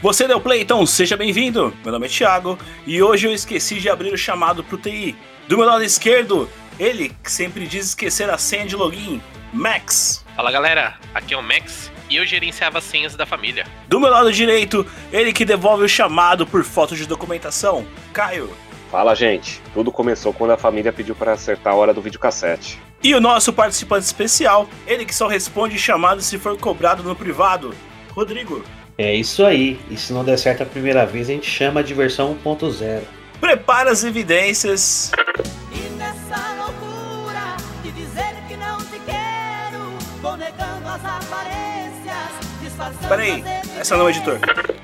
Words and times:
Você 0.00 0.28
deu 0.28 0.40
play, 0.40 0.62
então 0.62 0.86
seja 0.86 1.16
bem-vindo. 1.16 1.74
Meu 1.82 1.90
nome 1.90 2.06
é 2.06 2.08
Thiago 2.08 2.56
e 2.86 3.02
hoje 3.02 3.26
eu 3.26 3.32
esqueci 3.32 3.80
de 3.80 3.90
abrir 3.90 4.12
o 4.12 4.16
chamado 4.16 4.62
pro 4.62 4.78
TI. 4.78 5.16
Do 5.48 5.56
meu 5.56 5.66
lado 5.66 5.82
esquerdo, 5.82 6.48
ele 6.78 7.08
que 7.20 7.32
sempre 7.32 7.66
diz 7.66 7.86
esquecer 7.86 8.30
a 8.30 8.38
senha 8.38 8.64
de 8.64 8.76
login, 8.76 9.20
Max. 9.52 10.24
Fala 10.36 10.52
galera, 10.52 10.96
aqui 11.12 11.34
é 11.34 11.36
o 11.36 11.42
Max 11.42 11.90
e 12.08 12.14
eu 12.14 12.24
gerenciava 12.24 12.78
as 12.78 12.84
senhas 12.84 13.16
da 13.16 13.26
família. 13.26 13.66
Do 13.88 13.98
meu 13.98 14.08
lado 14.08 14.32
direito, 14.32 14.86
ele 15.12 15.32
que 15.32 15.44
devolve 15.44 15.82
o 15.82 15.88
chamado 15.88 16.46
por 16.46 16.62
foto 16.62 16.94
de 16.94 17.04
documentação, 17.04 17.84
Caio. 18.12 18.48
Fala 18.92 19.16
gente, 19.16 19.60
tudo 19.74 19.90
começou 19.90 20.32
quando 20.32 20.52
a 20.52 20.56
família 20.56 20.92
pediu 20.92 21.16
para 21.16 21.32
acertar 21.32 21.72
a 21.72 21.76
hora 21.76 21.92
do 21.92 22.00
videocassete. 22.00 22.80
E 23.02 23.16
o 23.16 23.20
nosso 23.20 23.52
participante 23.52 24.06
especial, 24.06 24.68
ele 24.86 25.04
que 25.04 25.14
só 25.14 25.26
responde 25.26 25.76
chamado 25.76 26.22
se 26.22 26.38
for 26.38 26.56
cobrado 26.56 27.02
no 27.02 27.16
privado, 27.16 27.74
Rodrigo. 28.14 28.64
É 28.98 29.14
isso 29.14 29.46
aí. 29.46 29.78
E 29.88 29.96
se 29.96 30.12
não 30.12 30.24
der 30.24 30.36
certo 30.36 30.64
a 30.64 30.66
primeira 30.66 31.06
vez, 31.06 31.30
a 31.30 31.32
gente 31.32 31.48
chama 31.48 31.84
de 31.84 31.94
versão 31.94 32.36
1.0. 32.44 33.02
Prepara 33.40 33.92
as 33.92 34.02
evidências. 34.02 35.12
E 35.72 35.78
nessa 35.90 36.54
loucura 36.54 37.56
de 37.84 37.92
dizer 37.92 38.34
que 38.48 38.56
não 38.56 38.78
te 38.78 38.98
quero, 39.06 39.78
vou 40.20 40.36
negando 40.36 40.88
as 40.88 41.04
aparências, 41.04 42.28
disfarçando 42.60 43.08
Peraí, 43.08 43.44
essa 43.78 43.96
não 43.96 44.08
é 44.08 44.10
editor. 44.10 44.40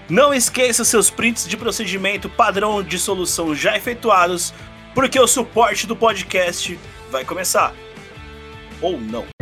Não 0.09 0.32
esqueça 0.32 0.84
seus 0.84 1.10
prints 1.10 1.48
de 1.48 1.56
procedimento 1.56 2.28
padrão 2.28 2.84
de 2.84 3.01
solução 3.01 3.52
já 3.52 3.76
efetuados, 3.76 4.54
porque 4.95 5.18
o 5.18 5.26
suporte 5.26 5.88
do 5.88 5.96
podcast 5.96 6.78
vai 7.10 7.24
começar. 7.24 7.74
Ou 8.80 8.96
não. 8.96 9.34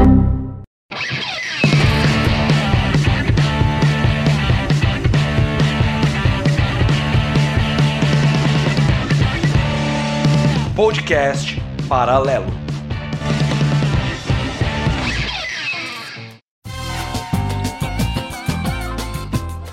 Podcast 10.75 11.61
Paralelo. 11.87 12.47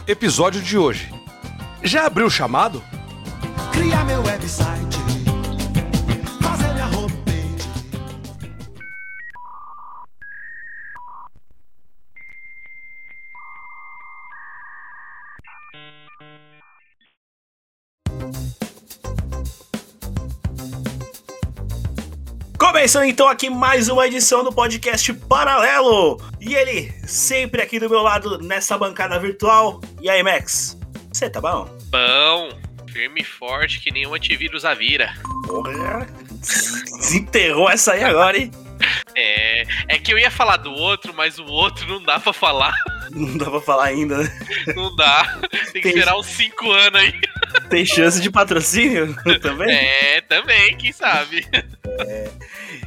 Episódio 0.05 0.61
de 0.61 0.77
hoje. 0.77 1.09
Já 1.81 2.05
abriu 2.05 2.27
o 2.27 2.29
chamado? 2.29 2.83
Criar 3.71 4.03
meu 4.03 4.21
website, 4.23 4.97
Começando 22.79 23.03
então 23.03 23.27
aqui 23.27 23.49
mais 23.49 23.89
uma 23.89 24.07
edição 24.07 24.41
do 24.41 24.53
podcast 24.53 25.13
Paralelo. 25.13 26.17
E 26.39 26.55
ele, 26.55 26.89
sempre 27.05 27.61
aqui 27.61 27.77
do 27.77 27.89
meu 27.89 28.01
lado 28.01 28.37
nessa 28.37 28.77
bancada 28.77 29.19
virtual. 29.19 29.81
E 30.01 30.09
aí, 30.09 30.23
Max? 30.23 30.79
Você 31.11 31.29
tá 31.29 31.41
bom? 31.41 31.65
Bom, 31.91 32.57
firme 32.87 33.19
e 33.19 33.23
forte 33.25 33.81
que 33.81 33.91
nenhum 33.91 34.13
antivírus 34.13 34.63
a 34.63 34.73
vira. 34.73 35.13
Porra, 35.45 36.07
desenterrou 37.01 37.69
essa 37.69 37.91
aí 37.91 38.03
agora, 38.05 38.37
hein? 38.37 38.49
É, 39.13 39.63
é 39.89 39.99
que 39.99 40.13
eu 40.13 40.17
ia 40.17 40.31
falar 40.31 40.55
do 40.55 40.71
outro, 40.71 41.13
mas 41.13 41.37
o 41.37 41.43
outro 41.47 41.85
não 41.85 42.01
dá 42.01 42.17
pra 42.17 42.31
falar. 42.31 42.73
Não 43.11 43.37
dá 43.37 43.49
pra 43.49 43.59
falar 43.59 43.87
ainda, 43.87 44.19
né? 44.23 44.39
Não 44.73 44.95
dá. 44.95 45.37
Tem 45.73 45.73
que 45.73 45.81
Tem- 45.81 45.91
esperar 45.91 46.17
uns 46.17 46.27
5 46.27 46.71
anos 46.71 47.01
aí. 47.01 47.13
Tem 47.69 47.85
chance 47.85 48.21
de 48.21 48.31
patrocínio 48.31 49.13
também? 49.41 49.69
É, 49.75 50.21
também, 50.21 50.77
quem 50.77 50.93
sabe. 50.93 51.45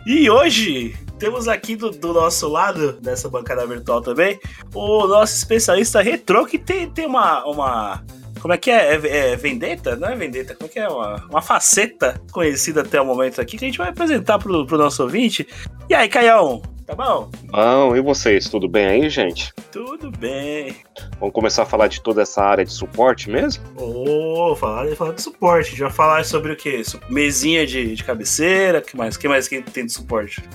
E 0.05 0.29
hoje 0.29 0.97
temos 1.19 1.47
aqui 1.47 1.77
do, 1.77 1.91
do 1.91 2.13
nosso 2.13 2.49
lado, 2.49 2.95
dessa 2.95 3.29
bancada 3.29 3.65
virtual 3.65 4.03
também, 4.03 4.41
o 4.75 5.07
nosso 5.07 5.37
especialista 5.37 6.03
retrô 6.03 6.45
que 6.45 6.59
tem, 6.59 6.91
tem 6.91 7.07
uma, 7.07 7.45
uma. 7.45 8.05
Como 8.41 8.53
é 8.53 8.59
que 8.59 8.73
é? 8.73 8.97
é? 8.97 9.31
é 9.33 9.37
Vendetta? 9.37 9.95
Não 9.95 10.09
é 10.09 10.17
Vendetta, 10.17 10.57
como 10.57 10.69
é 10.69 10.73
que 10.73 10.79
é? 10.81 10.89
Uma, 10.89 11.25
uma 11.31 11.41
faceta 11.41 12.21
conhecida 12.33 12.81
até 12.81 13.01
o 13.01 13.07
momento 13.07 13.41
aqui 13.41 13.57
que 13.57 13.65
a 13.65 13.69
gente 13.69 13.79
vai 13.79 13.91
apresentar 13.91 14.41
pro, 14.41 14.67
pro 14.67 14.77
nosso 14.77 15.05
ouvinte. 15.05 15.47
E 15.89 15.95
aí, 15.95 16.09
Caião? 16.09 16.61
Tá 16.93 16.97
bom? 16.97 17.31
Bom, 17.45 17.97
e 17.97 18.03
vocês, 18.03 18.51
tudo 18.51 18.69
bem 18.69 18.87
aí, 18.87 19.09
gente? 19.09 19.51
Tudo 19.71 20.11
bem. 20.11 20.77
Vamos 21.19 21.35
começar 21.35 21.63
a 21.63 21.67
falar 21.67 21.87
de 21.87 22.03
toda 22.03 22.21
essa 22.21 22.43
área 22.43 22.67
de 22.67 22.71
suporte 22.71 23.31
mesmo? 23.31 23.65
Ô, 23.79 24.55
falar, 24.55 24.95
falar 24.95 25.15
de 25.15 25.23
suporte. 25.23 25.69
A 25.69 25.71
gente 25.71 25.81
vai 25.81 25.91
falar 25.91 26.25
sobre 26.27 26.53
o 26.53 26.57
quê? 26.57 26.83
Mesinha 27.09 27.67
de, 27.67 27.95
de 27.95 28.05
cabeceira, 28.05 28.83
que 28.83 28.95
mais? 28.95 29.17
que 29.17 29.27
mais 29.27 29.49
que 29.49 29.63
tem 29.63 29.87
de 29.87 29.93
suporte? 29.93 30.43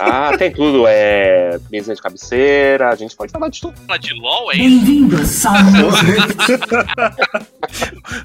Ah, 0.00 0.30
tem 0.38 0.52
tudo, 0.52 0.84
é 0.86 1.58
mesinha 1.70 1.94
de 1.94 2.00
cabeceira, 2.00 2.88
a 2.88 2.94
gente 2.94 3.16
pode 3.16 3.32
falar 3.32 3.48
de 3.48 3.60
tudo. 3.60 3.78
Falar 3.80 3.98
de 3.98 4.14
LOL, 4.14 4.52
é 4.52 4.56
isso? 4.56 4.86
Bem-vindo 4.86 5.16
a 5.16 5.24
sala. 5.24 5.58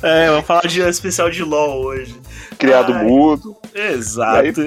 É, 0.01 0.29
vamos 0.29 0.45
falar 0.45 0.61
de 0.61 0.81
um 0.81 0.87
especial 0.87 1.29
de 1.29 1.43
LOL 1.43 1.83
hoje. 1.83 2.15
Criado 2.57 2.93
Ai. 2.93 3.03
mudo, 3.03 3.57
Exato. 3.73 4.61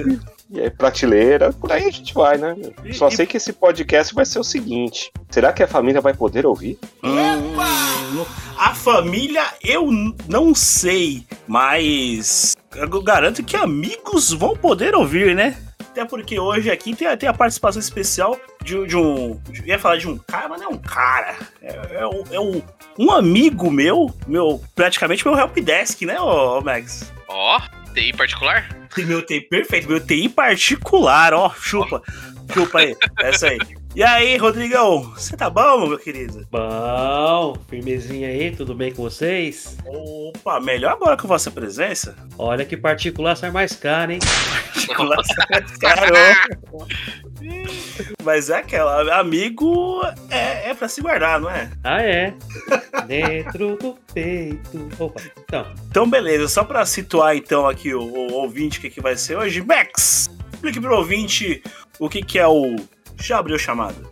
E 0.49 0.59
aí 0.61 0.69
prateleira, 0.69 1.51
por 1.53 1.71
aí 1.71 1.83
a 1.85 1.91
gente 1.91 2.13
vai, 2.13 2.37
né? 2.37 2.55
E- 2.85 2.93
Só 2.93 3.07
e- 3.09 3.15
sei 3.15 3.25
que 3.25 3.37
esse 3.37 3.51
podcast 3.53 4.13
vai 4.15 4.25
ser 4.25 4.39
o 4.39 4.43
seguinte: 4.43 5.11
será 5.29 5.51
que 5.51 5.61
a 5.63 5.67
família 5.67 5.99
vai 6.01 6.13
poder 6.13 6.45
ouvir? 6.45 6.79
Hum, 7.03 7.55
a 8.57 8.73
família 8.73 9.43
eu 9.63 9.89
não 10.27 10.53
sei, 10.55 11.25
mas 11.47 12.55
eu 12.75 13.01
garanto 13.01 13.43
que 13.43 13.55
amigos 13.57 14.31
vão 14.31 14.55
poder 14.55 14.95
ouvir, 14.95 15.35
né? 15.35 15.57
Até 15.91 16.05
porque 16.05 16.39
hoje 16.39 16.69
aqui 16.69 16.95
tem, 16.95 17.07
a- 17.07 17.17
tem 17.17 17.27
a 17.27 17.33
participação 17.33 17.79
especial 17.79 18.39
de, 18.63 18.85
de 18.85 18.95
um. 18.95 19.39
de- 19.49 19.67
ia 19.67 19.79
falar 19.79 19.97
de 19.97 20.07
um 20.07 20.17
cara, 20.17 20.47
mas 20.47 20.61
não 20.61 20.67
é 20.69 20.73
um 20.73 20.77
cara. 20.77 21.35
É, 21.61 21.99
é 22.01 22.07
um, 22.07 22.23
é 22.31 22.39
um, 22.39 22.61
um 22.99 23.11
amigo 23.11 23.71
meu, 23.71 24.13
meu, 24.27 24.61
praticamente 24.75 25.25
meu 25.25 25.35
helpdesk, 25.37 26.03
né, 26.03 26.19
ô, 26.21 26.59
ô 26.59 26.61
Max? 26.61 27.11
Ó, 27.27 27.59
TI 27.97 28.13
particular? 28.13 28.69
Tem 28.93 29.05
meu 29.05 29.25
TI 29.25 29.41
perfeito, 29.41 29.89
meu 29.89 29.99
TI 29.99 30.29
particular, 30.29 31.33
ó, 31.33 31.51
chupa. 31.59 31.99
Chupa 32.53 32.79
aí, 32.79 32.95
essa 33.21 33.47
aí. 33.47 33.57
E 33.95 34.03
aí, 34.03 34.37
Rodrigão, 34.37 35.01
você 35.15 35.35
tá 35.35 35.49
bom, 35.49 35.87
meu 35.87 35.97
querido? 35.97 36.47
Bom, 36.51 37.57
firmezinha 37.67 38.27
aí, 38.27 38.55
tudo 38.55 38.75
bem 38.75 38.93
com 38.93 39.01
vocês? 39.01 39.75
Opa, 39.83 40.59
melhor 40.59 40.91
agora 40.91 41.17
com 41.17 41.27
vossa 41.27 41.49
presença. 41.49 42.15
Olha 42.37 42.63
que 42.63 42.77
particular 42.77 43.35
sai 43.35 43.49
mais 43.49 43.75
caro, 43.75 44.11
hein? 44.11 44.19
Caramba. 45.79 46.35
Mas 48.23 48.49
é 48.49 48.57
aquela, 48.57 49.19
amigo 49.19 50.01
é, 50.29 50.69
é 50.69 50.73
pra 50.73 50.87
se 50.87 51.01
guardar, 51.01 51.39
não 51.39 51.49
é? 51.49 51.69
Ah, 51.83 52.01
é. 52.01 52.33
Dentro 53.07 53.77
do 53.77 53.97
peito. 54.13 54.89
Opa, 54.99 55.21
então. 55.39 55.65
Então, 55.89 56.09
beleza, 56.09 56.47
só 56.47 56.63
pra 56.63 56.85
situar 56.85 57.35
então 57.35 57.67
aqui 57.67 57.93
o, 57.93 58.01
o 58.01 58.33
ouvinte, 58.33 58.79
que, 58.79 58.89
que 58.89 59.01
vai 59.01 59.15
ser 59.15 59.37
hoje, 59.37 59.61
Max, 59.61 60.29
explique 60.53 60.79
pro 60.79 60.97
ouvinte 60.97 61.63
o 61.99 62.09
que, 62.09 62.21
que 62.21 62.37
é 62.37 62.47
o. 62.47 62.75
Já 63.19 63.39
abriu 63.39 63.55
o 63.55 63.59
chamado. 63.59 64.11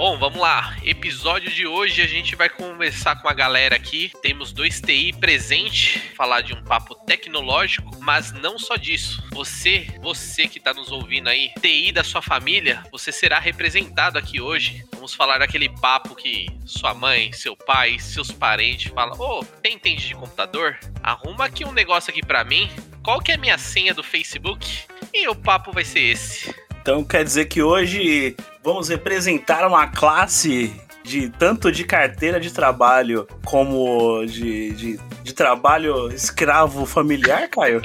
Bom, 0.00 0.16
vamos 0.16 0.40
lá. 0.40 0.78
Episódio 0.82 1.50
de 1.50 1.66
hoje 1.66 2.00
a 2.00 2.06
gente 2.06 2.34
vai 2.34 2.48
conversar 2.48 3.20
com 3.20 3.28
a 3.28 3.34
galera 3.34 3.76
aqui. 3.76 4.10
Temos 4.22 4.50
dois 4.50 4.80
TI 4.80 5.12
presente, 5.12 5.98
falar 6.16 6.40
de 6.40 6.54
um 6.54 6.64
papo 6.64 6.94
tecnológico, 6.94 8.00
mas 8.00 8.32
não 8.32 8.58
só 8.58 8.76
disso. 8.76 9.22
Você, 9.30 9.88
você 10.00 10.48
que 10.48 10.58
tá 10.58 10.72
nos 10.72 10.90
ouvindo 10.90 11.28
aí, 11.28 11.50
TI 11.60 11.92
da 11.92 12.02
sua 12.02 12.22
família, 12.22 12.82
você 12.90 13.12
será 13.12 13.38
representado 13.38 14.16
aqui 14.16 14.40
hoje. 14.40 14.86
Vamos 14.94 15.12
falar 15.12 15.36
daquele 15.36 15.68
papo 15.68 16.14
que 16.14 16.46
sua 16.64 16.94
mãe, 16.94 17.30
seu 17.34 17.54
pai, 17.54 17.98
seus 17.98 18.32
parentes 18.32 18.90
falam: 18.94 19.20
"Ô, 19.20 19.44
tem 19.62 19.74
entende 19.74 20.08
de 20.08 20.14
computador? 20.14 20.78
Arruma 21.02 21.44
aqui 21.44 21.62
um 21.62 21.72
negócio 21.72 22.10
aqui 22.10 22.24
pra 22.24 22.42
mim. 22.42 22.70
Qual 23.04 23.20
que 23.20 23.32
é 23.32 23.34
a 23.34 23.38
minha 23.38 23.58
senha 23.58 23.92
do 23.92 24.02
Facebook?" 24.02 24.66
E 25.12 25.28
o 25.28 25.34
papo 25.34 25.72
vai 25.72 25.84
ser 25.84 26.00
esse. 26.00 26.54
Então 26.80 27.04
quer 27.04 27.22
dizer 27.22 27.44
que 27.44 27.62
hoje 27.62 28.34
vamos 28.62 28.88
representar 28.88 29.66
uma 29.66 29.86
classe 29.86 30.74
de 31.02 31.30
tanto 31.30 31.72
de 31.72 31.84
carteira 31.84 32.38
de 32.38 32.52
trabalho 32.52 33.26
como 33.44 34.24
de, 34.26 34.72
de, 34.72 35.00
de 35.22 35.32
trabalho 35.32 36.12
escravo 36.12 36.84
familiar, 36.84 37.48
Caio? 37.48 37.80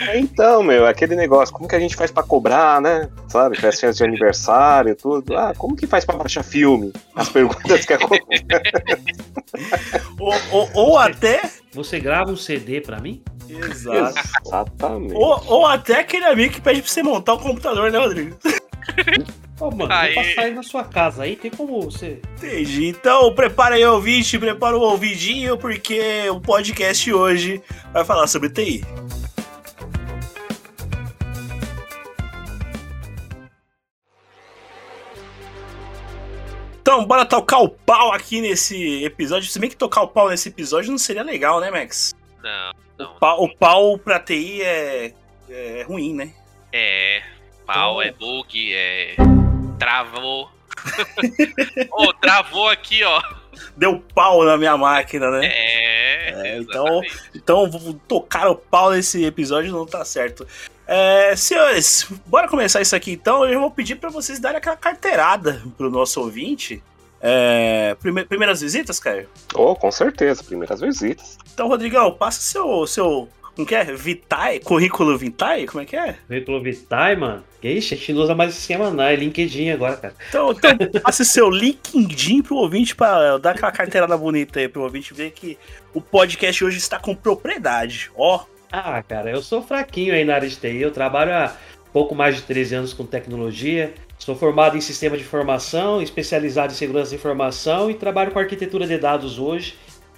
É, 0.00 0.18
então, 0.18 0.62
meu, 0.62 0.86
aquele 0.86 1.14
negócio, 1.14 1.54
como 1.54 1.68
que 1.68 1.76
a 1.76 1.80
gente 1.80 1.94
faz 1.94 2.10
pra 2.10 2.22
cobrar, 2.22 2.80
né? 2.80 3.08
Sabe, 3.28 3.56
festinhas 3.56 3.96
de 3.96 4.04
aniversário, 4.04 4.96
tudo. 4.96 5.36
Ah, 5.36 5.54
como 5.56 5.76
que 5.76 5.86
faz 5.86 6.04
pra 6.04 6.16
baixar 6.16 6.42
filme? 6.42 6.92
As 7.14 7.28
perguntas 7.28 7.86
que 7.86 7.92
acontecem. 7.92 8.46
ou, 10.18 10.34
ou, 10.50 10.70
ou 10.74 10.98
até. 10.98 11.42
Você 11.72 12.00
grava 12.00 12.30
um 12.30 12.36
CD 12.36 12.80
pra 12.80 13.00
mim? 13.00 13.22
Exato. 13.48 14.18
Exatamente. 14.44 15.14
Ou, 15.14 15.42
ou 15.46 15.66
até 15.66 16.00
aquele 16.00 16.24
amigo 16.24 16.54
que 16.54 16.60
pede 16.60 16.82
pra 16.82 16.90
você 16.90 17.02
montar 17.02 17.34
o 17.34 17.38
computador, 17.38 17.90
né, 17.90 17.98
Rodrigo? 17.98 18.36
Ô, 19.60 19.70
mano, 19.70 19.92
Aí. 19.92 20.14
vou 20.14 20.24
passar 20.24 20.42
aí 20.42 20.54
na 20.54 20.62
sua 20.62 20.84
casa 20.84 21.22
aí, 21.22 21.36
tem 21.36 21.50
como 21.50 21.82
você. 21.82 22.20
Entendi. 22.36 22.86
Então, 22.88 23.32
prepara 23.34 23.76
aí, 23.76 23.84
ouvinte, 23.84 24.38
prepara 24.38 24.76
o 24.76 24.80
ouvidinho, 24.80 25.56
porque 25.56 26.28
o 26.30 26.40
podcast 26.40 27.12
hoje 27.12 27.62
vai 27.92 28.04
falar 28.04 28.26
sobre 28.26 28.50
TI. 28.50 28.82
Então, 36.80 37.06
bora 37.06 37.24
tocar 37.24 37.58
o 37.58 37.68
pau 37.68 38.12
aqui 38.12 38.40
nesse 38.40 39.04
episódio. 39.04 39.48
Se 39.48 39.58
bem 39.58 39.70
que 39.70 39.76
tocar 39.76 40.02
o 40.02 40.08
pau 40.08 40.28
nesse 40.28 40.48
episódio 40.48 40.90
não 40.90 40.98
seria 40.98 41.22
legal, 41.22 41.60
né, 41.60 41.70
Max? 41.70 42.12
Não, 42.42 42.72
não. 42.98 43.12
O 43.14 43.18
pau, 43.20 43.44
o 43.44 43.56
pau 43.56 43.98
pra 43.98 44.18
TI 44.18 44.60
é, 44.62 45.14
é 45.48 45.84
ruim, 45.84 46.14
né? 46.14 46.32
É. 46.72 47.22
Pau, 47.66 48.02
é 48.02 48.10
bug, 48.12 48.72
é. 48.74 49.14
Travou. 49.78 50.50
Ô, 51.92 52.12
travou 52.14 52.68
aqui, 52.68 53.02
ó. 53.04 53.22
Deu 53.76 54.02
pau 54.14 54.44
na 54.44 54.56
minha 54.56 54.76
máquina, 54.76 55.30
né? 55.30 55.46
É. 55.46 56.30
É, 56.30 56.58
então-. 56.58 57.00
Então, 57.34 57.70
vou 57.70 57.94
tocar 58.08 58.48
o 58.48 58.56
pau 58.56 58.90
nesse 58.90 59.24
episódio 59.24 59.70
não 59.72 59.86
tá 59.86 60.04
certo. 60.04 60.46
É, 60.86 61.34
senhores, 61.36 62.06
bora 62.26 62.48
começar 62.48 62.80
isso 62.80 62.96
aqui 62.96 63.12
então. 63.12 63.44
Eu 63.46 63.60
vou 63.60 63.70
pedir 63.70 63.96
pra 63.96 64.10
vocês 64.10 64.40
darem 64.40 64.58
aquela 64.58 64.76
carteirada 64.76 65.62
pro 65.76 65.90
nosso 65.90 66.20
ouvinte. 66.20 66.82
É, 67.20 67.94
prime- 68.00 68.24
primeiras 68.24 68.60
visitas, 68.60 68.98
Caio? 68.98 69.28
Oh, 69.54 69.76
com 69.76 69.92
certeza, 69.92 70.42
primeiras 70.42 70.80
visitas. 70.80 71.38
Então, 71.54 71.68
Rodrigão, 71.68 72.12
passa 72.12 72.40
seu. 72.40 72.86
seu 72.86 73.28
como 73.54 73.66
que 73.66 73.74
é? 73.74 73.84
Vitae? 73.84 74.60
Currículo 74.60 75.16
Vitae? 75.18 75.66
Como 75.66 75.82
é 75.82 75.86
que 75.86 75.96
é? 75.96 76.16
Veículo 76.28 76.62
Vitae, 76.62 77.16
mano. 77.16 77.44
Ixi, 77.62 77.94
a 77.94 77.96
gente 77.96 78.12
não 78.12 78.22
usa 78.22 78.34
mais 78.34 78.56
esquema, 78.56 78.90
não. 78.90 79.04
É 79.04 79.14
LinkedIn 79.14 79.70
agora, 79.70 79.96
cara. 79.96 80.14
Então, 80.28 80.50
então 80.52 81.00
passe 81.02 81.24
seu 81.24 81.48
LinkedIn 81.50 82.42
pro 82.42 82.56
ouvinte 82.56 82.96
pra 82.96 83.38
dar 83.38 83.50
aquela 83.52 83.70
carteirada 83.70 84.16
bonita 84.16 84.58
aí 84.58 84.68
pro 84.68 84.82
ouvinte 84.82 85.14
ver 85.14 85.30
que 85.32 85.56
o 85.94 86.00
podcast 86.00 86.64
hoje 86.64 86.78
está 86.78 86.98
com 86.98 87.14
propriedade. 87.14 88.10
Ó, 88.16 88.44
Ah, 88.70 89.02
cara, 89.02 89.30
eu 89.30 89.42
sou 89.42 89.62
fraquinho 89.62 90.14
aí 90.14 90.24
na 90.24 90.34
área 90.34 90.48
de 90.48 90.56
TI. 90.56 90.80
Eu 90.80 90.90
trabalho 90.90 91.32
há 91.32 91.54
pouco 91.92 92.14
mais 92.14 92.36
de 92.36 92.42
13 92.42 92.74
anos 92.74 92.94
com 92.94 93.04
tecnologia. 93.04 93.92
Sou 94.18 94.34
formado 94.34 94.76
em 94.78 94.80
sistema 94.80 95.16
de 95.16 95.22
informação, 95.24 96.00
especializado 96.00 96.72
em 96.72 96.76
segurança 96.76 97.10
da 97.10 97.16
informação 97.16 97.90
e 97.90 97.94
trabalho 97.94 98.30
com 98.32 98.38
arquitetura 98.38 98.86
de 98.86 98.96
dados 98.96 99.38
hoje, 99.38 99.74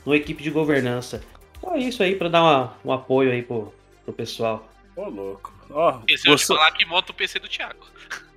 numa 0.06 0.16
equipe 0.16 0.42
de 0.42 0.50
governança. 0.50 1.20
Só 1.64 1.76
isso 1.76 2.02
aí 2.02 2.14
para 2.14 2.28
dar 2.28 2.42
uma- 2.42 2.74
um 2.84 2.92
apoio 2.92 3.32
aí 3.32 3.42
pro, 3.42 3.72
pro 4.04 4.12
pessoal. 4.12 4.68
ô 4.96 5.04
louco. 5.08 5.52
Ó, 5.70 5.98
gostou- 6.26 6.56
falar 6.56 6.70
que 6.72 6.84
monta 6.84 7.10
o 7.10 7.14
PC 7.14 7.38
do 7.38 7.48
Thiago. 7.48 7.84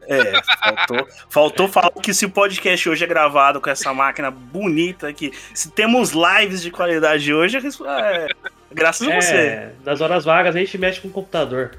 É, 0.09 0.41
faltou, 0.57 1.07
faltou 1.29 1.67
falar 1.67 1.91
que 2.01 2.13
se 2.13 2.25
o 2.25 2.29
podcast 2.29 2.87
hoje 2.89 3.03
é 3.03 3.07
gravado 3.07 3.59
com 3.59 3.69
essa 3.69 3.93
máquina 3.93 4.31
bonita 4.31 5.09
aqui, 5.09 5.33
se 5.53 5.69
temos 5.69 6.11
lives 6.13 6.61
de 6.61 6.71
qualidade 6.71 7.33
hoje, 7.33 7.57
é, 7.57 8.27
graças 8.71 9.05
a 9.05 9.13
você. 9.15 9.35
É, 9.35 9.73
nas 9.83 9.99
horas 9.99 10.23
vagas 10.23 10.55
a 10.55 10.59
gente 10.59 10.77
mexe 10.77 11.01
com 11.01 11.09
o 11.09 11.11
computador. 11.11 11.77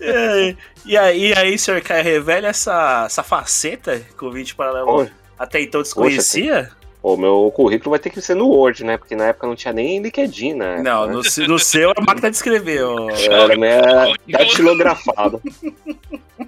É, 0.00 0.56
e 0.86 0.96
aí, 0.96 1.26
e 1.28 1.34
aí, 1.34 1.58
senhor 1.58 1.80
Caio, 1.82 2.02
revela 2.04 2.48
essa, 2.48 3.04
essa 3.04 3.22
faceta 3.22 4.00
que 4.00 4.24
o 4.24 4.28
ouvinte 4.28 4.54
paralelo 4.54 4.90
Oi. 4.90 5.10
até 5.38 5.60
então 5.60 5.82
desconhecia? 5.82 6.70
O 7.06 7.18
meu 7.18 7.52
currículo 7.54 7.90
vai 7.90 7.98
ter 7.98 8.08
que 8.08 8.18
ser 8.22 8.34
no 8.34 8.48
Word, 8.48 8.82
né? 8.82 8.96
Porque 8.96 9.14
na 9.14 9.26
época 9.26 9.46
não 9.46 9.54
tinha 9.54 9.74
nem 9.74 10.00
LinkedIn, 10.00 10.54
né? 10.54 10.80
Não, 10.82 11.06
no, 11.06 11.20
no 11.48 11.58
seu 11.58 11.90
é 11.90 12.00
máquina 12.00 12.30
de 12.30 12.36
escrever. 12.36 12.82
ó. 12.82 13.10
Era 13.10 13.54
minha 13.58 14.14
datilografado. 14.26 15.42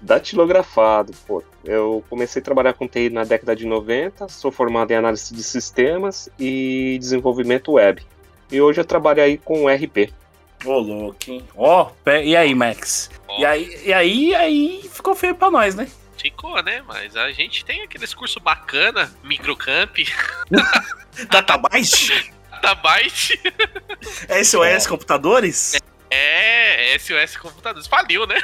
datilografado, 0.03 1.13
pô. 1.27 1.43
Eu 1.65 2.03
comecei 2.09 2.41
a 2.41 2.45
trabalhar 2.45 2.73
com 2.73 2.89
TI 2.89 3.11
na 3.11 3.25
década 3.25 3.55
de 3.55 3.67
90, 3.67 4.29
sou 4.29 4.51
formado 4.51 4.91
em 4.91 4.95
análise 4.95 5.35
de 5.35 5.43
sistemas 5.43 6.29
e 6.39 6.97
desenvolvimento 7.01 7.73
web. 7.73 8.03
E 8.51 8.59
hoje 8.61 8.81
eu 8.81 8.85
trabalho 8.85 9.23
aí 9.23 9.37
com 9.37 9.67
RP. 9.69 10.11
Ô, 10.65 10.79
louco, 10.79 11.17
hein? 11.29 11.45
Ó, 11.55 11.91
pe- 12.03 12.25
e 12.25 12.35
aí, 12.37 12.55
Max? 12.55 13.11
Ó. 13.29 13.41
E 13.41 13.45
aí, 13.45 13.79
e 13.85 13.93
aí, 13.93 14.35
aí 14.35 14.89
ficou 14.91 15.15
feio 15.15 15.35
pra 15.35 15.51
nós, 15.51 15.75
né? 15.75 15.87
Ficou, 16.17 16.63
né? 16.63 16.83
Mas 16.87 17.17
a 17.17 17.31
gente 17.33 17.65
tem 17.65 17.83
aqueles 17.83 18.15
cursos 18.15 18.43
bacana, 18.43 19.13
microcamp, 19.23 19.97
Databyte? 21.31 22.33
Tabyte, 22.63 23.41
SOS 24.43 24.87
Computadores? 24.87 25.81
é 26.11 26.97
SOS 26.99 27.37
Computadores. 27.37 27.87
Faliu, 27.87 28.27
né? 28.27 28.41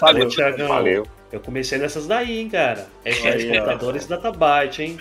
Valeu. 0.00 0.26
Ô, 0.26 0.28
Thiagão, 0.28 0.68
Valeu. 0.68 1.06
Eu 1.32 1.40
comecei 1.40 1.76
nessas 1.78 2.06
daí, 2.06 2.38
hein, 2.38 2.48
cara. 2.48 2.86
Aí, 3.04 3.50
ó. 3.50 3.54
computadores 3.54 4.04
e 4.04 4.08
Databyte, 4.08 4.82
hein? 4.82 4.98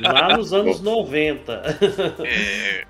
Lá 0.00 0.36
nos 0.36 0.52
anos 0.52 0.80
90. 0.80 1.78
É, 2.24 2.84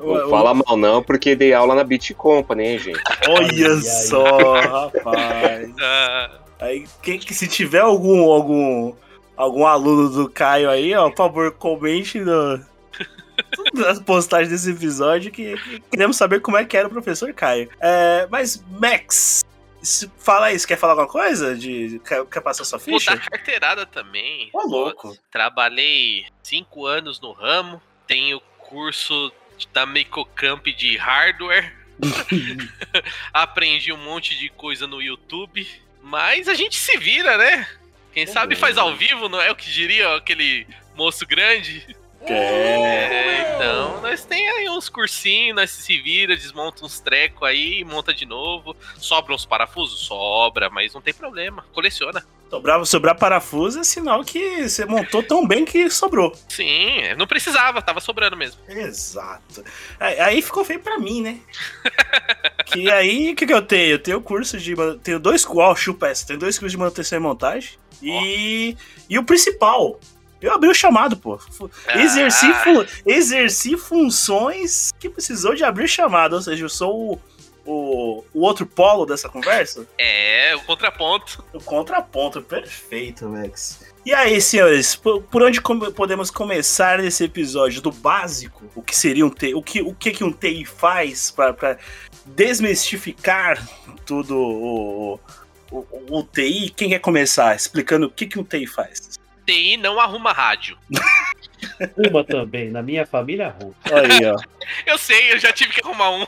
não 0.00 0.30
fala 0.30 0.54
mal 0.54 0.76
não, 0.76 1.02
porque 1.02 1.34
dei 1.34 1.52
aula 1.52 1.74
na 1.74 1.84
Beat 1.84 2.14
Company, 2.14 2.66
hein, 2.66 2.78
gente? 2.78 3.00
Olha 3.28 3.76
só, 3.80 4.54
rapaz. 4.60 5.70
ah, 5.80 6.30
Aí, 6.60 6.86
quem, 7.02 7.18
que 7.18 7.34
se 7.34 7.46
tiver 7.46 7.80
algum, 7.80 8.30
algum, 8.30 8.94
algum 9.36 9.66
aluno 9.66 10.08
do 10.08 10.28
Caio 10.28 10.68
aí, 10.68 10.94
ó, 10.94 11.08
por 11.08 11.16
favor, 11.16 11.52
comente 11.52 12.18
no, 12.18 12.64
nas 13.72 14.00
postagens 14.00 14.50
desse 14.50 14.70
episódio 14.70 15.30
que, 15.30 15.56
que 15.56 15.80
queremos 15.80 16.16
saber 16.16 16.40
como 16.40 16.56
é 16.56 16.64
que 16.64 16.76
era 16.76 16.88
o 16.88 16.90
professor 16.90 17.32
Caio. 17.32 17.70
É, 17.80 18.26
mas, 18.30 18.62
Max, 18.68 19.44
fala 20.18 20.50
você 20.50 20.66
quer 20.66 20.76
falar 20.76 20.92
alguma 20.92 21.08
coisa? 21.08 21.54
De, 21.54 22.00
quer, 22.06 22.24
quer 22.26 22.40
passar 22.40 22.64
sua 22.64 22.78
vou 22.78 22.98
ficha? 22.98 23.14
dar 23.14 23.30
carteirada 23.30 23.86
também. 23.86 24.50
Ô, 24.52 24.66
louco. 24.66 25.16
Trabalhei 25.30 26.26
cinco 26.42 26.86
anos 26.86 27.20
no 27.20 27.32
ramo, 27.32 27.80
tenho 28.06 28.40
curso 28.58 29.32
da 29.72 29.86
Microcamp 29.86 30.66
de 30.66 30.96
hardware. 30.96 31.76
Aprendi 33.32 33.92
um 33.92 33.96
monte 33.96 34.36
de 34.38 34.48
coisa 34.48 34.86
no 34.86 35.00
YouTube, 35.00 35.66
mas 36.02 36.48
a 36.48 36.54
gente 36.54 36.76
se 36.76 36.96
vira, 36.98 37.36
né? 37.36 37.66
Quem 38.12 38.26
sabe 38.26 38.56
faz 38.56 38.76
ao 38.78 38.96
vivo, 38.96 39.28
não 39.28 39.40
é 39.40 39.50
o 39.50 39.56
que 39.56 39.70
diria 39.70 40.16
aquele 40.16 40.66
moço 40.94 41.26
grande? 41.26 41.86
É. 42.20 42.34
É, 42.34 43.54
então, 43.54 44.00
nós 44.00 44.24
tem 44.24 44.48
aí 44.50 44.68
uns 44.68 44.88
cursinhos, 44.88 45.54
nós 45.54 45.70
se 45.70 46.00
vira, 46.00 46.36
desmonta 46.36 46.84
uns 46.84 47.00
trecos 47.00 47.42
aí, 47.42 47.84
monta 47.84 48.12
de 48.12 48.26
novo. 48.26 48.76
Sobra 48.96 49.34
uns 49.34 49.46
parafusos? 49.46 50.00
Sobra, 50.06 50.68
mas 50.70 50.94
não 50.94 51.00
tem 51.00 51.14
problema. 51.14 51.64
Coleciona. 51.72 52.24
Sobrar, 52.50 52.86
sobrar 52.86 53.18
parafuso 53.18 53.80
é 53.80 53.84
sinal 53.84 54.24
que 54.24 54.66
você 54.68 54.86
montou 54.86 55.22
tão 55.22 55.46
bem 55.46 55.66
que 55.66 55.90
sobrou. 55.90 56.34
Sim, 56.48 57.14
não 57.18 57.26
precisava, 57.26 57.82
tava 57.82 58.00
sobrando 58.00 58.36
mesmo. 58.36 58.60
Exato. 58.66 59.62
Aí, 60.00 60.40
ficou 60.40 60.64
feio 60.64 60.80
pra 60.80 60.98
mim, 60.98 61.20
né? 61.20 61.40
que 62.64 62.90
aí, 62.90 63.32
o 63.32 63.36
que, 63.36 63.46
que 63.46 63.52
eu 63.52 63.60
tenho? 63.60 63.92
Eu 63.92 63.98
tenho 63.98 64.20
curso 64.22 64.56
de. 64.56 64.74
Tenho 65.02 65.20
dois. 65.20 65.46
Ó, 65.46 65.74
chupa 65.74 66.08
essa. 66.08 66.26
Tenho 66.26 66.38
dois 66.38 66.58
cursos 66.58 66.72
de 66.72 66.78
manutenção 66.78 67.18
e 67.18 67.20
montagem. 67.20 67.78
E. 68.02 68.76
E 69.10 69.18
o 69.18 69.24
principal. 69.24 70.00
Eu 70.40 70.52
abri 70.54 70.68
o 70.70 70.74
chamado, 70.74 71.16
pô. 71.16 71.38
Ah. 71.86 71.98
Exerci, 72.00 72.52
fu- 72.54 72.86
exerci 73.04 73.76
funções 73.76 74.92
que 74.98 75.08
precisou 75.08 75.54
de 75.54 75.64
abrir 75.64 75.88
chamado. 75.88 76.34
Ou 76.34 76.42
seja, 76.42 76.64
eu 76.64 76.68
sou 76.68 77.12
o, 77.12 77.20
o, 77.70 78.24
o 78.32 78.40
outro 78.42 78.64
polo 78.64 79.04
dessa 79.04 79.28
conversa. 79.28 79.86
É, 79.98 80.54
o 80.54 80.60
contraponto. 80.62 81.44
O 81.52 81.60
contraponto, 81.60 82.40
perfeito, 82.40 83.28
Max. 83.28 83.80
E 84.06 84.14
aí, 84.14 84.40
senhores, 84.40 84.94
por, 84.94 85.20
por 85.22 85.42
onde 85.42 85.60
come- 85.60 85.90
podemos 85.90 86.30
começar 86.30 86.98
nesse 86.98 87.24
episódio 87.24 87.82
do 87.82 87.90
básico? 87.90 88.64
O 88.74 88.80
que 88.80 88.96
seria 88.96 89.26
um 89.26 89.30
TI? 89.30 89.54
O 89.54 89.62
que, 89.62 89.82
o 89.82 89.92
que, 89.92 90.12
que 90.12 90.24
um 90.24 90.32
TI 90.32 90.64
faz 90.64 91.30
para 91.30 91.76
desmistificar 92.24 93.62
tudo 94.06 94.36
o, 94.38 95.14
o, 95.70 95.76
o, 95.78 96.18
o 96.20 96.22
TI? 96.22 96.70
Quem 96.74 96.88
quer 96.88 97.00
começar 97.00 97.54
explicando 97.54 98.06
o 98.06 98.10
que, 98.10 98.26
que 98.26 98.38
um 98.38 98.44
TI 98.44 98.66
faz? 98.66 99.17
TI 99.48 99.78
não 99.78 99.98
arruma 99.98 100.30
rádio. 100.30 100.76
Uma 101.96 102.22
também, 102.22 102.70
na 102.70 102.82
minha 102.82 103.06
família 103.06 103.48
arruma. 103.48 103.74
Aí, 103.84 104.26
ó. 104.26 104.36
Eu 104.84 104.98
sei, 104.98 105.32
eu 105.32 105.38
já 105.38 105.50
tive 105.50 105.72
que 105.72 105.80
arrumar 105.82 106.10
um. 106.10 106.26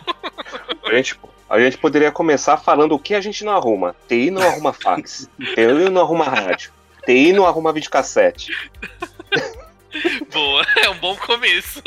A 0.84 0.94
gente, 0.94 1.14
a 1.48 1.60
gente 1.60 1.76
poderia 1.76 2.10
começar 2.10 2.56
falando 2.56 2.92
o 2.92 2.98
que 2.98 3.14
a 3.14 3.20
gente 3.20 3.44
não 3.44 3.52
arruma. 3.52 3.94
TI 4.08 4.30
não 4.30 4.40
arruma 4.40 4.72
fax. 4.72 5.28
TI 5.54 5.90
não 5.90 6.00
arruma 6.00 6.24
rádio. 6.24 6.72
TI 7.04 7.34
não 7.34 7.46
arruma 7.46 7.72
videocassete. 7.72 8.50
Boa, 10.32 10.64
é 10.82 10.88
um 10.88 10.96
bom 10.96 11.14
começo. 11.16 11.82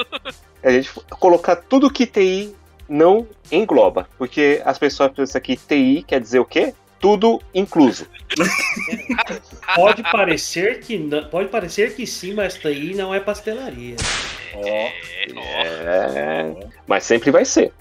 A 0.62 0.70
gente 0.70 0.92
colocar 1.20 1.56
tudo 1.56 1.92
que 1.92 2.06
TI 2.06 2.56
não 2.88 3.28
engloba. 3.52 4.08
Porque 4.18 4.62
as 4.64 4.78
pessoas 4.78 5.12
pensam 5.12 5.42
que 5.42 5.58
TI 5.58 6.04
quer 6.08 6.22
dizer 6.22 6.40
o 6.40 6.46
quê? 6.46 6.76
Tudo 7.04 7.42
incluso. 7.54 8.08
Pode 9.76 10.02
parecer 10.04 10.80
que 10.80 10.98
não, 10.98 11.26
pode 11.26 11.50
parecer 11.50 11.94
que 11.96 12.08
sim, 12.08 12.34
mas 12.34 12.54
TI 12.54 12.94
não 12.96 13.14
é 13.14 13.20
pastelaria. 13.20 13.98
Ó, 14.56 14.66
É. 14.66 14.94
É, 15.36 16.68
mas 16.88 17.04
sempre 17.04 17.30
vai 17.30 17.44
ser. 17.44 17.74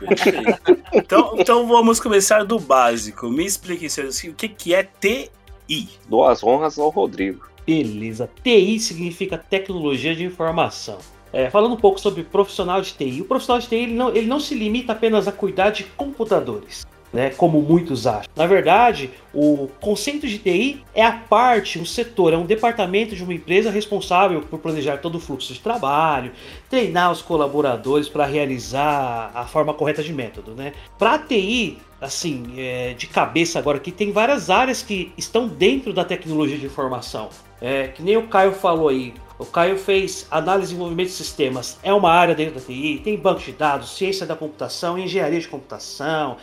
Perfeito. 0.00 0.58
Então, 0.92 1.34
então 1.38 1.68
vamos 1.68 2.00
começar 2.00 2.44
do 2.44 2.58
básico. 2.58 3.28
Me 3.28 3.46
explique, 3.46 3.88
senhor, 3.88 4.08
assim, 4.08 4.30
o 4.30 4.34
que, 4.34 4.48
que 4.48 4.74
é 4.74 4.82
TI? 4.82 5.88
Dou 6.08 6.26
as 6.26 6.42
honras 6.42 6.80
ao 6.80 6.88
Rodrigo. 6.88 7.46
Beleza. 7.64 8.28
TI 8.42 8.80
significa 8.80 9.38
tecnologia 9.38 10.16
de 10.16 10.24
informação. 10.24 10.98
É, 11.32 11.48
falando 11.48 11.74
um 11.74 11.80
pouco 11.80 12.00
sobre 12.00 12.24
profissional 12.24 12.80
de 12.80 12.92
TI. 12.92 13.20
O 13.20 13.24
profissional 13.24 13.60
de 13.60 13.68
TI 13.68 13.76
ele 13.76 13.94
não, 13.94 14.08
ele 14.08 14.26
não 14.26 14.40
se 14.40 14.54
limita 14.56 14.94
apenas 14.94 15.28
a 15.28 15.32
cuidar 15.32 15.70
de 15.70 15.84
computadores. 15.84 16.84
Né, 17.16 17.30
como 17.30 17.62
muitos 17.62 18.06
acham. 18.06 18.30
Na 18.36 18.46
verdade, 18.46 19.10
o 19.32 19.70
conceito 19.80 20.26
de 20.26 20.38
TI 20.38 20.84
é 20.94 21.02
a 21.02 21.12
parte, 21.12 21.78
um 21.78 21.84
setor, 21.86 22.34
é 22.34 22.36
um 22.36 22.44
departamento 22.44 23.16
de 23.16 23.24
uma 23.24 23.32
empresa 23.32 23.70
responsável 23.70 24.42
por 24.42 24.58
planejar 24.58 24.98
todo 24.98 25.14
o 25.14 25.18
fluxo 25.18 25.54
de 25.54 25.60
trabalho, 25.60 26.30
treinar 26.68 27.10
os 27.10 27.22
colaboradores 27.22 28.06
para 28.06 28.26
realizar 28.26 29.30
a 29.34 29.46
forma 29.46 29.72
correta 29.72 30.02
de 30.02 30.12
método. 30.12 30.50
Né? 30.54 30.74
Para 30.98 31.18
TI, 31.18 31.78
assim, 31.98 32.52
é, 32.58 32.92
de 32.92 33.06
cabeça 33.06 33.58
agora 33.58 33.78
aqui, 33.78 33.90
tem 33.90 34.12
várias 34.12 34.50
áreas 34.50 34.82
que 34.82 35.10
estão 35.16 35.48
dentro 35.48 35.94
da 35.94 36.04
tecnologia 36.04 36.58
de 36.58 36.66
informação. 36.66 37.30
É, 37.62 37.88
que 37.88 38.02
nem 38.02 38.18
o 38.18 38.28
Caio 38.28 38.52
falou 38.52 38.90
aí, 38.90 39.14
o 39.38 39.44
Caio 39.46 39.78
fez 39.78 40.26
análise 40.30 40.64
e 40.64 40.68
desenvolvimento 40.68 41.08
de 41.08 41.14
sistemas. 41.14 41.78
É 41.82 41.94
uma 41.94 42.10
área 42.10 42.34
dentro 42.34 42.56
da 42.56 42.60
TI, 42.60 43.00
tem 43.02 43.16
banco 43.16 43.40
de 43.40 43.52
dados, 43.52 43.96
ciência 43.96 44.26
da 44.26 44.36
computação, 44.36 44.98
engenharia 44.98 45.40
de 45.40 45.48
computação, 45.48 46.36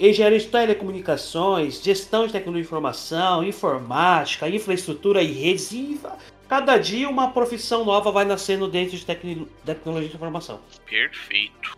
engenharia 0.00 0.38
de 0.38 0.46
telecomunicações, 0.46 1.82
gestão 1.82 2.26
de 2.26 2.32
tecnologia 2.32 2.62
de 2.62 2.66
informação, 2.66 3.44
informática, 3.44 4.48
infraestrutura 4.48 5.22
e 5.22 5.32
redes. 5.32 5.70
E 5.72 6.00
cada 6.48 6.78
dia 6.78 7.08
uma 7.08 7.30
profissão 7.30 7.84
nova 7.84 8.10
vai 8.10 8.24
nascendo 8.24 8.68
dentro 8.68 8.96
de 8.96 9.04
tecno 9.04 9.46
tecnologia 9.64 10.08
de 10.08 10.16
informação. 10.16 10.60
Perfeito. 10.86 11.76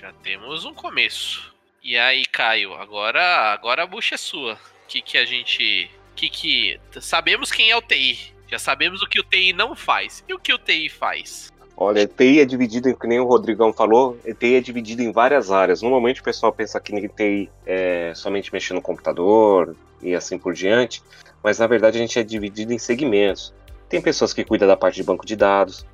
Já 0.00 0.12
temos 0.22 0.64
um 0.64 0.72
começo. 0.72 1.52
E 1.82 1.96
aí, 1.96 2.24
Caio, 2.26 2.74
agora, 2.74 3.52
agora 3.52 3.82
a 3.82 3.86
bucha 3.86 4.14
é 4.14 4.18
sua. 4.18 4.54
O 4.54 4.88
que, 4.88 5.00
que 5.00 5.18
a 5.18 5.24
gente. 5.24 5.90
Que 6.14 6.28
que. 6.28 6.80
Sabemos 7.00 7.50
quem 7.50 7.70
é 7.70 7.76
o 7.76 7.82
TI. 7.82 8.32
Já 8.48 8.58
sabemos 8.58 9.02
o 9.02 9.06
que 9.06 9.20
o 9.20 9.24
TI 9.24 9.52
não 9.52 9.74
faz. 9.74 10.24
E 10.28 10.34
o 10.34 10.38
que 10.38 10.52
o 10.52 10.58
TI 10.58 10.88
faz? 10.88 11.52
Olha, 11.80 12.08
TI 12.08 12.40
é 12.40 12.44
dividido, 12.44 12.92
que 12.96 13.06
nem 13.06 13.20
o 13.20 13.24
Rodrigão 13.24 13.72
falou, 13.72 14.18
TI 14.40 14.56
é 14.56 14.60
dividido 14.60 15.00
em 15.00 15.12
várias 15.12 15.48
áreas. 15.48 15.80
Normalmente 15.80 16.20
o 16.20 16.24
pessoal 16.24 16.52
pensa 16.52 16.80
que 16.80 16.92
TI 17.08 17.48
é 17.64 18.12
somente 18.16 18.52
mexer 18.52 18.74
no 18.74 18.82
computador 18.82 19.76
e 20.02 20.12
assim 20.12 20.36
por 20.36 20.52
diante, 20.54 21.00
mas 21.40 21.60
na 21.60 21.68
verdade 21.68 21.96
a 21.96 22.00
gente 22.00 22.18
é 22.18 22.24
dividido 22.24 22.72
em 22.72 22.78
segmentos. 22.78 23.54
Tem 23.88 24.02
pessoas 24.02 24.32
que 24.32 24.44
cuidam 24.44 24.66
da 24.66 24.76
parte 24.76 24.96
de 24.96 25.04
banco 25.04 25.24
de 25.24 25.36
dados, 25.36 25.86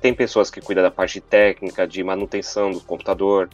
tem 0.00 0.12
pessoas 0.12 0.50
que 0.50 0.60
cuidam 0.60 0.82
da 0.82 0.90
parte 0.90 1.20
técnica, 1.20 1.86
de 1.86 2.02
manutenção 2.02 2.72
do 2.72 2.80
computador, 2.80 3.48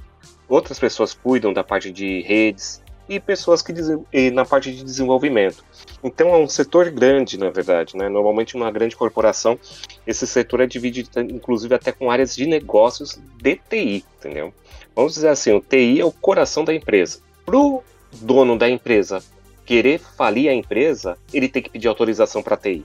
outras 0.49 0.78
pessoas 0.78 1.12
cuidam 1.12 1.52
da 1.52 1.62
parte 1.62 1.92
de 1.92 2.23
redes 2.23 2.83
e 3.08 3.20
pessoas 3.20 3.62
que 3.62 3.72
e 4.12 4.30
na 4.30 4.44
parte 4.44 4.72
de 4.72 4.82
desenvolvimento. 4.82 5.64
Então 6.02 6.34
é 6.34 6.38
um 6.38 6.48
setor 6.48 6.90
grande, 6.90 7.38
na 7.38 7.50
verdade, 7.50 7.96
né? 7.96 8.08
Normalmente 8.08 8.56
uma 8.56 8.70
grande 8.70 8.96
corporação, 8.96 9.58
esse 10.06 10.26
setor 10.26 10.60
é 10.60 10.66
dividido 10.66 11.08
inclusive 11.20 11.75
até 11.75 11.92
com 11.92 12.10
áreas 12.10 12.34
de 12.34 12.46
negócios 12.46 13.18
de 13.36 13.56
TI, 13.56 14.04
entendeu? 14.18 14.52
Vamos 14.94 15.14
dizer 15.14 15.28
assim, 15.28 15.52
o 15.52 15.60
TI 15.60 16.00
é 16.00 16.04
o 16.04 16.12
coração 16.12 16.64
da 16.64 16.75
empresa. 16.75 17.20
Pro 17.44 17.82
dono 18.12 18.58
da 18.58 18.68
empresa 18.68 19.22
querer 19.64 19.98
falir 19.98 20.48
a 20.48 20.54
empresa, 20.54 21.18
ele 21.32 21.48
tem 21.48 21.62
que 21.62 21.70
pedir 21.70 21.88
autorização 21.88 22.42
para 22.42 22.56
TI. 22.56 22.84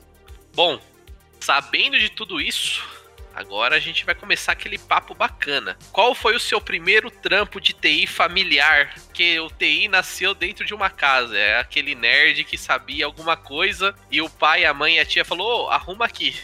Bom, 0.53 0.79
sabendo 1.39 1.97
de 1.97 2.09
tudo 2.09 2.41
isso, 2.41 2.83
Agora 3.41 3.75
a 3.75 3.79
gente 3.79 4.05
vai 4.05 4.15
começar 4.15 4.51
aquele 4.51 4.77
papo 4.77 5.13
bacana. 5.13 5.77
Qual 5.91 6.13
foi 6.13 6.35
o 6.35 6.39
seu 6.39 6.61
primeiro 6.61 7.09
trampo 7.09 7.59
de 7.59 7.73
TI 7.73 8.05
familiar? 8.05 8.93
Que 9.13 9.39
o 9.39 9.49
TI 9.49 9.87
nasceu 9.87 10.33
dentro 10.33 10.63
de 10.63 10.73
uma 10.73 10.89
casa. 10.89 11.37
É 11.37 11.59
aquele 11.59 11.95
nerd 11.95 12.43
que 12.43 12.57
sabia 12.57 13.05
alguma 13.05 13.35
coisa 13.35 13.95
e 14.11 14.21
o 14.21 14.29
pai, 14.29 14.63
a 14.63 14.73
mãe 14.73 14.97
e 14.97 14.99
a 14.99 15.05
tia 15.05 15.25
falou: 15.25 15.65
oh, 15.65 15.69
arruma 15.69 16.05
aqui. 16.05 16.35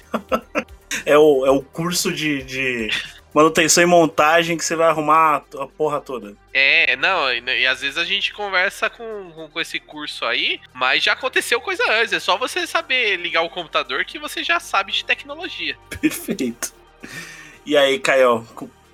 é, 1.06 1.18
o, 1.18 1.46
é 1.46 1.51
o 1.51 1.62
curso 1.62 2.12
de, 2.12 2.44
de 2.44 2.89
manutenção 3.34 3.84
e 3.84 3.86
montagem 3.86 4.58
que 4.58 4.66
você 4.66 4.75
vai 4.75 4.88
arrumar 4.88 5.44
a 5.60 5.68
porra 5.68 6.01
toda. 6.01 6.36
É, 6.51 6.96
não, 6.96 7.32
e, 7.32 7.39
e, 7.39 7.68
às 7.68 7.82
vezes 7.82 7.98
a 7.98 8.04
gente 8.04 8.34
conversa 8.34 8.89
com, 8.89 9.32
com, 9.36 9.48
com, 9.48 9.62
esse 9.62 9.80
curso 9.80 10.25
aí, 10.25 10.60
mas 10.74 11.04
já 11.04 11.13
aconteceu 11.13 11.62
coisa 11.62 11.84
antes. 11.92 12.13
É 12.13 12.20
só 12.20 12.38
você 12.38 12.66
saber 12.66 13.18
ligar 13.18 13.44
o 13.44 13.50
computador 13.50 14.04
que 14.06 14.18
você 14.18 14.44
já 14.44 14.60
sabe 14.60 14.92
de 14.92 15.06
tecnologia. 15.06 15.77
Perfeito. 16.01 16.76
E 17.66 17.75
aí, 17.75 18.00
Caio, 18.00 18.46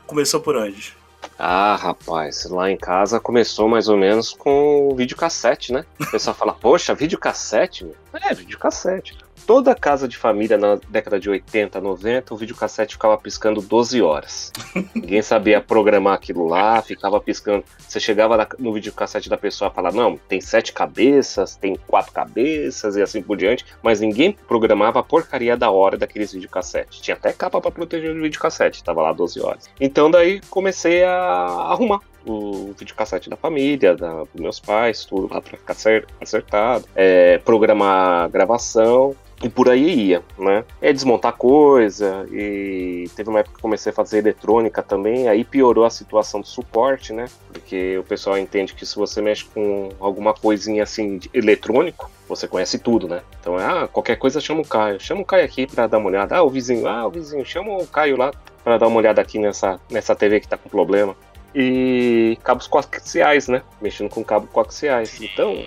começou 0.05 0.39
por 0.41 0.55
onde? 0.55 0.95
Ah, 1.37 1.75
rapaz, 1.75 2.45
lá 2.45 2.69
em 2.69 2.77
casa 2.77 3.19
começou 3.19 3.67
mais 3.67 3.87
ou 3.87 3.97
menos 3.97 4.31
com 4.33 4.89
o 4.89 4.95
videocassete, 4.95 5.73
né? 5.73 5.85
O 5.99 6.11
pessoal 6.11 6.35
fala, 6.35 6.53
poxa, 6.53 6.93
videocassete? 6.93 7.87
É, 8.13 8.33
videocassete 8.33 9.22
toda 9.45 9.75
casa 9.75 10.07
de 10.07 10.17
família 10.17 10.57
na 10.57 10.79
década 10.89 11.19
de 11.19 11.29
80, 11.29 11.79
90, 11.79 12.33
o 12.33 12.37
videocassete 12.37 12.95
ficava 12.95 13.17
piscando 13.17 13.61
12 13.61 14.01
horas. 14.01 14.51
Ninguém 14.95 15.21
sabia 15.21 15.61
programar 15.61 16.15
aquilo 16.15 16.47
lá, 16.47 16.81
ficava 16.81 17.19
piscando. 17.19 17.63
Você 17.79 17.99
chegava 17.99 18.47
no 18.57 18.73
videocassete 18.73 19.29
da 19.29 19.37
pessoa 19.37 19.69
e 19.69 19.73
falava, 19.73 19.97
não, 19.97 20.17
tem 20.17 20.41
sete 20.41 20.73
cabeças, 20.73 21.55
tem 21.55 21.77
quatro 21.87 22.11
cabeças 22.11 22.95
e 22.95 23.01
assim 23.01 23.21
por 23.21 23.37
diante, 23.37 23.65
mas 23.81 23.99
ninguém 23.99 24.31
programava 24.47 24.99
a 24.99 25.03
porcaria 25.03 25.55
da 25.55 25.69
hora 25.69 25.97
daqueles 25.97 26.33
videocassetes. 26.33 26.99
Tinha 26.99 27.15
até 27.15 27.31
capa 27.33 27.59
para 27.59 27.71
proteger 27.71 28.11
o 28.11 28.21
videocassete, 28.21 28.83
tava 28.83 29.01
lá 29.01 29.13
12 29.13 29.41
horas. 29.41 29.69
Então 29.79 30.09
daí 30.09 30.41
comecei 30.49 31.03
a 31.03 31.13
arrumar 31.13 31.99
o 32.25 32.73
videocassete 32.77 33.29
da 33.29 33.35
família, 33.35 33.95
da, 33.95 34.23
dos 34.23 34.41
meus 34.41 34.59
pais, 34.59 35.05
tudo 35.05 35.33
lá 35.33 35.41
para 35.41 35.57
ficar 35.57 35.75
acertado, 36.21 36.85
é, 36.95 37.37
programar 37.39 38.29
gravação 38.29 39.15
e 39.43 39.49
por 39.49 39.69
aí 39.69 40.07
ia, 40.07 40.23
né? 40.37 40.63
É 40.81 40.93
desmontar 40.93 41.33
coisa, 41.33 42.25
e 42.31 43.09
teve 43.15 43.29
uma 43.29 43.39
época 43.39 43.57
que 43.57 43.61
comecei 43.61 43.91
a 43.91 43.95
fazer 43.95 44.19
eletrônica 44.19 44.81
também, 44.81 45.27
aí 45.27 45.43
piorou 45.43 45.83
a 45.83 45.89
situação 45.89 46.39
do 46.39 46.47
suporte, 46.47 47.11
né? 47.11 47.25
Porque 47.51 47.97
o 47.97 48.03
pessoal 48.03 48.37
entende 48.37 48.73
que 48.73 48.85
se 48.85 48.95
você 48.95 49.21
mexe 49.21 49.43
com 49.45 49.89
alguma 49.99 50.33
coisinha 50.33 50.83
assim 50.83 51.19
eletrônico, 51.33 52.09
você 52.27 52.47
conhece 52.47 52.79
tudo, 52.79 53.07
né? 53.07 53.21
Então, 53.39 53.57
ah, 53.57 53.87
qualquer 53.87 54.15
coisa 54.15 54.39
chama 54.39 54.61
o 54.61 54.67
Caio. 54.67 54.99
Chama 54.99 55.21
o 55.21 55.25
Caio 55.25 55.43
aqui 55.43 55.67
para 55.67 55.87
dar 55.87 55.97
uma 55.97 56.07
olhada. 56.07 56.37
Ah, 56.37 56.43
o 56.43 56.49
vizinho, 56.49 56.87
ah, 56.87 57.05
o 57.05 57.11
vizinho, 57.11 57.45
chama 57.45 57.77
o 57.77 57.85
Caio 57.85 58.15
lá 58.15 58.31
para 58.63 58.77
dar 58.77 58.87
uma 58.87 58.97
olhada 58.97 59.21
aqui 59.21 59.37
nessa, 59.37 59.79
nessa 59.91 60.15
TV 60.15 60.39
que 60.39 60.47
tá 60.47 60.57
com 60.57 60.69
problema. 60.69 61.15
E 61.53 62.37
cabos 62.43 62.65
coaxiais, 62.65 63.49
né? 63.49 63.61
Mexendo 63.81 64.09
com 64.09 64.23
cabos 64.23 64.49
coaxiais. 64.49 65.21
Então, 65.21 65.63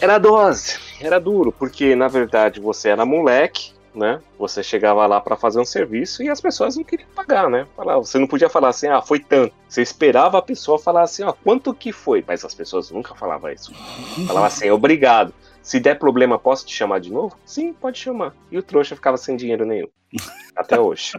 era 0.00 0.18
dose, 0.18 0.78
era 1.00 1.20
duro, 1.20 1.52
porque 1.52 1.94
na 1.94 2.08
verdade 2.08 2.60
você 2.60 2.88
era 2.88 3.04
moleque, 3.04 3.72
né? 3.94 4.20
Você 4.38 4.62
chegava 4.62 5.06
lá 5.06 5.20
para 5.20 5.36
fazer 5.36 5.60
um 5.60 5.64
serviço 5.64 6.22
e 6.22 6.28
as 6.28 6.40
pessoas 6.40 6.76
não 6.76 6.84
queriam 6.84 7.08
pagar, 7.14 7.50
né? 7.50 7.66
Você 7.96 8.18
não 8.18 8.26
podia 8.26 8.48
falar 8.48 8.68
assim, 8.68 8.88
ah, 8.88 9.02
foi 9.02 9.18
tanto. 9.20 9.54
Você 9.68 9.82
esperava 9.82 10.38
a 10.38 10.42
pessoa 10.42 10.78
falar 10.78 11.02
assim, 11.02 11.22
ó, 11.22 11.32
quanto 11.32 11.74
que 11.74 11.92
foi? 11.92 12.24
Mas 12.26 12.44
as 12.44 12.54
pessoas 12.54 12.90
nunca 12.90 13.14
falavam 13.14 13.50
isso. 13.50 13.72
Falava 14.26 14.46
assim, 14.46 14.70
obrigado. 14.70 15.34
Se 15.62 15.78
der 15.78 15.98
problema, 15.98 16.38
posso 16.38 16.66
te 16.66 16.74
chamar 16.74 17.00
de 17.00 17.12
novo? 17.12 17.36
Sim, 17.44 17.72
pode 17.72 17.98
chamar. 17.98 18.34
E 18.50 18.56
o 18.56 18.62
trouxa 18.62 18.94
ficava 18.94 19.16
sem 19.16 19.36
dinheiro 19.36 19.66
nenhum. 19.66 19.88
Até 20.56 20.80
hoje. 20.80 21.12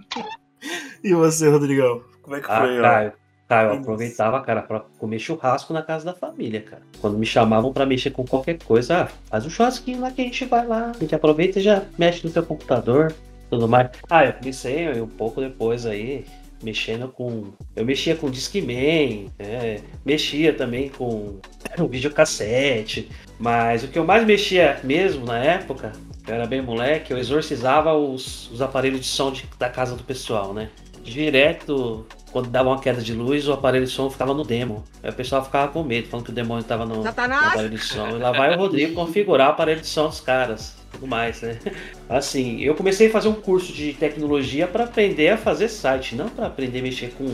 e 1.04 1.14
você, 1.14 1.50
Rodrigão? 1.50 2.04
Como 2.24 2.36
é 2.36 2.40
que 2.40 2.50
ah, 2.50 2.62
foi? 2.62 2.82
Cara, 2.82 3.14
Cara, 3.52 3.74
eu 3.74 3.80
aproveitava, 3.80 4.40
cara, 4.40 4.62
pra 4.62 4.80
comer 4.98 5.20
churrasco 5.20 5.74
na 5.74 5.82
casa 5.82 6.06
da 6.06 6.14
família, 6.14 6.62
cara. 6.62 6.84
Quando 7.02 7.18
me 7.18 7.26
chamavam 7.26 7.74
para 7.74 7.86
mexer 7.86 8.12
com 8.12 8.24
qualquer 8.24 8.58
coisa, 8.64 9.02
ah, 9.02 9.08
faz 9.30 9.46
um 9.46 9.50
churrasquinho 9.50 10.00
lá 10.00 10.10
que 10.10 10.22
a 10.22 10.24
gente 10.24 10.46
vai 10.46 10.66
lá. 10.66 10.94
A 10.96 10.98
gente 10.98 11.14
aproveita 11.14 11.60
e 11.60 11.62
já 11.62 11.84
mexe 11.98 12.26
no 12.26 12.32
teu 12.32 12.44
computador, 12.44 13.14
tudo 13.50 13.68
mais. 13.68 13.90
Ah, 14.10 14.24
eu 14.24 14.32
comecei 14.32 14.90
um 15.02 15.08
pouco 15.08 15.42
depois 15.42 15.86
aí, 15.86 16.24
mexendo 16.64 17.10
com. 17.10 17.52
Eu 17.76 17.84
mexia 17.84 18.16
com 18.16 18.32
Discman, 18.32 19.30
é, 19.38 19.82
mexia 20.06 20.54
também 20.54 20.88
com 20.88 21.38
um 21.78 21.88
videocassete. 21.92 23.10
Mas 23.38 23.84
o 23.84 23.90
que 23.90 24.00
eu 24.00 24.06
mais 24.06 24.26
mexia 24.26 24.80
mesmo 24.82 25.26
na 25.26 25.38
época, 25.38 25.92
eu 26.26 26.36
era 26.36 26.48
bem 26.48 26.62
moleque, 26.62 27.12
eu 27.12 27.18
exorcizava 27.18 27.94
os, 27.94 28.50
os 28.50 28.62
aparelhos 28.62 29.02
de 29.02 29.08
som 29.08 29.30
de, 29.30 29.44
da 29.60 29.70
casa 29.70 29.94
do 29.98 30.06
pessoal, 30.06 30.54
né? 30.54 30.70
Direto 31.04 32.06
quando 32.32 32.50
dava 32.50 32.70
uma 32.70 32.80
queda 32.80 33.02
de 33.02 33.14
luz, 33.14 33.48
o 33.48 33.54
aparelho 33.54 33.86
de 33.86 33.92
som 33.92 34.10
ficava 34.10 34.34
no 34.34 34.44
demo. 34.44 34.84
Aí 35.04 35.10
o 35.10 35.14
pessoal 35.14 35.44
ficava 35.44 35.72
com 35.72 35.84
medo, 35.84 36.08
falando 36.08 36.26
que 36.26 36.32
o 36.32 36.36
demônio 36.36 36.62
estava 36.62 36.86
no, 36.86 37.04
no, 37.04 37.04
aparelho 37.48 37.70
de 37.70 37.78
som. 37.80 38.08
E 38.10 38.20
lá 38.20 38.32
vai 38.32 38.56
o 38.56 38.58
Rodrigo 38.58 38.94
configurar 38.94 39.50
o 39.50 39.52
aparelho 39.52 39.82
de 39.82 39.88
som 39.88 40.08
dos 40.08 40.22
caras. 40.22 40.76
Tudo 40.92 41.08
mais, 41.08 41.42
né? 41.42 41.60
Assim, 42.10 42.62
eu 42.62 42.74
comecei 42.76 43.08
a 43.08 43.12
fazer 43.12 43.28
um 43.28 43.34
curso 43.34 43.74
de 43.74 43.94
tecnologia 43.94 44.68
para 44.68 44.86
aprender 44.86 45.30
a 45.30 45.38
fazer 45.38 45.68
site, 45.68 46.16
não 46.16 46.30
para 46.30 46.48
aprender 46.48 46.80
a 46.80 46.84
mexer 46.84 47.14
com 47.18 47.26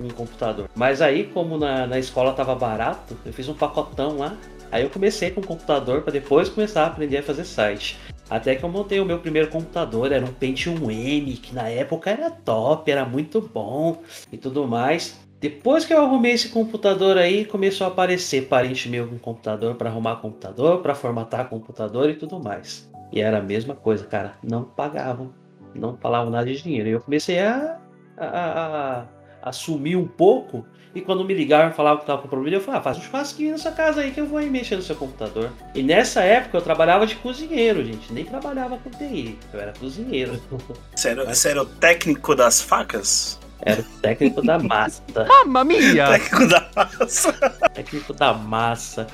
um 0.00 0.08
computador. 0.08 0.68
Mas 0.74 1.02
aí, 1.02 1.24
como 1.24 1.58
na, 1.58 1.86
na 1.86 1.98
escola 1.98 2.32
tava 2.32 2.54
barato, 2.54 3.16
eu 3.24 3.32
fiz 3.32 3.48
um 3.48 3.54
pacotão 3.54 4.18
lá. 4.18 4.36
Aí 4.72 4.84
eu 4.84 4.90
comecei 4.90 5.30
com 5.30 5.40
o 5.40 5.46
computador 5.46 6.02
para 6.02 6.12
depois 6.12 6.48
começar 6.48 6.84
a 6.84 6.86
aprender 6.86 7.18
a 7.18 7.22
fazer 7.22 7.44
site. 7.44 7.98
Até 8.30 8.54
que 8.54 8.64
eu 8.64 8.68
montei 8.68 9.00
o 9.00 9.04
meu 9.04 9.18
primeiro 9.18 9.48
computador, 9.48 10.12
era 10.12 10.24
um 10.24 10.32
Pentium 10.32 10.88
M, 10.88 11.32
que 11.32 11.52
na 11.52 11.68
época 11.68 12.10
era 12.10 12.30
top, 12.30 12.88
era 12.88 13.04
muito 13.04 13.40
bom 13.40 14.00
e 14.30 14.38
tudo 14.38 14.68
mais. 14.68 15.18
Depois 15.40 15.84
que 15.84 15.92
eu 15.92 16.00
arrumei 16.00 16.32
esse 16.32 16.50
computador 16.50 17.18
aí, 17.18 17.44
começou 17.44 17.86
a 17.86 17.90
aparecer 17.90 18.46
parente 18.46 18.88
meu 18.88 19.08
com 19.08 19.18
computador 19.18 19.74
para 19.74 19.90
arrumar 19.90 20.16
computador, 20.16 20.80
para 20.80 20.94
formatar 20.94 21.48
computador 21.48 22.08
e 22.10 22.14
tudo 22.14 22.38
mais. 22.38 22.88
E 23.10 23.20
era 23.20 23.38
a 23.38 23.42
mesma 23.42 23.74
coisa, 23.74 24.06
cara. 24.06 24.34
Não 24.44 24.62
pagavam, 24.62 25.34
não 25.74 25.96
falavam 25.96 26.30
nada 26.30 26.46
de 26.46 26.62
dinheiro. 26.62 26.88
E 26.88 26.92
eu 26.92 27.00
comecei 27.00 27.40
a, 27.40 27.80
a, 28.16 28.26
a, 28.26 29.06
a 29.42 29.52
sumir 29.52 29.96
um 29.96 30.06
pouco. 30.06 30.64
E 30.94 31.00
quando 31.00 31.24
me 31.24 31.32
ligaram 31.32 31.70
e 31.70 31.72
falavam 31.72 32.00
que 32.00 32.06
tava 32.06 32.22
com 32.22 32.28
problema, 32.28 32.56
eu 32.56 32.60
falava, 32.60 32.80
ah, 32.80 32.84
faz 32.92 32.98
um 32.98 33.08
churrasquinho 33.08 33.52
nessa 33.52 33.70
casa 33.70 34.00
aí 34.00 34.10
que 34.10 34.20
eu 34.20 34.26
vou 34.26 34.38
aí 34.38 34.50
mexer 34.50 34.74
no 34.74 34.82
seu 34.82 34.96
computador. 34.96 35.50
E 35.74 35.82
nessa 35.82 36.22
época 36.22 36.58
eu 36.58 36.62
trabalhava 36.62 37.06
de 37.06 37.14
cozinheiro, 37.16 37.84
gente. 37.84 38.12
Nem 38.12 38.24
trabalhava 38.24 38.76
com 38.78 38.90
TI. 38.90 39.38
Eu 39.52 39.60
era 39.60 39.72
cozinheiro. 39.72 40.40
Você 40.94 41.08
era, 41.08 41.24
você 41.24 41.48
era 41.50 41.62
o 41.62 41.66
técnico 41.66 42.34
das 42.34 42.60
facas? 42.60 43.38
Era 43.62 43.80
o 43.80 43.84
técnico 44.00 44.42
da 44.42 44.58
massa. 44.58 45.02
Mamma 45.46 45.64
mia! 45.64 46.08
Técnico 46.08 46.48
da 46.48 46.70
massa. 46.74 47.32
técnico 47.72 48.12
da 48.12 48.34
massa. 48.34 49.06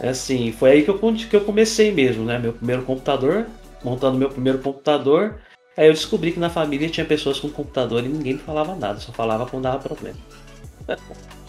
Assim, 0.00 0.52
foi 0.52 0.70
aí 0.70 0.82
que 0.82 0.90
eu, 0.90 0.98
que 0.98 1.36
eu 1.36 1.40
comecei 1.42 1.92
mesmo, 1.92 2.24
né? 2.24 2.38
Meu 2.38 2.52
primeiro 2.52 2.82
computador, 2.82 3.46
montando 3.84 4.16
meu 4.16 4.30
primeiro 4.30 4.58
computador. 4.58 5.38
Aí 5.76 5.86
eu 5.86 5.92
descobri 5.92 6.32
que 6.32 6.40
na 6.40 6.50
família 6.50 6.88
tinha 6.88 7.06
pessoas 7.06 7.38
com 7.38 7.48
computador 7.48 8.04
e 8.04 8.08
ninguém 8.08 8.34
me 8.34 8.40
falava 8.40 8.74
nada, 8.74 8.98
só 8.98 9.12
falava 9.12 9.46
quando 9.46 9.62
dava 9.62 9.78
problema. 9.78 10.16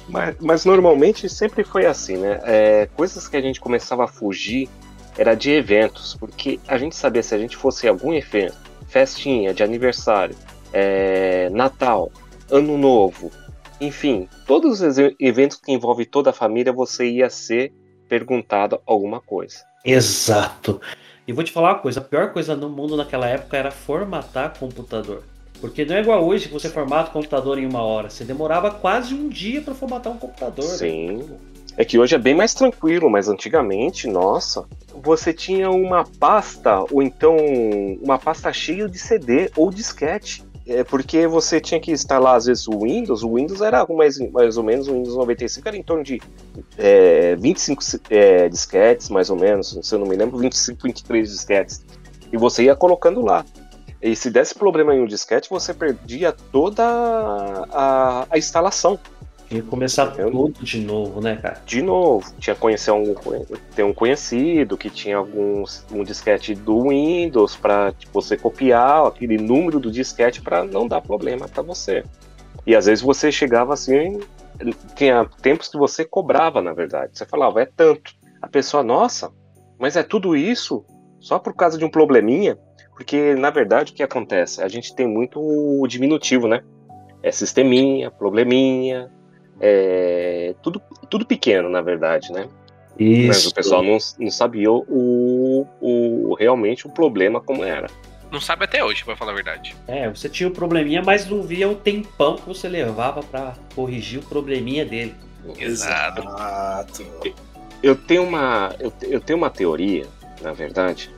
Mas, 0.08 0.36
mas 0.40 0.66
normalmente 0.66 1.30
sempre 1.30 1.64
foi 1.64 1.86
assim, 1.86 2.18
né? 2.18 2.40
É, 2.44 2.90
coisas 2.96 3.28
que 3.28 3.38
a 3.38 3.42
gente 3.42 3.60
começava 3.60 4.06
a 4.06 4.08
fugir 4.08 4.68
era 5.18 5.36
de 5.36 5.52
eventos, 5.52 6.16
porque 6.16 6.60
a 6.68 6.78
gente 6.78 6.96
sabia 6.96 7.22
se 7.22 7.36
a 7.36 7.38
gente 7.38 7.56
fosse 7.56 7.88
algum 7.88 8.14
evento, 8.14 8.58
festinha 8.88 9.54
de 9.54 9.62
aniversário, 9.62 10.36
é, 10.74 11.50
Natal, 11.50 12.12
Ano 12.50 12.78
Novo, 12.78 13.32
enfim, 13.80 14.28
todos 14.46 14.82
os 14.82 14.98
eventos 15.20 15.58
que 15.58 15.72
envolvem 15.72 16.06
toda 16.06 16.32
a 16.32 16.34
família, 16.34 16.74
você 16.74 17.10
ia 17.10 17.30
ser 17.30 17.72
perguntado 18.10 18.82
alguma 18.86 19.22
coisa. 19.22 19.64
Exato. 19.86 20.82
E 21.28 21.32
vou 21.32 21.44
te 21.44 21.52
falar 21.52 21.74
uma 21.74 21.80
coisa, 21.80 22.00
a 22.00 22.04
pior 22.04 22.34
coisa 22.34 22.56
no 22.56 22.70
mundo 22.70 22.98
naquela 22.98 23.28
época 23.28 23.56
era 23.56 23.72
formatar 23.72 24.58
computador. 24.58 25.24
Porque 25.62 25.84
não 25.84 25.96
é 25.96 26.02
igual 26.02 26.26
hoje 26.26 26.48
que 26.48 26.54
você 26.54 26.70
formata 26.70 27.10
o 27.10 27.14
computador 27.14 27.60
em 27.60 27.66
uma 27.66 27.84
hora. 27.84 28.10
Você 28.10 28.24
demorava 28.24 28.72
quase 28.72 29.14
um 29.14 29.28
dia 29.28 29.62
para 29.62 29.74
formatar 29.74 30.14
um 30.14 30.18
computador. 30.18 30.66
né? 30.66 30.78
Sim. 30.78 31.30
É 31.76 31.86
que 31.86 31.98
hoje 31.98 32.16
é 32.16 32.18
bem 32.18 32.36
mais 32.36 32.54
tranquilo, 32.54 33.10
mas 33.10 33.30
antigamente, 33.30 34.08
nossa, 34.08 34.66
você 35.02 35.32
tinha 35.34 35.70
uma 35.70 36.04
pasta, 36.20 36.84
ou 36.92 37.02
então 37.02 37.38
uma 38.02 38.18
pasta 38.18 38.52
cheia 38.52 38.88
de 38.88 38.98
CD 38.98 39.50
ou 39.56 39.70
disquete. 39.70 40.44
É 40.68 40.84
porque 40.84 41.26
você 41.26 41.60
tinha 41.60 41.80
que 41.80 41.92
instalar, 41.92 42.36
às 42.36 42.46
vezes, 42.46 42.68
o 42.68 42.84
Windows. 42.84 43.24
O 43.24 43.36
Windows 43.36 43.62
era 43.62 43.88
mais, 43.88 44.20
mais 44.32 44.56
ou 44.56 44.64
menos, 44.64 44.88
o 44.88 44.94
Windows 44.94 45.16
95 45.16 45.68
era 45.68 45.78
em 45.78 45.82
torno 45.82 46.04
de 46.04 46.22
é, 46.78 47.36
25 47.38 47.82
é, 48.10 48.48
disquetes, 48.48 49.10
mais 49.10 49.30
ou 49.32 49.36
menos, 49.36 49.80
se 49.82 49.96
eu 49.96 50.00
não 50.00 50.06
me 50.06 50.16
lembro, 50.16 50.38
25, 50.38 50.84
23 50.84 51.28
disquetes. 51.28 51.84
E 52.32 52.38
você 52.38 52.66
ia 52.66 52.76
colocando 52.76 53.22
lá. 53.22 53.44
E 54.02 54.16
se 54.16 54.30
desse 54.32 54.56
problema 54.56 54.96
em 54.96 55.02
um 55.02 55.06
disquete, 55.06 55.50
você 55.50 55.74
perdia 55.74 56.32
toda 56.32 56.84
a, 57.72 58.26
a 58.30 58.38
instalação. 58.38 58.98
Tinha 59.50 59.62
que 59.64 59.68
começar 59.68 60.14
Eu- 60.18 60.30
tudo 60.32 60.64
de 60.64 60.80
novo, 60.80 61.20
né, 61.22 61.36
cara? 61.36 61.60
de 61.66 61.82
novo. 61.82 62.32
Tinha 62.38 62.56
conhecer 62.56 62.92
um, 62.92 63.16
ter 63.76 63.84
um 63.84 63.94
conhecido 63.94 64.78
que 64.78 64.90
tinha 64.90 65.18
alguns 65.18 65.84
um 65.92 66.04
disquete 66.04 66.54
do 66.54 66.84
Windows 66.90 67.56
para 67.56 67.94
você 68.14 68.38
copiar 68.38 69.08
aquele 69.08 69.38
número 69.38 69.80
do 69.80 69.92
disquete 69.92 70.42
para 70.42 70.64
não 70.64 70.88
dar 70.88 71.02
problema 71.02 71.48
para 71.48 71.64
você. 71.64 72.04
E 72.66 72.76
às 72.76 72.86
vezes 72.86 73.04
você 73.04 73.32
chegava 73.32 73.74
assim, 73.74 74.20
tinha 74.96 75.26
tempos 75.42 75.68
que 75.68 75.78
você 75.78 76.06
cobrava, 76.06 76.62
na 76.62 76.72
verdade. 76.72 77.18
Você 77.18 77.26
falava, 77.26 77.62
é 77.62 77.66
tanto. 77.66 78.14
A 78.42 78.48
pessoa, 78.48 78.84
nossa, 78.84 79.32
mas 79.80 79.96
é 79.98 80.04
tudo 80.04 80.36
isso 80.36 80.86
só 81.20 81.40
por 81.40 81.56
causa 81.56 81.78
de 81.78 81.84
um 81.84 81.90
probleminha? 81.90 82.58
Porque 83.00 83.34
na 83.34 83.50
verdade 83.50 83.94
o 83.94 83.96
que 83.96 84.04
acontece? 84.04 84.62
A 84.62 84.68
gente 84.68 84.94
tem 84.94 85.08
muito 85.08 85.40
o 85.40 85.88
diminutivo, 85.88 86.50
né? 86.50 86.62
É 87.24 87.32
sisteminha, 87.32 88.12
probleminha, 88.12 89.10
é 89.58 90.54
tudo, 90.62 90.82
tudo 91.10 91.26
pequeno, 91.26 91.70
na 91.70 91.82
verdade, 91.82 92.30
né? 92.34 92.50
Mas 93.00 93.38
Isso. 93.38 93.50
o 93.52 93.54
pessoal 93.54 93.82
não, 93.82 93.98
não 94.20 94.30
sabia 94.30 94.70
o, 94.70 95.66
o 95.80 96.36
realmente 96.38 96.88
o 96.88 96.90
problema 96.90 97.40
como 97.40 97.64
era. 97.64 97.88
Não 98.30 98.42
sabe 98.42 98.66
até 98.66 98.84
hoje, 98.84 99.06
pra 99.06 99.16
falar 99.16 99.32
a 99.32 99.36
verdade. 99.36 99.74
É, 99.88 100.10
você 100.10 100.28
tinha 100.28 100.50
o 100.50 100.52
probleminha, 100.52 101.02
mas 101.02 101.26
não 101.26 101.42
via 101.42 101.70
o 101.70 101.76
tempão 101.76 102.36
que 102.36 102.46
você 102.46 102.68
levava 102.68 103.24
pra 103.24 103.56
corrigir 103.74 104.20
o 104.20 104.24
probleminha 104.24 104.84
dele. 104.84 105.16
Exato. 105.58 106.20
Exato. 106.22 107.34
Eu 107.82 107.96
tenho 107.96 108.24
uma, 108.24 108.76
eu, 108.78 108.92
eu 109.04 109.22
tenho 109.22 109.38
uma 109.38 109.50
teoria, 109.50 110.06
na 110.42 110.52
verdade, 110.52 111.10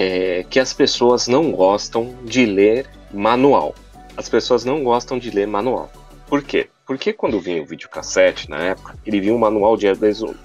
é 0.00 0.44
que 0.48 0.60
as 0.60 0.72
pessoas 0.72 1.26
não 1.26 1.50
gostam 1.50 2.14
de 2.24 2.46
ler 2.46 2.86
manual. 3.12 3.74
As 4.16 4.28
pessoas 4.28 4.64
não 4.64 4.84
gostam 4.84 5.18
de 5.18 5.28
ler 5.30 5.48
manual. 5.48 5.90
Por 6.28 6.40
quê? 6.42 6.68
Porque 6.86 7.12
quando 7.12 7.40
vinha 7.40 7.60
o 7.60 7.66
videocassete, 7.66 8.48
na 8.48 8.58
época, 8.58 8.96
ele 9.04 9.20
vinha 9.20 9.34
um 9.34 9.38
manual 9.38 9.76
de 9.76 9.86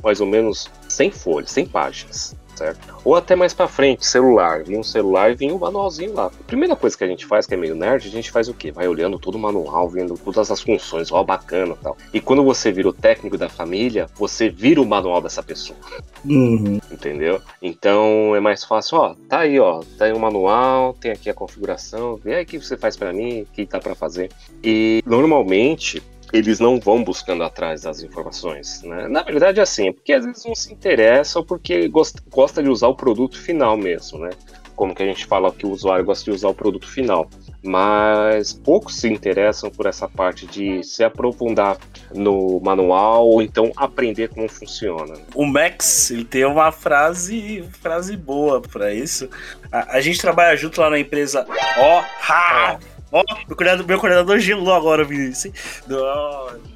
mais 0.03 0.19
ou- 0.19 0.25
menos 0.27 0.69
100 0.89 1.11
folhas, 1.11 1.51
100 1.51 1.67
páginas, 1.67 2.35
certo? 2.55 2.95
Ou 3.03 3.15
até 3.15 3.35
mais 3.35 3.53
pra 3.53 3.67
frente, 3.67 4.05
celular. 4.05 4.63
Vinha 4.63 4.79
um 4.79 4.83
celular 4.83 5.31
e 5.31 5.35
vinha 5.35 5.53
um 5.53 5.59
manualzinho 5.59 6.13
lá. 6.13 6.27
A 6.27 6.43
primeira 6.45 6.75
coisa 6.75 6.97
que 6.97 7.03
a 7.03 7.07
gente 7.07 7.25
faz, 7.25 7.45
que 7.45 7.53
é 7.53 7.57
meio 7.57 7.75
nerd, 7.75 8.07
a 8.07 8.11
gente 8.11 8.31
faz 8.31 8.47
o 8.47 8.53
quê? 8.53 8.71
Vai 8.71 8.87
olhando 8.87 9.19
todo 9.19 9.35
o 9.35 9.39
manual, 9.39 9.89
vendo 9.89 10.17
todas 10.17 10.49
as 10.49 10.61
funções, 10.61 11.11
ó, 11.11 11.23
bacana 11.23 11.73
e 11.79 11.83
tal. 11.83 11.97
E 12.13 12.19
quando 12.21 12.43
você 12.43 12.71
vira 12.71 12.89
o 12.89 12.93
técnico 12.93 13.37
da 13.37 13.49
família, 13.49 14.07
você 14.15 14.49
vira 14.49 14.81
o 14.81 14.85
manual 14.85 15.21
dessa 15.21 15.43
pessoa 15.43 15.77
Uhum. 16.25 16.79
entendeu? 16.91 17.41
Então 17.61 18.35
é 18.35 18.39
mais 18.39 18.63
fácil, 18.63 18.97
ó, 18.97 19.15
tá 19.27 19.39
aí, 19.39 19.59
ó, 19.59 19.81
tá 19.97 20.05
aí 20.05 20.13
o 20.13 20.19
manual, 20.19 20.93
tem 20.93 21.11
aqui 21.11 21.29
a 21.29 21.33
configuração, 21.33 22.15
vê 22.15 22.35
aí 22.35 22.43
o 22.43 22.45
que 22.45 22.57
você 22.59 22.77
faz 22.77 22.95
pra 22.95 23.11
mim, 23.11 23.41
o 23.41 23.45
que 23.45 23.65
dá 23.65 23.79
pra 23.79 23.95
fazer. 23.95 24.29
E 24.63 25.01
normalmente 25.05 26.01
eles 26.33 26.59
não 26.59 26.79
vão 26.79 27.03
buscando 27.03 27.43
atrás 27.43 27.83
das 27.83 28.01
informações, 28.01 28.81
né? 28.81 29.07
Na 29.07 29.21
verdade 29.21 29.59
é 29.59 29.63
assim, 29.63 29.93
porque 29.93 30.11
às 30.11 30.25
vezes 30.25 30.43
não 30.43 30.55
se 30.55 30.73
interessa 30.73 31.37
ou 31.37 31.45
porque 31.45 31.87
gosta, 31.87 32.19
gosta 32.31 32.63
de 32.63 32.69
usar 32.69 32.87
o 32.87 32.95
produto 32.95 33.39
final 33.39 33.77
mesmo, 33.77 34.17
né? 34.17 34.31
Como 34.75 34.95
que 34.95 35.03
a 35.03 35.05
gente 35.05 35.27
fala 35.27 35.51
que 35.51 35.67
o 35.67 35.69
usuário 35.69 36.03
gosta 36.03 36.25
de 36.25 36.31
usar 36.31 36.47
o 36.47 36.53
produto 36.55 36.89
final. 36.89 37.29
Mas 37.63 38.51
poucos 38.51 38.95
se 38.95 39.07
interessam 39.07 39.69
por 39.69 39.85
essa 39.85 40.09
parte 40.09 40.47
de 40.47 40.83
se 40.83 41.03
aprofundar 41.03 41.77
no 42.11 42.59
manual 42.59 43.27
ou 43.27 43.39
então 43.39 43.71
aprender 43.77 44.29
como 44.29 44.49
funciona. 44.49 45.13
O 45.35 45.45
Max, 45.45 46.09
ele 46.09 46.25
tem 46.25 46.43
uma 46.45 46.71
frase, 46.71 47.63
frase 47.79 48.17
boa 48.17 48.59
pra 48.59 48.91
isso. 48.91 49.29
A, 49.71 49.97
a 49.97 50.01
gente 50.01 50.19
trabalha 50.19 50.57
junto 50.57 50.81
lá 50.81 50.89
na 50.89 50.97
empresa. 50.97 51.45
Ó, 51.77 52.03
ha! 52.27 52.79
Ó, 53.13 53.23
meu 53.47 53.55
coordenador, 53.55 53.85
meu 53.85 53.99
coordenador 53.99 54.39
gelou 54.39 54.73
agora, 54.73 55.03
Vinícius. 55.03 55.53
Do, 55.85 55.95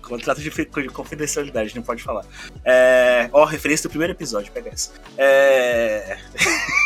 contrato 0.04 0.40
de, 0.40 0.52
de 0.52 0.90
confidencialidade, 0.90 1.76
não 1.76 1.82
pode 1.82 2.04
falar. 2.04 2.24
É, 2.64 3.28
ó, 3.34 3.44
referência 3.44 3.90
do 3.90 3.92
primeiro 3.92 4.14
episódio, 4.14 4.52
pega 4.52 4.70
essa. 4.70 4.94
É. 5.18 6.16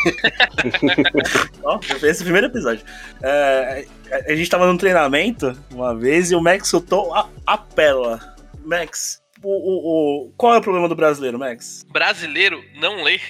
ó, 1.62 1.76
referência 1.76 2.22
do 2.22 2.24
primeiro 2.24 2.46
episódio. 2.46 2.82
É, 3.22 3.86
a, 4.10 4.32
a 4.32 4.34
gente 4.34 4.48
tava 4.48 4.66
num 4.66 4.78
treinamento 4.78 5.54
uma 5.70 5.94
vez 5.94 6.30
e 6.30 6.34
o 6.34 6.40
Max 6.40 6.68
soltou 6.68 7.14
a, 7.14 7.28
a 7.46 7.58
pérola. 7.58 8.34
Max, 8.64 9.20
o, 9.42 9.50
o, 9.50 10.28
o- 10.28 10.32
qual 10.36 10.54
é 10.54 10.58
o 10.58 10.62
problema 10.62 10.88
do 10.88 10.96
brasileiro, 10.96 11.38
Max? 11.38 11.84
Brasileiro 11.92 12.64
não 12.76 13.02
lê. 13.02 13.20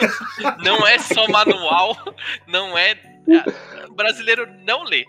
não 0.64 0.86
é 0.86 0.98
só 0.98 1.28
manual, 1.28 1.94
não 2.46 2.76
é. 2.76 2.92
ah, 3.32 3.86
Brasileiro 3.94 4.48
não 4.66 4.84
lê. 4.84 5.04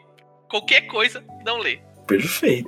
Qualquer 0.50 0.82
coisa, 0.88 1.24
não 1.46 1.60
lê. 1.60 1.80
Perfeito. 2.10 2.66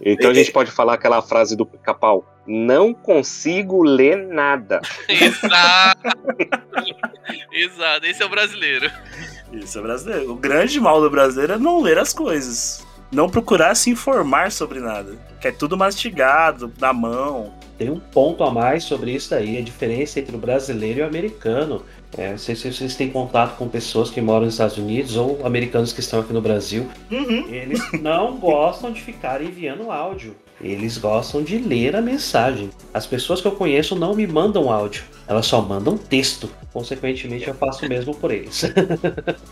Então 0.00 0.30
a 0.30 0.34
gente 0.34 0.52
pode 0.52 0.70
falar 0.70 0.94
aquela 0.94 1.20
frase 1.20 1.56
do 1.56 1.66
pica-pau: 1.66 2.24
Não 2.46 2.94
consigo 2.94 3.82
ler 3.82 4.16
nada. 4.28 4.80
Exato. 5.08 6.00
Exato, 7.50 8.06
esse 8.06 8.22
é 8.22 8.26
o 8.26 8.28
brasileiro. 8.28 8.90
Isso 9.52 9.78
é 9.78 9.82
brasileiro. 9.82 10.30
O 10.30 10.36
grande 10.36 10.80
mal 10.80 11.00
do 11.00 11.10
brasileiro 11.10 11.54
é 11.54 11.58
não 11.58 11.80
ler 11.80 11.98
as 11.98 12.12
coisas. 12.12 12.86
Não 13.10 13.28
procurar 13.28 13.74
se 13.74 13.90
informar 13.90 14.50
sobre 14.50 14.80
nada. 14.80 15.16
Que 15.40 15.48
é 15.48 15.52
tudo 15.52 15.76
mastigado, 15.76 16.72
na 16.80 16.92
mão. 16.92 17.54
Tem 17.76 17.90
um 17.90 17.98
ponto 17.98 18.44
a 18.44 18.50
mais 18.50 18.84
sobre 18.84 19.12
isso 19.12 19.30
daí, 19.30 19.58
a 19.58 19.62
diferença 19.62 20.20
entre 20.20 20.36
o 20.36 20.38
brasileiro 20.38 21.00
e 21.00 21.02
o 21.02 21.06
americano. 21.06 21.84
É, 22.16 22.30
não 22.30 22.38
sei 22.38 22.54
se 22.54 22.72
vocês 22.72 22.94
têm 22.94 23.10
contato 23.10 23.56
com 23.56 23.68
pessoas 23.68 24.10
que 24.10 24.20
moram 24.20 24.44
nos 24.44 24.54
Estados 24.54 24.78
Unidos 24.78 25.16
ou 25.16 25.44
americanos 25.44 25.92
que 25.92 26.00
estão 26.00 26.20
aqui 26.20 26.32
no 26.32 26.40
Brasil. 26.40 26.88
Uhum. 27.10 27.48
Eles 27.48 27.80
não 28.00 28.36
gostam 28.36 28.92
de 28.92 29.00
ficar 29.00 29.42
enviando 29.42 29.90
áudio. 29.90 30.36
Eles 30.64 30.96
gostam 30.98 31.42
de 31.42 31.58
ler 31.58 31.94
a 31.94 32.00
mensagem. 32.00 32.70
As 32.92 33.06
pessoas 33.06 33.40
que 33.40 33.46
eu 33.46 33.52
conheço 33.52 33.94
não 33.94 34.14
me 34.14 34.26
mandam 34.26 34.72
áudio, 34.72 35.04
elas 35.28 35.46
só 35.46 35.60
mandam 35.60 35.96
texto. 35.98 36.48
consequentemente 36.72 37.46
eu 37.46 37.54
faço 37.54 37.84
o 37.84 37.88
mesmo 37.88 38.14
por 38.14 38.32
eles. 38.32 38.64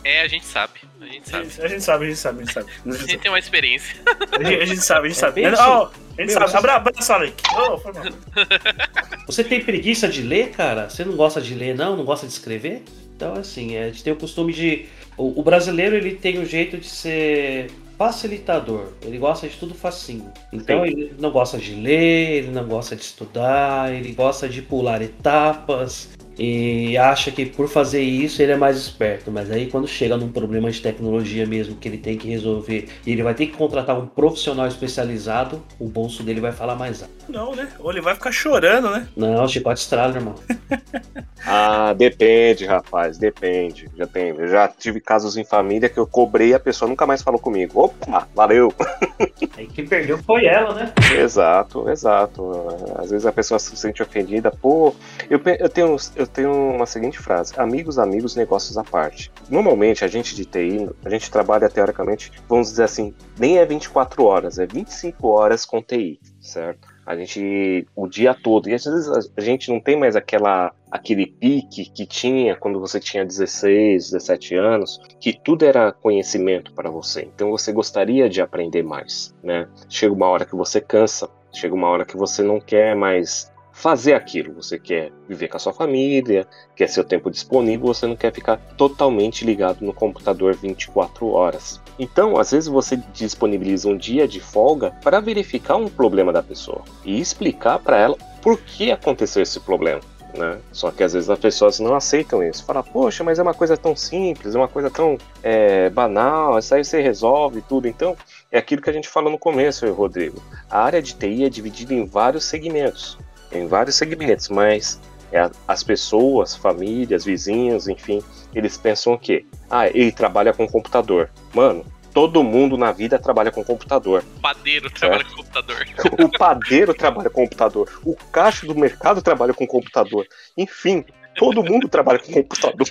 É, 0.04 0.22
a 0.22 0.28
gente 0.28 0.44
sabe. 0.44 0.80
A 1.00 1.06
gente 1.06 1.28
sabe. 1.28 1.46
a 1.62 1.68
gente 1.68 1.82
sabe, 1.82 2.04
a 2.04 2.08
gente 2.08 2.18
sabe, 2.18 2.38
a 2.38 2.44
gente 2.44 2.52
sabe. 2.52 2.70
A 2.86 2.88
A 2.90 2.96
gente 3.06 3.18
tem 3.18 3.30
uma 3.30 3.38
experiência. 3.38 3.96
A 4.32 4.42
gente, 4.42 4.62
a 4.62 4.64
gente 4.66 4.80
sabe, 4.80 5.06
a 5.06 5.10
gente 5.10 5.18
É 5.18 5.20
sabe. 5.20 5.42
bem 5.42 5.50
Não, 5.50 5.58
ó, 5.58 5.84
a 5.84 6.22
gente 6.22 6.34
Meu, 6.34 6.48
sabe. 6.48 6.56
Abra, 6.56 6.74
abraço, 6.76 7.02
Sonic. 7.06 7.34
Oh, 7.54 7.78
foi 7.78 7.92
mal. 7.92 8.04
Você 9.26 9.44
tem 9.44 9.60
preguiça 9.62 10.08
de 10.08 10.22
ler, 10.22 10.50
cara? 10.50 10.88
Você 10.88 11.04
não 11.04 11.14
gosta 11.16 11.40
de 11.40 11.54
ler, 11.54 11.74
não? 11.76 11.96
Não 11.96 12.04
gosta 12.04 12.26
de 12.26 12.32
escrever? 12.32 12.82
Então, 13.16 13.34
assim, 13.34 13.76
a 13.76 13.86
gente 13.86 14.02
tem 14.02 14.12
o 14.12 14.16
costume 14.16 14.52
de. 14.52 14.86
O, 15.16 15.40
o 15.40 15.42
brasileiro 15.42 15.94
ele 15.94 16.14
tem 16.14 16.38
o 16.38 16.46
jeito 16.46 16.76
de 16.78 16.88
ser 16.88 17.70
facilitador. 17.96 18.92
Ele 19.02 19.18
gosta 19.18 19.48
de 19.48 19.56
tudo 19.56 19.74
facinho. 19.74 20.30
Então, 20.52 20.84
Sim. 20.84 20.90
ele 20.90 21.14
não 21.18 21.30
gosta 21.30 21.58
de 21.58 21.74
ler, 21.74 22.38
ele 22.38 22.50
não 22.50 22.66
gosta 22.66 22.96
de 22.96 23.02
estudar, 23.02 23.92
ele 23.92 24.12
gosta 24.12 24.48
de 24.48 24.62
pular 24.62 25.02
etapas. 25.02 26.08
E 26.38 26.96
acha 26.96 27.30
que 27.30 27.46
por 27.46 27.68
fazer 27.68 28.02
isso 28.02 28.42
ele 28.42 28.52
é 28.52 28.56
mais 28.56 28.76
esperto, 28.76 29.30
mas 29.30 29.50
aí 29.50 29.66
quando 29.66 29.86
chega 29.86 30.16
num 30.16 30.30
problema 30.30 30.70
de 30.70 30.80
tecnologia 30.80 31.46
mesmo 31.46 31.76
que 31.76 31.88
ele 31.88 31.98
tem 31.98 32.16
que 32.16 32.28
resolver 32.28 32.88
e 33.06 33.12
ele 33.12 33.22
vai 33.22 33.34
ter 33.34 33.46
que 33.46 33.56
contratar 33.56 33.98
um 33.98 34.06
profissional 34.06 34.66
especializado, 34.66 35.62
o 35.78 35.88
bolso 35.88 36.22
dele 36.22 36.40
vai 36.40 36.52
falar 36.52 36.74
mais 36.74 37.02
alto. 37.02 37.12
Não, 37.28 37.54
né? 37.54 37.68
Ou 37.78 37.90
ele 37.90 38.00
vai 38.00 38.14
ficar 38.14 38.32
chorando, 38.32 38.90
né? 38.90 39.06
Não, 39.16 39.46
chicote 39.46 39.80
estrala, 39.80 40.14
irmão. 40.14 40.34
Ah, 41.44 41.92
depende, 41.92 42.64
rapaz, 42.64 43.18
depende. 43.18 43.90
Já 43.96 44.06
tem, 44.06 44.28
eu 44.28 44.46
já 44.46 44.68
tive 44.68 45.00
casos 45.00 45.36
em 45.36 45.44
família 45.44 45.88
que 45.88 45.98
eu 45.98 46.06
cobrei 46.06 46.50
e 46.50 46.54
a 46.54 46.60
pessoa 46.60 46.88
nunca 46.88 47.04
mais 47.04 47.20
falou 47.20 47.40
comigo. 47.40 47.80
Opa, 47.80 48.28
valeu. 48.34 48.72
Aí 49.56 49.66
quem 49.66 49.86
perdeu 49.86 50.18
foi 50.18 50.46
ela, 50.46 50.72
né? 50.74 50.92
exato, 51.18 51.90
exato. 51.90 52.52
Às 52.96 53.10
vezes 53.10 53.26
a 53.26 53.32
pessoa 53.32 53.58
se 53.58 53.76
sente 53.76 54.02
ofendida. 54.02 54.50
Pô, 54.50 54.94
eu, 55.28 55.40
eu, 55.58 55.68
tenho, 55.68 55.96
eu 56.14 56.21
tenho 56.26 56.52
uma 56.52 56.86
seguinte 56.86 57.18
frase: 57.18 57.52
amigos, 57.56 57.98
amigos, 57.98 58.36
negócios 58.36 58.76
à 58.76 58.84
parte. 58.84 59.30
Normalmente 59.48 60.04
a 60.04 60.08
gente 60.08 60.34
de 60.34 60.44
TI, 60.44 60.88
a 61.04 61.10
gente 61.10 61.30
trabalha 61.30 61.68
teoricamente, 61.68 62.32
vamos 62.48 62.68
dizer 62.68 62.84
assim, 62.84 63.14
nem 63.38 63.58
é 63.58 63.64
24 63.64 64.24
horas, 64.24 64.58
é 64.58 64.66
25 64.66 65.28
horas 65.28 65.64
com 65.64 65.82
TI, 65.82 66.20
certo? 66.40 66.92
A 67.04 67.16
gente, 67.16 67.86
o 67.96 68.06
dia 68.06 68.32
todo, 68.32 68.68
e 68.68 68.74
às 68.74 68.84
vezes 68.84 69.30
a 69.36 69.40
gente 69.40 69.70
não 69.72 69.80
tem 69.80 69.98
mais 69.98 70.14
aquela, 70.14 70.72
aquele 70.88 71.26
pique 71.26 71.90
que 71.90 72.06
tinha 72.06 72.54
quando 72.54 72.78
você 72.78 73.00
tinha 73.00 73.24
16, 73.24 74.12
17 74.12 74.54
anos, 74.54 75.00
que 75.20 75.32
tudo 75.32 75.64
era 75.64 75.92
conhecimento 75.92 76.72
para 76.72 76.90
você. 76.90 77.22
Então 77.34 77.50
você 77.50 77.72
gostaria 77.72 78.28
de 78.28 78.40
aprender 78.40 78.84
mais, 78.84 79.34
né? 79.42 79.68
Chega 79.88 80.14
uma 80.14 80.28
hora 80.28 80.44
que 80.44 80.54
você 80.54 80.80
cansa, 80.80 81.28
chega 81.52 81.74
uma 81.74 81.88
hora 81.88 82.04
que 82.04 82.16
você 82.16 82.42
não 82.42 82.60
quer 82.60 82.94
mais 82.94 83.51
fazer 83.72 84.14
aquilo, 84.14 84.54
você 84.54 84.78
quer 84.78 85.10
viver 85.28 85.48
com 85.48 85.56
a 85.56 85.60
sua 85.60 85.72
família, 85.72 86.46
quer 86.76 86.88
seu 86.88 87.02
tempo 87.02 87.30
disponível, 87.30 87.86
você 87.86 88.06
não 88.06 88.14
quer 88.14 88.32
ficar 88.32 88.58
totalmente 88.76 89.44
ligado 89.44 89.84
no 89.84 89.92
computador 89.92 90.54
24 90.54 91.26
horas. 91.28 91.80
Então, 91.98 92.38
às 92.38 92.50
vezes 92.50 92.68
você 92.68 92.96
disponibiliza 93.12 93.88
um 93.88 93.96
dia 93.96 94.28
de 94.28 94.40
folga 94.40 94.92
para 95.02 95.20
verificar 95.20 95.76
um 95.76 95.88
problema 95.88 96.32
da 96.32 96.42
pessoa 96.42 96.82
e 97.04 97.20
explicar 97.20 97.78
para 97.78 97.98
ela 97.98 98.16
por 98.42 98.58
que 98.58 98.92
aconteceu 98.92 99.42
esse 99.42 99.58
problema. 99.60 100.00
Né? 100.36 100.58
Só 100.72 100.90
que 100.90 101.02
às 101.02 101.12
vezes 101.12 101.28
as 101.28 101.38
pessoas 101.38 101.78
não 101.78 101.94
aceitam 101.94 102.42
isso. 102.42 102.64
Fala, 102.64 102.82
poxa, 102.82 103.22
mas 103.22 103.38
é 103.38 103.42
uma 103.42 103.54
coisa 103.54 103.76
tão 103.76 103.94
simples, 103.94 104.54
é 104.54 104.58
uma 104.58 104.68
coisa 104.68 104.90
tão 104.90 105.18
é, 105.42 105.90
banal, 105.90 106.58
isso 106.58 106.74
aí 106.74 106.84
você 106.84 107.00
resolve 107.00 107.62
tudo. 107.62 107.86
Então, 107.86 108.16
é 108.50 108.58
aquilo 108.58 108.80
que 108.80 108.90
a 108.90 108.92
gente 108.92 109.08
falou 109.08 109.30
no 109.30 109.38
começo, 109.38 109.90
Rodrigo. 109.92 110.42
A 110.70 110.82
área 110.82 111.02
de 111.02 111.14
TI 111.14 111.44
é 111.44 111.48
dividida 111.48 111.92
em 111.92 112.06
vários 112.06 112.44
segmentos. 112.44 113.18
Em 113.52 113.66
vários 113.66 113.96
segmentos, 113.96 114.48
mas 114.48 115.00
é, 115.32 115.50
as 115.66 115.82
pessoas, 115.82 116.54
famílias, 116.54 117.24
vizinhos, 117.24 117.88
enfim, 117.88 118.22
eles 118.54 118.76
pensam 118.76 119.14
o 119.14 119.18
quê? 119.18 119.44
Ah, 119.70 119.88
ele 119.88 120.12
trabalha 120.12 120.52
com 120.52 120.66
computador. 120.68 121.30
Mano, 121.54 121.84
todo 122.12 122.42
mundo 122.42 122.76
na 122.76 122.92
vida 122.92 123.18
trabalha 123.18 123.50
com 123.50 123.64
computador. 123.64 124.22
O 124.36 124.40
padeiro 124.40 124.90
trabalha 124.90 125.24
com 125.24 125.36
computador. 125.36 125.86
O 126.18 126.28
padeiro 126.38 126.94
trabalha 126.94 127.30
com 127.30 127.42
computador. 127.42 128.00
O 128.04 128.14
caixa 128.14 128.66
do 128.66 128.74
mercado 128.74 129.22
trabalha 129.22 129.54
com 129.54 129.66
computador. 129.66 130.26
Enfim, 130.56 131.04
todo 131.36 131.64
mundo 131.64 131.88
trabalha 131.88 132.18
com 132.18 132.32
computador. 132.32 132.88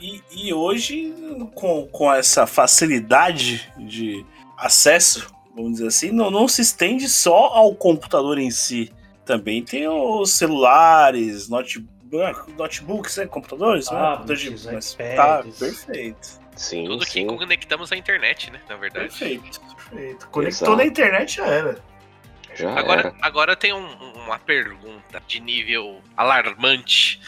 E, 0.00 0.20
e 0.32 0.54
hoje, 0.54 1.12
com, 1.54 1.86
com 1.88 2.12
essa 2.12 2.46
facilidade 2.46 3.70
de 3.78 4.24
acesso, 4.56 5.26
vamos 5.54 5.72
dizer 5.72 5.88
assim, 5.88 6.10
não, 6.10 6.30
não 6.30 6.46
se 6.46 6.62
estende 6.62 7.08
só 7.08 7.46
ao 7.48 7.74
computador 7.74 8.38
em 8.38 8.50
si. 8.50 8.92
Também 9.24 9.62
tem 9.64 9.86
os 9.88 10.32
celulares, 10.32 11.48
notebook, 11.48 12.52
notebooks, 12.56 13.16
né? 13.18 13.26
Computadores, 13.26 13.90
né? 13.90 13.96
Tablets, 13.98 14.44
Computador 14.44 14.68
de- 14.70 14.74
mas-. 14.74 14.94
Tá, 14.94 15.44
perfeito. 15.58 16.42
Sim, 16.56 16.84
Tudo 16.84 17.04
que 17.06 17.12
sim. 17.12 17.26
conectamos 17.26 17.90
à 17.92 17.96
internet, 17.96 18.50
né? 18.50 18.60
Na 18.68 18.76
verdade. 18.76 19.08
Perfeito, 19.08 19.60
perfeito. 19.60 20.28
Conectou 20.28 20.66
Exato. 20.68 20.76
na 20.76 20.84
internet 20.84 21.36
já 21.36 21.46
era. 21.46 21.78
Já 22.54 22.70
Agora, 22.78 23.00
era. 23.00 23.14
agora 23.22 23.56
tem 23.56 23.72
um- 23.72 24.12
uma 24.24 24.38
pergunta 24.38 25.22
de 25.26 25.40
nível 25.40 26.00
alarmante. 26.14 27.18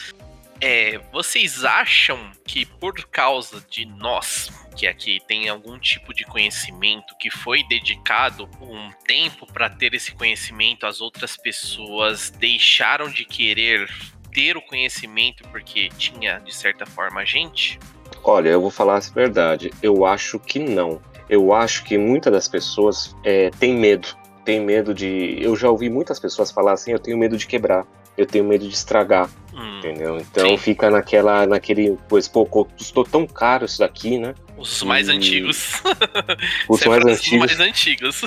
É, 0.66 0.98
vocês 1.12 1.62
acham 1.62 2.18
que 2.42 2.64
por 2.64 2.94
causa 3.10 3.62
de 3.68 3.84
nós, 3.84 4.50
que 4.74 4.86
aqui 4.86 5.20
tem 5.28 5.46
algum 5.46 5.78
tipo 5.78 6.14
de 6.14 6.24
conhecimento 6.24 7.14
que 7.20 7.30
foi 7.30 7.62
dedicado 7.64 8.48
um 8.62 8.90
tempo 9.06 9.46
para 9.46 9.68
ter 9.68 9.92
esse 9.92 10.12
conhecimento, 10.14 10.86
as 10.86 11.02
outras 11.02 11.36
pessoas 11.36 12.30
deixaram 12.30 13.10
de 13.10 13.26
querer 13.26 13.90
ter 14.32 14.56
o 14.56 14.62
conhecimento 14.62 15.46
porque 15.50 15.90
tinha 15.98 16.38
de 16.38 16.56
certa 16.56 16.86
forma 16.86 17.20
a 17.20 17.26
gente? 17.26 17.78
Olha, 18.22 18.48
eu 18.48 18.60
vou 18.62 18.70
falar 18.70 18.96
a 18.96 19.00
verdade. 19.00 19.70
Eu 19.82 20.06
acho 20.06 20.38
que 20.38 20.58
não. 20.58 20.98
Eu 21.28 21.52
acho 21.52 21.84
que 21.84 21.98
muitas 21.98 22.32
das 22.32 22.48
pessoas 22.48 23.14
é, 23.22 23.50
têm 23.50 23.74
medo. 23.74 24.16
Tem 24.46 24.62
medo 24.62 24.94
de. 24.94 25.36
Eu 25.38 25.56
já 25.56 25.68
ouvi 25.68 25.90
muitas 25.90 26.18
pessoas 26.18 26.50
falar 26.50 26.72
assim: 26.72 26.92
eu 26.92 26.98
tenho 26.98 27.18
medo 27.18 27.36
de 27.36 27.46
quebrar. 27.46 27.86
Eu 28.16 28.26
tenho 28.26 28.44
medo 28.44 28.66
de 28.68 28.74
estragar, 28.74 29.28
Hum, 29.52 29.78
entendeu? 29.78 30.18
Então 30.18 30.50
Sim. 30.50 30.56
fica 30.58 30.88
naquela, 30.90 31.46
naquele, 31.46 31.98
pois, 32.08 32.28
pô, 32.28 32.44
custou 32.46 33.04
tão 33.04 33.26
caro 33.26 33.64
isso 33.64 33.78
daqui, 33.80 34.18
né? 34.18 34.34
os 34.56 34.82
mais 34.84 35.08
Hum, 35.08 35.12
antigos. 35.12 35.82
Os 36.68 36.80
mais 36.86 37.02
fala, 37.02 37.12
"Os 37.12 37.18
antigos. 37.18 37.38
mais 37.46 37.60
antigos. 37.60 38.22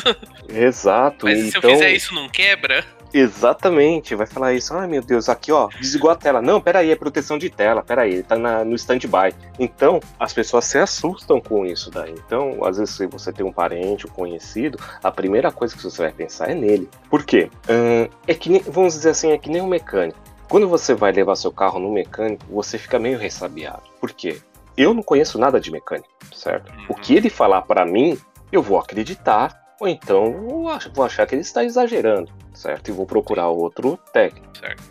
Exato. 0.50 1.26
Mas 1.26 1.40
então, 1.40 1.62
se 1.62 1.68
eu 1.68 1.72
fizer 1.72 1.92
isso, 1.94 2.14
não 2.14 2.28
quebra? 2.28 2.86
Exatamente, 3.18 4.14
vai 4.14 4.28
falar 4.28 4.54
isso. 4.54 4.74
Ai 4.76 4.88
meu 4.88 5.02
Deus, 5.02 5.28
aqui 5.28 5.52
ó, 5.52 5.68
desligou 5.80 6.12
a 6.12 6.16
tela. 6.16 6.42
Não, 6.42 6.62
peraí, 6.62 6.92
é 6.92 6.96
proteção 6.96 7.38
de 7.38 7.50
tela, 7.50 7.82
peraí, 7.82 8.14
ele 8.14 8.24
tá 8.24 8.36
na, 8.36 8.64
no 8.64 8.76
stand-by. 8.76 9.34
Então, 9.58 10.00
as 10.20 10.34
pessoas 10.34 10.66
se 10.66 10.78
assustam 10.78 11.42
com 11.42 11.66
isso 11.66 11.90
daí. 11.90 12.14
Então, 12.26 12.64
às 12.64 12.78
vezes, 12.78 12.96
se 12.96 13.08
você 13.08 13.34
tem 13.34 13.46
um 13.46 13.52
parente, 13.52 14.06
um 14.06 14.10
conhecido, 14.10 14.80
a 15.02 15.12
primeira 15.12 15.52
coisa 15.52 15.76
que 15.76 15.84
você 15.84 16.04
vai 16.04 16.12
pensar 16.12 16.52
é 16.52 16.54
nele. 16.54 16.88
Por 17.10 17.24
quê? 17.24 17.50
Ahn, 17.68 18.08
é 18.28 18.34
que 18.36 18.50
nem, 18.50 18.62
vamos 18.62 18.94
dizer 18.94 19.10
assim, 19.10 19.32
é 19.32 19.38
que 19.38 19.50
nem 19.50 19.62
um 19.62 19.68
mecânico. 19.68 20.20
Quando 20.48 20.70
você 20.70 20.94
vai 20.94 21.12
levar 21.12 21.36
seu 21.36 21.52
carro 21.52 21.80
no 21.80 21.92
mecânico, 21.92 22.46
você 22.50 22.78
fica 22.78 23.00
meio 23.00 23.18
ressabiado. 23.18 23.82
Por 24.00 24.12
quê? 24.12 24.40
Eu 24.78 24.94
não 24.94 25.02
conheço 25.02 25.40
nada 25.40 25.60
de 25.60 25.72
mecânico, 25.72 26.08
certo? 26.34 26.72
O 26.88 26.94
que 26.94 27.16
ele 27.16 27.30
falar 27.30 27.64
para 27.64 27.84
mim, 27.84 28.18
eu 28.52 28.62
vou 28.62 28.78
acreditar, 28.78 29.60
ou 29.80 29.88
então 29.88 30.32
vou 30.94 31.06
achar 31.06 31.26
que 31.26 31.36
ele 31.36 31.42
está 31.42 31.64
exagerando, 31.64 32.32
certo? 32.54 32.90
E 32.90 32.92
vou 32.92 33.06
procurar 33.06 33.48
outro 33.50 33.98
técnico. 34.12 34.58
Certo. 34.58 34.84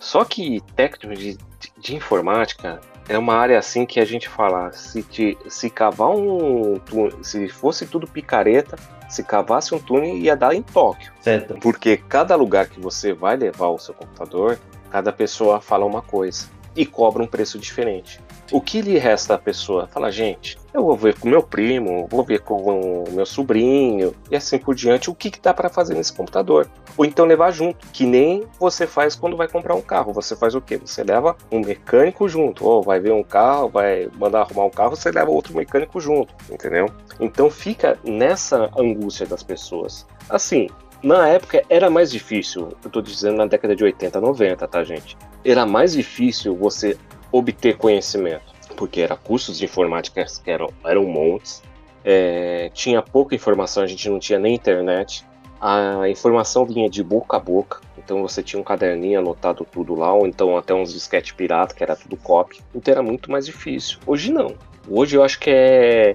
Só 0.00 0.24
que 0.24 0.60
técnico 0.74 1.14
de, 1.14 1.38
de- 1.80 1.94
informática 1.94 2.80
é 3.08 3.16
uma 3.18 3.34
área 3.34 3.58
assim 3.58 3.84
que 3.86 4.00
a 4.00 4.04
gente 4.04 4.28
fala, 4.28 4.72
se, 4.72 5.02
te- 5.02 5.38
se 5.48 5.68
cavar 5.70 6.10
um 6.10 6.78
túnel, 6.78 7.22
se 7.22 7.48
fosse 7.48 7.86
tudo 7.86 8.06
picareta, 8.06 8.76
se 9.08 9.22
cavasse 9.22 9.74
um 9.74 9.78
túnel 9.78 10.16
ia 10.16 10.34
dar 10.36 10.54
em 10.54 10.62
Tóquio. 10.62 11.12
Certo. 11.20 11.54
Porque 11.60 11.96
cada 11.96 12.34
lugar 12.34 12.68
que 12.68 12.80
você 12.80 13.12
vai 13.12 13.36
levar 13.36 13.68
o 13.68 13.78
seu 13.78 13.94
computador, 13.94 14.58
cada 14.90 15.12
pessoa 15.12 15.60
fala 15.60 15.84
uma 15.84 16.02
coisa 16.02 16.48
e 16.74 16.84
cobra 16.84 17.22
um 17.22 17.26
preço 17.26 17.58
diferente. 17.58 18.20
O 18.52 18.60
que 18.60 18.80
lhe 18.82 18.98
resta 18.98 19.34
à 19.34 19.38
pessoa? 19.38 19.86
Fala, 19.86 20.10
gente, 20.10 20.58
eu 20.72 20.84
vou 20.84 20.96
ver 20.96 21.18
com 21.18 21.28
meu 21.28 21.42
primo, 21.42 22.06
vou 22.10 22.22
ver 22.22 22.40
com 22.40 23.04
o 23.04 23.04
meu 23.10 23.24
sobrinho 23.24 24.14
e 24.30 24.36
assim 24.36 24.58
por 24.58 24.74
diante 24.74 25.08
o 25.08 25.14
que, 25.14 25.30
que 25.30 25.40
dá 25.40 25.54
para 25.54 25.68
fazer 25.68 25.94
nesse 25.94 26.12
computador. 26.12 26.68
Ou 26.96 27.04
então 27.04 27.24
levar 27.24 27.50
junto, 27.50 27.86
que 27.88 28.04
nem 28.04 28.44
você 28.60 28.86
faz 28.86 29.16
quando 29.16 29.36
vai 29.36 29.48
comprar 29.48 29.74
um 29.74 29.80
carro. 29.80 30.12
Você 30.12 30.36
faz 30.36 30.54
o 30.54 30.60
quê? 30.60 30.76
Você 30.76 31.02
leva 31.02 31.36
um 31.50 31.60
mecânico 31.60 32.28
junto. 32.28 32.66
Ou 32.66 32.82
vai 32.82 33.00
ver 33.00 33.12
um 33.12 33.24
carro, 33.24 33.68
vai 33.68 34.08
mandar 34.16 34.42
arrumar 34.42 34.66
um 34.66 34.70
carro, 34.70 34.94
você 34.94 35.10
leva 35.10 35.30
outro 35.30 35.56
mecânico 35.56 36.00
junto, 36.00 36.34
entendeu? 36.50 36.86
Então 37.18 37.50
fica 37.50 37.98
nessa 38.04 38.70
angústia 38.76 39.26
das 39.26 39.42
pessoas. 39.42 40.06
Assim, 40.28 40.68
na 41.02 41.28
época 41.28 41.62
era 41.68 41.90
mais 41.90 42.10
difícil, 42.10 42.70
eu 42.82 42.90
tô 42.90 43.02
dizendo 43.02 43.36
na 43.36 43.46
década 43.46 43.76
de 43.76 43.84
80, 43.84 44.20
90, 44.20 44.66
tá, 44.66 44.82
gente? 44.82 45.16
Era 45.44 45.66
mais 45.66 45.92
difícil 45.92 46.56
você 46.56 46.96
obter 47.36 47.76
conhecimento, 47.76 48.54
porque 48.76 49.00
era 49.00 49.16
cursos 49.16 49.58
de 49.58 49.64
informática 49.64 50.24
que 50.24 50.50
eram, 50.50 50.68
eram 50.84 51.04
montes, 51.04 51.64
é, 52.04 52.70
tinha 52.72 53.02
pouca 53.02 53.34
informação, 53.34 53.82
a 53.82 53.86
gente 53.88 54.08
não 54.08 54.20
tinha 54.20 54.38
nem 54.38 54.54
internet, 54.54 55.26
a 55.60 56.08
informação 56.08 56.64
vinha 56.64 56.88
de 56.88 57.02
boca 57.02 57.36
a 57.36 57.40
boca, 57.40 57.80
Então 57.98 58.22
você 58.22 58.40
tinha 58.40 58.60
um 58.60 58.62
caderninho 58.62 59.18
anotado 59.18 59.66
tudo 59.68 59.94
lá, 59.96 60.12
ou 60.12 60.26
então 60.26 60.56
até 60.56 60.72
uns 60.72 60.92
disquete 60.92 61.34
pirata, 61.34 61.74
que 61.74 61.82
era 61.82 61.96
tudo 61.96 62.16
copy. 62.18 62.60
Então 62.74 62.92
era 62.92 63.02
muito 63.02 63.30
mais 63.30 63.46
difícil. 63.46 63.98
Hoje 64.06 64.30
não. 64.30 64.54
Hoje 64.86 65.16
eu 65.16 65.24
acho 65.24 65.40
que 65.40 65.50
é. 65.50 66.14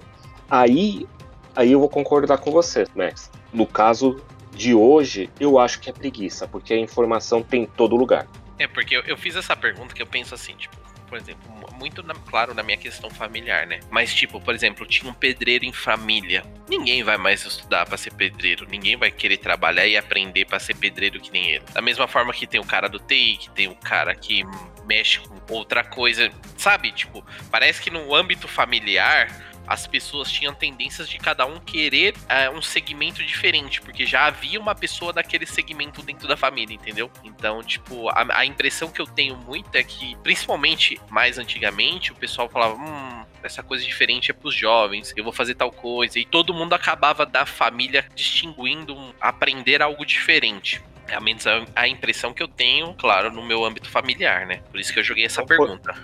Aí, 0.49 1.07
aí 1.55 1.71
eu 1.71 1.79
vou 1.79 1.89
concordar 1.89 2.37
com 2.37 2.51
você, 2.51 2.85
Max. 2.95 3.31
No 3.51 3.65
caso 3.65 4.21
de 4.53 4.75
hoje, 4.75 5.31
eu 5.39 5.57
acho 5.57 5.79
que 5.79 5.89
é 5.89 5.93
preguiça, 5.93 6.47
porque 6.47 6.73
a 6.73 6.77
informação 6.77 7.41
tem 7.41 7.63
em 7.63 7.65
todo 7.65 7.95
lugar. 7.95 8.27
É, 8.59 8.67
porque 8.67 8.95
eu, 8.95 9.01
eu 9.01 9.17
fiz 9.17 9.35
essa 9.35 9.55
pergunta 9.55 9.95
que 9.95 10.01
eu 10.01 10.07
penso 10.07 10.35
assim, 10.35 10.53
tipo, 10.53 10.77
por 11.09 11.17
exemplo, 11.17 11.41
muito 11.73 12.03
na- 12.03 12.13
claro 12.13 12.53
na 12.53 12.61
minha 12.61 12.77
questão 12.77 13.09
familiar, 13.09 13.65
né? 13.65 13.79
Mas, 13.89 14.13
tipo, 14.13 14.39
por 14.39 14.53
exemplo, 14.53 14.85
tinha 14.85 15.09
um 15.09 15.13
pedreiro 15.13 15.65
em 15.65 15.73
família. 15.73 16.43
Ninguém 16.69 17.03
vai 17.03 17.17
mais 17.17 17.43
estudar 17.43 17.85
pra 17.85 17.97
ser 17.97 18.13
pedreiro. 18.13 18.67
Ninguém 18.69 18.95
vai 18.95 19.09
querer 19.11 19.37
trabalhar 19.37 19.85
e 19.87 19.97
aprender 19.97 20.45
pra 20.45 20.59
ser 20.59 20.75
pedreiro 20.75 21.19
que 21.19 21.31
nem 21.31 21.49
ele. 21.51 21.63
Da 21.73 21.81
mesma 21.81 22.07
forma 22.07 22.31
que 22.33 22.45
tem 22.45 22.59
o 22.59 22.65
cara 22.65 22.87
do 22.87 22.99
TI, 22.99 23.37
que 23.37 23.49
tem 23.51 23.67
o 23.67 23.75
cara 23.75 24.13
que 24.13 24.43
mexe 24.85 25.19
com 25.19 25.39
outra 25.53 25.83
coisa. 25.83 26.29
Sabe? 26.57 26.91
Tipo, 26.91 27.25
parece 27.49 27.81
que 27.81 27.89
no 27.89 28.13
âmbito 28.13 28.47
familiar. 28.47 29.48
As 29.69 29.85
pessoas 29.85 30.31
tinham 30.31 30.51
tendências 30.51 31.07
de 31.07 31.19
cada 31.19 31.45
um 31.45 31.59
querer 31.59 32.15
eh, 32.27 32.49
um 32.49 32.59
segmento 32.59 33.23
diferente, 33.23 33.79
porque 33.81 34.03
já 34.03 34.25
havia 34.25 34.59
uma 34.59 34.73
pessoa 34.73 35.13
daquele 35.13 35.45
segmento 35.45 36.01
dentro 36.01 36.27
da 36.27 36.35
família, 36.35 36.73
entendeu? 36.73 37.11
Então, 37.23 37.61
tipo, 37.61 38.09
a, 38.09 38.39
a 38.39 38.45
impressão 38.47 38.89
que 38.89 38.99
eu 38.99 39.05
tenho 39.05 39.37
muito 39.37 39.75
é 39.75 39.83
que, 39.83 40.15
principalmente 40.23 40.99
mais 41.07 41.37
antigamente, 41.37 42.11
o 42.11 42.15
pessoal 42.15 42.49
falava: 42.49 42.73
hum, 42.73 43.23
essa 43.43 43.61
coisa 43.61 43.85
diferente 43.85 44.31
é 44.31 44.33
pros 44.33 44.55
jovens, 44.55 45.13
eu 45.15 45.23
vou 45.23 45.31
fazer 45.31 45.53
tal 45.53 45.71
coisa. 45.71 46.17
E 46.17 46.25
todo 46.25 46.51
mundo 46.51 46.73
acabava 46.73 47.23
da 47.23 47.45
família 47.45 48.05
distinguindo 48.15 49.13
aprender 49.21 49.83
algo 49.83 50.03
diferente. 50.03 50.81
É 51.11 51.15
a 51.15 51.19
menos 51.21 51.45
a, 51.47 51.65
a 51.75 51.87
impressão 51.87 52.33
que 52.33 52.41
eu 52.43 52.47
tenho, 52.47 52.93
claro, 52.93 53.31
no 53.31 53.43
meu 53.45 53.63
âmbito 53.65 53.89
familiar, 53.89 54.45
né? 54.45 54.61
Por 54.71 54.79
isso 54.79 54.93
que 54.93 54.99
eu 54.99 55.03
joguei 55.03 55.25
essa 55.25 55.41
Então, 55.41 55.57
pergunta. 55.57 55.95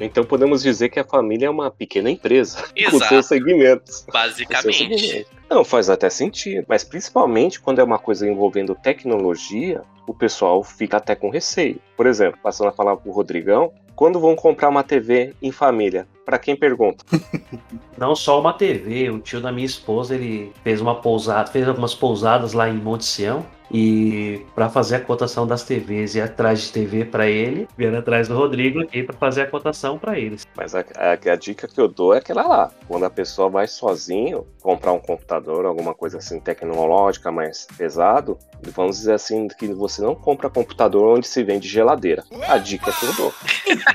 Então 0.00 0.24
podemos 0.24 0.62
dizer 0.62 0.88
que 0.88 0.98
a 0.98 1.04
família 1.04 1.46
é 1.46 1.50
uma 1.50 1.70
pequena 1.70 2.10
empresa 2.10 2.62
com 2.62 2.96
Exato. 2.96 3.08
seus 3.08 3.26
segmentos. 3.28 4.00
Com 4.06 4.12
seus 4.12 4.12
Basicamente. 4.12 4.98
segmentos. 4.98 5.32
Não, 5.50 5.64
faz 5.64 5.90
até 5.90 6.08
sentido. 6.08 6.64
Mas 6.68 6.82
principalmente 6.84 7.60
quando 7.60 7.80
é 7.80 7.84
uma 7.84 7.98
coisa 7.98 8.28
envolvendo 8.28 8.74
tecnologia, 8.74 9.82
o 10.06 10.14
pessoal 10.14 10.62
fica 10.62 10.96
até 10.96 11.14
com 11.14 11.30
receio. 11.30 11.78
Por 11.96 12.06
exemplo, 12.06 12.38
passando 12.42 12.68
a 12.68 12.72
falar 12.72 12.96
pro 12.96 13.12
Rodrigão, 13.12 13.72
quando 13.94 14.18
vão 14.18 14.34
comprar 14.34 14.68
uma 14.68 14.82
TV 14.82 15.34
em 15.40 15.52
família? 15.52 16.06
Pra 16.24 16.38
quem 16.38 16.56
pergunta? 16.56 17.04
Não 17.96 18.16
só 18.16 18.40
uma 18.40 18.52
TV, 18.52 19.10
o 19.10 19.18
tio 19.20 19.40
da 19.40 19.52
minha 19.52 19.66
esposa, 19.66 20.14
ele 20.14 20.52
fez 20.64 20.80
uma 20.80 20.96
pousada, 20.96 21.50
fez 21.50 21.68
algumas 21.68 21.94
pousadas 21.94 22.52
lá 22.54 22.68
em 22.68 22.74
Monte 22.74 23.04
Sião. 23.04 23.46
E 23.72 24.42
para 24.54 24.68
fazer 24.68 24.96
a 24.96 25.00
cotação 25.00 25.46
das 25.46 25.62
TVs 25.64 26.14
e 26.14 26.20
atrás 26.20 26.62
de 26.62 26.72
TV 26.72 27.04
para 27.04 27.26
ele, 27.26 27.66
vieram 27.76 27.98
atrás 27.98 28.28
do 28.28 28.36
Rodrigo 28.36 28.80
aqui 28.82 29.02
para 29.02 29.16
fazer 29.16 29.42
a 29.42 29.46
cotação 29.46 29.98
para 29.98 30.18
eles. 30.18 30.46
Mas 30.56 30.74
a, 30.74 30.80
a- 30.96 31.32
a 31.32 31.36
dica 31.36 31.66
que 31.66 31.80
eu 31.80 31.88
dou 31.88 32.14
é 32.14 32.18
aquela 32.18 32.46
lá. 32.46 32.70
Quando 32.86 33.04
a 33.04 33.10
pessoa 33.10 33.48
vai 33.48 33.66
sozinho 33.66 34.46
comprar 34.62 34.92
um 34.92 34.98
computador, 35.00 35.64
alguma 35.66 35.94
coisa 35.94 36.18
assim 36.18 36.38
tecnológica 36.40 37.30
mais 37.32 37.66
pesado, 37.76 38.38
vamos 38.74 38.96
dizer 38.98 39.14
assim 39.14 39.48
que 39.48 39.66
você 39.68 40.02
não 40.02 40.14
compra 40.14 40.48
computador 40.50 41.16
onde 41.16 41.26
se 41.26 41.42
vende 41.42 41.66
geladeira. 41.68 42.22
A 42.48 42.58
dica 42.58 42.92
que 42.92 43.06
eu 43.06 43.12
dou. 43.14 43.34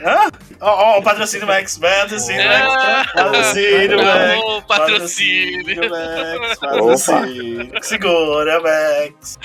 Hã? 0.03 0.29
Ó, 0.61 0.95
ó, 0.95 0.99
o 0.99 1.03
patrocínio 1.03 1.47
Max, 1.47 1.77
patrocínio 1.77 2.43
Max, 2.47 3.11
patrocínio 3.13 3.97
Max. 4.03 4.41
Ô, 4.43 4.61
patrocínio! 4.63 5.89
Max, 5.89 6.59
patrocínio. 6.59 7.71
Segura, 7.83 8.59
Max. 8.61 9.37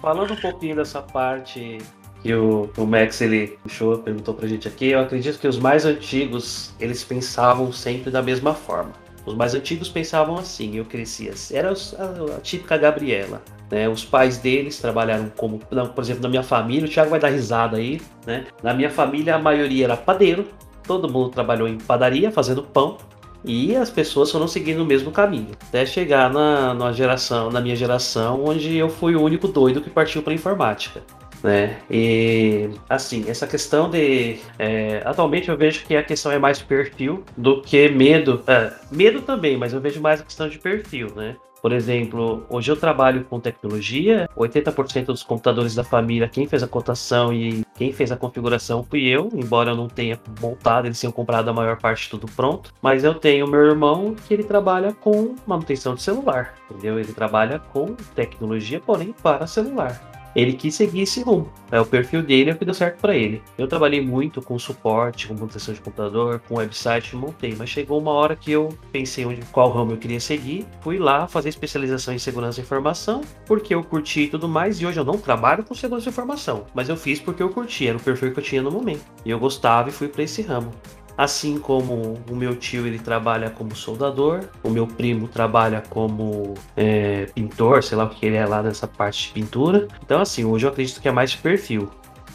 Falando 0.00 0.32
um 0.32 0.36
pouquinho 0.36 0.76
dessa 0.76 1.02
parte 1.02 1.78
que 2.22 2.34
o, 2.34 2.68
que 2.68 2.80
o 2.80 2.86
Max 2.86 3.20
ele 3.20 3.58
puxou, 3.62 3.98
perguntou 3.98 4.34
pra 4.34 4.46
gente 4.46 4.68
aqui, 4.68 4.88
eu 4.88 5.00
acredito 5.00 5.38
que 5.38 5.48
os 5.48 5.58
mais 5.58 5.84
antigos, 5.84 6.74
eles 6.78 7.02
pensavam 7.02 7.72
sempre 7.72 8.10
da 8.10 8.22
mesma 8.22 8.54
forma. 8.54 8.92
Os 9.24 9.34
mais 9.34 9.54
antigos 9.54 9.88
pensavam 9.88 10.36
assim, 10.36 10.76
eu 10.76 10.84
cresci 10.84 11.28
assim. 11.28 11.54
Era 11.56 11.70
a, 11.70 12.36
a 12.36 12.40
típica 12.40 12.76
Gabriela. 12.76 13.42
Né? 13.70 13.88
Os 13.88 14.04
pais 14.04 14.38
deles 14.38 14.78
trabalharam 14.78 15.30
como, 15.36 15.58
por 15.58 16.02
exemplo, 16.02 16.22
na 16.22 16.28
minha 16.28 16.42
família, 16.42 16.86
o 16.86 16.90
Thiago 16.90 17.10
vai 17.10 17.20
dar 17.20 17.28
risada 17.28 17.76
aí, 17.76 18.00
né? 18.26 18.46
Na 18.62 18.74
minha 18.74 18.90
família 18.90 19.36
a 19.36 19.38
maioria 19.38 19.84
era 19.84 19.96
padeiro, 19.96 20.48
todo 20.82 21.10
mundo 21.10 21.28
trabalhou 21.30 21.68
em 21.68 21.78
padaria, 21.78 22.32
fazendo 22.32 22.62
pão, 22.62 22.98
e 23.44 23.74
as 23.74 23.90
pessoas 23.90 24.30
foram 24.30 24.46
seguindo 24.46 24.82
o 24.82 24.86
mesmo 24.86 25.10
caminho, 25.10 25.50
até 25.68 25.86
chegar 25.86 26.30
na, 26.32 26.74
na 26.74 26.92
geração, 26.92 27.50
na 27.50 27.60
minha 27.60 27.76
geração, 27.76 28.44
onde 28.44 28.76
eu 28.76 28.88
fui 28.88 29.14
o 29.14 29.22
único 29.22 29.48
doido 29.48 29.80
que 29.80 29.90
partiu 29.90 30.22
para 30.22 30.34
informática. 30.34 31.02
Né? 31.42 31.78
E 31.90 32.70
assim, 32.88 33.24
essa 33.26 33.46
questão 33.46 33.88
de. 33.88 34.38
é, 34.58 35.00
atualmente 35.06 35.48
eu 35.48 35.56
vejo 35.56 35.86
que 35.86 35.96
a 35.96 36.02
questão 36.02 36.30
é 36.30 36.38
mais 36.38 36.60
perfil 36.60 37.24
do 37.34 37.62
que 37.62 37.88
medo. 37.88 38.42
É, 38.46 38.72
medo 38.90 39.22
também, 39.22 39.56
mas 39.56 39.72
eu 39.72 39.80
vejo 39.80 40.00
mais 40.02 40.20
a 40.20 40.24
questão 40.24 40.48
de 40.48 40.58
perfil, 40.58 41.08
né? 41.16 41.36
Por 41.60 41.72
exemplo, 41.72 42.44
hoje 42.48 42.70
eu 42.70 42.76
trabalho 42.76 43.24
com 43.24 43.38
tecnologia, 43.38 44.28
80% 44.36 45.06
dos 45.06 45.22
computadores 45.22 45.74
da 45.74 45.84
família, 45.84 46.28
quem 46.28 46.46
fez 46.46 46.62
a 46.62 46.68
cotação 46.68 47.32
e 47.32 47.64
quem 47.74 47.92
fez 47.92 48.10
a 48.10 48.16
configuração 48.16 48.82
fui 48.82 49.06
eu, 49.06 49.28
embora 49.34 49.70
eu 49.70 49.76
não 49.76 49.88
tenha 49.88 50.18
montado, 50.40 50.86
eles 50.86 51.00
tenham 51.00 51.12
comprado 51.12 51.48
a 51.48 51.52
maior 51.52 51.78
parte 51.78 52.08
tudo 52.08 52.26
pronto. 52.26 52.72
Mas 52.80 53.04
eu 53.04 53.14
tenho 53.14 53.46
meu 53.46 53.60
irmão 53.60 54.14
que 54.14 54.32
ele 54.32 54.44
trabalha 54.44 54.92
com 54.92 55.34
manutenção 55.46 55.94
de 55.94 56.02
celular, 56.02 56.54
entendeu? 56.70 56.98
Ele 56.98 57.12
trabalha 57.12 57.58
com 57.58 57.94
tecnologia, 58.14 58.80
porém 58.80 59.14
para 59.22 59.46
celular. 59.46 60.09
Ele 60.34 60.52
quis 60.52 60.74
seguir 60.74 61.02
esse 61.02 61.22
rumo. 61.22 61.50
É 61.70 61.80
o 61.80 61.86
perfil 61.86 62.22
dele, 62.22 62.50
é 62.50 62.52
o 62.52 62.56
que 62.56 62.64
deu 62.64 62.74
certo 62.74 63.00
para 63.00 63.16
ele. 63.16 63.42
Eu 63.56 63.68
trabalhei 63.68 64.00
muito 64.00 64.42
com 64.42 64.58
suporte, 64.58 65.28
com 65.28 65.34
manutenção 65.34 65.72
de 65.72 65.80
computador, 65.80 66.40
com 66.48 66.56
website, 66.56 67.14
montei, 67.16 67.54
mas 67.56 67.68
chegou 67.68 67.98
uma 67.98 68.10
hora 68.12 68.34
que 68.34 68.50
eu 68.50 68.68
pensei 68.90 69.24
onde 69.24 69.42
qual 69.46 69.70
ramo 69.70 69.92
eu 69.92 69.96
queria 69.96 70.20
seguir, 70.20 70.66
fui 70.80 70.98
lá 70.98 71.26
fazer 71.26 71.48
especialização 71.48 72.12
em 72.14 72.18
segurança 72.18 72.60
e 72.60 72.64
informação, 72.64 73.20
porque 73.46 73.74
eu 73.74 73.82
curti 73.82 74.22
e 74.22 74.28
tudo 74.28 74.48
mais, 74.48 74.80
e 74.80 74.86
hoje 74.86 74.98
eu 74.98 75.04
não 75.04 75.18
trabalho 75.18 75.64
com 75.64 75.74
segurança 75.74 76.08
e 76.08 76.12
informação, 76.12 76.66
mas 76.74 76.88
eu 76.88 76.96
fiz 76.96 77.20
porque 77.20 77.42
eu 77.42 77.50
curti, 77.50 77.86
era 77.86 77.96
o 77.96 78.00
perfil 78.00 78.32
que 78.32 78.40
eu 78.40 78.44
tinha 78.44 78.62
no 78.62 78.70
momento. 78.70 79.04
E 79.24 79.30
eu 79.30 79.38
gostava 79.38 79.88
e 79.88 79.92
fui 79.92 80.08
para 80.08 80.22
esse 80.22 80.42
ramo. 80.42 80.70
Assim 81.20 81.58
como 81.58 82.18
o 82.30 82.34
meu 82.34 82.56
tio 82.56 82.86
ele 82.86 82.98
trabalha 82.98 83.50
como 83.50 83.76
soldador, 83.76 84.40
o 84.62 84.70
meu 84.70 84.86
primo 84.86 85.28
trabalha 85.28 85.82
como 85.90 86.54
é, 86.74 87.26
pintor, 87.34 87.82
sei 87.82 87.98
lá 87.98 88.04
o 88.04 88.08
que 88.08 88.24
ele 88.24 88.36
é 88.36 88.46
lá 88.46 88.62
nessa 88.62 88.88
parte 88.88 89.26
de 89.26 89.34
pintura. 89.34 89.86
Então 90.02 90.18
assim, 90.18 90.46
hoje 90.46 90.64
eu 90.64 90.70
acredito 90.70 90.98
que 90.98 91.06
é 91.06 91.12
mais 91.12 91.36
perfil. 91.36 91.90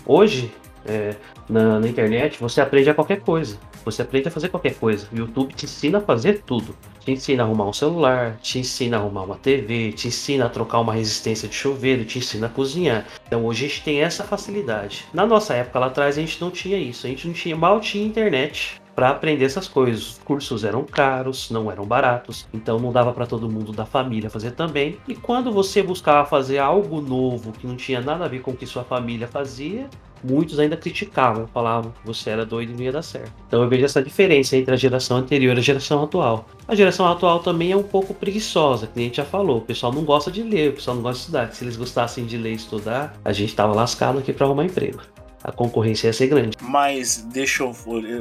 Hoje, 0.06 0.54
é, 0.86 1.16
na, 1.50 1.80
na 1.80 1.88
internet, 1.88 2.38
você 2.40 2.62
aprende 2.62 2.88
a 2.88 2.94
qualquer 2.94 3.22
coisa. 3.22 3.58
Você 3.84 4.04
aprende 4.04 4.28
a 4.28 4.32
fazer 4.32 4.50
qualquer 4.50 4.76
coisa. 4.76 5.08
O 5.12 5.18
YouTube 5.18 5.52
te 5.56 5.66
ensina 5.66 5.98
a 5.98 6.02
fazer 6.02 6.44
tudo. 6.46 6.76
Te 7.06 7.12
ensina 7.12 7.44
a 7.44 7.46
arrumar 7.46 7.70
um 7.70 7.74
celular, 7.74 8.40
te 8.42 8.58
ensina 8.58 8.98
a 8.98 9.00
arrumar 9.00 9.22
uma 9.22 9.36
TV, 9.36 9.92
te 9.92 10.08
ensina 10.08 10.48
a 10.48 10.50
trocar 10.50 10.80
uma 10.80 10.92
resistência 10.92 11.48
de 11.48 11.54
chuveiro, 11.54 12.04
te 12.04 12.18
ensina 12.18 12.48
a 12.48 12.50
cozinhar. 12.50 13.06
Então 13.28 13.46
hoje 13.46 13.66
a 13.66 13.68
gente 13.68 13.84
tem 13.84 14.02
essa 14.02 14.24
facilidade. 14.24 15.06
Na 15.14 15.24
nossa 15.24 15.54
época 15.54 15.78
lá 15.78 15.86
atrás 15.86 16.18
a 16.18 16.22
gente 16.22 16.42
não 16.42 16.50
tinha 16.50 16.80
isso. 16.80 17.06
A 17.06 17.10
gente 17.10 17.28
não 17.28 17.34
tinha, 17.36 17.56
mal 17.56 17.80
tinha 17.80 18.04
internet 18.04 18.82
para 18.96 19.10
aprender 19.10 19.46
essas 19.46 19.68
coisas. 19.68 20.12
Os 20.12 20.18
cursos 20.20 20.64
eram 20.64 20.84
caros, 20.84 21.52
não 21.52 21.70
eram 21.70 21.86
baratos, 21.86 22.48
então 22.54 22.80
não 22.80 22.92
dava 22.92 23.12
para 23.12 23.28
todo 23.28 23.50
mundo 23.50 23.72
da 23.72 23.86
família 23.86 24.30
fazer 24.30 24.52
também. 24.52 24.98
E 25.08 25.14
quando 25.14 25.52
você 25.52 25.84
buscava 25.84 26.28
fazer 26.28 26.60
algo 26.60 27.02
novo 27.02 27.52
que 27.52 27.68
não 27.68 27.76
tinha 27.76 28.00
nada 28.00 28.26
a 28.26 28.28
ver 28.28 28.42
com 28.42 28.52
o 28.52 28.56
que 28.56 28.66
sua 28.66 28.84
família 28.84 29.28
fazia, 29.28 29.90
muitos 30.24 30.60
ainda 30.60 30.76
criticavam, 30.76 31.48
falavam 31.48 31.92
que 31.92 32.08
você 32.08 32.30
era 32.30 32.46
doido 32.46 32.72
e 32.72 32.76
não 32.76 32.82
ia 32.82 32.92
dar 32.92 33.02
certo. 33.02 33.32
Então 33.48 33.62
eu 33.62 33.70
vejo 33.70 33.86
essa 33.86 34.02
diferença 34.02 34.58
entre 34.58 34.74
a 34.74 34.78
geração 34.78 35.18
anterior 35.18 35.56
e 35.56 35.60
a 35.60 35.64
geração 35.64 36.04
atual. 36.04 36.48
A 36.68 36.74
geração 36.74 37.06
atual 37.08 37.40
também 37.40 37.72
é 37.72 37.78
um 37.78 37.84
pouco 37.84 38.14
preguiçosa, 38.14 38.88
que 38.88 39.00
a 39.00 39.04
gente 39.04 39.18
já 39.18 39.26
falou. 39.26 39.58
O 39.58 39.62
pessoal 39.62 39.94
não 39.94 40.04
gosta 40.04 40.32
de 40.32 40.42
ler, 40.42 40.70
o 40.70 40.74
pessoal 40.74 40.96
não 40.96 41.04
gosta 41.04 41.18
de 41.18 41.26
estudar. 41.26 41.52
Se 41.54 41.64
eles 41.64 41.76
gostassem 41.76 42.26
de 42.26 42.38
ler 42.38 42.54
e 42.54 42.56
estudar, 42.56 43.16
a 43.24 43.32
gente 43.32 43.56
tava 43.56 43.74
lascado 43.74 44.20
aqui 44.20 44.34
para 44.34 44.46
arrumar 44.46 44.66
emprego. 44.66 45.02
A 45.48 45.52
concorrência 45.52 46.08
ia 46.08 46.14
ser 46.14 46.26
grande. 46.26 46.58
Mas 46.60 47.18
deixa 47.18 47.62
eu, 47.62 47.76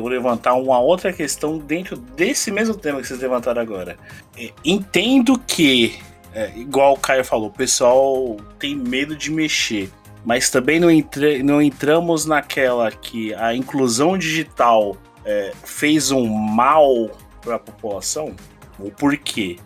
levantar 0.06 0.52
uma 0.54 0.78
outra 0.78 1.10
questão 1.10 1.56
dentro 1.56 1.96
desse 1.96 2.50
mesmo 2.50 2.74
tema 2.74 3.00
que 3.00 3.08
vocês 3.08 3.18
levantaram 3.18 3.62
agora. 3.62 3.96
É, 4.36 4.50
entendo 4.62 5.38
que, 5.38 5.98
é, 6.34 6.52
igual 6.54 6.92
o 6.92 6.98
Caio 6.98 7.24
falou, 7.24 7.46
o 7.46 7.50
pessoal 7.50 8.36
tem 8.58 8.76
medo 8.76 9.16
de 9.16 9.30
mexer. 9.30 9.90
Mas 10.22 10.50
também 10.50 10.78
não, 10.78 10.90
entra- 10.90 11.42
não 11.42 11.62
entramos 11.62 12.26
naquela 12.26 12.90
que 12.90 13.32
a 13.34 13.54
inclusão 13.54 14.18
digital 14.18 14.94
é, 15.24 15.52
fez 15.64 16.10
um 16.10 16.26
mal 16.26 17.10
para 17.40 17.54
a 17.56 17.58
população. 17.58 18.34
O 18.78 18.90
porquê? 18.90 19.56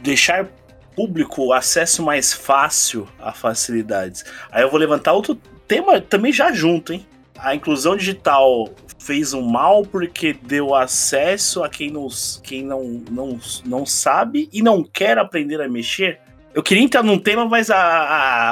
Deixar 0.00 0.48
público 0.94 1.50
acesso 1.54 2.02
mais 2.02 2.34
fácil 2.34 3.08
a 3.18 3.32
facilidades. 3.32 4.22
Aí 4.50 4.62
eu 4.62 4.70
vou 4.70 4.78
levantar 4.78 5.12
outro 5.14 5.38
tema 5.66 6.00
também 6.00 6.32
já 6.32 6.52
junto, 6.52 6.92
hein? 6.92 7.06
A 7.38 7.54
inclusão 7.54 7.96
digital 7.96 8.68
fez 8.98 9.32
um 9.34 9.42
mal 9.42 9.82
porque 9.84 10.32
deu 10.32 10.74
acesso 10.74 11.62
a 11.62 11.68
quem 11.68 11.90
não, 11.90 12.08
quem 12.42 12.62
não, 12.64 12.82
não, 13.10 13.38
não 13.64 13.86
sabe 13.86 14.48
e 14.52 14.62
não 14.62 14.82
quer 14.82 15.18
aprender 15.18 15.60
a 15.60 15.68
mexer. 15.68 16.18
Eu 16.54 16.62
queria 16.62 16.82
entrar 16.82 17.02
num 17.02 17.18
tema, 17.18 17.44
mas 17.46 17.70
a, 17.70 17.78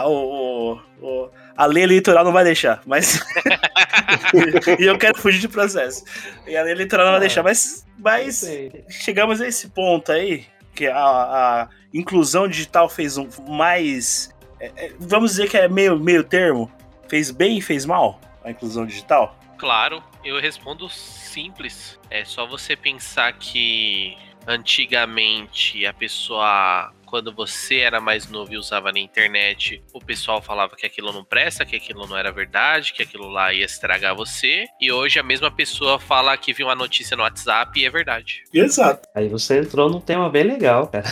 a, 0.01 0.07
o, 0.09 0.79
o- 1.01 1.29
a 1.57 1.67
lei 1.67 1.85
eleitoral 1.85 2.25
não 2.25 2.33
vai 2.33 2.45
deixar. 2.45 2.83
Mas. 2.85 3.21
e 4.79 4.85
eu 4.85 4.99
quero 4.99 5.19
fugir 5.19 5.41
de 5.41 5.49
processo. 5.49 6.05
E 6.47 6.57
a 6.57 6.63
lei 6.63 6.73
eleitoral 6.73 7.07
não 7.07 7.13
vai 7.13 7.21
deixar. 7.21 7.43
Mas, 7.43 7.87
mas 7.99 8.45
chegamos 8.91 9.41
a 9.41 9.47
esse 9.49 9.69
ponto 9.69 10.13
aí, 10.13 10.45
que 10.75 10.87
a, 10.87 10.99
a 10.99 11.69
inclusão 11.93 12.47
digital 12.49 12.89
fez 12.89 13.17
um 13.17 13.27
mais. 13.49 14.31
é, 14.61 14.71
é, 14.77 14.93
vamos 14.99 15.31
dizer 15.33 15.49
que 15.49 15.57
é 15.57 15.69
meio, 15.69 15.99
meio 15.99 16.23
termo. 16.25 16.71
Fez 17.09 17.31
bem 17.31 17.59
e 17.59 17.63
fez 17.63 17.85
mal 17.85 18.21
a 18.43 18.51
inclusão 18.51 18.87
digital? 18.87 19.39
Claro, 19.59 20.03
eu 20.25 20.41
respondo 20.41 20.89
simples. 20.89 21.99
É 22.11 22.25
só 22.25 22.47
você 22.47 22.77
pensar 22.77 23.33
que 23.35 24.17
antigamente 24.47 25.87
a 25.87 25.93
pessoa, 25.93 26.93
quando 27.07 27.33
você 27.33 27.79
era 27.79 28.01
mais 28.01 28.29
novo 28.29 28.53
e 28.53 28.59
usava 28.59 28.93
na 28.93 28.99
internet, 28.99 29.83
o 29.93 30.01
pessoal 30.01 30.43
falava 30.43 30.77
que 30.77 30.85
aquilo 30.85 31.13
não 31.13 31.25
presta, 31.25 31.65
que 31.65 31.77
aquilo 31.77 32.07
não 32.07 32.17
era 32.17 32.31
verdade, 32.31 32.93
que 32.93 33.03
aquilo 33.03 33.29
lá 33.29 33.53
ia 33.53 33.65
estragar 33.65 34.15
você. 34.15 34.67
E 34.81 34.93
hoje 34.93 35.19
a 35.19 35.23
mesma 35.23 35.51
pessoa 35.51 35.99
fala 35.99 36.37
que 36.37 36.53
viu 36.53 36.67
uma 36.67 36.75
notícia 36.75 37.17
no 37.17 37.23
WhatsApp 37.23 37.79
e 37.81 37.87
é 37.87 37.91
verdade. 37.91 38.45
Exato. 38.53 39.09
Aí 39.15 39.29
você 39.29 39.61
entrou 39.61 39.89
num 39.89 40.01
tema 40.01 40.29
bem 40.29 40.45
legal, 40.45 40.89
cara. 40.89 41.07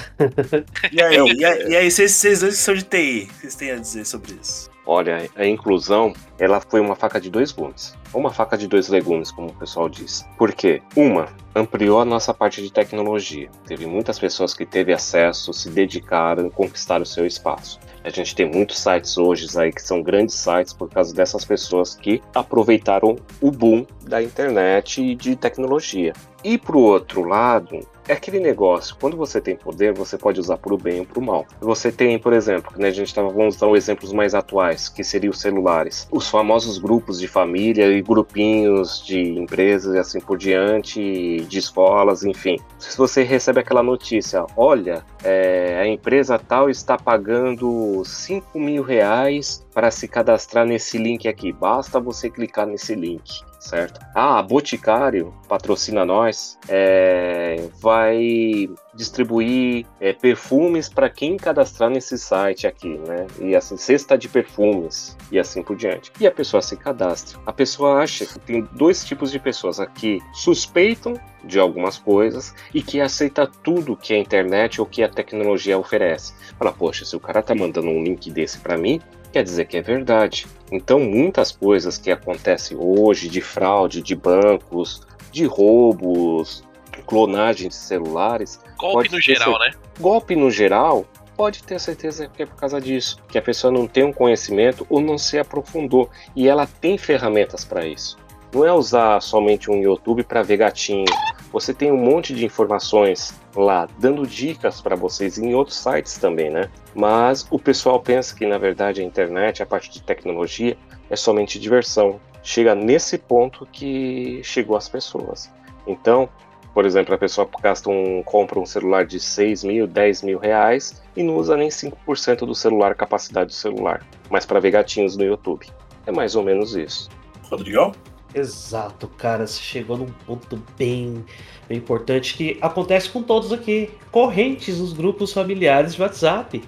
E 0.93 1.01
aí, 1.01 1.17
e 1.17 1.45
aí, 1.45 1.69
e 1.69 1.77
aí 1.77 1.91
vocês, 1.91 2.13
vocês 2.13 2.41
dois 2.41 2.57
que 2.57 2.61
são 2.61 2.75
de 2.75 2.85
TI, 2.85 3.25
o 3.25 3.27
que 3.29 3.35
vocês 3.41 3.55
têm 3.55 3.71
a 3.71 3.77
dizer 3.77 4.05
sobre 4.05 4.33
isso? 4.35 4.72
Olha, 4.85 5.31
a 5.37 5.47
inclusão, 5.47 6.13
ela 6.39 6.61
foi 6.61 6.81
uma 6.81 6.97
faca 6.97 7.21
de 7.21 7.31
dois 7.31 7.53
gumes. 7.53 7.95
Uma 8.13 8.31
faca 8.31 8.59
de 8.59 8.67
dois 8.67 8.89
legumes, 8.89 9.31
como 9.31 9.49
o 9.49 9.55
pessoal 9.55 9.89
diz. 9.89 10.27
Por 10.37 10.53
quê? 10.53 10.83
Uma, 10.97 11.29
ampliou 11.55 12.01
a 12.01 12.05
nossa 12.05 12.35
parte 12.35 12.61
de 12.61 12.73
tecnologia. 12.73 13.49
Teve 13.67 13.87
muitas 13.87 14.19
pessoas 14.19 14.53
que 14.53 14.67
teve 14.67 14.93
acesso, 14.93 15.53
se 15.53 15.71
dedicaram 15.71 16.51
conquistaram 16.51 17.05
o 17.05 17.07
seu 17.07 17.27
espaço. 17.27 17.79
A 18.05 18.11
gente 18.11 18.35
tem 18.35 18.51
muitos 18.51 18.79
sites 18.79 19.17
hoje 19.17 19.47
aí 19.57 19.73
que 19.73 19.81
são 19.81 20.03
grandes 20.03 20.35
sites 20.35 20.73
por 20.73 20.91
causa 20.91 21.15
dessas 21.15 21.45
pessoas 21.45 21.95
que 21.95 22.21
aproveitaram 22.35 23.17
o 23.41 23.51
boom 23.51 23.87
da 24.03 24.23
internet 24.23 25.01
e 25.01 25.15
de 25.15 25.37
tecnologia. 25.37 26.13
E 26.43 26.59
pro 26.59 26.81
outro 26.81 27.23
lado, 27.23 27.79
é 28.09 28.15
aquele 28.15 28.41
negócio, 28.41 28.97
quando 29.01 29.17
você 29.17 29.41
tem 29.41 29.57
poder, 29.57 29.93
você 29.93 30.19
pode 30.19 30.41
usar 30.41 30.57
pro 30.59 30.77
bem 30.77 31.01
ou 31.01 31.07
pro 31.07 31.21
mal. 31.21 31.47
Você 31.61 31.93
tem, 31.93 32.19
por 32.19 32.33
exemplo, 32.33 32.73
né, 32.77 32.89
a 32.89 32.93
gente 32.93 33.15
tava, 33.15 33.29
vamos 33.29 33.57
dar 33.57 33.71
exemplos 33.77 34.13
mais 34.13 34.35
atuais, 34.35 34.89
que 34.89 35.05
seriam 35.05 35.31
os 35.31 35.41
celulares. 35.41 36.09
Os 36.11 36.29
famosos 36.29 36.79
grupos 36.79 37.19
de 37.19 37.29
família 37.29 37.87
e 37.87 38.03
grupinhos 38.03 39.05
de 39.05 39.21
empresas 39.39 39.95
e 39.95 39.99
assim 39.99 40.21
por 40.21 40.37
diante, 40.37 41.41
de 41.49 41.59
escolas, 41.59 42.25
enfim. 42.25 42.59
Se 42.79 42.97
você 42.97 43.23
recebe 43.23 43.61
aquela 43.61 43.83
notícia, 43.83 44.45
olha, 44.57 45.05
é, 45.23 45.79
a 45.81 45.87
empresa 45.87 46.39
tal 46.39 46.69
está 46.69 46.97
pagando 46.97 48.03
5 48.05 48.59
mil 48.59 48.83
reais 48.83 49.65
para 49.73 49.91
se 49.91 50.09
cadastrar 50.09 50.67
nesse 50.67 50.99
link 50.99 51.29
aqui. 51.29 51.53
Basta 51.53 52.01
você 52.01 52.29
clicar 52.29 52.67
nesse 52.67 52.95
link 52.95 53.43
certo? 53.63 54.01
Ah, 54.15 54.43
Boticário 54.43 55.33
patrocina 55.49 56.05
nós, 56.05 56.59
é, 56.69 57.69
vai 57.81 58.69
distribuir 58.93 59.87
é, 60.01 60.13
perfumes 60.13 60.89
para 60.89 61.09
quem 61.09 61.37
cadastrar 61.37 61.89
nesse 61.89 62.19
site 62.19 62.67
aqui, 62.67 62.99
né? 62.99 63.27
E 63.41 63.55
assim, 63.55 63.77
cesta 63.77 64.19
de 64.19 64.29
perfumes 64.29 65.17
e 65.31 65.39
assim 65.39 65.63
por 65.63 65.77
diante. 65.77 66.13
E 66.19 66.27
a 66.27 66.31
pessoa 66.31 66.61
se 66.61 66.77
cadastra. 66.77 67.39
A 67.47 67.53
pessoa 67.53 68.03
acha 68.03 68.27
que 68.27 68.39
tem 68.41 68.69
dois 68.73 69.05
tipos 69.05 69.31
de 69.31 69.39
pessoas 69.39 69.79
aqui 69.79 70.21
suspeitam 70.35 71.15
de 71.45 71.59
algumas 71.59 71.99
coisas 71.99 72.55
e 72.75 72.83
que 72.83 73.01
aceita 73.01 73.47
tudo 73.47 73.97
que 73.97 74.13
a 74.13 74.19
internet 74.19 74.81
ou 74.81 74.87
que 74.87 75.03
a 75.03 75.09
tecnologia 75.09 75.79
oferece. 75.79 76.35
Fala, 76.59 76.73
poxa, 76.73 77.05
se 77.05 77.15
o 77.15 77.21
cara 77.21 77.43
tá 77.43 77.55
mandando 77.55 77.89
um 77.89 78.03
link 78.03 78.31
desse 78.31 78.59
para 78.59 78.77
mim, 78.77 79.01
quer 79.33 79.43
dizer 79.43 79.65
que 79.67 79.77
é 79.79 79.83
verdade. 79.83 80.47
Então, 80.71 81.01
muitas 81.01 81.51
coisas 81.51 81.99
que 81.99 82.11
acontecem 82.11 82.77
hoje 82.79 83.29
de 83.29 83.41
fraude 83.41 84.03
de 84.03 84.15
bancos, 84.15 85.03
de 85.31 85.45
roubos, 85.47 86.63
clonagem 87.07 87.69
de 87.69 87.75
celulares, 87.75 88.61
Golpe 88.79 89.11
no 89.11 89.21
geral, 89.21 89.51
cer- 89.59 89.59
né? 89.61 89.75
golpe 89.99 90.37
no 90.37 90.51
geral, 90.51 91.07
pode 91.37 91.63
ter 91.63 91.81
certeza 91.81 92.29
que 92.29 92.43
é 92.43 92.47
por 92.47 92.57
causa 92.57 92.81
disso, 92.81 93.17
que 93.29 93.39
a 93.39 93.43
pessoa 93.43 93.73
não 93.73 93.87
tem 93.87 94.05
um 94.05 94.13
conhecimento 94.13 94.87
ou 94.91 95.01
não 95.01 95.17
se 95.17 95.39
aprofundou 95.39 96.11
e 96.37 96.49
ela 96.49 96.67
tem 96.67 96.99
ferramentas 96.99 97.65
para 97.65 97.87
isso. 97.87 98.17
Não 98.53 98.67
é 98.67 98.73
usar 98.73 99.21
somente 99.23 99.71
um 99.71 99.81
YouTube 99.81 100.23
para 100.25 100.43
ver 100.43 100.59
gatinho. 100.59 101.07
Você 101.53 101.73
tem 101.73 101.91
um 101.91 101.97
monte 101.97 102.35
de 102.35 102.45
informações 102.45 103.35
lá 103.57 103.89
dando 103.99 104.27
dicas 104.27 104.81
para 104.81 104.95
vocês 104.95 105.39
em 105.39 105.55
outros 105.55 105.79
sites 105.79 106.19
também, 106.19 106.51
né? 106.51 106.71
Mas 106.95 107.47
o 107.51 107.59
pessoal 107.59 107.99
pensa 108.01 108.35
que 108.35 108.47
na 108.47 108.59
verdade 108.59 109.01
a 109.01 109.05
internet, 109.05 109.63
a 109.63 109.67
parte 109.67 109.91
de 109.91 110.03
tecnologia 110.03 110.77
é 111.09 111.17
somente 111.17 111.59
diversão. 111.59 112.21
Chega 112.43 112.75
nesse 112.75 113.17
ponto 113.17 113.67
que 113.73 114.41
chegou 114.43 114.77
as 114.77 114.89
pessoas. 114.89 115.51
Então, 115.87 116.29
por 116.75 116.85
exemplo, 116.85 117.15
a 117.15 117.19
pessoa 117.19 117.49
gasta 117.61 117.91
um, 117.91 118.23
compra 118.23 118.59
um 118.59 118.67
celular 118.67 119.05
de 119.05 119.21
6 119.21 119.65
mil, 119.65 119.87
10 119.87 120.23
mil 120.23 120.39
reais 120.39 121.03
e 121.17 121.23
não 121.23 121.37
usa 121.37 121.57
nem 121.57 121.69
5% 121.69 122.47
do 122.47 122.55
celular, 122.55 122.95
capacidade 122.95 123.49
do 123.49 123.55
celular, 123.55 124.05
mas 124.31 124.47
para 124.47 124.61
ver 124.61 124.71
gatinhos 124.71 125.17
no 125.17 125.25
YouTube. 125.25 125.67
É 126.07 126.13
mais 126.13 126.35
ou 126.35 126.43
menos 126.43 126.75
isso. 126.75 127.09
Rodrigão? 127.51 127.93
Exato, 128.35 129.09
cara. 129.09 129.47
Você 129.47 129.61
chegou 129.61 129.97
num 129.97 130.13
ponto 130.27 130.63
bem, 130.79 131.25
bem 131.69 131.79
importante 131.79 132.35
que 132.35 132.59
acontece 132.61 133.09
com 133.09 133.23
todos 133.23 133.53
aqui. 133.53 133.91
Correntes 134.11 134.79
nos 134.79 134.93
grupos 134.93 135.33
familiares 135.33 135.95
de 135.95 136.03
WhatsApp. 136.03 136.63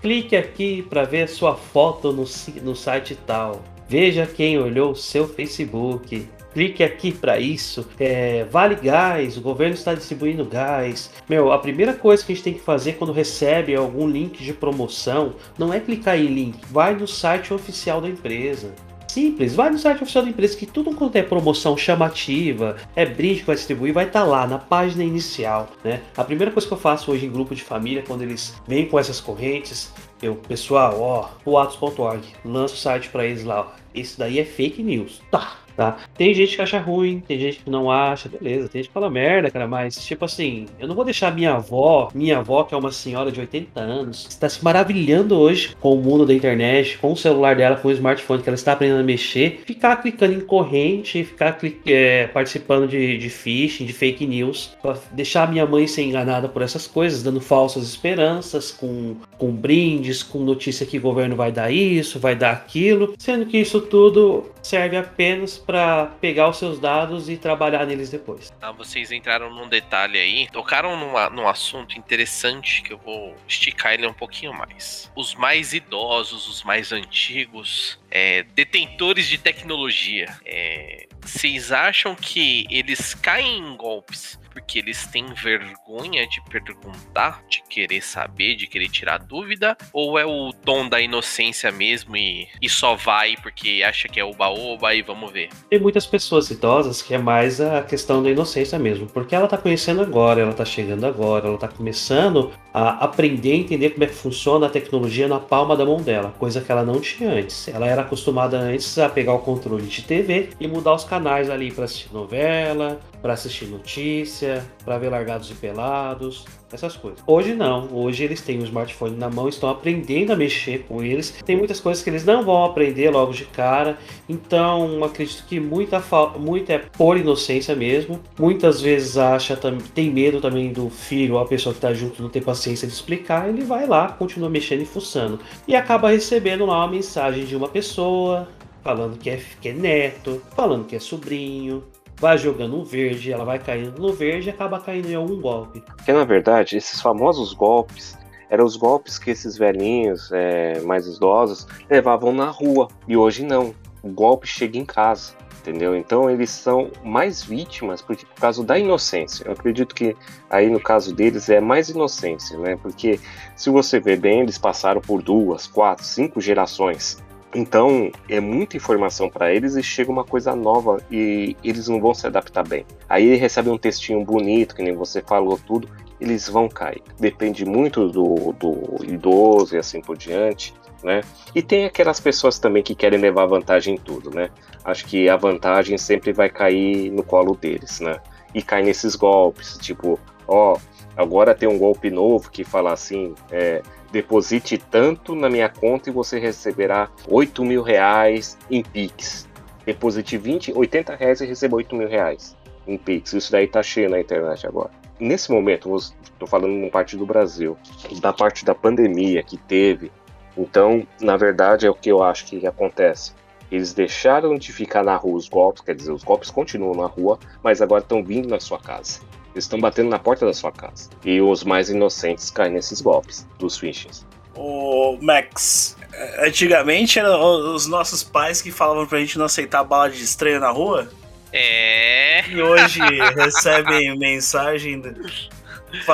Clique 0.00 0.36
aqui 0.36 0.82
para 0.82 1.04
ver 1.04 1.28
sua 1.28 1.56
foto 1.56 2.12
no, 2.12 2.24
no 2.62 2.76
site 2.76 3.16
tal. 3.26 3.62
Veja 3.88 4.26
quem 4.26 4.58
olhou 4.58 4.94
seu 4.94 5.26
Facebook. 5.26 6.28
Clique 6.52 6.82
aqui 6.82 7.12
para 7.12 7.38
isso. 7.38 7.86
É, 7.98 8.44
vale 8.44 8.76
gás, 8.76 9.36
o 9.36 9.40
governo 9.40 9.74
está 9.74 9.94
distribuindo 9.94 10.44
gás. 10.44 11.10
Meu, 11.28 11.52
a 11.52 11.58
primeira 11.58 11.92
coisa 11.92 12.24
que 12.24 12.32
a 12.32 12.34
gente 12.34 12.44
tem 12.44 12.54
que 12.54 12.60
fazer 12.60 12.94
quando 12.94 13.12
recebe 13.12 13.74
algum 13.74 14.08
link 14.08 14.42
de 14.42 14.52
promoção 14.52 15.34
não 15.58 15.72
é 15.72 15.80
clicar 15.80 16.18
em 16.18 16.26
link, 16.26 16.58
vai 16.70 16.94
no 16.94 17.06
site 17.06 17.52
oficial 17.52 18.00
da 18.00 18.08
empresa. 18.08 18.74
Simples, 19.18 19.52
vai 19.52 19.68
no 19.68 19.76
site 19.76 20.00
oficial 20.00 20.22
da 20.22 20.30
empresa 20.30 20.56
que 20.56 20.64
tudo 20.64 20.94
quanto 20.94 21.16
é 21.16 21.22
promoção 21.24 21.76
chamativa, 21.76 22.76
é 22.94 23.04
brinde 23.04 23.40
que 23.40 23.46
vai 23.46 23.56
distribuir, 23.56 23.92
vai 23.92 24.06
estar 24.06 24.22
lá 24.22 24.46
na 24.46 24.58
página 24.58 25.02
inicial, 25.02 25.70
né? 25.82 26.02
A 26.16 26.22
primeira 26.22 26.52
coisa 26.52 26.68
que 26.68 26.72
eu 26.72 26.78
faço 26.78 27.10
hoje 27.10 27.26
em 27.26 27.30
grupo 27.30 27.52
de 27.52 27.64
família, 27.64 28.04
quando 28.06 28.22
eles 28.22 28.54
vêm 28.64 28.86
com 28.86 28.96
essas 28.96 29.20
correntes, 29.20 29.92
eu, 30.22 30.36
pessoal, 30.36 31.00
ó, 31.00 31.30
boatos.org, 31.44 32.22
lanço 32.44 32.74
o 32.74 32.78
site 32.78 33.08
para 33.08 33.26
eles 33.26 33.42
lá, 33.42 33.62
ó. 33.62 33.66
Isso 33.92 34.16
daí 34.16 34.38
é 34.38 34.44
fake 34.44 34.84
news. 34.84 35.20
Tá, 35.32 35.56
tá? 35.78 35.96
Tem 36.16 36.34
gente 36.34 36.56
que 36.56 36.60
acha 36.60 36.80
ruim, 36.80 37.20
tem 37.20 37.38
gente 37.38 37.60
que 37.60 37.70
não 37.70 37.88
acha, 37.88 38.28
beleza. 38.28 38.68
Tem 38.68 38.80
gente 38.80 38.88
que 38.88 38.92
fala 38.92 39.08
merda, 39.08 39.48
cara, 39.48 39.68
mas 39.68 40.04
tipo 40.04 40.24
assim, 40.24 40.66
eu 40.76 40.88
não 40.88 40.94
vou 40.96 41.04
deixar 41.04 41.32
minha 41.32 41.54
avó, 41.54 42.10
minha 42.12 42.38
avó 42.38 42.64
que 42.64 42.74
é 42.74 42.76
uma 42.76 42.90
senhora 42.90 43.30
de 43.30 43.38
80 43.38 43.80
anos, 43.80 44.26
está 44.28 44.48
se 44.48 44.62
maravilhando 44.64 45.38
hoje 45.38 45.76
com 45.80 45.94
o 45.94 46.02
mundo 46.02 46.26
da 46.26 46.34
internet, 46.34 46.98
com 46.98 47.12
o 47.12 47.16
celular 47.16 47.54
dela, 47.54 47.76
com 47.76 47.86
o 47.86 47.92
smartphone 47.92 48.42
que 48.42 48.48
ela 48.48 48.56
está 48.56 48.72
aprendendo 48.72 48.98
a 48.98 49.04
mexer, 49.04 49.62
ficar 49.64 49.94
clicando 50.02 50.34
em 50.34 50.40
corrente, 50.40 51.22
ficar 51.22 51.56
é, 51.86 52.26
participando 52.26 52.88
de, 52.88 53.16
de 53.16 53.30
phishing, 53.30 53.86
de 53.86 53.92
fake 53.92 54.26
news, 54.26 54.76
deixar 55.12 55.48
minha 55.48 55.64
mãe 55.64 55.86
ser 55.86 56.02
enganada 56.02 56.48
por 56.48 56.60
essas 56.60 56.88
coisas, 56.88 57.22
dando 57.22 57.40
falsas 57.40 57.84
esperanças, 57.84 58.72
com, 58.72 59.14
com 59.38 59.52
brindes, 59.52 60.24
com 60.24 60.40
notícia 60.40 60.84
que 60.84 60.98
o 60.98 61.00
governo 61.00 61.36
vai 61.36 61.52
dar 61.52 61.70
isso, 61.70 62.18
vai 62.18 62.34
dar 62.34 62.50
aquilo, 62.50 63.14
sendo 63.16 63.46
que 63.46 63.58
isso 63.58 63.80
tudo 63.80 64.44
serve 64.68 64.96
apenas 64.96 65.56
para 65.56 66.06
pegar 66.20 66.48
os 66.48 66.58
seus 66.58 66.78
dados 66.78 67.28
e 67.28 67.36
trabalhar 67.36 67.86
neles 67.86 68.10
depois. 68.10 68.52
Ah, 68.60 68.70
vocês 68.70 69.10
entraram 69.10 69.48
num 69.52 69.68
detalhe 69.68 70.18
aí, 70.18 70.48
tocaram 70.52 70.96
numa- 70.96 71.30
num 71.30 71.48
assunto 71.48 71.98
interessante 71.98 72.82
que 72.82 72.92
eu 72.92 72.98
vou 72.98 73.34
esticar 73.46 73.94
ele 73.94 74.06
um 74.06 74.12
pouquinho 74.12 74.52
mais. 74.52 75.10
Os 75.16 75.34
mais 75.34 75.72
idosos, 75.72 76.46
os 76.46 76.62
mais 76.62 76.92
antigos, 76.92 77.98
é, 78.10 78.42
detentores 78.54 79.26
de 79.26 79.38
tecnologia, 79.38 80.26
é, 80.44 81.06
vocês 81.20 81.72
acham 81.72 82.14
que 82.14 82.66
eles 82.70 83.14
caem 83.14 83.58
em 83.58 83.76
golpes 83.76 84.38
porque 84.58 84.80
eles 84.80 85.06
têm 85.06 85.24
vergonha 85.34 86.26
de 86.26 86.42
perguntar, 86.50 87.44
de 87.48 87.62
querer 87.68 88.02
saber, 88.02 88.56
de 88.56 88.66
querer 88.66 88.88
tirar 88.88 89.18
dúvida? 89.18 89.76
Ou 89.92 90.18
é 90.18 90.26
o 90.26 90.52
tom 90.52 90.88
da 90.88 91.00
inocência 91.00 91.70
mesmo 91.70 92.16
e, 92.16 92.48
e 92.60 92.68
só 92.68 92.96
vai 92.96 93.36
porque 93.40 93.84
acha 93.86 94.08
que 94.08 94.18
é 94.18 94.24
oba-oba 94.24 94.94
e 94.94 95.02
vamos 95.02 95.30
ver? 95.30 95.48
Tem 95.70 95.78
muitas 95.78 96.06
pessoas 96.06 96.50
idosas 96.50 97.00
que 97.00 97.14
é 97.14 97.18
mais 97.18 97.60
a 97.60 97.82
questão 97.82 98.20
da 98.20 98.30
inocência 98.30 98.78
mesmo, 98.78 99.06
porque 99.06 99.34
ela 99.34 99.46
tá 99.46 99.56
conhecendo 99.56 100.02
agora, 100.02 100.40
ela 100.40 100.52
tá 100.52 100.64
chegando 100.64 101.06
agora, 101.06 101.46
ela 101.46 101.58
tá 101.58 101.68
começando 101.68 102.52
a 102.74 103.04
aprender 103.04 103.52
a 103.52 103.56
entender 103.56 103.90
como 103.90 104.04
é 104.04 104.06
que 104.08 104.14
funciona 104.14 104.66
a 104.66 104.70
tecnologia 104.70 105.28
na 105.28 105.38
palma 105.38 105.76
da 105.76 105.84
mão 105.84 105.98
dela, 105.98 106.34
coisa 106.38 106.60
que 106.60 106.70
ela 106.70 106.84
não 106.84 107.00
tinha 107.00 107.30
antes. 107.30 107.68
Ela 107.68 107.86
era 107.86 108.02
acostumada 108.02 108.58
antes 108.58 108.98
a 108.98 109.08
pegar 109.08 109.34
o 109.34 109.38
controle 109.38 109.86
de 109.86 110.02
TV 110.02 110.50
e 110.58 110.66
mudar 110.66 110.94
os 110.94 111.04
canais 111.04 111.48
ali 111.48 111.70
para 111.70 111.84
assistir 111.84 112.12
novela, 112.12 113.00
para 113.20 113.32
assistir 113.32 113.66
notícia, 113.66 114.64
para 114.84 114.98
ver 114.98 115.08
largados 115.08 115.50
e 115.50 115.54
pelados, 115.54 116.44
essas 116.72 116.96
coisas. 116.96 117.20
Hoje 117.26 117.54
não, 117.54 117.88
hoje 117.92 118.24
eles 118.24 118.40
têm 118.40 118.58
o 118.58 118.64
smartphone 118.64 119.16
na 119.16 119.28
mão, 119.28 119.48
estão 119.48 119.68
aprendendo 119.68 120.32
a 120.32 120.36
mexer 120.36 120.84
com 120.86 121.02
eles. 121.02 121.30
Tem 121.44 121.56
muitas 121.56 121.80
coisas 121.80 122.02
que 122.02 122.10
eles 122.10 122.24
não 122.24 122.44
vão 122.44 122.64
aprender 122.64 123.10
logo 123.10 123.32
de 123.32 123.44
cara, 123.46 123.98
então 124.28 125.02
acredito 125.02 125.44
que 125.46 125.58
muita, 125.58 126.02
muita 126.38 126.74
é 126.74 126.78
por 126.78 127.16
inocência 127.16 127.74
mesmo. 127.74 128.20
Muitas 128.38 128.80
vezes 128.80 129.16
acha, 129.16 129.58
tem 129.94 130.10
medo 130.10 130.40
também 130.40 130.72
do 130.72 130.90
filho 130.90 131.34
ou 131.34 131.40
a 131.40 131.46
pessoa 131.46 131.72
que 131.72 131.78
está 131.78 131.92
junto 131.92 132.22
não 132.22 132.28
ter 132.28 132.42
paciência 132.42 132.86
de 132.86 132.94
explicar, 132.94 133.48
ele 133.48 133.62
vai 133.62 133.86
lá, 133.86 134.12
continua 134.12 134.48
mexendo 134.48 134.82
e 134.82 134.86
fuçando. 134.86 135.40
E 135.66 135.74
acaba 135.74 136.10
recebendo 136.10 136.66
lá 136.66 136.84
uma 136.84 136.92
mensagem 136.92 137.44
de 137.44 137.56
uma 137.56 137.68
pessoa, 137.68 138.48
falando 138.82 139.18
que 139.18 139.30
é, 139.30 139.40
que 139.60 139.68
é 139.68 139.72
neto, 139.72 140.42
falando 140.54 140.86
que 140.86 140.96
é 140.96 140.98
sobrinho, 140.98 141.84
vai 142.18 142.36
jogando 142.36 142.76
um 142.76 142.84
verde, 142.84 143.32
ela 143.32 143.44
vai 143.44 143.58
caindo 143.58 144.00
no 144.00 144.12
verde 144.12 144.48
e 144.48 144.50
acaba 144.50 144.80
caindo 144.80 145.08
em 145.08 145.14
algum 145.14 145.40
golpe. 145.40 145.82
Porque 145.96 146.12
na 146.12 146.24
verdade, 146.24 146.76
esses 146.76 147.00
famosos 147.00 147.52
golpes 147.52 148.18
eram 148.50 148.64
os 148.64 148.76
golpes 148.76 149.18
que 149.18 149.30
esses 149.30 149.56
velhinhos 149.56 150.30
é, 150.32 150.80
mais 150.80 151.06
idosos 151.06 151.66
levavam 151.88 152.32
na 152.32 152.50
rua. 152.50 152.88
E 153.06 153.16
hoje 153.16 153.44
não. 153.44 153.74
O 154.02 154.08
golpe 154.08 154.46
chega 154.46 154.78
em 154.78 154.84
casa. 154.84 155.36
Entendeu? 155.60 155.94
Então 155.94 156.30
eles 156.30 156.50
são 156.50 156.90
mais 157.04 157.42
vítimas 157.42 158.00
porque 158.00 158.24
por 158.24 158.40
causa 158.40 158.64
da 158.64 158.78
inocência. 158.78 159.44
Eu 159.44 159.52
acredito 159.52 159.94
que 159.94 160.16
aí 160.48 160.70
no 160.70 160.80
caso 160.80 161.14
deles 161.14 161.50
é 161.50 161.60
mais 161.60 161.90
inocência, 161.90 162.56
né? 162.58 162.76
Porque 162.80 163.20
se 163.54 163.68
você 163.68 164.00
ver 164.00 164.18
bem, 164.18 164.40
eles 164.40 164.56
passaram 164.56 165.00
por 165.00 165.20
duas, 165.20 165.66
quatro, 165.66 166.04
cinco 166.04 166.40
gerações. 166.40 167.22
Então 167.54 168.10
é 168.28 168.40
muita 168.40 168.76
informação 168.76 169.28
para 169.28 169.52
eles 169.52 169.74
e 169.74 169.82
chega 169.82 170.10
uma 170.10 170.24
coisa 170.24 170.54
nova 170.54 171.02
e 171.10 171.56
eles 171.64 171.88
não 171.88 172.00
vão 172.00 172.12
se 172.12 172.26
adaptar 172.26 172.66
bem. 172.66 172.84
Aí 173.08 173.26
ele 173.26 173.36
recebe 173.36 173.70
um 173.70 173.78
textinho 173.78 174.22
bonito, 174.24 174.74
que 174.74 174.82
nem 174.82 174.94
você 174.94 175.22
falou 175.22 175.58
tudo, 175.66 175.88
eles 176.20 176.48
vão 176.48 176.68
cair. 176.68 177.02
Depende 177.18 177.64
muito 177.64 178.08
do, 178.08 178.52
do 178.52 179.04
idoso 179.04 179.76
e 179.76 179.78
assim 179.78 180.00
por 180.00 180.16
diante, 180.16 180.74
né? 181.02 181.22
E 181.54 181.62
tem 181.62 181.86
aquelas 181.86 182.20
pessoas 182.20 182.58
também 182.58 182.82
que 182.82 182.94
querem 182.94 183.18
levar 183.18 183.46
vantagem 183.46 183.94
em 183.94 183.98
tudo, 183.98 184.30
né? 184.30 184.50
Acho 184.84 185.06
que 185.06 185.28
a 185.28 185.36
vantagem 185.36 185.96
sempre 185.96 186.32
vai 186.32 186.50
cair 186.50 187.10
no 187.10 187.22
colo 187.22 187.54
deles, 187.54 188.00
né? 188.00 188.20
E 188.54 188.62
cai 188.62 188.82
nesses 188.82 189.14
golpes, 189.14 189.78
tipo, 189.78 190.18
ó, 190.46 190.76
agora 191.16 191.54
tem 191.54 191.68
um 191.68 191.78
golpe 191.78 192.10
novo 192.10 192.50
que 192.50 192.64
fala 192.64 192.92
assim, 192.92 193.34
é, 193.50 193.82
deposite 194.10 194.78
tanto 194.78 195.34
na 195.34 195.48
minha 195.48 195.68
conta 195.68 196.08
e 196.08 196.12
você 196.12 196.38
receberá 196.38 197.08
8 197.28 197.64
mil 197.64 197.82
reais 197.82 198.56
em 198.70 198.82
Pix. 198.82 199.48
Deposite 199.84 200.36
20, 200.36 200.72
80 200.76 201.14
reais 201.14 201.40
e 201.40 201.46
receba 201.46 201.76
8 201.76 201.96
mil 201.96 202.08
reais 202.08 202.56
em 202.86 202.98
Pix. 202.98 203.32
Isso 203.32 203.52
daí 203.52 203.66
tá 203.66 203.82
cheio 203.82 204.10
na 204.10 204.20
internet 204.20 204.66
agora. 204.66 204.90
Nesse 205.20 205.50
momento, 205.50 205.94
estou 205.96 206.46
falando 206.46 206.74
na 206.74 206.88
parte 206.90 207.16
do 207.16 207.26
Brasil, 207.26 207.76
da 208.20 208.32
parte 208.32 208.64
da 208.64 208.74
pandemia 208.74 209.42
que 209.42 209.56
teve. 209.56 210.12
Então, 210.56 211.06
na 211.20 211.36
verdade, 211.36 211.86
é 211.86 211.90
o 211.90 211.94
que 211.94 212.10
eu 212.10 212.22
acho 212.22 212.46
que 212.46 212.66
acontece. 212.66 213.32
Eles 213.70 213.92
deixaram 213.92 214.56
de 214.56 214.72
ficar 214.72 215.04
na 215.04 215.14
rua 215.14 215.36
os 215.36 215.48
golpes, 215.48 215.82
quer 215.82 215.94
dizer, 215.94 216.10
os 216.10 216.24
golpes 216.24 216.50
continuam 216.50 216.94
na 216.94 217.06
rua, 217.06 217.38
mas 217.62 217.82
agora 217.82 218.02
estão 218.02 218.24
vindo 218.24 218.48
na 218.48 218.58
sua 218.58 218.78
casa. 218.78 219.20
Eles 219.58 219.64
estão 219.64 219.80
batendo 219.80 220.08
na 220.08 220.20
porta 220.20 220.46
da 220.46 220.54
sua 220.54 220.70
casa. 220.70 221.10
E 221.24 221.40
os 221.40 221.64
mais 221.64 221.90
inocentes 221.90 222.48
caem 222.48 222.72
nesses 222.72 223.00
golpes 223.00 223.44
dos 223.58 223.76
phishings. 223.76 224.24
Ô, 224.54 225.18
Max, 225.20 225.96
antigamente 226.38 227.18
eram 227.18 227.74
os 227.74 227.88
nossos 227.88 228.22
pais 228.22 228.62
que 228.62 228.70
falavam 228.70 229.04
pra 229.04 229.18
gente 229.18 229.36
não 229.36 229.46
aceitar 229.46 229.82
bala 229.82 230.10
de 230.10 230.22
estranho 230.22 230.60
na 230.60 230.70
rua. 230.70 231.10
É. 231.52 232.48
E 232.48 232.62
hoje 232.62 233.00
recebem 233.34 234.14
mensagem 234.16 235.02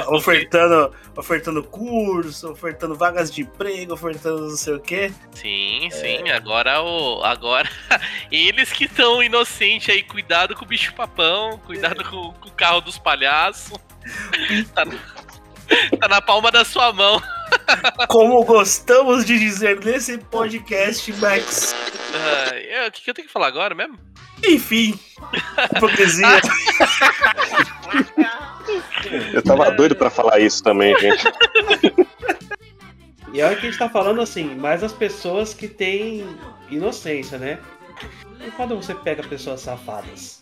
ofertando, 0.09 0.93
ofertando 1.17 1.63
curso, 1.63 2.51
ofertando 2.53 2.95
vagas 2.95 3.31
de 3.33 3.43
emprego, 3.43 3.95
ofertando 3.95 4.43
não 4.49 4.57
sei 4.57 4.75
o 4.75 4.81
quê. 4.81 5.13
Sim, 5.33 5.89
sim. 5.91 6.29
Agora 6.31 6.83
o. 6.83 7.23
Agora. 7.25 7.69
Eles 8.31 8.73
que 8.73 8.85
estão 8.85 9.23
inocentes 9.23 9.89
aí, 9.95 10.03
cuidado 10.03 10.55
com 10.55 10.65
o 10.65 10.69
bicho 10.69 10.95
papão, 10.95 11.59
cuidado 11.59 12.05
com, 12.05 12.33
com 12.33 12.49
o 12.49 12.53
carro 12.53 12.81
dos 12.81 12.99
palhaços. 12.99 13.77
Tá, 14.75 14.85
na- 14.85 15.99
tá 15.99 16.09
na 16.09 16.21
palma 16.21 16.51
da 16.51 16.65
sua 16.65 16.93
mão. 16.93 17.23
Como 18.09 18.45
gostamos 18.45 19.25
de 19.25 19.39
dizer 19.39 19.81
nesse 19.85 20.19
podcast, 20.19 21.13
Max. 21.15 21.75
Eu- 22.71 22.89
O 22.89 22.91
que, 22.93 23.03
que 23.03 23.11
eu 23.11 23.15
tenho 23.15 23.27
que 23.29 23.33
falar 23.33 23.47
agora 23.49 23.75
mesmo? 23.75 23.99
Enfim, 24.47 24.99
hipocrisia. 25.77 26.27
Eu 29.33 29.43
tava 29.43 29.71
doido 29.73 29.95
pra 29.97 30.11
falar 30.11 30.39
isso 30.41 30.63
também, 30.63 30.97
gente. 30.99 31.25
E 33.33 33.43
olha 33.43 33.57
que 33.57 33.67
a 33.67 33.71
gente 33.71 33.79
tá 33.79 33.89
falando 33.89 34.21
assim, 34.21 34.55
mais 34.55 34.83
as 34.85 34.93
pessoas 34.93 35.53
que 35.53 35.67
têm 35.69 36.25
inocência, 36.71 37.37
né? 37.39 37.59
E 38.47 38.51
quando 38.53 38.77
você 38.77 38.95
pega 38.95 39.23
pessoas 39.25 39.61
safadas? 39.61 40.41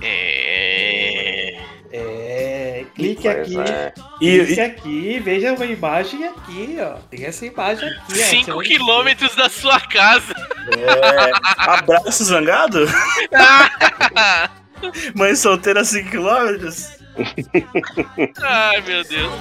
É. 0.00 1.58
É. 1.92 2.84
Clique 2.94 3.22
Pois 3.22 3.38
aqui. 3.38 3.58
é. 3.70 3.92
E, 4.20 4.44
Clique 4.44 4.60
aqui, 4.60 5.20
veja 5.20 5.52
uma 5.52 5.66
imagem 5.66 6.26
aqui, 6.26 6.76
ó. 6.80 6.94
Tem 7.10 7.24
essa 7.24 7.44
imagem 7.46 7.88
aqui, 7.88 8.00
ó. 8.00 8.14
Você 8.14 8.24
5 8.24 8.54
vai- 8.56 8.66
quilômetros 8.66 9.34
da 9.36 9.48
sua 9.48 9.80
casa. 9.80 10.34
é, 10.76 11.32
abraço 11.58 12.24
zangado? 12.24 12.86
Mãe 15.14 15.34
solteira 15.34 15.82
5km? 15.82 16.97
Ai, 18.42 18.80
meu 18.82 19.04
Deus. 19.04 19.32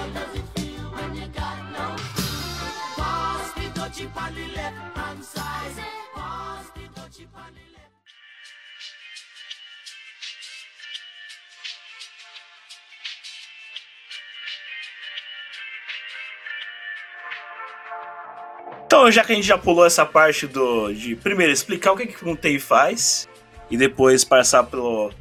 Então, 18.86 19.12
já 19.12 19.24
que 19.24 19.34
a 19.34 19.36
gente 19.36 19.46
já 19.46 19.58
pulou 19.58 19.86
essa 19.86 20.06
parte 20.06 20.48
do 20.48 20.92
de 20.94 21.16
primeiro 21.16 21.52
explicar 21.52 21.92
o 21.92 21.98
que, 21.98 22.08
que 22.08 22.28
um 22.28 22.36
TI 22.36 22.60
faz 22.60 23.28
e 23.70 23.78
depois 23.78 24.24
passar 24.24 24.64
pelo 24.64 25.12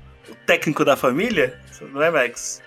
técnico 0.46 0.84
da 0.84 0.96
família, 0.96 1.60
não 1.84 2.02
é, 2.02 2.10
Max? 2.10 2.62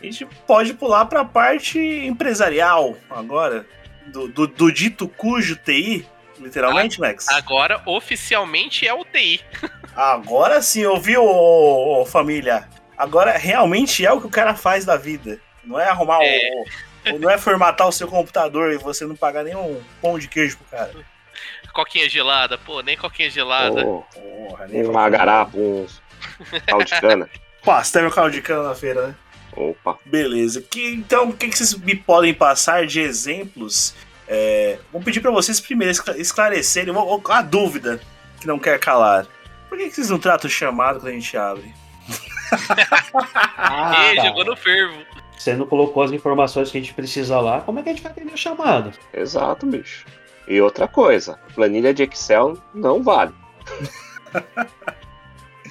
A 0.00 0.04
gente 0.04 0.24
pode 0.46 0.74
pular 0.74 1.04
para 1.06 1.20
a 1.20 1.24
parte 1.24 1.78
empresarial 1.78 2.96
agora, 3.08 3.64
do, 4.08 4.26
do, 4.28 4.46
do 4.48 4.72
dito 4.72 5.06
cujo 5.06 5.54
TI, 5.56 6.04
literalmente, 6.40 6.98
Max. 7.00 7.28
Agora, 7.28 7.80
oficialmente, 7.86 8.86
é 8.86 8.92
o 8.92 9.04
TI. 9.04 9.40
Agora 9.94 10.60
sim, 10.62 10.84
ouviu, 10.86 11.22
ô, 11.24 12.00
ô, 12.00 12.06
família? 12.06 12.68
Agora 12.96 13.36
realmente 13.36 14.04
é 14.04 14.10
o 14.12 14.20
que 14.20 14.26
o 14.26 14.30
cara 14.30 14.54
faz 14.54 14.84
da 14.84 14.96
vida. 14.96 15.38
Não 15.64 15.78
é 15.78 15.88
arrumar 15.88 16.18
o- 16.18 16.22
É. 16.22 16.40
o. 17.12 17.18
Não 17.18 17.28
é 17.28 17.36
formatar 17.36 17.86
o 17.88 17.92
seu 17.92 18.08
computador 18.08 18.72
e 18.72 18.78
você 18.78 19.04
não 19.04 19.14
pagar 19.16 19.44
nenhum 19.44 19.82
pão 20.00 20.18
de 20.18 20.28
queijo 20.28 20.56
pro 20.56 20.66
cara. 20.78 20.92
Coquinha 21.72 22.08
gelada, 22.08 22.56
pô, 22.58 22.80
nem 22.80 22.96
coquinha 22.96 23.28
gelada. 23.30 23.84
Oh, 23.86 24.02
Porra, 24.02 24.66
nem 24.66 24.86
um 24.86 24.98
agarapo, 24.98 25.58
um 25.58 25.86
pau 26.68 26.82
de 26.84 27.00
cana. 27.00 27.28
Pastel 27.64 28.08
e 28.08 28.10
caldo 28.10 28.30
de 28.32 28.42
cana 28.42 28.68
na 28.68 28.74
feira, 28.74 29.08
né? 29.08 29.14
Opa. 29.56 29.98
Beleza. 30.06 30.62
Que, 30.62 30.88
então, 30.94 31.28
o 31.28 31.32
que, 31.36 31.48
que 31.48 31.56
vocês 31.56 31.74
me 31.74 31.94
podem 31.94 32.32
passar 32.34 32.86
de 32.86 33.00
exemplos? 33.00 33.94
É, 34.26 34.78
vou 34.92 35.02
pedir 35.02 35.20
pra 35.20 35.30
vocês 35.30 35.60
primeiro 35.60 35.92
escla- 35.92 36.16
esclarecerem 36.16 36.90
uma 36.90 37.02
dúvida 37.42 38.00
que 38.40 38.46
não 38.46 38.58
quer 38.58 38.78
calar. 38.78 39.26
Por 39.68 39.76
que, 39.78 39.88
que 39.88 39.94
vocês 39.94 40.10
não 40.10 40.18
tratam 40.18 40.48
o 40.48 40.52
chamado 40.52 41.00
quando 41.00 41.08
a 41.08 41.12
gente 41.12 41.36
abre? 41.36 41.72
Ah, 43.56 44.08
Ei, 44.10 44.16
tá. 44.16 44.24
jogou 44.26 44.44
no 44.44 44.56
fervo. 44.56 44.98
Você 45.38 45.54
não 45.54 45.66
colocou 45.66 46.02
as 46.02 46.12
informações 46.12 46.70
que 46.70 46.76
a 46.76 46.80
gente 46.80 46.92
precisa 46.92 47.40
lá, 47.40 47.62
como 47.62 47.78
é 47.78 47.82
que 47.82 47.88
a 47.88 47.92
gente 47.92 48.02
vai 48.02 48.12
atender 48.12 48.34
o 48.34 48.36
chamado? 48.36 48.92
Exato, 49.12 49.64
bicho. 49.66 50.04
E 50.46 50.60
outra 50.60 50.86
coisa, 50.86 51.38
planilha 51.54 51.94
de 51.94 52.02
Excel 52.02 52.58
não 52.74 53.02
vale. 53.02 53.32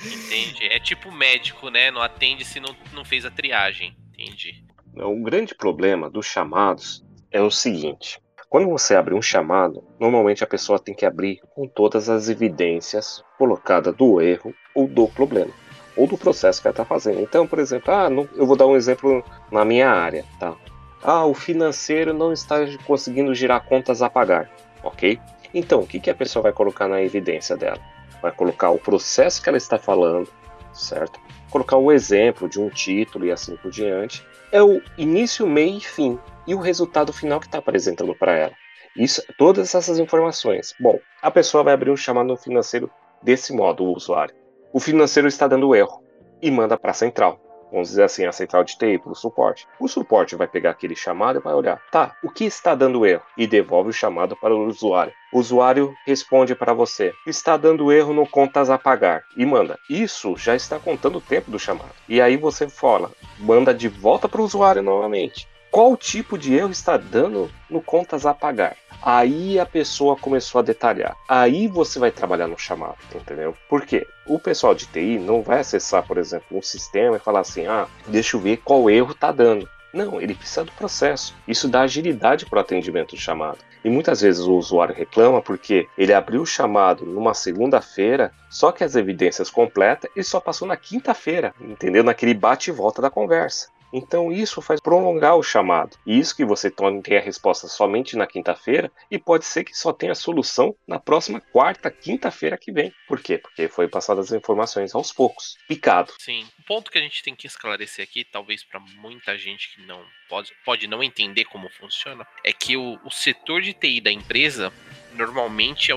Entendi. 0.05 0.67
É 0.67 0.79
tipo 0.79 1.11
médico, 1.11 1.69
né? 1.69 1.91
Não 1.91 2.01
atende 2.01 2.43
se 2.45 2.59
não, 2.59 2.75
não 2.93 3.03
fez 3.05 3.25
a 3.25 3.31
triagem. 3.31 3.95
Entendi. 4.13 4.63
O 4.95 5.21
grande 5.23 5.55
problema 5.55 6.09
dos 6.09 6.25
chamados 6.25 7.03
é 7.31 7.41
o 7.41 7.49
seguinte: 7.51 8.19
quando 8.49 8.67
você 8.69 8.95
abre 8.95 9.13
um 9.13 9.21
chamado, 9.21 9.83
normalmente 9.99 10.43
a 10.43 10.47
pessoa 10.47 10.79
tem 10.79 10.93
que 10.93 11.05
abrir 11.05 11.39
com 11.55 11.67
todas 11.67 12.09
as 12.09 12.29
evidências 12.29 13.23
colocadas 13.37 13.95
do 13.95 14.21
erro 14.21 14.53
ou 14.75 14.87
do 14.87 15.07
problema, 15.07 15.51
ou 15.95 16.07
do 16.07 16.17
processo 16.17 16.61
que 16.61 16.67
ela 16.67 16.73
está 16.73 16.85
fazendo. 16.85 17.21
Então, 17.21 17.47
por 17.47 17.59
exemplo, 17.59 17.93
ah, 17.93 18.09
não- 18.09 18.27
eu 18.35 18.45
vou 18.45 18.55
dar 18.57 18.67
um 18.67 18.75
exemplo 18.75 19.23
na 19.51 19.63
minha 19.63 19.89
área, 19.89 20.25
tá? 20.39 20.55
Ah, 21.03 21.25
o 21.25 21.33
financeiro 21.33 22.13
não 22.13 22.31
está 22.31 22.57
conseguindo 22.85 23.33
girar 23.33 23.63
contas 23.63 24.01
a 24.01 24.09
pagar, 24.09 24.49
ok? 24.83 25.19
Então, 25.53 25.79
o 25.81 25.87
que, 25.87 25.99
que 25.99 26.09
a 26.09 26.15
pessoa 26.15 26.43
vai 26.43 26.53
colocar 26.53 26.87
na 26.87 27.01
evidência 27.01 27.57
dela? 27.57 27.79
Vai 28.21 28.31
colocar 28.31 28.69
o 28.69 28.79
processo 28.79 29.41
que 29.41 29.49
ela 29.49 29.57
está 29.57 29.77
falando, 29.77 30.29
certo? 30.73 31.19
Colocar 31.49 31.77
o 31.77 31.91
exemplo 31.91 32.47
de 32.47 32.59
um 32.59 32.69
título 32.69 33.25
e 33.25 33.31
assim 33.31 33.55
por 33.57 33.71
diante. 33.71 34.25
É 34.51 34.61
o 34.61 34.81
início, 34.97 35.47
meio 35.47 35.77
e 35.77 35.81
fim. 35.81 36.19
E 36.45 36.55
o 36.55 36.59
resultado 36.59 37.11
final 37.11 37.39
que 37.39 37.45
está 37.45 37.57
apresentando 37.57 38.15
para 38.15 38.33
ela. 38.33 38.53
Isso, 38.95 39.23
todas 39.37 39.73
essas 39.73 39.99
informações. 39.99 40.73
Bom, 40.79 40.99
a 41.21 41.31
pessoa 41.31 41.63
vai 41.63 41.73
abrir 41.73 41.91
um 41.91 41.97
chamado 41.97 42.35
financeiro 42.35 42.89
desse 43.21 43.53
modo, 43.53 43.83
o 43.83 43.95
usuário. 43.95 44.35
O 44.73 44.79
financeiro 44.79 45.27
está 45.27 45.47
dando 45.47 45.73
erro 45.75 46.03
e 46.41 46.49
manda 46.51 46.77
para 46.77 46.91
a 46.91 46.93
central. 46.93 47.39
Vamos 47.71 47.89
dizer 47.89 48.03
assim, 48.03 48.25
a 48.25 48.31
central 48.31 48.63
de 48.63 48.77
TI, 48.77 49.01
o 49.05 49.15
suporte. 49.15 49.67
O 49.79 49.87
suporte 49.87 50.35
vai 50.35 50.47
pegar 50.47 50.71
aquele 50.71 50.95
chamado 50.95 51.39
e 51.39 51.41
vai 51.41 51.53
olhar, 51.53 51.81
tá, 51.89 52.15
o 52.21 52.29
que 52.29 52.43
está 52.43 52.75
dando 52.75 53.05
erro? 53.05 53.23
E 53.37 53.47
devolve 53.47 53.89
o 53.89 53.93
chamado 53.93 54.35
para 54.35 54.53
o 54.53 54.67
usuário. 54.67 55.13
O 55.31 55.39
usuário 55.39 55.93
responde 56.05 56.53
para 56.53 56.73
você, 56.73 57.13
está 57.25 57.55
dando 57.55 57.91
erro 57.91 58.13
no 58.13 58.27
contas 58.27 58.69
a 58.69 58.77
pagar. 58.77 59.23
E 59.37 59.45
manda, 59.45 59.79
isso 59.89 60.35
já 60.35 60.55
está 60.55 60.77
contando 60.77 61.19
o 61.19 61.21
tempo 61.21 61.49
do 61.49 61.57
chamado. 61.57 61.91
E 62.09 62.19
aí 62.19 62.35
você 62.35 62.67
fala, 62.67 63.09
manda 63.39 63.73
de 63.73 63.87
volta 63.87 64.27
para 64.27 64.41
o 64.41 64.43
usuário 64.43 64.81
novamente 64.81 65.50
qual 65.71 65.95
tipo 65.95 66.37
de 66.37 66.53
erro 66.53 66.69
está 66.69 66.97
dando 66.97 67.49
no 67.69 67.81
contas 67.81 68.25
a 68.25 68.33
pagar. 68.33 68.75
Aí 69.01 69.57
a 69.57 69.65
pessoa 69.65 70.17
começou 70.17 70.59
a 70.59 70.63
detalhar. 70.63 71.15
Aí 71.27 71.67
você 71.67 71.97
vai 71.97 72.11
trabalhar 72.11 72.47
no 72.47 72.59
chamado, 72.59 72.97
entendeu? 73.15 73.55
Por 73.69 73.83
quê? 73.83 74.05
O 74.27 74.37
pessoal 74.37 74.75
de 74.75 74.85
TI 74.85 75.17
não 75.17 75.41
vai 75.41 75.61
acessar, 75.61 76.05
por 76.05 76.17
exemplo, 76.17 76.55
um 76.55 76.61
sistema 76.61 77.15
e 77.15 77.19
falar 77.19 77.39
assim: 77.39 77.65
ah, 77.65 77.87
deixa 78.05 78.35
eu 78.35 78.41
ver 78.41 78.57
qual 78.57 78.89
erro 78.89 79.13
está 79.13 79.31
dando. 79.31 79.67
Não, 79.93 80.21
ele 80.21 80.35
precisa 80.35 80.63
do 80.63 80.71
processo. 80.73 81.35
Isso 81.47 81.67
dá 81.67 81.81
agilidade 81.81 82.45
para 82.45 82.57
o 82.57 82.61
atendimento 82.61 83.15
do 83.15 83.19
chamado. 83.19 83.57
E 83.83 83.89
muitas 83.89 84.21
vezes 84.21 84.41
o 84.41 84.55
usuário 84.55 84.95
reclama 84.95 85.41
porque 85.41 85.87
ele 85.97 86.13
abriu 86.13 86.43
o 86.43 86.45
chamado 86.45 87.05
numa 87.05 87.33
segunda-feira, 87.33 88.31
só 88.49 88.71
que 88.71 88.83
as 88.83 88.95
evidências 88.95 89.49
completas 89.49 90.09
e 90.15 90.23
só 90.23 90.39
passou 90.39 90.67
na 90.67 90.77
quinta-feira, 90.77 91.53
entendeu? 91.59 92.03
Naquele 92.03 92.33
bate 92.33 92.69
e 92.69 92.73
volta 92.73 93.01
da 93.01 93.09
conversa. 93.09 93.69
Então 93.93 94.31
isso 94.31 94.61
faz 94.61 94.79
prolongar 94.79 95.35
o 95.35 95.43
chamado. 95.43 95.97
E 96.05 96.17
isso 96.17 96.35
que 96.35 96.45
você 96.45 96.71
tem 97.03 97.17
a 97.17 97.21
resposta 97.21 97.67
somente 97.67 98.15
na 98.15 98.27
quinta-feira 98.27 98.91
e 99.09 99.17
pode 99.17 99.45
ser 99.45 99.63
que 99.63 99.75
só 99.75 99.91
tenha 99.91 100.15
solução 100.15 100.75
na 100.87 100.99
próxima 100.99 101.41
quarta, 101.41 101.91
quinta-feira 101.91 102.57
que 102.57 102.71
vem. 102.71 102.93
Por 103.07 103.21
quê? 103.21 103.37
Porque 103.37 103.67
foi 103.67 103.87
passadas 103.87 104.31
as 104.31 104.37
informações 104.37 104.95
aos 104.95 105.11
poucos, 105.11 105.57
picado. 105.67 106.13
Sim. 106.19 106.45
Um 106.59 106.63
ponto 106.63 106.91
que 106.91 106.97
a 106.97 107.01
gente 107.01 107.23
tem 107.23 107.35
que 107.35 107.47
esclarecer 107.47 108.03
aqui, 108.03 108.23
talvez 108.23 108.63
para 108.63 108.79
muita 108.79 109.37
gente 109.37 109.73
que 109.75 109.81
não 109.85 110.03
pode, 110.29 110.53
pode 110.63 110.87
não 110.87 111.03
entender 111.03 111.45
como 111.45 111.69
funciona, 111.69 112.25
é 112.43 112.53
que 112.53 112.77
o, 112.77 112.99
o 113.05 113.11
setor 113.11 113.61
de 113.61 113.73
TI 113.73 113.99
da 113.99 114.11
empresa 114.11 114.71
normalmente 115.13 115.91
é 115.91 115.95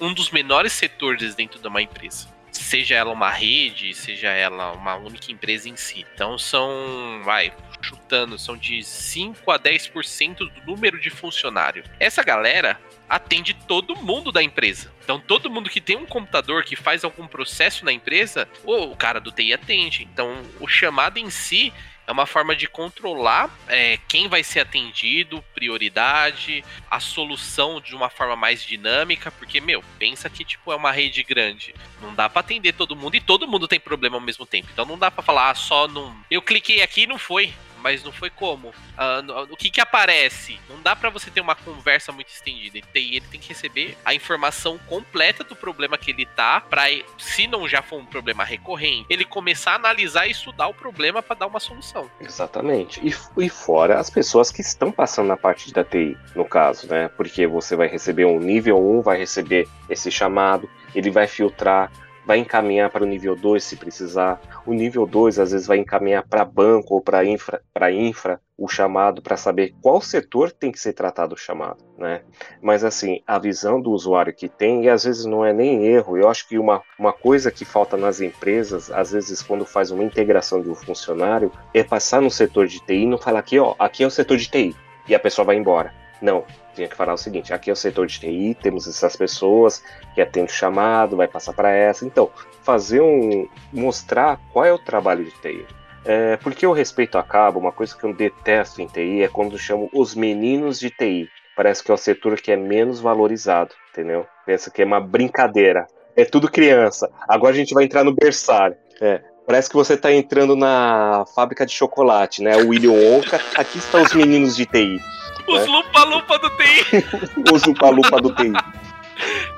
um 0.00 0.14
dos 0.14 0.30
menores 0.30 0.72
setores 0.72 1.34
dentro 1.34 1.60
de 1.60 1.68
uma 1.68 1.82
empresa 1.82 2.35
seja 2.56 2.94
ela 2.94 3.12
uma 3.12 3.30
rede, 3.30 3.94
seja 3.94 4.28
ela 4.28 4.72
uma 4.72 4.96
única 4.96 5.30
empresa 5.30 5.68
em 5.68 5.76
si. 5.76 6.06
Então 6.14 6.38
são, 6.38 7.22
vai, 7.24 7.52
chutando, 7.80 8.38
são 8.38 8.56
de 8.56 8.82
5 8.82 9.50
a 9.50 9.58
10% 9.58 10.38
do 10.38 10.52
número 10.66 11.00
de 11.00 11.10
funcionário. 11.10 11.84
Essa 11.98 12.22
galera 12.22 12.78
atende 13.08 13.54
todo 13.54 13.96
mundo 13.96 14.32
da 14.32 14.42
empresa. 14.42 14.92
Então, 15.02 15.20
todo 15.20 15.50
mundo 15.50 15.70
que 15.70 15.80
tem 15.80 15.96
um 15.96 16.06
computador 16.06 16.64
que 16.64 16.74
faz 16.74 17.04
algum 17.04 17.26
processo 17.26 17.84
na 17.84 17.92
empresa, 17.92 18.48
o 18.64 18.96
cara 18.96 19.20
do 19.20 19.30
TI 19.30 19.52
atende. 19.52 20.02
Então, 20.02 20.42
o 20.60 20.66
chamado 20.66 21.18
em 21.18 21.30
si 21.30 21.72
é 22.06 22.12
uma 22.12 22.26
forma 22.26 22.54
de 22.54 22.68
controlar 22.68 23.50
é, 23.66 23.98
quem 24.08 24.28
vai 24.28 24.42
ser 24.42 24.60
atendido, 24.60 25.42
prioridade, 25.54 26.64
a 26.90 27.00
solução 27.00 27.80
de 27.80 27.94
uma 27.94 28.08
forma 28.08 28.36
mais 28.36 28.62
dinâmica, 28.62 29.30
porque, 29.32 29.60
meu, 29.60 29.82
pensa 29.98 30.30
que, 30.30 30.44
tipo, 30.44 30.72
é 30.72 30.76
uma 30.76 30.92
rede 30.92 31.22
grande. 31.22 31.74
Não 32.00 32.14
dá 32.14 32.28
para 32.28 32.40
atender 32.40 32.72
todo 32.74 32.94
mundo 32.94 33.16
e 33.16 33.20
todo 33.20 33.48
mundo 33.48 33.66
tem 33.66 33.80
problema 33.80 34.16
ao 34.16 34.20
mesmo 34.20 34.46
tempo. 34.46 34.68
Então 34.72 34.84
não 34.84 34.98
dá 34.98 35.10
para 35.10 35.22
falar 35.22 35.50
ah, 35.50 35.54
só 35.54 35.88
num. 35.88 36.14
Eu 36.30 36.40
cliquei 36.42 36.82
aqui 36.82 37.02
e 37.02 37.06
não 37.06 37.18
foi 37.18 37.52
mas 37.86 38.02
não 38.02 38.10
foi 38.10 38.30
como. 38.30 38.70
Uh, 38.70 39.46
o 39.48 39.56
que 39.56 39.70
que 39.70 39.80
aparece? 39.80 40.58
Não 40.68 40.82
dá 40.82 40.96
para 40.96 41.08
você 41.08 41.30
ter 41.30 41.40
uma 41.40 41.54
conversa 41.54 42.10
muito 42.10 42.26
estendida. 42.26 42.78
Ele 42.78 42.86
tem, 42.92 43.14
ele 43.14 43.26
tem 43.30 43.38
que 43.38 43.48
receber 43.50 43.96
a 44.04 44.12
informação 44.12 44.76
completa 44.88 45.44
do 45.44 45.54
problema 45.54 45.96
que 45.96 46.10
ele 46.10 46.26
tá, 46.26 46.60
para 46.60 46.86
se 47.16 47.46
não 47.46 47.68
já 47.68 47.82
for 47.82 48.00
um 48.00 48.04
problema 48.04 48.42
recorrente, 48.42 49.06
ele 49.08 49.24
começar 49.24 49.70
a 49.70 49.74
analisar 49.76 50.26
e 50.26 50.32
estudar 50.32 50.66
o 50.66 50.74
problema 50.74 51.22
para 51.22 51.36
dar 51.36 51.46
uma 51.46 51.60
solução. 51.60 52.10
Exatamente. 52.20 53.00
E, 53.06 53.14
e 53.44 53.48
fora 53.48 54.00
as 54.00 54.10
pessoas 54.10 54.50
que 54.50 54.62
estão 54.62 54.90
passando 54.90 55.28
na 55.28 55.36
parte 55.36 55.72
da 55.72 55.84
TI, 55.84 56.18
no 56.34 56.44
caso, 56.44 56.88
né? 56.88 57.08
Porque 57.16 57.46
você 57.46 57.76
vai 57.76 57.86
receber 57.86 58.24
um 58.24 58.40
nível 58.40 58.84
1, 58.98 59.02
vai 59.02 59.16
receber 59.16 59.68
esse 59.88 60.10
chamado, 60.10 60.68
ele 60.92 61.08
vai 61.08 61.28
filtrar 61.28 61.92
vai 62.26 62.38
encaminhar 62.38 62.90
para 62.90 63.04
o 63.04 63.06
nível 63.06 63.36
2 63.36 63.62
se 63.62 63.76
precisar. 63.76 64.40
O 64.66 64.72
nível 64.72 65.06
2 65.06 65.38
às 65.38 65.52
vezes 65.52 65.66
vai 65.66 65.78
encaminhar 65.78 66.26
para 66.26 66.44
banco 66.44 66.94
ou 66.94 67.00
para 67.00 67.24
infra, 67.24 67.62
para 67.72 67.92
infra 67.92 68.40
o 68.58 68.66
chamado 68.66 69.22
para 69.22 69.36
saber 69.36 69.74
qual 69.82 70.00
setor 70.00 70.50
tem 70.50 70.72
que 70.72 70.80
ser 70.80 70.94
tratado 70.94 71.34
o 71.34 71.38
chamado, 71.38 71.84
né? 71.98 72.22
Mas 72.60 72.82
assim, 72.84 73.22
a 73.26 73.38
visão 73.38 73.80
do 73.80 73.90
usuário 73.90 74.34
que 74.34 74.48
tem, 74.48 74.84
e 74.84 74.88
às 74.88 75.04
vezes 75.04 75.26
não 75.26 75.44
é 75.44 75.52
nem 75.52 75.84
erro, 75.84 76.16
eu 76.16 76.28
acho 76.28 76.48
que 76.48 76.58
uma, 76.58 76.82
uma 76.98 77.12
coisa 77.12 77.50
que 77.50 77.66
falta 77.66 77.96
nas 77.98 78.20
empresas, 78.20 78.90
às 78.90 79.12
vezes 79.12 79.42
quando 79.42 79.66
faz 79.66 79.90
uma 79.90 80.02
integração 80.02 80.62
de 80.62 80.70
um 80.70 80.74
funcionário, 80.74 81.52
é 81.74 81.84
passar 81.84 82.22
no 82.22 82.30
setor 82.30 82.66
de 82.66 82.80
TI 82.80 83.02
e 83.02 83.06
não 83.06 83.18
falar 83.18 83.40
aqui, 83.40 83.58
ó, 83.58 83.74
aqui 83.78 84.02
é 84.02 84.06
o 84.06 84.10
setor 84.10 84.38
de 84.38 84.50
TI, 84.50 84.74
e 85.06 85.14
a 85.14 85.20
pessoa 85.20 85.44
vai 85.44 85.56
embora. 85.56 86.05
Não, 86.20 86.44
tinha 86.74 86.88
que 86.88 86.96
falar 86.96 87.14
o 87.14 87.18
seguinte: 87.18 87.52
aqui 87.52 87.70
é 87.70 87.72
o 87.72 87.76
setor 87.76 88.06
de 88.06 88.20
TI, 88.20 88.56
temos 88.60 88.86
essas 88.86 89.16
pessoas 89.16 89.82
que 90.14 90.20
atendem 90.20 90.50
o 90.50 90.52
chamado, 90.52 91.16
vai 91.16 91.28
passar 91.28 91.52
para 91.52 91.70
essa. 91.70 92.04
Então, 92.04 92.30
fazer 92.62 93.00
um. 93.00 93.48
mostrar 93.72 94.40
qual 94.52 94.64
é 94.64 94.72
o 94.72 94.78
trabalho 94.78 95.24
de 95.24 95.32
TI. 95.32 95.66
É, 96.04 96.36
porque 96.36 96.64
eu 96.64 96.72
respeito 96.72 97.18
a 97.18 97.22
cabo, 97.22 97.58
uma 97.58 97.72
coisa 97.72 97.96
que 97.96 98.04
eu 98.04 98.14
detesto 98.14 98.80
em 98.80 98.86
TI 98.86 99.22
é 99.22 99.28
quando 99.28 99.58
chamo 99.58 99.90
os 99.92 100.14
meninos 100.14 100.78
de 100.78 100.90
TI. 100.90 101.28
Parece 101.56 101.82
que 101.82 101.90
é 101.90 101.94
o 101.94 101.98
setor 101.98 102.40
que 102.40 102.52
é 102.52 102.56
menos 102.56 103.00
valorizado, 103.00 103.74
entendeu? 103.90 104.26
Pensa 104.44 104.70
que 104.70 104.82
é 104.82 104.84
uma 104.84 105.00
brincadeira. 105.00 105.86
É 106.14 106.24
tudo 106.24 106.50
criança. 106.50 107.10
Agora 107.26 107.52
a 107.52 107.56
gente 107.56 107.74
vai 107.74 107.84
entrar 107.84 108.04
no 108.04 108.14
berçário. 108.14 108.76
É, 109.00 109.20
Parece 109.46 109.70
que 109.70 109.76
você 109.76 109.94
está 109.94 110.12
entrando 110.12 110.56
na 110.56 111.24
fábrica 111.32 111.64
de 111.64 111.72
chocolate, 111.72 112.42
né? 112.42 112.56
O 112.56 112.70
William 112.70 112.90
Wonka. 112.90 113.40
Aqui 113.56 113.78
estão 113.78 114.02
os 114.02 114.12
meninos 114.12 114.56
de 114.56 114.66
TI. 114.66 115.00
Os 115.48 115.60
né? 115.60 115.66
lupa-lupa 115.66 116.38
do 116.38 116.50
TI. 116.50 117.52
os 117.52 117.64
lupa-lupa 117.64 118.20
do 118.20 118.34
TI. 118.34 118.52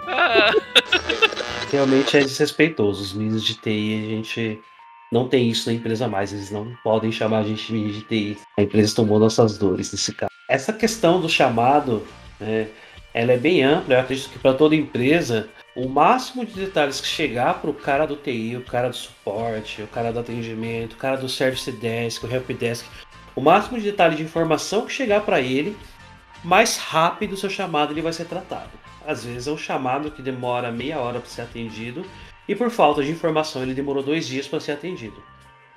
Realmente 1.70 2.16
é 2.16 2.20
desrespeitoso. 2.20 3.02
Os 3.02 3.12
meninos 3.12 3.44
de 3.44 3.54
TI, 3.54 4.04
a 4.04 4.08
gente 4.16 4.60
não 5.12 5.28
tem 5.28 5.48
isso 5.48 5.68
na 5.68 5.76
empresa 5.76 6.08
mais. 6.08 6.32
Eles 6.32 6.50
não 6.50 6.74
podem 6.82 7.12
chamar 7.12 7.38
a 7.38 7.44
gente 7.44 7.66
de 7.66 7.72
menino 7.72 7.92
de 7.92 8.02
TI. 8.02 8.38
A 8.58 8.62
empresa 8.62 8.94
tomou 8.94 9.18
nossas 9.18 9.58
dores 9.58 9.92
nesse 9.92 10.14
caso. 10.14 10.30
Essa 10.48 10.72
questão 10.72 11.20
do 11.20 11.28
chamado, 11.28 12.06
né, 12.40 12.68
ela 13.12 13.32
é 13.32 13.36
bem 13.36 13.62
ampla. 13.62 13.94
Eu 13.94 14.00
acredito 14.00 14.30
que 14.30 14.38
para 14.38 14.54
toda 14.54 14.74
empresa 14.74 15.48
o 15.76 15.88
máximo 15.88 16.44
de 16.44 16.54
detalhes 16.54 17.00
que 17.00 17.06
chegar 17.06 17.60
para 17.60 17.70
o 17.70 17.74
cara 17.74 18.04
do 18.06 18.16
TI, 18.16 18.56
o 18.56 18.64
cara 18.64 18.88
do 18.88 18.96
suporte, 18.96 19.82
o 19.82 19.86
cara 19.86 20.12
do 20.12 20.18
atendimento, 20.18 20.94
o 20.94 20.96
cara 20.96 21.16
do 21.16 21.28
service 21.28 21.70
desk, 21.70 22.24
o 22.24 22.34
help 22.34 22.50
desk, 22.50 22.84
o 23.38 23.40
máximo 23.40 23.78
de 23.78 23.84
detalhe 23.84 24.16
de 24.16 24.24
informação 24.24 24.84
que 24.84 24.92
chegar 24.92 25.20
para 25.20 25.40
ele, 25.40 25.76
mais 26.42 26.76
rápido 26.76 27.34
o 27.34 27.36
seu 27.36 27.48
chamado 27.48 27.92
ele 27.92 28.02
vai 28.02 28.12
ser 28.12 28.24
tratado. 28.24 28.70
Às 29.06 29.24
vezes 29.24 29.46
é 29.46 29.52
um 29.52 29.56
chamado 29.56 30.10
que 30.10 30.20
demora 30.20 30.72
meia 30.72 30.98
hora 30.98 31.20
para 31.20 31.30
ser 31.30 31.42
atendido 31.42 32.04
e 32.48 32.56
por 32.56 32.68
falta 32.68 33.00
de 33.00 33.12
informação 33.12 33.62
ele 33.62 33.74
demorou 33.74 34.02
dois 34.02 34.26
dias 34.26 34.48
para 34.48 34.58
ser 34.58 34.72
atendido. 34.72 35.22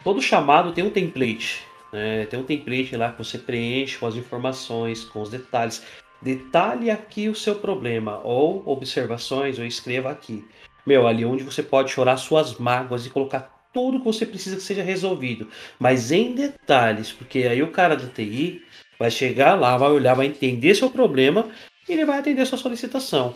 Todo 0.03 0.19
chamado 0.19 0.71
tem 0.71 0.83
um 0.83 0.89
template, 0.89 1.63
né? 1.93 2.25
tem 2.25 2.39
um 2.39 2.43
template 2.43 2.97
lá 2.97 3.11
que 3.11 3.23
você 3.23 3.37
preenche 3.37 3.99
com 3.99 4.07
as 4.07 4.15
informações, 4.15 5.03
com 5.03 5.21
os 5.21 5.29
detalhes. 5.29 5.85
Detalhe 6.19 6.89
aqui 6.89 7.29
o 7.29 7.35
seu 7.35 7.53
problema, 7.53 8.21
ou 8.23 8.63
observações, 8.65 9.59
ou 9.59 9.65
escreva 9.65 10.09
aqui. 10.09 10.43
Meu, 10.83 11.05
ali 11.05 11.23
onde 11.23 11.43
você 11.43 11.61
pode 11.61 11.91
chorar 11.91 12.17
suas 12.17 12.57
mágoas 12.57 13.05
e 13.05 13.11
colocar 13.11 13.60
tudo 13.73 13.99
que 13.99 14.05
você 14.05 14.25
precisa 14.25 14.55
que 14.55 14.63
seja 14.63 14.83
resolvido, 14.83 15.47
mas 15.79 16.11
em 16.11 16.33
detalhes, 16.33 17.11
porque 17.11 17.39
aí 17.39 17.61
o 17.63 17.71
cara 17.71 17.95
do 17.95 18.07
TI 18.07 18.61
vai 18.99 19.09
chegar 19.09 19.55
lá, 19.55 19.77
vai 19.77 19.89
olhar, 19.89 20.13
vai 20.13 20.27
entender 20.27 20.75
seu 20.75 20.89
problema 20.89 21.49
e 21.87 21.93
ele 21.93 22.05
vai 22.05 22.19
atender 22.19 22.45
sua 22.45 22.57
solicitação. 22.57 23.35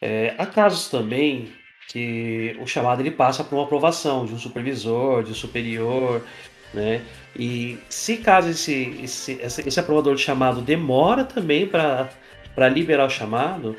É, 0.00 0.34
há 0.38 0.46
casos 0.46 0.88
também 0.88 1.52
que 1.88 2.56
o 2.60 2.66
chamado 2.66 3.00
ele 3.00 3.10
passa 3.10 3.44
por 3.44 3.56
uma 3.56 3.64
aprovação 3.64 4.24
de 4.24 4.34
um 4.34 4.38
supervisor, 4.38 5.22
de 5.22 5.32
um 5.32 5.34
superior, 5.34 6.24
né? 6.72 7.02
E 7.36 7.78
se 7.88 8.16
caso 8.18 8.48
esse, 8.50 8.98
esse, 9.02 9.32
esse 9.42 9.80
aprovador 9.80 10.14
de 10.14 10.22
chamado 10.22 10.60
demora 10.60 11.24
também 11.24 11.66
para 11.66 12.68
liberar 12.68 13.06
o 13.06 13.10
chamado, 13.10 13.76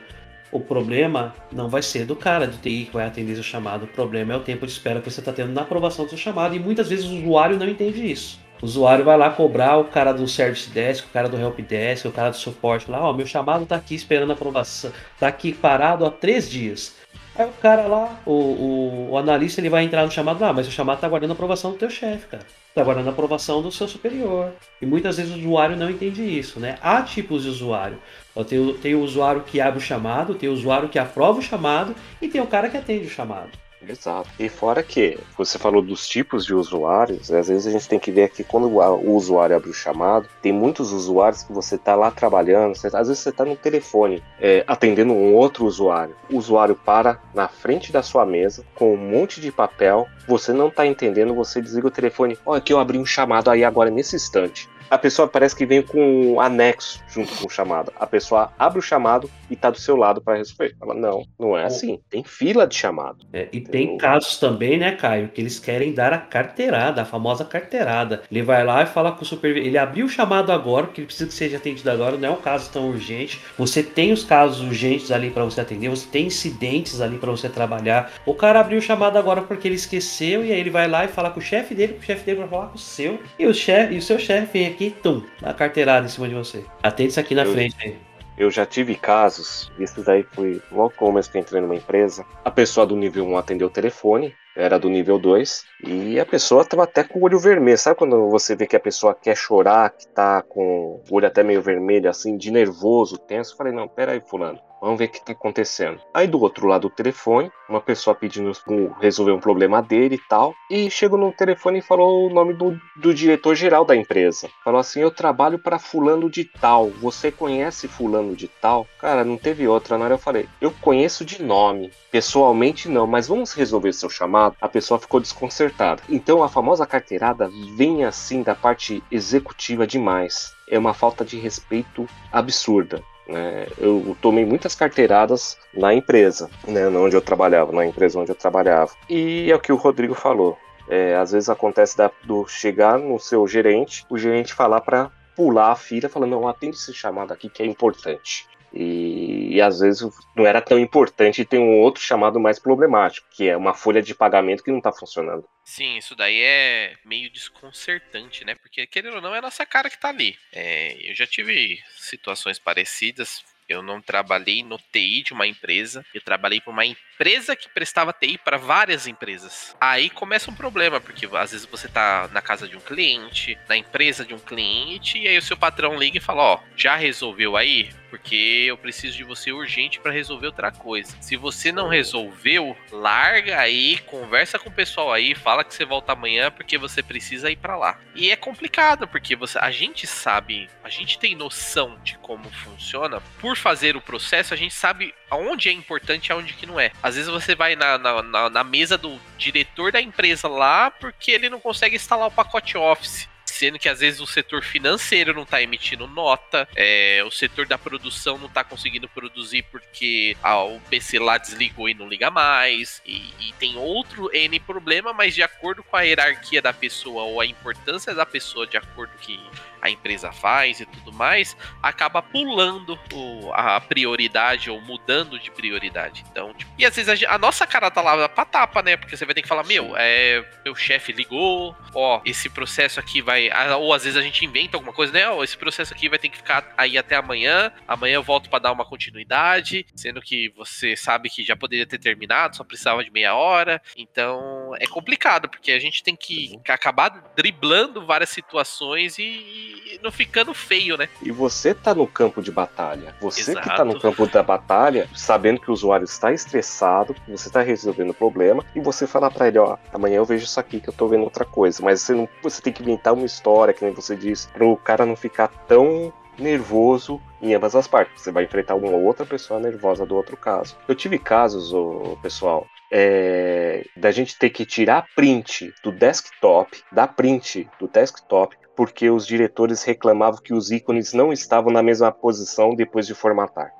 o 0.53 0.59
problema 0.59 1.33
não 1.51 1.67
vai 1.67 1.81
ser 1.81 2.05
do 2.05 2.15
cara 2.15 2.47
de 2.47 2.57
TI 2.57 2.85
que 2.85 2.93
vai 2.93 3.07
atender 3.07 3.37
o 3.37 3.43
chamado, 3.43 3.85
o 3.85 3.87
problema 3.87 4.33
é 4.33 4.37
o 4.37 4.41
tempo 4.41 4.65
de 4.65 4.71
espera 4.71 5.01
que 5.01 5.09
você 5.09 5.19
está 5.19 5.33
tendo 5.33 5.51
na 5.51 5.61
aprovação 5.61 6.05
do 6.05 6.09
seu 6.09 6.17
chamado, 6.17 6.55
e 6.55 6.59
muitas 6.59 6.89
vezes 6.89 7.05
o 7.05 7.15
usuário 7.15 7.57
não 7.57 7.67
entende 7.67 8.09
isso. 8.09 8.39
O 8.61 8.65
usuário 8.65 9.03
vai 9.03 9.17
lá 9.17 9.29
cobrar 9.29 9.77
o 9.77 9.85
cara 9.85 10.13
do 10.13 10.25
Service 10.27 10.69
Desk, 10.69 11.05
o 11.05 11.11
cara 11.11 11.27
do 11.27 11.37
Help 11.37 11.59
Desk, 11.59 12.07
o 12.07 12.11
cara 12.11 12.29
do 12.29 12.37
suporte 12.37 12.89
lá, 12.89 13.01
ó, 13.01 13.11
meu 13.11 13.25
chamado 13.25 13.63
está 13.63 13.75
aqui 13.75 13.95
esperando 13.95 14.29
a 14.29 14.33
aprovação, 14.33 14.91
está 15.15 15.27
aqui 15.27 15.51
parado 15.51 16.05
há 16.05 16.11
três 16.11 16.49
dias. 16.49 16.95
Aí 17.35 17.47
o 17.47 17.51
cara 17.61 17.87
lá, 17.87 18.19
o, 18.25 18.31
o, 18.31 19.09
o 19.11 19.17
analista, 19.17 19.59
ele 19.59 19.69
vai 19.69 19.83
entrar 19.83 20.05
no 20.05 20.11
chamado 20.11 20.39
lá, 20.39 20.53
mas 20.53 20.67
o 20.67 20.71
chamado 20.71 20.99
tá 20.99 21.07
aguardando 21.07 21.33
a 21.33 21.35
aprovação 21.35 21.71
do 21.71 21.77
teu 21.77 21.89
chefe, 21.89 22.27
cara. 22.27 22.45
Tá 22.75 22.81
aguardando 22.81 23.09
a 23.09 23.11
aprovação 23.11 23.61
do 23.61 23.71
seu 23.71 23.87
superior. 23.87 24.53
E 24.79 24.85
muitas 24.85 25.17
vezes 25.17 25.33
o 25.33 25.39
usuário 25.39 25.75
não 25.75 25.89
entende 25.89 26.21
isso, 26.21 26.59
né? 26.59 26.77
Há 26.79 27.01
tipos 27.01 27.43
de 27.43 27.49
usuário. 27.49 27.99
Tem, 28.47 28.59
o- 28.59 28.73
tem 28.73 28.95
o 28.95 29.01
usuário 29.01 29.41
que 29.43 29.61
abre 29.61 29.79
o 29.79 29.81
chamado, 29.81 30.33
tem 30.35 30.49
o 30.49 30.53
usuário 30.53 30.89
que 30.89 30.97
aprova 30.97 31.39
o 31.39 31.41
chamado 31.43 31.95
e 32.21 32.27
tem 32.27 32.41
o 32.41 32.47
cara 32.47 32.69
que 32.69 32.77
atende 32.77 33.05
o 33.05 33.09
chamado. 33.09 33.49
Exato. 33.85 34.29
E 34.39 34.47
fora 34.47 34.81
que 34.81 35.19
você 35.37 35.59
falou 35.59 35.81
dos 35.81 36.07
tipos 36.07 36.45
de 36.45 36.53
usuários, 36.53 37.29
às 37.29 37.49
vezes 37.49 37.67
a 37.67 37.71
gente 37.71 37.89
tem 37.89 37.99
que 37.99 38.11
ver 38.13 38.29
que 38.29 38.41
quando 38.41 38.67
o 38.69 39.11
usuário 39.13 39.57
abre 39.57 39.69
o 39.69 39.73
chamado, 39.73 40.25
tem 40.41 40.53
muitos 40.53 40.93
usuários 40.93 41.43
que 41.43 41.51
você 41.51 41.77
tá 41.77 41.93
lá 41.93 42.09
trabalhando, 42.09 42.73
você- 42.77 42.87
às 42.87 43.09
vezes 43.09 43.19
você 43.19 43.29
tá 43.33 43.43
no 43.43 43.57
telefone 43.57 44.23
é, 44.39 44.63
atendendo 44.67 45.11
um 45.11 45.33
outro 45.35 45.65
usuário. 45.65 46.15
O 46.31 46.37
usuário 46.37 46.75
para 46.75 47.19
na 47.35 47.49
frente 47.49 47.91
da 47.91 48.01
sua 48.01 48.25
mesa 48.25 48.63
com 48.73 48.93
um 48.93 48.97
monte 48.97 49.41
de 49.41 49.51
papel, 49.51 50.07
você 50.29 50.53
não 50.53 50.69
tá 50.69 50.87
entendendo, 50.87 51.35
você 51.35 51.61
desliga 51.61 51.87
o 51.87 51.91
telefone. 51.91 52.37
Olha 52.45 52.61
que 52.61 52.71
eu 52.71 52.79
abri 52.79 52.97
um 52.97 53.05
chamado 53.05 53.49
aí 53.51 53.65
agora 53.65 53.89
nesse 53.89 54.15
instante. 54.15 54.69
A 54.93 54.97
pessoa 54.99 55.27
parece 55.27 55.55
que 55.55 55.65
vem 55.65 55.81
com 55.81 56.33
um 56.33 56.39
anexo 56.39 57.01
junto 57.09 57.35
com 57.35 57.47
o 57.47 57.49
chamado. 57.49 57.91
A 57.99 58.05
pessoa 58.05 58.53
abre 58.59 58.77
o 58.77 58.81
chamado 58.81 59.27
e 59.49 59.55
tá 59.55 59.71
do 59.71 59.79
seu 59.79 59.95
lado 59.95 60.21
para 60.21 60.37
resolver. 60.37 60.75
Fala, 60.79 60.93
não, 60.93 61.25
não 61.39 61.57
é 61.57 61.65
assim. 61.65 61.99
Tem 62.11 62.23
fila 62.23 62.67
de 62.67 62.75
chamado. 62.75 63.25
É, 63.33 63.47
e 63.51 63.59
tem 63.59 63.97
casos 63.97 64.37
também, 64.37 64.77
né, 64.77 64.91
Caio, 64.91 65.29
que 65.29 65.41
eles 65.41 65.57
querem 65.57 65.95
dar 65.95 66.13
a 66.13 66.19
carteirada, 66.19 67.01
a 67.01 67.05
famosa 67.05 67.43
carteirada. 67.43 68.21
Ele 68.31 68.43
vai 68.43 68.63
lá 68.63 68.83
e 68.83 68.85
fala 68.85 69.11
com 69.11 69.23
o 69.23 69.25
supervisor. 69.25 69.67
Ele 69.67 69.79
abriu 69.79 70.05
o 70.05 70.09
chamado 70.09 70.51
agora, 70.51 70.85
porque 70.85 71.01
ele 71.01 71.07
precisa 71.07 71.27
que 71.27 71.33
seja 71.33 71.57
atendido 71.57 71.89
agora, 71.89 72.15
não 72.15 72.29
é 72.29 72.31
um 72.31 72.41
caso 72.41 72.71
tão 72.71 72.89
urgente. 72.89 73.41
Você 73.57 73.81
tem 73.81 74.11
os 74.11 74.23
casos 74.23 74.61
urgentes 74.61 75.11
ali 75.11 75.31
para 75.31 75.43
você 75.43 75.61
atender, 75.61 75.89
você 75.89 76.07
tem 76.07 76.27
incidentes 76.27 77.01
ali 77.01 77.17
para 77.17 77.31
você 77.31 77.49
trabalhar. 77.49 78.11
O 78.27 78.35
cara 78.35 78.59
abriu 78.59 78.77
o 78.77 78.81
chamado 78.81 79.17
agora 79.17 79.41
porque 79.41 79.67
ele 79.67 79.75
esqueceu, 79.75 80.45
e 80.45 80.51
aí 80.51 80.59
ele 80.59 80.69
vai 80.69 80.87
lá 80.87 81.03
e 81.03 81.07
fala 81.07 81.31
com 81.31 81.39
o 81.39 81.43
chefe 81.43 81.73
dele, 81.73 81.97
o 81.99 82.03
chefe 82.03 82.23
dele 82.25 82.41
vai 82.41 82.47
falar 82.47 82.67
com 82.67 82.75
o 82.75 82.79
seu. 82.79 83.19
E 83.39 83.47
o, 83.47 83.53
chefe, 83.53 83.95
e 83.95 83.97
o 83.97 84.01
seu 84.01 84.19
chefe 84.19 84.53
vem 84.53 84.67
aqui, 84.67 84.82
tum, 84.91 85.21
dá 85.41 85.49
a 85.49 85.53
carteirada 85.53 86.05
em 86.05 86.09
cima 86.09 86.27
de 86.27 86.35
você. 86.35 86.65
Atende 86.81 87.09
isso 87.09 87.19
aqui 87.19 87.35
na 87.35 87.43
Eu- 87.43 87.51
frente 87.53 87.75
aí. 87.81 87.97
Eu 88.35 88.49
já 88.49 88.65
tive 88.65 88.95
casos, 88.95 89.71
esses 89.77 90.09
aí 90.09 90.23
foi 90.23 90.59
logo 90.71 90.89
no 90.89 90.97
começo 90.97 91.31
que 91.31 91.37
eu 91.37 91.41
entrei 91.41 91.61
numa 91.61 91.75
empresa. 91.75 92.25
A 92.43 92.49
pessoa 92.49 92.83
do 92.83 92.95
nível 92.95 93.23
1 93.27 93.37
atendeu 93.37 93.67
o 93.67 93.69
telefone, 93.71 94.33
era 94.57 94.79
do 94.79 94.89
nível 94.89 95.19
2, 95.19 95.63
e 95.85 96.19
a 96.19 96.25
pessoa 96.25 96.65
tava 96.65 96.83
até 96.83 97.03
com 97.03 97.19
o 97.19 97.23
olho 97.25 97.37
vermelho. 97.37 97.77
Sabe 97.77 97.95
quando 97.95 98.29
você 98.31 98.55
vê 98.55 98.65
que 98.65 98.75
a 98.75 98.79
pessoa 98.79 99.13
quer 99.13 99.37
chorar, 99.37 99.91
que 99.91 100.07
tá 100.07 100.41
com 100.41 100.99
o 101.07 101.15
olho 101.15 101.27
até 101.27 101.43
meio 101.43 101.61
vermelho, 101.61 102.09
assim, 102.09 102.35
de 102.35 102.49
nervoso, 102.49 103.19
tenso? 103.19 103.53
Eu 103.53 103.57
falei, 103.57 103.71
não, 103.71 103.87
pera 103.87 104.13
aí, 104.13 104.19
fulano. 104.21 104.59
Vamos 104.83 104.99
ver 104.99 105.05
o 105.05 105.09
que 105.09 105.23
tá 105.23 105.31
acontecendo. 105.31 106.01
Aí 106.13 106.27
do 106.27 106.41
outro 106.41 106.67
lado 106.67 106.89
do 106.89 106.93
telefone, 106.93 107.49
uma 107.69 107.79
pessoa 107.79 108.13
pedindo 108.13 108.51
resolver 108.99 109.31
um 109.31 109.39
problema 109.39 109.81
dele 109.81 110.15
e 110.15 110.27
tal. 110.27 110.53
E 110.69 110.91
chegou 110.91 111.17
no 111.17 111.31
telefone 111.31 111.79
e 111.79 111.81
falou 111.81 112.27
o 112.27 112.29
nome 112.29 112.53
do, 112.53 112.77
do 112.97 113.13
diretor 113.13 113.55
geral 113.55 113.85
da 113.85 113.95
empresa. 113.95 114.49
Falou 114.61 114.81
assim: 114.81 114.99
Eu 114.99 115.09
trabalho 115.09 115.57
para 115.57 115.79
fulano 115.79 116.29
de 116.29 116.43
tal. 116.43 116.89
Você 116.89 117.31
conhece 117.31 117.87
fulano 117.87 118.35
de 118.35 118.49
tal? 118.49 118.85
Cara, 118.99 119.23
não 119.23 119.37
teve 119.37 119.65
outra. 119.65 119.97
Na 119.97 120.03
hora 120.03 120.15
eu 120.15 120.19
falei: 120.19 120.49
Eu 120.59 120.71
conheço 120.81 121.23
de 121.23 121.41
nome. 121.41 121.89
Pessoalmente 122.11 122.89
não, 122.89 123.07
mas 123.07 123.29
vamos 123.29 123.53
resolver 123.53 123.93
seu 123.93 124.09
chamado. 124.09 124.57
A 124.59 124.67
pessoa 124.67 124.99
ficou 124.99 125.21
desconcertada. 125.21 126.03
Então 126.09 126.43
a 126.43 126.49
famosa 126.49 126.85
carteirada 126.85 127.49
vem 127.77 128.03
assim 128.03 128.43
da 128.43 128.53
parte 128.53 129.01
executiva 129.09 129.87
demais. 129.87 130.53
É 130.67 130.77
uma 130.77 130.93
falta 130.93 131.23
de 131.23 131.37
respeito 131.37 132.05
absurda. 132.33 133.01
Né? 133.27 133.67
eu 133.77 134.15
tomei 134.21 134.45
muitas 134.45 134.75
carteiradas 134.75 135.57
na 135.73 135.93
empresa, 135.93 136.49
né, 136.67 136.87
onde 136.87 137.15
eu 137.15 137.21
trabalhava, 137.21 137.71
na 137.71 137.85
empresa 137.85 138.19
onde 138.19 138.31
eu 138.31 138.35
trabalhava. 138.35 138.91
E 139.09 139.51
é 139.51 139.55
o 139.55 139.59
que 139.59 139.71
o 139.71 139.75
Rodrigo 139.77 140.13
falou. 140.13 140.57
É, 140.89 141.15
às 141.15 141.31
vezes 141.31 141.49
acontece 141.49 141.95
da- 141.97 142.11
do 142.23 142.45
chegar 142.47 142.99
no 142.99 143.17
seu 143.19 143.47
gerente, 143.47 144.05
o 144.09 144.17
gerente 144.17 144.53
falar 144.53 144.81
para 144.81 145.09
pular 145.35 145.71
a 145.71 145.75
fila, 145.75 146.09
falando, 146.09 146.31
não, 146.31 146.47
atende 146.47 146.75
esse 146.75 146.93
chamado 146.93 147.31
aqui 147.31 147.49
que 147.49 147.63
é 147.63 147.65
importante. 147.65 148.45
E, 148.73 149.55
e 149.55 149.61
às 149.61 149.79
vezes 149.79 150.01
não 150.35 150.47
era 150.47 150.59
tão 150.59 150.79
importante 150.79 151.41
e 151.41 151.45
tem 151.45 151.59
um 151.59 151.79
outro 151.79 152.01
chamado 152.01 152.39
mais 152.39 152.57
problemático, 152.57 153.27
que 153.29 153.47
é 153.47 153.55
uma 153.55 153.73
folha 153.73 154.01
de 154.01 154.15
pagamento 154.15 154.63
que 154.63 154.71
não 154.71 154.79
está 154.79 154.91
funcionando. 154.91 155.47
Sim, 155.63 155.97
isso 155.97 156.15
daí 156.15 156.41
é 156.41 156.95
meio 157.05 157.29
desconcertante, 157.29 158.43
né? 158.43 158.55
Porque, 158.55 158.87
querendo 158.87 159.15
ou 159.15 159.21
não, 159.21 159.33
é 159.33 159.37
a 159.37 159.43
nossa 159.43 159.65
cara 159.65 159.89
que 159.89 159.99
tá 159.99 160.09
ali. 160.09 160.35
É, 160.51 161.09
eu 161.09 161.15
já 161.15 161.27
tive 161.27 161.79
situações 161.95 162.57
parecidas. 162.57 163.43
Eu 163.73 163.81
não 163.81 164.01
trabalhei 164.01 164.63
no 164.63 164.77
TI 164.77 165.23
de 165.23 165.33
uma 165.33 165.47
empresa, 165.47 166.05
eu 166.13 166.21
trabalhei 166.21 166.61
para 166.61 166.71
uma 166.71 166.85
empresa 166.85 167.55
que 167.55 167.69
prestava 167.69 168.13
TI 168.13 168.37
para 168.37 168.57
várias 168.57 169.07
empresas. 169.07 169.75
Aí 169.79 170.09
começa 170.09 170.51
um 170.51 170.55
problema, 170.55 171.01
porque 171.01 171.25
às 171.25 171.51
vezes 171.51 171.65
você 171.65 171.87
tá 171.87 172.29
na 172.31 172.41
casa 172.41 172.67
de 172.67 172.77
um 172.77 172.79
cliente, 172.79 173.57
na 173.67 173.75
empresa 173.75 174.25
de 174.25 174.33
um 174.33 174.39
cliente, 174.39 175.17
e 175.17 175.27
aí 175.27 175.37
o 175.37 175.41
seu 175.41 175.57
patrão 175.57 175.97
liga 175.97 176.17
e 176.17 176.21
fala: 176.21 176.41
Ó, 176.43 176.59
já 176.75 176.95
resolveu 176.95 177.57
aí? 177.57 177.89
Porque 178.09 178.65
eu 178.67 178.77
preciso 178.77 179.17
de 179.17 179.23
você 179.23 179.51
urgente 179.51 179.99
para 179.99 180.11
resolver 180.11 180.45
outra 180.45 180.71
coisa. 180.71 181.17
Se 181.19 181.35
você 181.35 181.71
não 181.71 181.87
resolveu, 181.87 182.77
larga 182.91 183.59
aí, 183.59 183.97
conversa 184.05 184.59
com 184.59 184.69
o 184.69 184.73
pessoal 184.73 185.11
aí, 185.11 185.33
fala 185.33 185.63
que 185.63 185.73
você 185.73 185.83
volta 185.83 186.11
amanhã 186.11 186.51
porque 186.51 186.77
você 186.77 187.01
precisa 187.01 187.49
ir 187.49 187.55
para 187.55 187.75
lá. 187.75 187.99
E 188.13 188.29
é 188.29 188.35
complicado 188.35 189.07
porque 189.07 189.35
você, 189.35 189.57
a 189.57 189.71
gente 189.71 190.05
sabe, 190.05 190.69
a 190.83 190.89
gente 190.89 191.17
tem 191.17 191.33
noção 191.33 191.97
de 192.03 192.15
como 192.19 192.51
funciona. 192.51 193.19
Por 193.41 193.57
fazer 193.63 193.95
o 193.95 194.01
processo, 194.01 194.53
a 194.53 194.57
gente 194.57 194.73
sabe 194.73 195.15
aonde 195.29 195.69
é 195.69 195.71
importante 195.71 196.27
e 196.27 196.33
aonde 196.33 196.53
que 196.53 196.65
não 196.65 196.77
é. 196.77 196.91
Às 197.01 197.15
vezes 197.15 197.31
você 197.31 197.55
vai 197.55 197.77
na, 197.77 197.97
na, 197.97 198.49
na, 198.49 198.63
mesa 198.63 198.97
do 198.97 199.17
diretor 199.37 199.89
da 199.89 200.01
empresa 200.01 200.49
lá 200.49 200.91
porque 200.91 201.31
ele 201.31 201.49
não 201.49 201.61
consegue 201.61 201.95
instalar 201.95 202.27
o 202.27 202.31
pacote 202.31 202.77
Office. 202.77 203.29
Sendo 203.45 203.79
que 203.79 203.87
às 203.87 203.99
vezes 203.99 204.19
o 204.19 204.25
setor 204.27 204.63
financeiro 204.63 205.33
não 205.33 205.45
tá 205.45 205.61
emitindo 205.61 206.07
nota, 206.07 206.67
é, 206.75 207.23
o 207.25 207.29
setor 207.31 207.67
da 207.67 207.77
produção 207.77 208.37
não 208.37 208.49
tá 208.49 208.63
conseguindo 208.63 209.07
produzir 209.07 209.63
porque 209.71 210.35
ah, 210.41 210.63
o 210.63 210.81
PC 210.81 211.19
lá 211.19 211.37
desligou 211.37 211.87
e 211.87 211.93
não 211.93 212.07
liga 212.09 212.31
mais, 212.31 213.01
e, 213.05 213.31
e 213.39 213.53
tem 213.59 213.77
outro 213.77 214.29
N 214.33 214.59
problema, 214.59 215.13
mas 215.13 215.35
de 215.35 215.43
acordo 215.43 215.83
com 215.83 215.95
a 215.95 216.01
hierarquia 216.01 216.63
da 216.63 216.73
pessoa 216.73 217.23
ou 217.23 217.39
a 217.39 217.45
importância 217.45 218.15
da 218.15 218.25
pessoa, 218.25 218.65
de 218.65 218.75
acordo 218.75 219.11
que 219.19 219.39
a 219.83 219.89
empresa 219.89 220.31
faz 220.31 220.79
e 220.79 220.85
tudo 220.85 221.11
mais, 221.11 221.57
acaba 221.81 222.21
pulando 222.21 222.97
o- 223.13 223.51
a 223.53 223.79
prioridade 223.81 224.69
ou 224.71 224.79
mudando 224.81 225.37
de 225.37 225.51
prioridade. 225.51 226.23
Então, 226.31 226.53
tipo, 226.53 226.71
e 226.77 226.85
às 226.85 226.95
vezes 226.95 227.23
a, 227.23 227.35
a 227.35 227.37
nossa 227.37 227.67
cara 227.67 227.91
tá 227.91 228.01
lá 228.01 228.29
pra 228.29 228.45
tapa, 228.45 228.81
né? 228.81 228.95
Porque 228.95 229.15
você 229.17 229.25
vai 229.25 229.35
ter 229.35 229.41
que 229.41 229.47
falar, 229.47 229.63
meu, 229.65 229.93
é, 229.97 230.43
meu 230.63 230.73
chefe 230.75 231.11
ligou, 231.11 231.75
ó, 231.93 232.21
esse 232.25 232.49
processo 232.49 232.99
aqui 232.99 233.21
vai. 233.21 233.49
Ou 233.77 233.93
às 233.93 234.03
vezes 234.05 234.17
a 234.17 234.21
gente 234.21 234.45
inventa 234.45 234.77
alguma 234.77 234.93
coisa, 234.93 235.11
né? 235.11 235.27
Ó, 235.29 235.43
esse 235.43 235.57
processo 235.57 235.93
aqui 235.93 236.07
vai 236.07 236.17
ter 236.17 236.29
que 236.29 236.37
ficar 236.37 236.73
aí 236.77 236.97
até 236.97 237.15
amanhã. 237.15 237.71
Amanhã 237.87 238.15
eu 238.15 238.23
volto 238.23 238.49
pra 238.49 238.59
dar 238.59 238.71
uma 238.71 238.85
continuidade, 238.85 239.85
sendo 239.95 240.21
que 240.21 240.49
você 240.55 240.95
sabe 240.95 241.29
que 241.29 241.43
já 241.43 241.55
poderia 241.55 241.85
ter 241.85 241.99
terminado, 241.99 242.55
só 242.55 242.63
precisava 242.63 243.03
de 243.03 243.11
meia 243.11 243.35
hora. 243.35 243.81
Então 243.97 244.62
é 244.79 244.87
complicado, 244.87 245.49
porque 245.49 245.71
a 245.71 245.79
gente 245.79 246.03
tem 246.03 246.15
que 246.15 246.59
acabar 246.67 247.31
driblando 247.35 248.05
várias 248.05 248.29
situações 248.29 249.17
e, 249.17 249.23
e 249.23 249.99
não 250.01 250.11
ficando 250.11 250.53
feio, 250.53 250.97
né? 250.97 251.09
E 251.21 251.31
você 251.31 251.73
tá 251.73 251.93
no 251.93 252.07
campo 252.07 252.41
de 252.41 252.51
batalha. 252.51 253.15
Você 253.21 253.55
que 253.55 253.61
tá 253.61 253.73
Exato. 253.73 253.85
no 253.85 253.99
campo 253.99 254.27
da 254.27 254.43
batalha, 254.43 255.09
sabendo 255.15 255.59
que 255.59 255.69
o 255.69 255.73
usuário 255.73 256.05
está 256.05 256.31
estressado, 256.31 257.13
que 257.13 257.31
você 257.31 257.49
tá 257.49 257.61
resolvendo 257.61 258.11
o 258.11 258.13
problema, 258.13 258.63
e 258.75 258.79
você 258.79 259.07
falar 259.07 259.31
pra 259.31 259.47
ele, 259.47 259.59
ó, 259.59 259.77
amanhã 259.91 260.17
eu 260.17 260.25
vejo 260.25 260.45
isso 260.45 260.59
aqui 260.59 260.79
que 260.79 260.89
eu 260.89 260.93
tô 260.93 261.07
vendo 261.07 261.23
outra 261.23 261.45
coisa. 261.45 261.83
Mas 261.83 262.01
você 262.01 262.13
não, 262.13 262.27
você 262.41 262.61
tem 262.61 262.73
que 262.73 262.81
inventar 262.81 263.13
uma 263.13 263.25
história, 263.25 263.73
que 263.73 263.83
nem 263.83 263.93
você 263.93 264.15
disse, 264.15 264.47
pro 264.49 264.77
cara 264.77 265.05
não 265.05 265.15
ficar 265.15 265.47
tão 265.67 266.13
nervoso 266.37 267.21
em 267.41 267.53
ambas 267.53 267.75
as 267.75 267.87
partes. 267.87 268.21
Você 268.21 268.31
vai 268.31 268.45
enfrentar 268.45 268.75
uma 268.75 268.91
outra 268.91 269.25
pessoa 269.25 269.59
nervosa 269.59 270.05
do 270.05 270.15
outro 270.15 270.35
caso. 270.37 270.75
Eu 270.87 270.95
tive 270.95 271.19
casos, 271.19 271.73
ô, 271.73 272.17
pessoal, 272.21 272.67
é, 272.95 273.83
da 273.97 274.11
gente 274.11 274.37
ter 274.37 274.51
que 274.51 274.67
tirar 274.67 275.07
print 275.15 275.73
do 275.83 275.91
desktop, 275.91 276.79
da 276.91 277.07
print 277.07 277.67
do 277.79 277.87
desktop, 277.87 278.55
porque 278.77 279.09
os 279.09 279.25
diretores 279.25 279.83
reclamavam 279.83 280.39
que 280.39 280.53
os 280.53 280.69
ícones 280.69 281.11
não 281.11 281.33
estavam 281.33 281.73
na 281.73 281.81
mesma 281.81 282.11
posição 282.11 282.75
depois 282.75 283.07
de 283.07 283.15
formatar. 283.15 283.71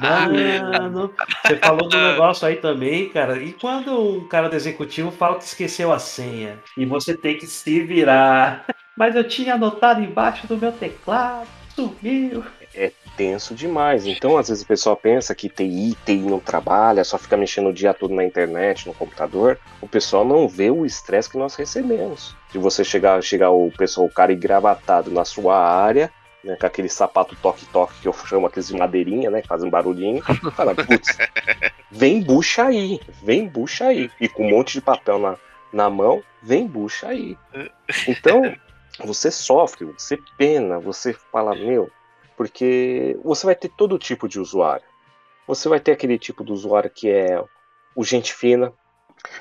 Mano, 0.00 1.12
você 1.44 1.56
falou 1.56 1.88
do 1.88 1.98
negócio 1.98 2.46
aí 2.46 2.56
também, 2.56 3.10
cara. 3.10 3.36
E 3.36 3.52
quando 3.52 4.16
um 4.16 4.28
cara 4.28 4.48
do 4.48 4.56
executivo 4.56 5.10
fala 5.10 5.36
que 5.36 5.44
esqueceu 5.44 5.92
a 5.92 5.98
senha 5.98 6.58
e 6.76 6.86
você 6.86 7.14
tem 7.14 7.36
que 7.36 7.46
se 7.46 7.80
virar? 7.82 8.64
Mas 8.96 9.14
eu 9.14 9.24
tinha 9.24 9.54
anotado 9.54 10.02
embaixo 10.02 10.46
do 10.46 10.56
meu 10.56 10.72
teclado, 10.72 11.48
sumiu. 11.74 12.44
Tenso 13.18 13.52
demais. 13.52 14.06
Então, 14.06 14.38
às 14.38 14.48
vezes 14.48 14.62
o 14.62 14.66
pessoal 14.66 14.96
pensa 14.96 15.34
que 15.34 15.48
TI, 15.48 15.98
TI 16.06 16.18
não 16.18 16.38
trabalha, 16.38 17.02
só 17.02 17.18
fica 17.18 17.36
mexendo 17.36 17.70
o 17.70 17.72
dia 17.72 17.92
todo 17.92 18.14
na 18.14 18.24
internet, 18.24 18.86
no 18.86 18.94
computador. 18.94 19.58
O 19.82 19.88
pessoal 19.88 20.24
não 20.24 20.48
vê 20.48 20.70
o 20.70 20.86
estresse 20.86 21.28
que 21.28 21.36
nós 21.36 21.56
recebemos. 21.56 22.36
Se 22.52 22.58
você 22.58 22.84
chegar, 22.84 23.20
chegar 23.20 23.50
o 23.50 23.72
pessoal, 23.76 24.06
o 24.06 24.12
cara 24.12 24.32
engravatado 24.32 25.10
na 25.10 25.24
sua 25.24 25.58
área, 25.58 26.12
né, 26.44 26.54
com 26.54 26.64
aquele 26.64 26.88
sapato 26.88 27.34
toque-toque 27.42 28.00
que 28.00 28.06
eu 28.06 28.12
chamo 28.12 28.46
aqueles 28.46 28.68
de 28.68 28.76
madeirinha, 28.76 29.30
né, 29.30 29.42
que 29.42 29.48
fazem 29.48 29.68
barulhinho. 29.68 30.22
Fala, 30.54 30.76
putz, 30.76 31.18
vem 31.90 32.22
bucha 32.22 32.66
aí, 32.66 33.00
vem 33.20 33.48
bucha 33.48 33.86
aí. 33.86 34.08
E 34.20 34.28
com 34.28 34.46
um 34.46 34.50
monte 34.50 34.74
de 34.74 34.80
papel 34.80 35.18
na, 35.18 35.36
na 35.72 35.90
mão, 35.90 36.22
vem 36.40 36.68
bucha 36.68 37.08
aí. 37.08 37.36
Então, 38.06 38.54
você 39.04 39.28
sofre, 39.30 39.86
você 39.86 40.16
pena, 40.36 40.78
você 40.78 41.12
fala, 41.12 41.54
meu, 41.54 41.90
porque 42.38 43.18
você 43.24 43.44
vai 43.44 43.56
ter 43.56 43.68
todo 43.76 43.98
tipo 43.98 44.28
de 44.28 44.38
usuário. 44.38 44.84
Você 45.48 45.68
vai 45.68 45.80
ter 45.80 45.92
aquele 45.92 46.16
tipo 46.18 46.44
de 46.44 46.52
usuário 46.52 46.88
que 46.88 47.10
é 47.10 47.42
o 47.96 48.04
gente 48.04 48.32
fina, 48.32 48.72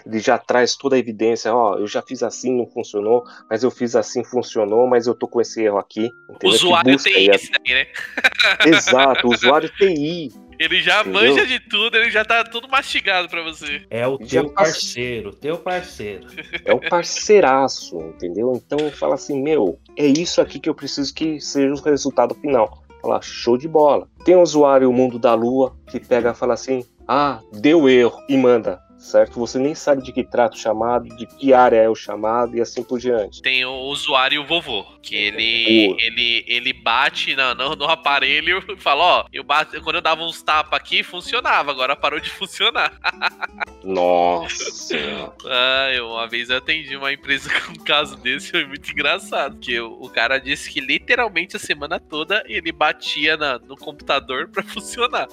ele 0.04 0.18
já 0.20 0.38
traz 0.40 0.76
toda 0.76 0.96
a 0.96 1.00
evidência, 1.00 1.54
ó, 1.54 1.78
eu 1.78 1.86
já 1.86 2.02
fiz 2.02 2.24
assim, 2.24 2.52
não 2.58 2.66
funcionou, 2.66 3.24
mas 3.48 3.64
eu 3.64 3.70
fiz 3.70 3.96
assim, 3.96 4.24
funcionou, 4.24 4.88
mas 4.88 5.06
eu 5.06 5.14
tô 5.14 5.28
com 5.28 5.40
esse 5.40 5.62
erro 5.64 5.78
aqui. 5.78 6.10
entendeu? 6.28 6.56
Usuário 6.56 6.98
TI 6.98 7.30
esse 7.30 7.52
daí, 7.52 7.74
né? 7.76 7.88
Exato, 8.66 9.28
usuário 9.30 9.70
TI. 9.70 10.32
Ele 10.60 10.82
já 10.82 11.02
Entendeu? 11.02 11.22
manja 11.22 11.46
de 11.46 11.60
tudo, 11.60 11.96
ele 11.98 12.10
já 12.10 12.26
tá 12.26 12.44
tudo 12.44 12.68
mastigado 12.68 13.30
pra 13.30 13.44
você. 13.44 13.86
É 13.92 14.08
o 14.08 14.18
Já 14.20 14.42
teu 14.42 14.50
pass- 14.52 14.72
parceiro, 14.72 15.32
teu 15.32 15.58
parceiro. 15.60 16.26
É 16.66 16.74
o 16.74 16.80
parceiraço, 16.80 18.00
entendeu? 18.02 18.54
Então 18.56 18.90
fala 18.92 19.14
assim, 19.14 19.40
meu, 19.40 19.80
é 19.96 20.08
isso 20.08 20.42
aqui 20.42 20.60
que 20.60 20.68
eu 20.68 20.74
preciso 20.74 21.14
que 21.14 21.40
seja 21.40 21.72
o 21.76 21.80
resultado 21.84 22.34
final. 22.34 22.84
Fala, 23.02 23.22
show 23.22 23.58
de 23.58 23.68
bola. 23.68 24.08
Tem 24.26 24.36
um 24.36 24.42
usuário 24.42 24.92
Mundo 24.92 25.20
da 25.20 25.34
Lua 25.34 25.76
que 25.88 26.00
pega 26.00 26.32
e 26.32 26.36
fala 26.36 26.54
assim, 26.54 26.86
ah, 27.08 27.40
deu 27.54 27.88
erro, 27.88 28.18
e 28.28 28.36
manda, 28.38 28.82
certo? 28.98 29.40
Você 29.40 29.58
nem 29.60 29.74
sabe 29.76 30.02
de 30.04 30.12
que 30.12 30.24
trata 30.24 30.56
o 30.56 30.60
chamado, 30.60 31.08
de 31.16 31.26
que 31.26 31.54
área 31.54 31.78
é 31.78 31.90
o 31.90 31.96
chamado 31.96 32.56
e 32.56 32.62
assim 32.62 32.84
por 32.84 33.00
diante. 33.00 33.42
Tem 33.42 33.64
o 33.66 33.74
usuário 33.86 34.46
vovô, 34.46 34.84
que 35.02 35.16
ele 35.16 35.88
Boa. 35.88 35.98
ele, 36.02 36.44
ele 36.48 36.74
bate 36.74 37.36
na- 37.36 37.54
no, 37.56 37.76
no 37.76 37.86
aparelho 37.86 38.64
e 38.70 38.78
fala, 38.78 39.04
ó, 39.04 39.26
eu 39.32 39.44
bato, 39.44 39.80
quando 39.82 39.98
eu 39.98 40.02
dava 40.02 40.24
uns 40.24 40.42
tapas 40.42 40.80
aqui, 40.80 41.04
funcionava, 41.04 41.72
agora 41.72 41.96
parou 41.96 42.20
de 42.20 42.30
funcionar. 42.32 42.92
Nossa. 43.84 44.98
Ah, 45.46 45.92
eu, 45.94 46.08
uma 46.10 46.28
vez 46.28 46.50
eu 46.50 46.58
atendi 46.58 46.96
uma 46.96 47.12
empresa 47.14 47.50
com 47.62 47.72
um 47.74 47.84
caso 47.84 48.18
desse, 48.18 48.52
foi 48.52 48.66
muito 48.66 48.92
engraçado. 48.92 49.56
Porque 49.56 49.80
o, 49.80 49.94
o 50.02 50.10
cara 50.10 50.38
disse 50.40 50.70
que 50.70 50.80
literalmente 50.80 51.56
a 51.56 51.60
semana 51.60 52.00
toda 52.00 52.44
ele 52.48 52.72
batia 52.72 53.38
na- 53.38 53.60
no 53.60 53.76
computador 53.78 54.48
pra 54.50 54.64
funcionar. 54.68 55.28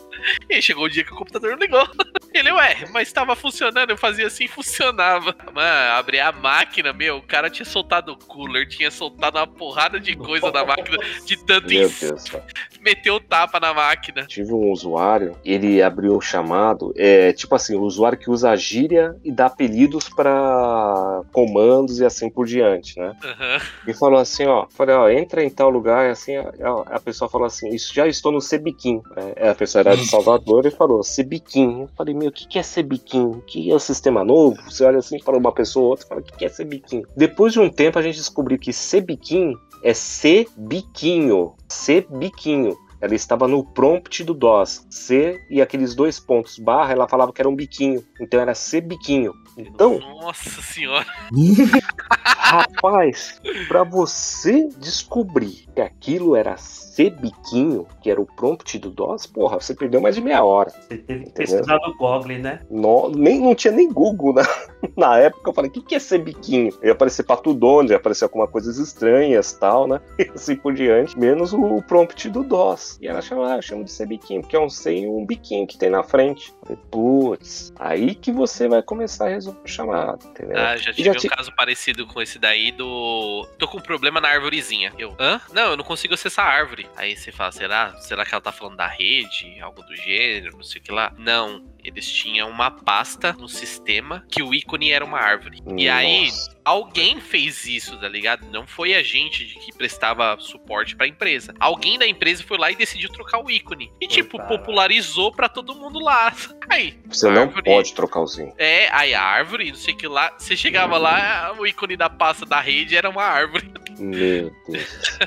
E 0.48 0.60
chegou 0.62 0.84
o 0.84 0.88
dia 0.88 1.04
que 1.04 1.12
o 1.12 1.16
computador 1.16 1.58
ligou. 1.58 1.86
Ele, 2.34 2.50
ué, 2.50 2.76
mas 2.92 3.12
tava 3.12 3.36
funcionando, 3.36 3.90
eu 3.90 3.96
fazia 3.96 4.26
assim 4.26 4.44
e 4.44 4.48
funcionava. 4.48 5.34
Mano, 5.54 5.92
abri 5.96 6.18
a 6.18 6.32
máquina, 6.32 6.92
meu, 6.92 7.18
o 7.18 7.22
cara 7.22 7.48
tinha 7.48 7.64
soltado 7.64 8.12
o 8.12 8.16
cooler, 8.16 8.68
tinha 8.68 8.90
soltado 8.90 9.38
uma 9.38 9.46
porrada 9.46 10.00
de 10.00 10.16
coisa 10.16 10.50
na 10.50 10.64
máquina, 10.64 10.98
de 11.24 11.36
tanto 11.36 11.68
Meu 11.68 11.86
ins- 11.86 12.00
Deus, 12.00 12.24
cara. 12.24 12.44
meteu 12.80 13.14
o 13.14 13.20
tapa 13.20 13.60
na 13.60 13.72
máquina. 13.72 14.26
Tive 14.26 14.52
um 14.52 14.70
usuário, 14.72 15.36
ele 15.44 15.80
abriu 15.80 16.16
o 16.16 16.20
chamado, 16.20 16.92
é 16.96 17.32
tipo 17.32 17.54
assim, 17.54 17.76
o 17.76 17.82
usuário 17.82 18.18
que 18.18 18.28
usa 18.30 18.54
gíria 18.56 19.14
e 19.24 19.30
dá 19.30 19.46
apelidos 19.46 20.08
para 20.08 21.22
comandos 21.32 22.00
e 22.00 22.04
assim 22.04 22.28
por 22.28 22.46
diante, 22.46 22.98
né? 22.98 23.14
Aham. 23.22 23.60
E 23.86 23.94
falou 23.94 24.18
assim, 24.18 24.44
ó, 24.46 24.66
falei, 24.70 24.94
ó, 24.94 25.08
entra 25.08 25.44
em 25.44 25.50
tal 25.50 25.70
lugar, 25.70 26.08
e 26.08 26.10
assim, 26.10 26.36
a, 26.36 26.50
a 26.86 27.00
pessoa 27.00 27.28
falou 27.30 27.46
assim, 27.46 27.68
isso 27.68 27.94
já 27.94 28.06
estou 28.08 28.32
no 28.32 28.40
Cebiquim. 28.40 29.00
É, 29.36 29.50
a 29.50 29.54
pessoa 29.54 29.80
era 29.80 29.96
de 29.96 30.04
Salvador 30.10 30.66
e 30.66 30.70
falou, 30.70 31.02
Cebiquim. 31.02 31.82
Eu 31.82 31.90
falei, 31.96 32.14
meu, 32.24 32.30
o 32.30 32.32
que, 32.32 32.46
que 32.46 32.58
é 32.58 32.62
Cebiquim? 32.62 33.24
O 33.24 33.42
que 33.42 33.70
é 33.70 33.74
o 33.74 33.78
sistema 33.78 34.24
novo? 34.24 34.56
Você 34.64 34.84
olha 34.84 34.98
assim 34.98 35.18
para 35.18 35.36
uma 35.36 35.52
pessoa 35.52 35.84
ou 35.84 35.90
outra 35.90 36.06
e 36.06 36.08
fala, 36.08 36.20
o 36.20 36.24
que, 36.24 36.36
que 36.36 36.44
é 36.44 36.48
Cebiquim? 36.48 37.02
Depois 37.16 37.52
de 37.52 37.60
um 37.60 37.68
tempo 37.68 37.98
a 37.98 38.02
gente 38.02 38.16
descobriu 38.16 38.58
que 38.58 38.72
Cebiquim 38.72 39.54
é 39.82 39.92
C-biquinho. 39.92 41.54
C-biquinho. 41.68 42.76
Ela 43.00 43.14
estava 43.14 43.46
no 43.46 43.62
prompt 43.62 44.24
do 44.24 44.32
DOS. 44.32 44.86
C 44.88 45.38
e 45.50 45.60
aqueles 45.60 45.94
dois 45.94 46.18
pontos 46.18 46.58
barra, 46.58 46.92
ela 46.92 47.06
falava 47.06 47.32
que 47.32 47.42
era 47.42 47.48
um 47.48 47.54
biquinho. 47.54 48.02
Então 48.18 48.40
era 48.40 48.54
C-biquinho. 48.54 49.34
Então, 49.58 49.98
Nossa 49.98 50.62
senhora. 50.62 51.06
Rapaz, 52.16 53.40
pra 53.68 53.84
você 53.84 54.68
descobrir 54.78 55.66
que 55.74 55.80
aquilo 55.80 56.34
era 56.34 56.56
ser 56.94 57.10
biquinho, 57.10 57.86
que 58.00 58.10
era 58.10 58.20
o 58.20 58.26
prompt 58.26 58.78
do 58.78 58.88
DOS, 58.90 59.26
porra, 59.26 59.60
você 59.60 59.74
perdeu 59.74 60.00
mais 60.00 60.14
de 60.14 60.20
meia 60.20 60.44
hora. 60.44 60.70
Você 60.70 60.96
teve 60.98 61.24
que 61.24 61.32
pesquisar 61.32 61.78
no 61.84 61.92
Google, 61.96 62.38
né? 62.38 62.60
No- 62.70 63.08
nem, 63.10 63.40
não 63.40 63.54
tinha 63.54 63.72
nem 63.72 63.90
Google 63.90 64.32
na, 64.34 64.42
na 64.96 65.18
época. 65.18 65.50
Eu 65.50 65.54
falei, 65.54 65.70
o 65.70 65.72
que, 65.72 65.82
que 65.82 65.94
é 65.94 65.98
ser 65.98 66.18
biquinho? 66.18 66.72
Ia 66.82 66.92
aparecer 66.92 67.24
Patudonde, 67.24 67.92
ia 67.92 67.96
aparecer 67.96 68.24
algumas 68.24 68.48
coisas 68.50 68.78
estranhas 68.78 69.52
tal, 69.54 69.88
né? 69.88 70.00
E 70.18 70.30
assim 70.34 70.56
por 70.56 70.72
diante, 70.72 71.18
menos 71.18 71.52
o 71.52 71.82
prompt 71.82 72.28
do 72.30 72.44
DOS. 72.44 72.98
E 73.00 73.08
ela 73.08 73.20
chama, 73.20 73.52
ah, 73.52 73.56
eu 73.56 73.62
chamo 73.62 73.84
de 73.84 73.90
ser 73.90 74.06
biquinho, 74.06 74.40
porque 74.40 74.54
é 74.56 74.60
um 74.60 74.68
e 74.86 75.06
um 75.06 75.24
biquinho 75.26 75.66
que 75.66 75.76
tem 75.76 75.90
na 75.90 76.02
frente. 76.02 76.52
Eu 76.62 76.76
falei, 76.76 76.82
Putz, 76.90 77.72
aí 77.78 78.14
que 78.14 78.30
você 78.30 78.68
vai 78.68 78.82
começar 78.82 79.26
a 79.26 79.30
resolver 79.30 79.60
o 79.64 79.68
chamado, 79.68 80.26
entendeu? 80.28 80.56
Ah, 80.56 80.76
já 80.76 80.92
tive 80.92 81.04
já 81.04 81.10
um 81.12 81.14
ti- 81.14 81.28
caso 81.28 81.52
parecido 81.56 82.06
com 82.06 82.20
esse 82.22 82.38
daí 82.38 82.70
do. 82.70 83.46
Tô 83.58 83.66
com 83.66 83.78
um 83.78 83.82
problema 83.82 84.20
na 84.20 84.28
árvorezinha. 84.28 84.92
Eu, 84.98 85.14
hã? 85.18 85.40
Não, 85.52 85.70
eu 85.70 85.76
não 85.76 85.84
consigo 85.84 86.14
acessar 86.14 86.46
a 86.46 86.50
árvore. 86.50 86.83
Aí 86.96 87.16
você 87.16 87.32
fala, 87.32 87.52
será? 87.52 87.96
Será 87.98 88.24
que 88.24 88.34
ela 88.34 88.42
tá 88.42 88.52
falando 88.52 88.76
da 88.76 88.86
rede? 88.86 89.60
Algo 89.60 89.82
do 89.82 89.96
gênero, 89.96 90.56
não 90.56 90.62
sei 90.62 90.80
o 90.80 90.84
que 90.84 90.92
lá? 90.92 91.12
Não. 91.18 91.73
Eles 91.84 92.10
tinham 92.10 92.48
uma 92.48 92.70
pasta 92.70 93.32
no 93.34 93.48
sistema 93.48 94.24
que 94.30 94.42
o 94.42 94.54
ícone 94.54 94.90
era 94.90 95.04
uma 95.04 95.18
árvore. 95.18 95.58
E 95.76 95.88
aí, 95.88 96.26
Nossa. 96.26 96.56
alguém 96.64 97.20
fez 97.20 97.66
isso, 97.66 97.96
tá 98.00 98.08
ligado? 98.08 98.46
Não 98.50 98.66
foi 98.66 98.94
a 98.94 99.02
gente 99.02 99.44
que 99.44 99.72
prestava 99.76 100.36
suporte 100.40 100.96
pra 100.96 101.06
empresa. 101.06 101.52
Alguém 101.60 101.98
da 101.98 102.06
empresa 102.06 102.42
foi 102.42 102.56
lá 102.58 102.70
e 102.70 102.76
decidiu 102.76 103.10
trocar 103.10 103.44
o 103.44 103.50
ícone. 103.50 103.92
E, 104.00 104.06
tipo, 104.08 104.38
popularizou 104.46 105.30
pra 105.32 105.48
todo 105.48 105.74
mundo 105.74 105.98
lá. 106.00 106.32
Aí, 106.70 106.98
Você 107.06 107.28
não 107.30 107.42
árvore- 107.42 107.62
pode 107.62 107.92
trocar 107.94 108.20
o 108.20 108.26
zinho. 108.26 108.54
é, 108.56 108.88
aí 108.90 109.12
a 109.14 109.20
árvore, 109.22 109.68
não 109.68 109.74
sei 109.76 109.92
o 109.92 109.96
que 109.98 110.08
lá. 110.08 110.32
Você 110.38 110.56
chegava 110.56 110.96
lá, 110.96 111.54
o 111.58 111.66
ícone 111.66 111.94
da 111.94 112.08
pasta 112.08 112.46
da 112.46 112.58
rede 112.58 112.96
era 112.96 113.10
uma 113.10 113.22
árvore. 113.22 113.70
Meu 114.00 114.50
Deus. 114.66 115.18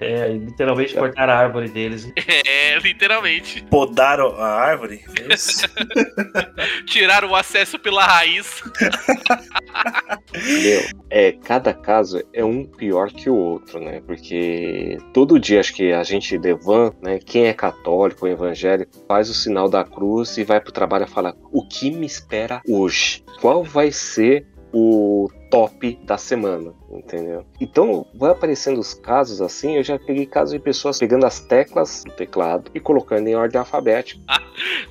É, 0.00 0.28
literalmente 0.28 0.94
cortaram 0.94 1.32
a 1.32 1.36
árvore 1.36 1.68
deles. 1.70 2.04
hein? 2.04 2.12
É, 2.46 2.78
literalmente. 2.78 3.62
Podaram 3.64 4.36
a 4.36 4.46
árvore? 4.48 5.02
Foi 5.06 5.34
isso? 5.34 5.66
Tiraram 6.86 7.30
o 7.30 7.36
acesso 7.36 7.78
pela 7.78 8.04
raiz. 8.04 8.62
Meu, 10.32 10.82
é, 11.08 11.32
cada 11.32 11.72
caso 11.72 12.22
é 12.32 12.44
um 12.44 12.64
pior 12.64 13.10
que 13.10 13.28
o 13.28 13.36
outro, 13.36 13.80
né? 13.80 14.00
Porque 14.06 14.98
todo 15.12 15.38
dia 15.38 15.60
acho 15.60 15.74
que 15.74 15.92
a 15.92 16.02
gente 16.02 16.36
levanta, 16.38 16.96
né? 17.02 17.18
Quem 17.18 17.46
é 17.46 17.52
católico 17.52 18.26
evangélico 18.26 18.92
faz 19.06 19.28
o 19.28 19.34
sinal 19.34 19.68
da 19.68 19.84
cruz 19.84 20.36
e 20.38 20.44
vai 20.44 20.60
pro 20.60 20.72
trabalho 20.72 21.04
e 21.04 21.10
fala: 21.10 21.36
o 21.52 21.66
que 21.66 21.90
me 21.90 22.06
espera 22.06 22.62
hoje? 22.68 23.24
Qual 23.40 23.64
vai 23.64 23.90
ser 23.90 24.46
o 24.72 25.28
top 25.50 25.98
da 26.04 26.16
semana, 26.16 26.72
entendeu? 26.90 27.44
Então 27.60 28.06
vai 28.14 28.30
aparecendo 28.30 28.78
os 28.78 28.94
casos 28.94 29.42
assim. 29.42 29.76
Eu 29.76 29.82
já 29.82 29.98
peguei 29.98 30.26
casos 30.26 30.52
de 30.52 30.58
pessoas 30.58 30.98
pegando 30.98 31.26
as 31.26 31.40
teclas 31.40 32.04
do 32.04 32.12
teclado 32.12 32.70
e 32.74 32.80
colocando 32.80 33.26
em 33.26 33.34
ordem 33.34 33.58
alfabética. 33.58 34.20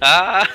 Ah! 0.01 0.47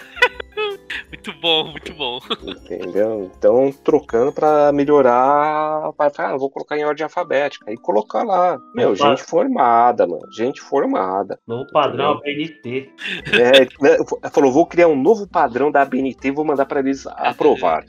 Muito 1.09 1.33
bom, 1.41 1.71
muito 1.71 1.93
bom. 1.95 2.19
Entendeu? 2.43 3.31
Então, 3.37 3.73
trocando 3.85 4.33
pra 4.33 4.73
melhorar. 4.73 5.93
Falar, 5.97 6.13
ah, 6.19 6.37
vou 6.37 6.51
colocar 6.51 6.77
em 6.77 6.85
ordem 6.85 7.05
alfabética. 7.05 7.65
Aí 7.69 7.77
colocar 7.77 8.23
lá. 8.23 8.59
Meu, 8.75 8.93
Opa. 8.93 9.09
gente 9.09 9.23
formada, 9.23 10.07
mano. 10.07 10.31
Gente 10.33 10.61
formada. 10.61 11.39
No 11.47 11.67
padrão 11.73 12.13
ABNT. 12.13 12.91
É, 13.33 13.61
né, 13.83 14.31
falou, 14.33 14.53
vou 14.53 14.67
criar 14.67 14.89
um 14.89 15.01
novo 15.01 15.27
padrão 15.27 15.71
da 15.71 15.83
ABNT 15.83 16.29
e 16.29 16.31
vou 16.31 16.45
mandar 16.45 16.67
pra 16.67 16.81
eles 16.81 17.07
aprovar. 17.17 17.85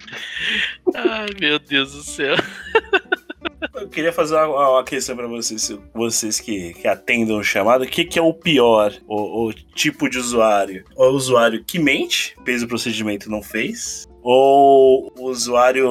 Ai, 0.95 1.27
meu 1.39 1.59
Deus 1.59 1.93
do 1.93 2.03
céu. 2.03 2.35
Eu 3.73 3.89
queria 3.89 4.11
fazer 4.13 4.35
uma, 4.35 4.69
uma 4.71 4.83
questão 4.83 5.15
pra 5.15 5.27
vocês, 5.27 5.71
vocês 5.93 6.39
que, 6.39 6.73
que 6.73 6.87
atendam 6.87 7.37
o 7.37 7.43
chamado. 7.43 7.83
O 7.83 7.87
que, 7.87 8.05
que 8.05 8.19
é 8.19 8.21
o 8.21 8.33
pior, 8.33 8.93
o, 9.07 9.47
o 9.47 9.53
tipo 9.53 10.09
de 10.09 10.17
usuário? 10.17 10.83
O 10.95 11.05
usuário 11.09 11.63
que 11.63 11.79
mente, 11.79 12.35
fez 12.45 12.61
o 12.63 12.67
procedimento 12.67 13.27
e 13.27 13.31
não 13.31 13.41
fez? 13.41 14.05
Ou 14.21 15.11
o 15.17 15.29
usuário, 15.29 15.87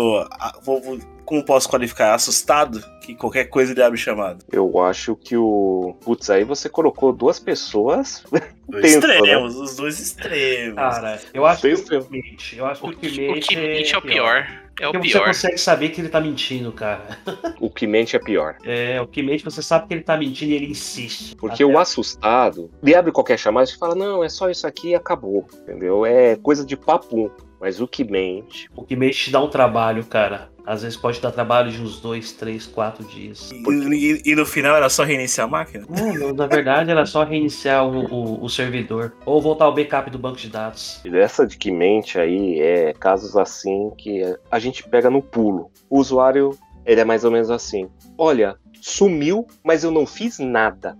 vou- 0.62 0.80
vou- 0.80 0.98
como 1.24 1.42
posso 1.42 1.68
qualificar, 1.70 2.12
assustado, 2.14 2.84
que 3.00 3.14
qualquer 3.14 3.44
coisa 3.46 3.72
ele 3.72 3.82
abre 3.82 3.98
o 3.98 4.02
chamado? 4.02 4.44
Eu 4.52 4.78
acho 4.82 5.16
que 5.16 5.34
o. 5.36 5.96
Putz, 6.02 6.28
aí 6.28 6.44
você 6.44 6.68
colocou 6.68 7.12
duas 7.14 7.38
pessoas. 7.40 8.22
Os 8.66 8.80
Tenso, 8.80 8.98
extremos, 9.06 9.56
os 9.56 9.76
dois 9.76 10.00
extremos. 10.00 10.74
Cara, 10.76 11.20
eu 11.34 11.44
acho 11.44 11.60
que 11.62 11.74
o 11.74 11.84
que 12.02 12.10
mente. 12.10 12.56
Eu 12.56 12.64
acho 12.66 12.80
que 12.80 12.86
O 12.88 12.90
que 12.96 13.10
que, 13.10 13.28
o 13.30 13.34
que 13.40 13.56
mente 13.56 13.94
é 13.94 13.98
o 13.98 14.02
pior. 14.02 14.63
É 14.80 14.88
o 14.88 14.92
Porque 14.92 15.08
você 15.08 15.12
pior. 15.18 15.26
consegue 15.26 15.58
saber 15.58 15.90
que 15.90 16.00
ele 16.00 16.08
tá 16.08 16.20
mentindo, 16.20 16.72
cara. 16.72 17.18
O 17.60 17.70
que 17.70 17.86
mente 17.86 18.16
é 18.16 18.18
pior. 18.18 18.56
É, 18.64 19.00
o 19.00 19.06
que 19.06 19.22
mente, 19.22 19.44
você 19.44 19.62
sabe 19.62 19.86
que 19.86 19.94
ele 19.94 20.02
tá 20.02 20.16
mentindo 20.16 20.50
e 20.52 20.54
ele 20.56 20.66
insiste. 20.66 21.34
Porque 21.36 21.62
Até- 21.62 21.72
o 21.72 21.78
assustado, 21.78 22.70
ele 22.82 22.94
abre 22.94 23.12
qualquer 23.12 23.38
chamada 23.38 23.68
e 23.70 23.76
fala: 23.76 23.94
não, 23.94 24.22
é 24.24 24.28
só 24.28 24.50
isso 24.50 24.66
aqui 24.66 24.90
e 24.90 24.94
acabou. 24.94 25.46
Entendeu? 25.62 26.04
É 26.04 26.36
coisa 26.36 26.64
de 26.66 26.76
papum. 26.76 27.30
Mas 27.64 27.80
o 27.80 27.88
que 27.88 28.04
mente, 28.04 28.68
O 28.76 28.84
que 28.84 28.94
meio 28.94 29.10
te 29.10 29.30
dá 29.30 29.40
um 29.42 29.48
trabalho, 29.48 30.04
cara. 30.04 30.50
Às 30.66 30.82
vezes 30.82 30.98
pode 30.98 31.18
dar 31.18 31.30
trabalho 31.30 31.70
de 31.72 31.80
uns 31.80 31.98
dois, 31.98 32.30
três, 32.32 32.66
quatro 32.66 33.02
dias. 33.06 33.50
E, 33.50 33.56
e- 33.94 34.22
e 34.32 34.34
no 34.34 34.44
final 34.44 34.76
era 34.76 34.90
só 34.90 35.02
reiniciar 35.02 35.46
a 35.46 35.50
máquina? 35.50 35.86
Não, 35.88 36.34
na 36.34 36.46
verdade 36.46 36.90
era 36.90 37.06
só 37.06 37.24
reiniciar 37.24 37.86
o, 37.86 38.04
o- 38.04 38.44
o 38.44 38.48
servidor. 38.50 39.14
Ou 39.24 39.40
voltar 39.40 39.64
ao 39.64 39.74
backup 39.74 40.10
do 40.10 40.18
banco 40.18 40.36
de 40.36 40.50
dados. 40.50 41.00
essa 41.06 41.46
de 41.46 41.56
que 41.56 41.70
mente 41.70 42.18
aí 42.18 42.60
é 42.60 42.92
casos 42.92 43.34
assim 43.34 43.90
que 43.96 44.22
a 44.50 44.58
gente 44.58 44.86
pega 44.86 45.08
no 45.08 45.22
pulo. 45.22 45.70
O 45.88 45.98
usuário, 46.00 46.50
ele 46.84 47.00
é 47.00 47.04
mais 47.04 47.24
ou 47.24 47.30
menos 47.30 47.50
assim. 47.50 47.88
Olha, 48.18 48.56
sumiu, 48.78 49.46
mas 49.64 49.84
eu 49.84 49.90
não 49.90 50.04
fiz 50.04 50.38
nada. 50.38 50.98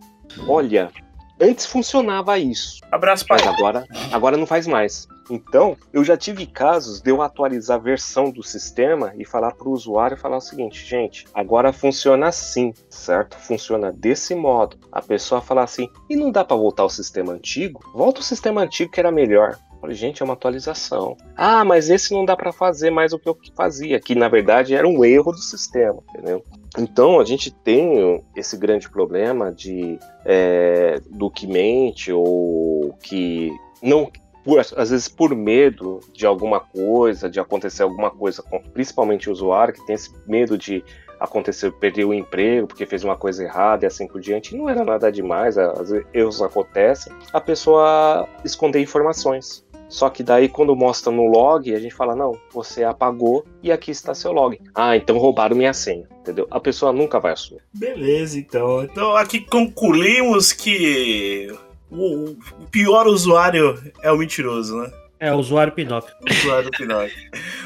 Olha, 0.49 0.91
antes 1.39 1.67
funcionava 1.67 2.39
isso. 2.39 2.81
Abraço, 2.91 3.27
pai. 3.27 3.39
Mas 3.45 3.55
agora, 3.55 3.85
agora 4.11 4.37
não 4.39 4.47
faz 4.47 4.67
mais. 4.67 5.07
Então, 5.31 5.77
eu 5.93 6.05
já 6.05 6.16
tive 6.16 6.47
casos 6.47 7.01
de 7.01 7.11
eu 7.11 7.22
atualizar 7.22 7.77
a 7.77 7.83
versão 7.83 8.31
do 8.31 8.43
sistema 8.43 9.12
e 9.16 9.25
falar 9.25 9.53
para 9.53 9.68
o 9.68 9.72
usuário 9.72 10.16
falar 10.16 10.37
o 10.37 10.41
seguinte, 10.41 10.85
gente, 10.85 11.27
agora 11.33 11.72
funciona 11.72 12.29
assim, 12.29 12.72
certo? 12.89 13.37
Funciona 13.39 13.93
desse 13.93 14.35
modo. 14.35 14.77
A 14.93 15.01
pessoa 15.01 15.41
falar 15.41 15.64
assim, 15.64 15.89
e 16.09 16.16
não 16.16 16.31
dá 16.31 16.45
para 16.45 16.57
voltar 16.57 16.83
ao 16.83 16.91
sistema 16.91 17.33
antigo? 17.33 17.81
Volta 17.95 18.20
o 18.20 18.25
sistema 18.25 18.62
antigo 18.62 18.91
que 18.91 19.01
era 19.01 19.11
melhor. 19.11 19.59
Falei, 19.81 19.97
gente, 19.97 20.22
é 20.22 20.25
uma 20.25 20.33
atualização. 20.33 21.14
Ah, 21.37 21.62
mas 21.62 21.91
esse 21.91 22.14
não 22.14 22.25
dá 22.25 22.35
para 22.35 22.53
fazer 22.53 22.91
mais 22.91 23.12
o 23.12 23.18
que 23.18 23.29
eu 23.29 23.37
fazia, 23.55 24.01
que 24.01 24.14
na 24.14 24.29
verdade 24.29 24.75
era 24.75 24.89
um 24.89 25.05
erro 25.05 25.31
do 25.31 25.39
sistema, 25.39 26.03
entendeu? 26.09 26.43
Então 26.79 27.20
a 27.20 27.25
gente 27.25 27.51
tem 27.51 28.25
esse 28.35 28.57
grande 28.57 28.89
problema 28.89 29.53
de 29.53 29.99
é, 30.25 31.01
do 31.11 31.31
que 31.31 31.47
mente 31.47 32.11
ou 32.11 32.95
que 33.03 33.53
não 33.83 34.11
por- 34.45 34.61
às 34.61 34.90
vezes 34.90 35.09
por 35.09 35.34
medo 35.34 36.01
de 36.12 36.26
alguma 36.26 36.61
coisa, 36.61 37.28
de 37.30 37.40
acontecer 37.40 37.82
alguma 37.82 38.11
coisa, 38.11 38.42
principalmente 38.72 39.28
o 39.28 39.32
usuário 39.32 39.74
que 39.74 39.84
tem 39.86 39.95
esse 39.95 40.11
medo 40.26 40.59
de 40.59 40.84
acontecer, 41.18 41.72
perder 41.72 42.05
o 42.05 42.12
emprego 42.12 42.66
porque 42.66 42.84
fez 42.84 43.03
uma 43.03 43.16
coisa 43.16 43.42
errada 43.42 43.84
e 43.84 43.86
assim 43.86 44.07
por 44.07 44.20
diante, 44.20 44.55
não 44.57 44.68
era 44.68 44.84
nada 44.84 45.11
demais, 45.11 45.57
às 45.57 45.90
vezes 45.90 46.07
erros 46.12 46.42
acontecem, 46.42 47.12
a 47.32 47.40
pessoa 47.40 48.28
esconder 48.45 48.80
informações. 48.80 49.64
Só 49.86 50.11
que 50.11 50.22
daí 50.24 50.49
quando 50.49 50.74
mostra 50.74 51.12
no 51.12 51.26
log, 51.26 51.72
a 51.72 51.78
gente 51.78 51.95
fala, 51.95 52.16
não, 52.16 52.32
você 52.53 52.82
apagou 52.82 53.45
e 53.62 53.70
aqui 53.70 53.90
está 53.92 54.12
seu 54.12 54.32
log. 54.32 54.59
Ah, 54.74 54.97
então 54.97 55.16
roubaram 55.18 55.55
minha 55.55 55.72
senha, 55.72 56.09
entendeu? 56.20 56.49
A 56.51 56.59
pessoa 56.59 56.92
nunca 56.92 57.20
vai 57.20 57.32
assumir. 57.32 57.62
Beleza, 57.72 58.38
então. 58.38 58.82
Então 58.82 59.14
aqui 59.14 59.40
concluímos 59.40 60.53
que 60.53 61.49
o, 61.95 62.30
o 62.30 62.66
pior 62.70 63.07
usuário 63.07 63.80
é 64.03 64.11
o 64.11 64.16
mentiroso, 64.18 64.76
né? 64.80 64.92
É, 65.20 65.32
o 65.32 65.38
usuário 65.38 65.72
Pinóquio. 65.72 66.14
Usuário 66.28 66.70
Pinóquio. 66.70 67.16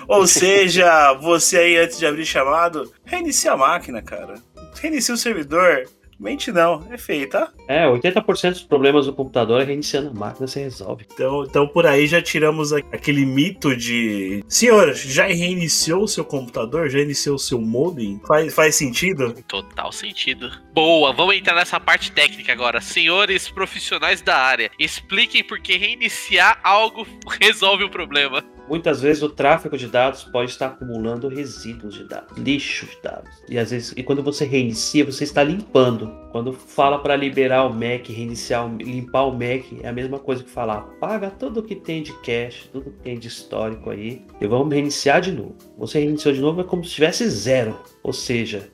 Ou 0.06 0.26
seja, 0.26 1.12
você 1.14 1.58
aí 1.58 1.76
antes 1.76 1.98
de 1.98 2.06
abrir 2.06 2.24
chamado, 2.24 2.92
reinicia 3.04 3.52
a 3.52 3.56
máquina, 3.56 4.00
cara. 4.00 4.34
Reinicia 4.80 5.14
o 5.14 5.18
servidor. 5.18 5.84
Mente 6.18 6.50
não, 6.50 6.84
é 6.90 6.98
feio, 6.98 7.28
tá? 7.28 7.52
É, 7.68 7.86
80% 7.86 8.50
dos 8.50 8.62
problemas 8.62 9.06
do 9.06 9.12
computador 9.12 9.60
é 9.60 9.64
reiniciando 9.64 10.10
a 10.10 10.14
máquina, 10.14 10.46
você 10.46 10.60
resolve. 10.60 11.06
Então, 11.12 11.44
então 11.44 11.68
por 11.68 11.86
aí 11.86 12.06
já 12.06 12.20
tiramos 12.20 12.72
aquele 12.72 13.24
mito 13.24 13.76
de. 13.76 14.44
Senhor, 14.48 14.92
já 14.94 15.26
reiniciou 15.26 16.02
o 16.02 16.08
seu 16.08 16.24
computador? 16.24 16.88
Já 16.90 16.98
iniciou 16.98 17.36
o 17.36 17.38
seu 17.38 17.60
modem? 17.60 18.20
Faz, 18.26 18.54
faz 18.54 18.74
sentido? 18.74 19.32
Total 19.46 19.92
sentido. 19.92 20.50
Boa, 20.72 21.12
vamos 21.12 21.36
entrar 21.36 21.54
nessa 21.54 21.78
parte 21.78 22.10
técnica 22.10 22.52
agora. 22.52 22.80
Senhores 22.80 23.48
profissionais 23.48 24.20
da 24.20 24.36
área, 24.36 24.70
expliquem 24.78 25.44
por 25.44 25.60
que 25.60 25.76
reiniciar 25.76 26.58
algo 26.64 27.06
resolve 27.40 27.84
o 27.84 27.90
problema. 27.90 28.42
Muitas 28.68 29.00
vezes 29.00 29.22
o 29.22 29.28
tráfego 29.28 29.76
de 29.76 29.86
dados 29.86 30.24
pode 30.24 30.50
estar 30.50 30.66
acumulando 30.66 31.28
resíduos 31.28 31.94
de 31.94 32.04
dados, 32.04 32.36
lixo 32.36 32.86
de 32.86 33.00
dados. 33.02 33.30
E 33.48 33.58
às 33.58 33.70
vezes, 33.70 33.94
e 33.96 34.02
quando 34.02 34.22
você 34.22 34.44
reinicia, 34.44 35.04
você 35.04 35.24
está 35.24 35.42
limpando. 35.42 36.12
Quando 36.30 36.52
fala 36.52 36.98
para 36.98 37.16
liberar 37.16 37.64
o 37.64 37.72
Mac, 37.72 38.06
reiniciar, 38.08 38.68
limpar 38.76 39.24
o 39.24 39.32
Mac, 39.32 39.64
é 39.82 39.88
a 39.88 39.92
mesma 39.92 40.18
coisa 40.18 40.44
que 40.44 40.50
falar, 40.50 40.78
apaga 40.78 41.30
tudo 41.30 41.62
que 41.62 41.74
tem 41.74 42.02
de 42.02 42.12
cache, 42.20 42.68
tudo 42.70 42.90
que 42.90 43.02
tem 43.02 43.18
de 43.18 43.28
histórico 43.28 43.90
aí, 43.90 44.22
e 44.40 44.46
vamos 44.46 44.72
reiniciar 44.72 45.20
de 45.20 45.32
novo. 45.32 45.56
Você 45.78 45.98
reiniciou 45.98 46.34
de 46.34 46.40
novo 46.40 46.60
é 46.60 46.64
como 46.64 46.84
se 46.84 46.90
tivesse 46.90 47.28
zero, 47.28 47.78
ou 48.02 48.12
seja, 48.12 48.68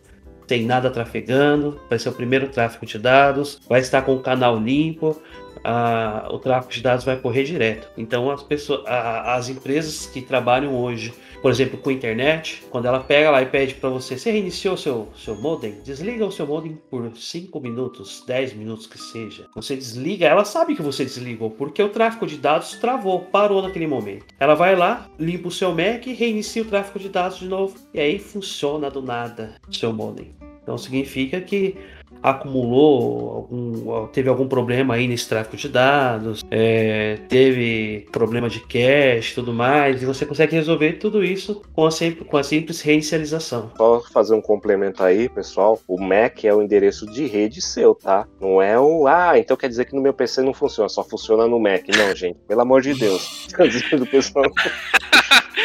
tem 0.47 0.65
nada 0.65 0.91
trafegando, 0.91 1.81
vai 1.89 1.99
ser 1.99 2.09
o 2.09 2.13
primeiro 2.13 2.49
tráfego 2.49 2.85
de 2.85 2.99
dados, 2.99 3.61
vai 3.69 3.81
estar 3.81 4.03
com 4.03 4.15
o 4.15 4.21
canal 4.21 4.59
limpo, 4.59 5.21
a- 5.65 6.29
o 6.31 6.39
tráfego 6.39 6.73
de 6.73 6.83
dados 6.83 7.05
vai 7.05 7.17
correr 7.17 7.45
direto. 7.45 7.89
Então 7.97 8.31
as 8.31 8.43
pessoas, 8.43 8.87
a- 8.87 9.35
as 9.35 9.49
empresas 9.49 10.07
que 10.07 10.21
trabalham 10.21 10.75
hoje, 10.75 11.13
por 11.41 11.51
exemplo, 11.51 11.79
com 11.79 11.91
internet, 11.91 12.63
quando 12.71 12.87
ela 12.87 13.01
pega 13.01 13.31
lá 13.31 13.43
e 13.43 13.47
pede 13.47 13.75
para 13.75 13.89
você, 13.89 14.17
você 14.19 14.31
reiniciou 14.31 14.77
seu 14.77 15.09
seu 15.17 15.35
modem, 15.35 15.81
desliga 15.83 16.25
o 16.27 16.31
seu 16.33 16.47
modem 16.47 16.79
por 16.91 17.11
5 17.17 17.61
minutos, 17.61 18.23
10 18.27 18.53
minutos 18.55 18.87
que 18.87 18.99
seja. 18.99 19.47
Você 19.55 19.75
desliga, 19.77 20.27
ela 20.27 20.45
sabe 20.45 20.75
que 20.75 20.83
você 20.83 21.05
desligou, 21.05 21.51
porque 21.51 21.83
o 21.83 21.89
tráfego 21.89 22.27
de 22.27 22.37
dados 22.37 22.75
travou, 22.77 23.21
parou 23.21 23.63
naquele 23.63 23.87
momento. 23.87 24.27
Ela 24.39 24.55
vai 24.55 24.77
lá, 24.77 25.09
limpa 25.19 25.49
o 25.49 25.51
seu 25.51 25.71
Mac, 25.71 26.05
reinicia 26.07 26.63
o 26.63 26.67
tráfego 26.67 26.99
de 26.99 27.09
dados 27.09 27.39
de 27.39 27.47
novo 27.47 27.75
e 27.93 28.01
aí 28.01 28.19
funciona 28.19 28.91
do 28.91 29.01
nada 29.03 29.55
o 29.69 29.75
seu 29.75 29.93
modem. 29.93 30.35
Então 30.63 30.79
significa 30.79 31.41
que 31.43 31.77
acumulou 32.25 33.31
algum, 33.37 34.07
teve 34.07 34.31
algum 34.31 34.49
problema 34.49 34.95
aí 34.95 35.07
nesse 35.07 35.29
tráfego 35.29 35.59
de 35.59 35.69
dados, 35.69 36.43
é, 36.51 37.19
teve 37.29 38.07
problema 38.11 38.49
de 38.49 38.61
cache 38.61 39.33
e 39.33 39.35
tudo 39.35 39.53
mais, 39.53 40.03
e 40.03 40.07
você 40.07 40.25
consegue 40.25 40.57
resolver 40.57 40.95
tudo 40.95 41.23
isso 41.23 41.61
com 41.75 41.85
a, 41.85 41.91
sempre, 41.91 42.25
com 42.25 42.39
a 42.39 42.43
simples 42.43 42.81
reinicialização. 42.81 43.71
Só 43.77 44.01
fazer 44.01 44.35
um 44.35 44.41
complemento 44.41 45.03
aí, 45.03 45.29
pessoal. 45.29 45.79
O 45.87 46.01
MAC 46.01 46.47
é 46.47 46.55
o 46.55 46.63
endereço 46.63 47.07
de 47.07 47.27
rede 47.27 47.61
seu, 47.61 47.95
tá? 47.95 48.27
Não 48.41 48.63
é 48.63 48.81
o. 48.81 49.07
Ah, 49.07 49.39
então 49.39 49.55
quer 49.55 49.69
dizer 49.69 49.85
que 49.85 49.95
no 49.95 50.01
meu 50.01 50.15
PC 50.15 50.41
não 50.41 50.55
funciona, 50.55 50.89
só 50.89 51.05
funciona 51.05 51.47
no 51.47 51.61
Mac. 51.61 51.85
Não, 51.95 52.17
gente, 52.17 52.39
pelo 52.49 52.63
amor 52.63 52.81
de 52.81 52.95
Deus. 52.95 53.49
Pessoal 54.11 54.45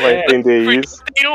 vai 0.01 0.13
É, 0.15 0.19
entender 0.25 0.79
isso. 0.79 1.01
Tem 1.13 1.25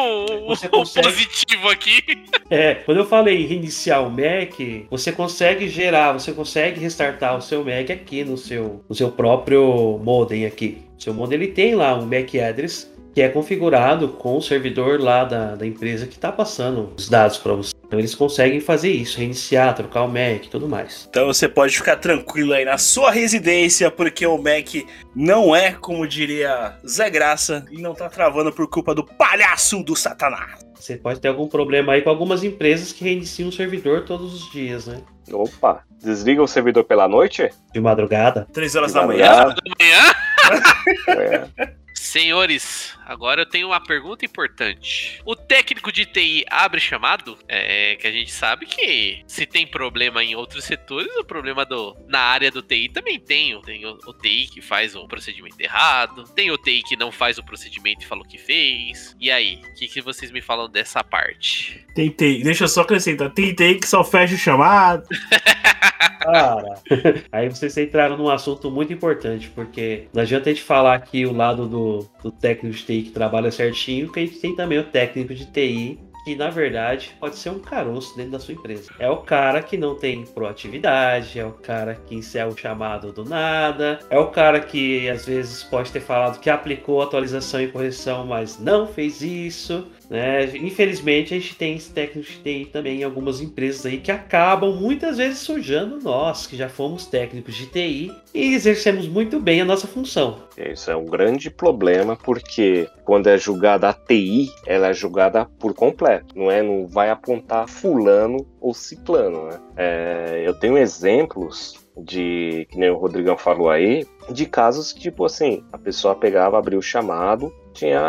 Você 0.46 0.66
um 0.66 0.70
consegue- 0.70 1.06
positivo 1.08 1.68
aqui. 1.68 2.02
É, 2.50 2.74
quando 2.74 2.98
eu 2.98 3.06
falei 3.06 3.46
reiniciar 3.46 4.06
o 4.06 4.10
Mac, 4.10 4.58
você 4.90 5.12
consegue 5.12 5.68
gerar, 5.68 6.12
você 6.12 6.32
consegue 6.32 6.80
restartar 6.80 7.36
o 7.36 7.42
seu 7.42 7.64
Mac 7.64 7.90
aqui 7.90 8.24
no 8.24 8.36
seu, 8.36 8.84
no 8.88 8.94
seu 8.94 9.10
próprio 9.10 9.98
modem 10.02 10.46
aqui. 10.46 10.78
O 10.98 11.02
seu 11.02 11.12
modem 11.14 11.38
ele 11.40 11.48
tem 11.52 11.74
lá 11.74 11.94
um 11.94 12.06
MAC 12.06 12.38
address 12.40 12.92
que 13.14 13.20
é 13.22 13.28
configurado 13.28 14.08
com 14.08 14.36
o 14.36 14.42
servidor 14.42 15.00
lá 15.00 15.24
da, 15.24 15.54
da 15.54 15.66
empresa 15.66 16.06
que 16.06 16.14
está 16.14 16.32
passando 16.32 16.92
os 16.96 17.08
dados 17.08 17.38
para 17.38 17.52
você. 17.54 17.73
Então 17.86 17.98
eles 17.98 18.14
conseguem 18.14 18.60
fazer 18.60 18.90
isso, 18.90 19.18
reiniciar, 19.18 19.74
trocar 19.74 20.02
o 20.02 20.08
Mac 20.08 20.44
e 20.44 20.48
tudo 20.50 20.68
mais. 20.68 21.06
Então 21.08 21.26
você 21.26 21.48
pode 21.48 21.76
ficar 21.76 21.96
tranquilo 21.96 22.52
aí 22.52 22.64
na 22.64 22.78
sua 22.78 23.10
residência, 23.10 23.90
porque 23.90 24.26
o 24.26 24.38
Mac 24.38 24.74
não 25.14 25.54
é, 25.54 25.72
como 25.72 26.06
diria 26.06 26.76
Zé 26.86 27.08
Graça, 27.10 27.64
e 27.70 27.80
não 27.80 27.94
tá 27.94 28.08
travando 28.08 28.52
por 28.52 28.68
culpa 28.68 28.94
do 28.94 29.04
palhaço 29.04 29.82
do 29.82 29.94
Satanás. 29.94 30.64
Você 30.74 30.96
pode 30.96 31.20
ter 31.20 31.28
algum 31.28 31.48
problema 31.48 31.94
aí 31.94 32.02
com 32.02 32.10
algumas 32.10 32.44
empresas 32.44 32.92
que 32.92 33.04
reiniciam 33.04 33.48
o 33.48 33.52
servidor 33.52 34.04
todos 34.04 34.34
os 34.34 34.52
dias, 34.52 34.86
né? 34.86 35.00
Opa, 35.32 35.82
desliga 36.02 36.42
o 36.42 36.46
servidor 36.46 36.84
pela 36.84 37.08
noite? 37.08 37.48
De 37.72 37.80
madrugada. 37.80 38.46
Três 38.52 38.74
horas 38.76 38.92
De 38.92 39.00
da 39.00 39.06
manhã. 39.06 39.30
Amanhã. 39.30 40.14
É. 41.08 41.72
Senhores, 41.94 42.94
agora 43.06 43.42
eu 43.42 43.46
tenho 43.46 43.68
uma 43.68 43.80
pergunta 43.80 44.24
importante. 44.24 45.20
O 45.24 45.36
técnico 45.36 45.92
de 45.92 46.06
TI 46.06 46.44
abre 46.50 46.80
chamado? 46.80 47.36
É 47.48 47.96
que 47.96 48.06
a 48.06 48.12
gente 48.12 48.32
sabe 48.32 48.66
que 48.66 49.22
se 49.26 49.46
tem 49.46 49.66
problema 49.66 50.22
em 50.22 50.34
outros 50.34 50.64
setores, 50.64 51.14
o 51.16 51.24
problema 51.24 51.64
do 51.64 51.96
na 52.08 52.20
área 52.20 52.50
do 52.50 52.62
TI 52.62 52.88
também 52.88 53.18
tem. 53.18 53.60
Tem 53.62 53.84
o, 53.86 53.98
o 54.06 54.12
TI 54.12 54.48
que 54.52 54.60
faz 54.60 54.94
o 54.94 55.06
procedimento 55.06 55.60
errado, 55.60 56.24
tem 56.34 56.50
o 56.50 56.58
TI 56.58 56.82
que 56.82 56.96
não 56.96 57.12
faz 57.12 57.38
o 57.38 57.44
procedimento 57.44 58.04
e 58.04 58.06
falou 58.06 58.24
que 58.24 58.38
fez. 58.38 59.14
E 59.20 59.30
aí, 59.30 59.60
o 59.70 59.74
que, 59.74 59.88
que 59.88 60.00
vocês 60.00 60.30
me 60.30 60.40
falam 60.40 60.68
dessa 60.68 61.02
parte? 61.02 61.84
Tentei, 61.94 62.42
deixa 62.42 62.64
eu 62.64 62.68
só 62.68 62.82
acrescentar. 62.82 63.30
Tentei 63.30 63.78
que 63.78 63.86
só 63.86 64.02
fecha 64.04 64.34
o 64.34 64.38
chamado. 64.38 65.06
Cara, 66.24 66.74
aí 67.30 67.48
vocês 67.48 67.76
entraram 67.76 68.16
num 68.16 68.28
assunto 68.28 68.70
muito 68.70 68.92
importante, 68.92 69.50
porque 69.54 70.08
não 70.12 70.22
adianta 70.22 70.48
a 70.48 70.52
gente 70.52 70.64
falar 70.64 70.94
aqui 70.94 71.26
o 71.26 71.32
lado 71.32 71.68
do, 71.68 72.08
do 72.22 72.30
técnico 72.30 72.76
de 72.76 72.82
TI 72.82 72.93
que 73.02 73.10
trabalha 73.10 73.50
certinho, 73.50 74.10
que 74.10 74.20
a 74.20 74.26
gente 74.26 74.38
tem 74.38 74.54
também 74.54 74.78
o 74.78 74.84
técnico 74.84 75.34
de 75.34 75.46
TI 75.46 75.98
que 76.24 76.34
na 76.34 76.48
verdade 76.48 77.14
pode 77.20 77.36
ser 77.36 77.50
um 77.50 77.58
caroço 77.58 78.16
dentro 78.16 78.32
da 78.32 78.40
sua 78.40 78.54
empresa. 78.54 78.90
É 78.98 79.08
o 79.10 79.18
cara 79.18 79.62
que 79.62 79.76
não 79.76 79.94
tem 79.94 80.24
proatividade, 80.24 81.38
é 81.38 81.44
o 81.44 81.52
cara 81.52 81.94
que 82.06 82.14
encerra 82.14 82.48
o 82.48 82.56
chamado 82.56 83.12
do 83.12 83.24
nada, 83.24 84.00
é 84.08 84.18
o 84.18 84.28
cara 84.28 84.58
que 84.58 85.08
às 85.08 85.26
vezes 85.26 85.62
pode 85.62 85.92
ter 85.92 86.00
falado 86.00 86.40
que 86.40 86.48
aplicou 86.48 87.02
atualização 87.02 87.60
e 87.60 87.68
correção, 87.68 88.26
mas 88.26 88.58
não 88.58 88.86
fez 88.86 89.20
isso. 89.20 89.86
Né? 90.08 90.44
Infelizmente, 90.56 91.34
a 91.34 91.38
gente 91.38 91.54
tem 91.54 91.76
esse 91.76 91.90
técnico 91.90 92.28
de 92.28 92.38
TI 92.38 92.66
também 92.66 93.00
em 93.00 93.04
algumas 93.04 93.40
empresas 93.40 93.86
aí 93.86 93.98
que 93.98 94.12
acabam 94.12 94.74
muitas 94.74 95.16
vezes 95.16 95.38
sujando 95.38 96.00
nós, 96.00 96.46
que 96.46 96.56
já 96.56 96.68
fomos 96.68 97.06
técnicos 97.06 97.54
de 97.54 97.66
TI 97.66 98.12
e 98.32 98.54
exercemos 98.54 99.08
muito 99.08 99.40
bem 99.40 99.60
a 99.60 99.64
nossa 99.64 99.86
função. 99.86 100.38
Isso 100.56 100.90
é 100.90 100.96
um 100.96 101.06
grande 101.06 101.50
problema 101.50 102.16
porque 102.16 102.88
quando 103.04 103.28
é 103.28 103.38
julgada 103.38 103.88
a 103.88 103.92
TI, 103.92 104.48
ela 104.66 104.88
é 104.88 104.94
julgada 104.94 105.46
por 105.58 105.74
completo, 105.74 106.36
não 106.36 106.50
é? 106.50 106.62
Não 106.62 106.86
vai 106.86 107.10
apontar 107.10 107.68
fulano 107.68 108.46
ou 108.60 108.74
ciclano, 108.74 109.46
né? 109.46 109.60
É, 109.76 110.42
eu 110.44 110.54
tenho 110.54 110.78
exemplos 110.78 111.84
de, 111.96 112.66
que 112.70 112.78
nem 112.78 112.90
o 112.90 112.96
Rodrigão 112.96 113.36
falou 113.36 113.70
aí, 113.70 114.06
de 114.30 114.46
casos 114.46 114.92
tipo 114.92 115.24
assim, 115.24 115.62
a 115.72 115.78
pessoa 115.78 116.14
pegava, 116.14 116.58
abria 116.58 116.78
o 116.78 116.82
chamado, 116.82 117.52
tinha 117.74 118.00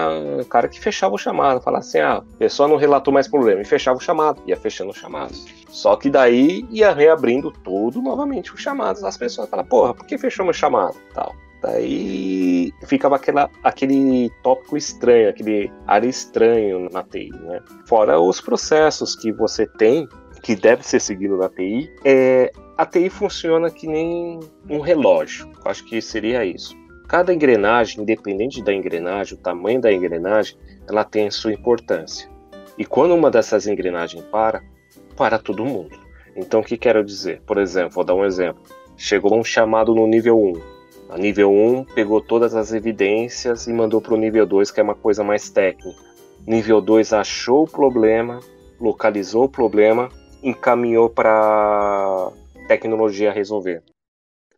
cara 0.49 0.67
que 0.67 0.79
fechava 0.79 1.15
o 1.15 1.17
chamado, 1.17 1.59
falava 1.59 1.83
assim, 1.83 1.99
ah, 1.99 2.17
a 2.17 2.37
pessoa 2.37 2.69
não 2.69 2.77
relatou 2.77 3.13
mais 3.13 3.27
problema, 3.27 3.61
e 3.61 3.65
fechava 3.65 3.97
o 3.97 4.01
chamado, 4.01 4.41
ia 4.45 4.55
fechando 4.55 4.91
o 4.91 4.95
chamado. 4.95 5.33
Só 5.67 5.95
que 5.95 6.09
daí 6.09 6.65
ia 6.69 6.93
reabrindo 6.93 7.51
tudo 7.51 8.01
novamente 8.01 8.53
os 8.53 8.61
chamados. 8.61 9.03
As 9.03 9.17
pessoas 9.17 9.49
falavam, 9.49 9.67
porra, 9.67 9.93
por 9.93 10.05
que 10.05 10.17
fechou 10.17 10.45
meu 10.45 10.53
chamado? 10.53 10.95
Tal. 11.13 11.35
Daí 11.61 12.71
ficava 12.83 13.15
aquela, 13.15 13.49
aquele 13.63 14.29
tópico 14.43 14.77
estranho, 14.77 15.29
aquele 15.29 15.71
área 15.87 16.07
estranho 16.07 16.87
na 16.91 17.03
TI, 17.03 17.31
né? 17.41 17.59
Fora 17.87 18.19
os 18.19 18.39
processos 18.39 19.15
que 19.15 19.31
você 19.31 19.65
tem, 19.65 20.07
que 20.43 20.55
deve 20.55 20.85
ser 20.85 21.01
seguido 21.01 21.37
na 21.37 21.49
TI, 21.49 21.91
é, 22.05 22.51
a 22.77 22.85
TI 22.85 23.09
funciona 23.09 23.71
que 23.71 23.87
nem 23.87 24.39
um 24.69 24.79
relógio. 24.79 25.49
Acho 25.65 25.83
que 25.85 25.99
seria 26.01 26.45
isso. 26.45 26.75
Cada 27.07 27.31
engrenagem, 27.31 28.01
independente 28.01 28.63
da 28.63 28.73
engrenagem, 28.73 29.37
o 29.37 29.41
tamanho 29.41 29.79
da 29.79 29.93
engrenagem, 29.93 30.57
ela 30.89 31.03
tem 31.03 31.27
a 31.27 31.31
sua 31.31 31.53
importância. 31.53 32.27
E 32.77 32.83
quando 32.83 33.13
uma 33.13 33.29
dessas 33.29 33.67
engrenagens 33.67 34.23
para, 34.25 34.63
para 35.15 35.37
todo 35.37 35.63
mundo. 35.63 35.97
Então, 36.35 36.59
o 36.59 36.63
que 36.63 36.77
quero 36.77 37.05
dizer? 37.05 37.41
Por 37.45 37.57
exemplo, 37.57 37.91
vou 37.91 38.03
dar 38.03 38.15
um 38.15 38.25
exemplo. 38.25 38.61
Chegou 38.97 39.37
um 39.37 39.43
chamado 39.43 39.93
no 39.93 40.07
nível 40.07 40.37
1. 40.37 40.53
A 41.09 41.17
nível 41.17 41.51
1 41.51 41.85
pegou 41.93 42.19
todas 42.19 42.55
as 42.55 42.73
evidências 42.73 43.67
e 43.67 43.73
mandou 43.73 44.01
para 44.01 44.15
o 44.15 44.17
nível 44.17 44.45
2, 44.45 44.71
que 44.71 44.79
é 44.79 44.83
uma 44.83 44.95
coisa 44.95 45.23
mais 45.23 45.49
técnica. 45.49 45.97
Nível 46.45 46.81
2 46.81 47.13
achou 47.13 47.63
o 47.63 47.67
problema, 47.67 48.39
localizou 48.79 49.45
o 49.45 49.49
problema, 49.49 50.09
encaminhou 50.43 51.09
para 51.09 52.31
tecnologia 52.67 53.31
resolver. 53.31 53.83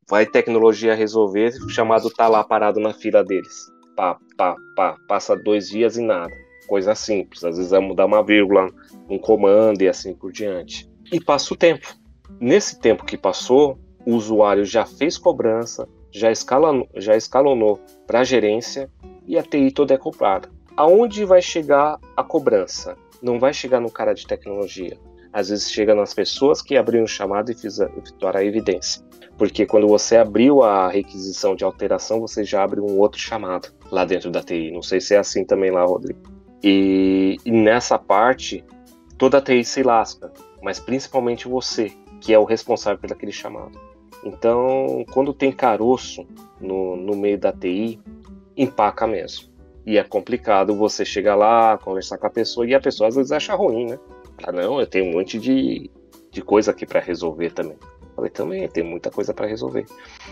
Vai 0.10 0.26
tecnologia 0.26 0.96
resolver, 0.96 1.52
chamado 1.70 2.10
tá 2.10 2.30
lá 2.30 2.42
parado 2.42 2.80
na 2.80 2.94
fila 2.94 3.24
deles. 3.26 3.70
Pá, 3.94 4.18
pá, 4.38 4.56
pá, 4.74 4.96
passa 5.06 5.36
dois 5.36 5.68
dias 5.68 5.98
e 5.98 6.02
nada. 6.02 6.34
Coisa 6.66 6.96
simples, 6.96 7.44
às 7.44 7.58
vezes 7.58 7.72
vai 7.72 7.82
mudar 7.82 8.06
uma 8.06 8.24
vírgula, 8.24 8.70
um 9.10 9.20
comando 9.20 9.82
e 9.82 9.88
assim 9.88 10.14
por 10.14 10.32
diante. 10.32 10.90
E 11.12 11.20
passa 11.20 11.54
o 11.54 11.58
tempo. 11.58 11.94
Nesse 12.40 12.80
tempo 12.80 13.06
que 13.06 13.18
passou, 13.18 13.78
o 14.06 14.14
usuário 14.14 14.64
já 14.64 14.86
fez 14.86 15.18
cobrança, 15.18 15.88
já, 16.10 16.32
escala, 16.32 16.86
já 16.96 17.18
escalonou 17.18 17.80
para 18.06 18.22
a 18.22 18.24
gerência 18.24 18.90
e 19.26 19.38
a 19.38 19.44
TI 19.44 19.72
toda 19.72 19.94
é 19.94 19.98
cobrada. 19.98 20.50
Aonde 20.78 21.26
vai 21.26 21.42
chegar 21.42 22.00
a 22.16 22.24
cobrança? 22.24 22.96
Não 23.22 23.40
vai 23.40 23.54
chegar 23.54 23.82
no 23.82 23.92
cara 23.92 24.14
de 24.14 24.26
tecnologia. 24.26 24.98
Às 25.32 25.50
vezes 25.50 25.72
chega 25.72 25.94
nas 25.94 26.14
pessoas 26.14 26.62
que 26.62 26.78
abriram 26.78 27.06
o 27.06 27.08
chamado 27.08 27.52
e 27.52 27.56
fizeram 27.56 27.92
a 28.34 28.44
evidência. 28.44 29.04
Porque 29.38 29.66
quando 29.66 29.88
você 29.88 30.18
abriu 30.18 30.64
a 30.64 30.90
requisição 30.90 31.56
de 31.56 31.64
alteração, 31.64 32.20
você 32.20 32.44
já 32.44 32.64
abre 32.64 32.80
um 32.80 32.98
outro 32.98 33.20
chamado 33.20 33.70
lá 33.92 34.04
dentro 34.04 34.32
da 34.32 34.42
TI. 34.42 34.72
Não 34.72 34.82
sei 34.82 35.00
se 35.00 35.14
é 35.14 35.18
assim 35.18 35.46
também 35.46 35.70
lá, 35.70 35.86
Rodrigo. 35.86 36.20
E, 36.64 37.38
e 37.46 37.52
nessa 37.52 38.00
parte, 38.00 38.66
toda 39.18 39.38
a 39.38 39.42
TI 39.42 39.64
se 39.64 39.84
lasca, 39.84 40.32
mas 40.62 40.80
principalmente 40.80 41.48
você, 41.48 41.92
que 42.20 42.34
é 42.34 42.40
o 42.40 42.44
responsável 42.44 43.00
por 43.00 43.12
aquele 43.12 43.32
chamado. 43.32 43.80
Então, 44.24 45.06
quando 45.14 45.34
tem 45.34 45.52
caroço 45.52 46.26
no, 46.60 46.96
no 46.96 47.16
meio 47.16 47.38
da 47.38 47.52
TI, 47.52 48.00
empaca 48.56 49.06
mesmo. 49.06 49.50
E 49.86 49.98
é 49.98 50.04
complicado 50.04 50.76
você 50.76 51.06
chegar 51.06 51.36
lá, 51.36 51.78
conversar 51.78 52.18
com 52.18 52.28
a 52.28 52.30
pessoa, 52.30 52.68
e 52.68 52.74
a 52.74 52.80
pessoa 52.80 53.08
às 53.08 53.16
vezes 53.16 53.32
acha 53.32 53.56
ruim, 53.56 53.86
né? 53.86 54.00
Ah, 54.44 54.52
não, 54.52 54.80
eu 54.80 54.88
tenho 54.88 55.06
um 55.06 55.14
monte 55.14 55.40
de, 55.40 55.90
de 56.32 56.42
coisa 56.42 56.72
aqui 56.72 56.86
para 56.86 57.00
resolver 57.00 57.52
também. 57.52 57.78
Falei, 58.16 58.32
também, 58.32 58.68
tem 58.68 58.84
muita 58.84 59.12
coisa 59.12 59.34
para 59.34 59.46
resolver. 59.46 59.86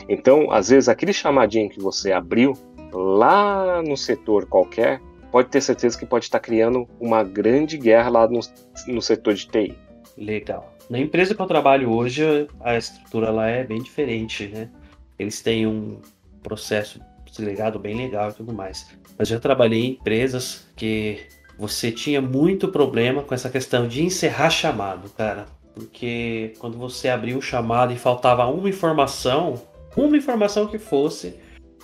Então, 0.09 0.51
às 0.51 0.69
vezes, 0.69 0.89
aquele 0.89 1.13
chamadinho 1.13 1.69
que 1.69 1.79
você 1.79 2.11
abriu 2.11 2.53
lá 2.91 3.81
no 3.83 3.95
setor 3.95 4.47
qualquer, 4.47 4.99
pode 5.31 5.49
ter 5.49 5.61
certeza 5.61 5.97
que 5.97 6.05
pode 6.05 6.25
estar 6.25 6.39
criando 6.39 6.87
uma 6.99 7.23
grande 7.23 7.77
guerra 7.77 8.09
lá 8.09 8.27
no, 8.27 8.39
no 8.87 9.01
setor 9.01 9.33
de 9.33 9.47
TI. 9.47 9.77
Legal. 10.17 10.73
Na 10.89 10.97
empresa 10.97 11.35
que 11.35 11.41
eu 11.41 11.45
trabalho 11.45 11.91
hoje, 11.91 12.47
a 12.61 12.77
estrutura 12.77 13.31
lá 13.31 13.47
é 13.47 13.63
bem 13.63 13.81
diferente, 13.81 14.47
né? 14.47 14.69
Eles 15.19 15.41
têm 15.41 15.67
um 15.67 15.99
processo 16.41 16.99
segregado 17.31 17.77
bem 17.77 17.95
legal 17.95 18.29
e 18.29 18.33
tudo 18.33 18.53
mais. 18.53 18.87
Mas 19.17 19.27
já 19.27 19.39
trabalhei 19.39 19.83
em 19.83 19.91
empresas 19.91 20.67
que 20.75 21.19
você 21.57 21.91
tinha 21.91 22.21
muito 22.21 22.67
problema 22.67 23.21
com 23.21 23.33
essa 23.33 23.49
questão 23.49 23.87
de 23.87 24.03
encerrar 24.03 24.49
chamado, 24.49 25.09
cara. 25.11 25.45
Porque 25.73 26.53
quando 26.59 26.77
você 26.77 27.09
abriu 27.09 27.37
o 27.37 27.41
chamado 27.41 27.91
e 27.91 27.97
faltava 27.97 28.45
uma 28.47 28.69
informação, 28.69 29.61
uma 29.95 30.17
informação 30.17 30.67
que 30.67 30.77
fosse, 30.77 31.35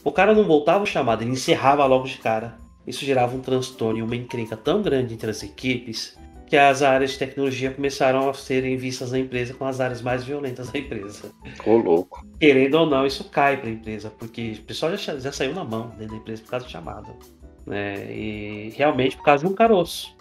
o 0.04 0.12
cara 0.12 0.34
não 0.34 0.44
voltava 0.44 0.84
o 0.84 0.88
chamado, 0.88 1.24
ele 1.24 1.32
encerrava 1.32 1.86
logo 1.86 2.08
de 2.08 2.18
cara. 2.18 2.58
Isso 2.88 3.06
gerava 3.06 3.36
um 3.36 3.42
transtorno 3.42 4.00
e 4.00 4.02
uma 4.02 4.16
encrenca 4.16 4.58
tão 4.58 4.82
grande 4.82 5.14
entre 5.14 5.30
as 5.30 5.44
equipes 5.44 6.18
que 6.52 6.58
as 6.58 6.82
áreas 6.82 7.12
de 7.12 7.20
tecnologia 7.20 7.72
começaram 7.72 8.30
a 8.30 8.34
serem 8.34 8.76
vistas 8.76 9.14
na 9.14 9.20
empresa 9.20 9.54
como 9.54 9.70
as 9.70 9.80
áreas 9.80 10.02
mais 10.02 10.26
violentas 10.26 10.70
da 10.70 10.80
empresa. 10.80 11.32
Ô, 11.66 11.78
louco. 11.78 12.28
Querendo 12.42 12.74
ou 12.76 12.86
não, 12.86 13.06
isso 13.06 13.24
cai 13.30 13.56
para 13.56 13.70
a 13.70 13.72
empresa, 13.72 14.12
porque 14.20 14.58
o 14.60 14.64
pessoal 14.64 14.98
já, 14.98 15.18
já 15.18 15.32
saiu 15.32 15.54
na 15.54 15.64
mão 15.64 15.92
dentro 15.98 16.16
da 16.16 16.18
empresa 16.18 16.42
por 16.42 16.50
causa 16.50 16.66
do 16.66 16.70
chamado. 16.70 17.16
Né? 17.66 18.12
E 18.12 18.70
realmente 18.76 19.16
por 19.18 19.24
causa 19.24 19.46
de 19.46 19.52
um 19.52 19.56
caroço. 19.56 20.16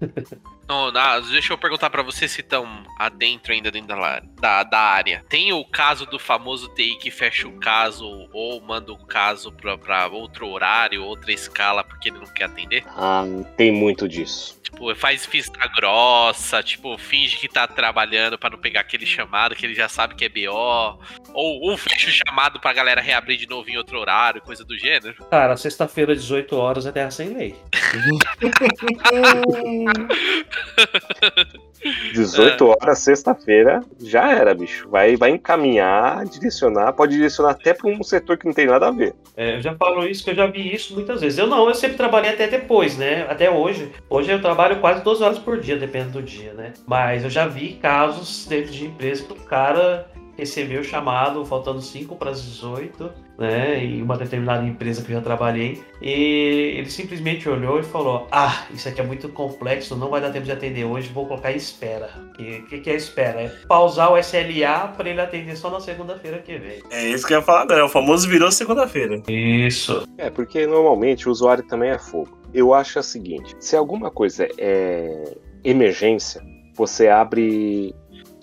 Não, 0.70 0.92
deixa 1.32 1.52
eu 1.52 1.58
perguntar 1.58 1.90
para 1.90 2.00
você 2.00 2.28
se 2.28 2.42
estão 2.42 2.84
adentro 2.96 3.52
ainda 3.52 3.72
dentro 3.72 3.88
da, 3.88 4.22
da, 4.40 4.62
da, 4.62 4.78
área. 4.78 5.24
Tem 5.28 5.52
o 5.52 5.64
caso 5.64 6.06
do 6.06 6.16
famoso 6.16 6.68
TI 6.68 6.94
que 6.94 7.10
fecha 7.10 7.48
o 7.48 7.58
caso 7.58 8.06
ou 8.32 8.60
manda 8.60 8.92
o 8.92 9.04
caso 9.04 9.50
para 9.50 10.06
outro 10.06 10.48
horário, 10.48 11.02
outra 11.02 11.32
escala 11.32 11.82
porque 11.82 12.10
ele 12.10 12.18
não 12.18 12.26
quer 12.26 12.44
atender? 12.44 12.84
Ah, 12.86 13.24
tem 13.56 13.72
muito 13.72 14.08
disso. 14.08 14.60
Tipo, 14.62 14.94
faz 14.94 15.26
vista 15.26 15.58
grossa, 15.74 16.62
tipo, 16.62 16.96
finge 16.96 17.36
que 17.36 17.48
tá 17.48 17.66
trabalhando 17.66 18.38
para 18.38 18.50
não 18.50 18.58
pegar 18.58 18.82
aquele 18.82 19.04
chamado 19.04 19.56
que 19.56 19.66
ele 19.66 19.74
já 19.74 19.88
sabe 19.88 20.14
que 20.14 20.24
é 20.24 20.28
BO. 20.28 21.00
Ou, 21.34 21.62
ou 21.62 21.76
fecha 21.76 22.08
o 22.08 22.12
chamado 22.12 22.60
pra 22.60 22.72
galera 22.72 23.00
reabrir 23.00 23.36
de 23.36 23.48
novo 23.48 23.68
em 23.68 23.76
outro 23.76 23.98
horário, 23.98 24.40
coisa 24.40 24.64
do 24.64 24.78
gênero. 24.78 25.16
Cara, 25.28 25.56
sexta-feira, 25.56 26.14
18 26.14 26.54
horas 26.54 26.86
é 26.86 26.92
terra 26.92 27.10
sem 27.10 27.30
lei. 27.30 27.56
18 32.12 32.66
horas, 32.66 32.98
sexta-feira, 32.98 33.80
já 33.98 34.30
era, 34.32 34.54
bicho. 34.54 34.88
Vai, 34.88 35.16
vai 35.16 35.30
encaminhar, 35.30 36.24
direcionar, 36.26 36.92
pode 36.92 37.14
direcionar 37.14 37.52
até 37.52 37.72
para 37.72 37.88
um 37.88 38.02
setor 38.02 38.36
que 38.36 38.46
não 38.46 38.52
tem 38.52 38.66
nada 38.66 38.88
a 38.88 38.90
ver. 38.90 39.14
É, 39.36 39.56
eu 39.56 39.62
já 39.62 39.74
falo 39.74 40.06
isso, 40.06 40.22
que 40.22 40.30
eu 40.30 40.34
já 40.34 40.46
vi 40.46 40.74
isso 40.74 40.94
muitas 40.94 41.20
vezes. 41.20 41.38
Eu 41.38 41.46
não, 41.46 41.66
eu 41.68 41.74
sempre 41.74 41.96
trabalhei 41.96 42.30
até 42.30 42.46
depois, 42.46 42.98
né? 42.98 43.26
Até 43.28 43.50
hoje. 43.50 43.90
Hoje 44.08 44.30
eu 44.30 44.40
trabalho 44.40 44.80
quase 44.80 45.02
12 45.02 45.22
horas 45.22 45.38
por 45.38 45.58
dia, 45.58 45.76
dependendo 45.76 46.12
do 46.12 46.22
dia, 46.22 46.52
né? 46.52 46.72
Mas 46.86 47.24
eu 47.24 47.30
já 47.30 47.46
vi 47.46 47.74
casos 47.74 48.46
dentro 48.46 48.70
de 48.70 48.84
empresa 48.84 49.24
que 49.24 49.32
o 49.32 49.36
cara 49.36 50.10
recebeu 50.36 50.80
o 50.80 50.84
chamado 50.84 51.44
faltando 51.44 51.82
5 51.82 52.16
para 52.16 52.30
as 52.30 52.42
18, 52.42 53.12
né, 53.40 53.82
em 53.82 54.02
uma 54.02 54.18
determinada 54.18 54.64
empresa 54.66 55.02
que 55.02 55.10
eu 55.10 55.16
já 55.16 55.22
trabalhei, 55.22 55.82
e 56.02 56.74
ele 56.76 56.90
simplesmente 56.90 57.48
olhou 57.48 57.80
e 57.80 57.82
falou: 57.82 58.28
Ah, 58.30 58.66
isso 58.70 58.86
aqui 58.86 59.00
é 59.00 59.04
muito 59.04 59.30
complexo, 59.30 59.96
não 59.96 60.10
vai 60.10 60.20
dar 60.20 60.30
tempo 60.30 60.44
de 60.44 60.52
atender 60.52 60.84
hoje, 60.84 61.08
vou 61.08 61.26
colocar 61.26 61.50
em 61.50 61.56
espera. 61.56 62.10
O 62.28 62.32
que, 62.66 62.80
que, 62.80 62.90
é 62.90 62.94
espera? 62.94 63.40
É 63.40 63.48
pausar 63.66 64.12
o 64.12 64.18
SLA 64.18 64.88
para 64.94 65.08
ele 65.08 65.20
atender 65.22 65.56
só 65.56 65.70
na 65.70 65.80
segunda-feira 65.80 66.38
que 66.38 66.58
vem. 66.58 66.82
É 66.90 67.08
isso 67.08 67.26
que 67.26 67.32
eu 67.32 67.38
ia 67.38 67.44
falar 67.44 67.62
agora, 67.62 67.86
o 67.86 67.88
famoso 67.88 68.28
virou 68.28 68.52
segunda-feira. 68.52 69.22
Isso. 69.26 70.06
É, 70.18 70.28
porque 70.28 70.66
normalmente 70.66 71.26
o 71.26 71.32
usuário 71.32 71.64
também 71.66 71.90
é 71.90 71.98
fogo. 71.98 72.38
Eu 72.52 72.74
acho 72.74 72.98
o 72.98 73.02
seguinte: 73.02 73.56
se 73.58 73.74
alguma 73.74 74.10
coisa 74.10 74.46
é 74.58 75.34
emergência, 75.64 76.42
você 76.74 77.08
abre 77.08 77.94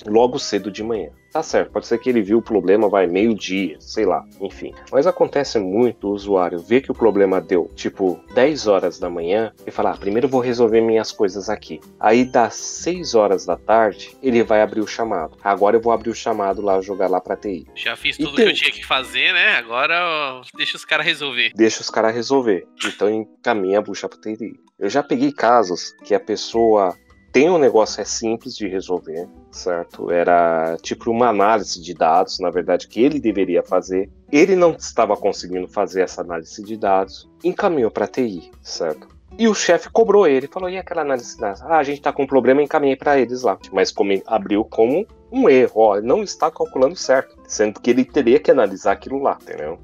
logo 0.08 0.40
cedo 0.40 0.72
de 0.72 0.84
manhã. 0.84 1.10
Tá 1.38 1.44
certo, 1.44 1.72
pode 1.72 1.86
ser 1.86 2.00
que 2.00 2.10
ele 2.10 2.24
viu 2.24 2.40
o 2.40 2.42
problema, 2.42 2.90
vai 2.90 3.06
meio-dia, 3.06 3.78
sei 3.80 4.08
lá, 4.08 4.26
enfim. 4.42 4.74
Mas 4.92 5.06
acontece 5.06 5.60
muito 5.60 6.08
o 6.08 6.12
usuário 6.12 6.58
ver 6.58 6.82
que 6.82 6.90
o 6.92 6.96
problema 6.96 7.40
deu 7.40 7.70
tipo 7.76 8.20
10 8.34 8.66
horas 8.66 8.98
da 8.98 9.08
manhã 9.08 9.54
e 9.66 9.70
falar: 9.70 9.92
ah, 9.92 9.98
primeiro 9.98 10.26
eu 10.26 10.32
vou 10.32 10.42
resolver 10.42 10.82
minhas 10.82 11.12
coisas 11.12 11.48
aqui. 11.48 11.80
Aí 12.00 12.26
das 12.26 12.56
6 12.56 13.14
horas 13.14 13.46
da 13.46 13.56
tarde, 13.56 14.18
ele 14.24 14.42
vai 14.42 14.64
abrir 14.64 14.82
o 14.82 14.88
chamado. 14.88 15.38
Agora 15.44 15.76
eu 15.76 15.80
vou 15.82 15.94
abrir 15.94 16.10
o 16.10 16.16
chamado 16.16 16.60
lá, 16.60 16.82
jogar 16.82 17.08
lá 17.08 17.22
pra 17.22 17.38
TI. 17.38 17.68
Já 17.76 17.96
fiz 17.96 18.18
E 18.18 18.24
tudo 18.24 18.36
tem- 18.36 18.46
que 18.46 18.52
eu 18.52 18.56
tinha 18.56 18.72
que 18.72 18.84
fazer, 18.84 19.32
né? 19.32 19.58
Agora 19.58 20.42
deixa 20.56 20.76
os 20.76 20.86
caras 20.86 21.06
resolver. 21.06 21.52
Deixa 21.56 21.82
os 21.82 21.90
caras 21.92 22.16
resolver. 22.16 22.66
Então 22.84 23.08
encaminha 23.08 23.78
a 23.78 23.82
bucha 23.84 24.10
pra 24.10 24.20
TI. 24.20 24.54
Eu 24.80 24.90
já 24.90 25.04
peguei 25.04 25.32
casos 25.32 25.92
que 26.04 26.16
a 26.16 26.20
pessoa 26.20 26.96
tem 27.38 27.52
um 27.52 27.60
negócio 27.60 28.02
é 28.02 28.04
simples 28.04 28.58
de 28.58 28.68
resolver, 28.68 29.28
certo? 29.52 30.10
Era 30.10 30.76
tipo 30.82 31.12
uma 31.12 31.28
análise 31.28 31.80
de 31.80 31.94
dados, 31.94 32.40
na 32.40 32.50
verdade, 32.50 32.88
que 32.88 33.00
ele 33.00 33.20
deveria 33.20 33.62
fazer. 33.62 34.10
Ele 34.32 34.56
não 34.56 34.72
estava 34.72 35.16
conseguindo 35.16 35.68
fazer 35.68 36.02
essa 36.02 36.22
análise 36.22 36.64
de 36.64 36.76
dados, 36.76 37.30
encaminhou 37.44 37.92
para 37.92 38.08
TI, 38.08 38.50
certo? 38.64 39.08
E 39.38 39.48
o 39.48 39.54
chefe 39.54 39.88
cobrou 39.92 40.26
ele, 40.26 40.48
falou: 40.48 40.68
e 40.68 40.80
aquela 40.80 41.04
análise 41.04 41.36
de 41.36 41.40
dados? 41.40 41.62
Ah, 41.62 41.78
a 41.78 41.84
gente 41.84 42.02
tá 42.02 42.12
com 42.12 42.24
um 42.24 42.28
problema, 42.28 42.64
encaminhei 42.64 42.96
para 42.96 43.20
eles 43.20 43.44
lá. 43.44 43.56
Mas 43.72 43.92
como 43.92 44.20
abriu 44.26 44.66
como 44.66 45.06
um 45.32 45.48
erro, 45.48 45.82
ó, 45.82 46.02
não 46.02 46.24
está 46.24 46.50
calculando 46.50 46.96
certo, 46.96 47.38
sendo 47.48 47.80
que 47.80 47.92
ele 47.92 48.04
teria 48.04 48.40
que 48.40 48.50
analisar 48.50 48.94
aquilo 48.94 49.22
lá, 49.22 49.38
entendeu? 49.40 49.78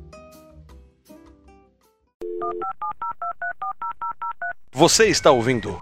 Você 4.72 5.06
está 5.06 5.30
ouvindo 5.30 5.78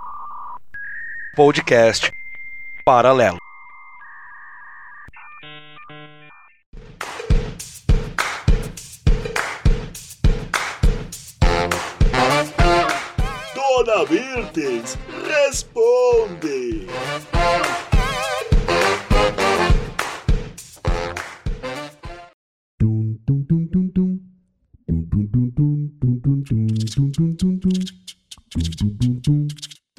podcast 1.41 2.11
Paralelo. 2.85 3.39
Dona 13.55 14.05
Mirtes, 14.07 14.95
responde! 15.25 16.85
Dum, 22.79 23.17
dum, 23.25 23.43
dum, 23.45 23.67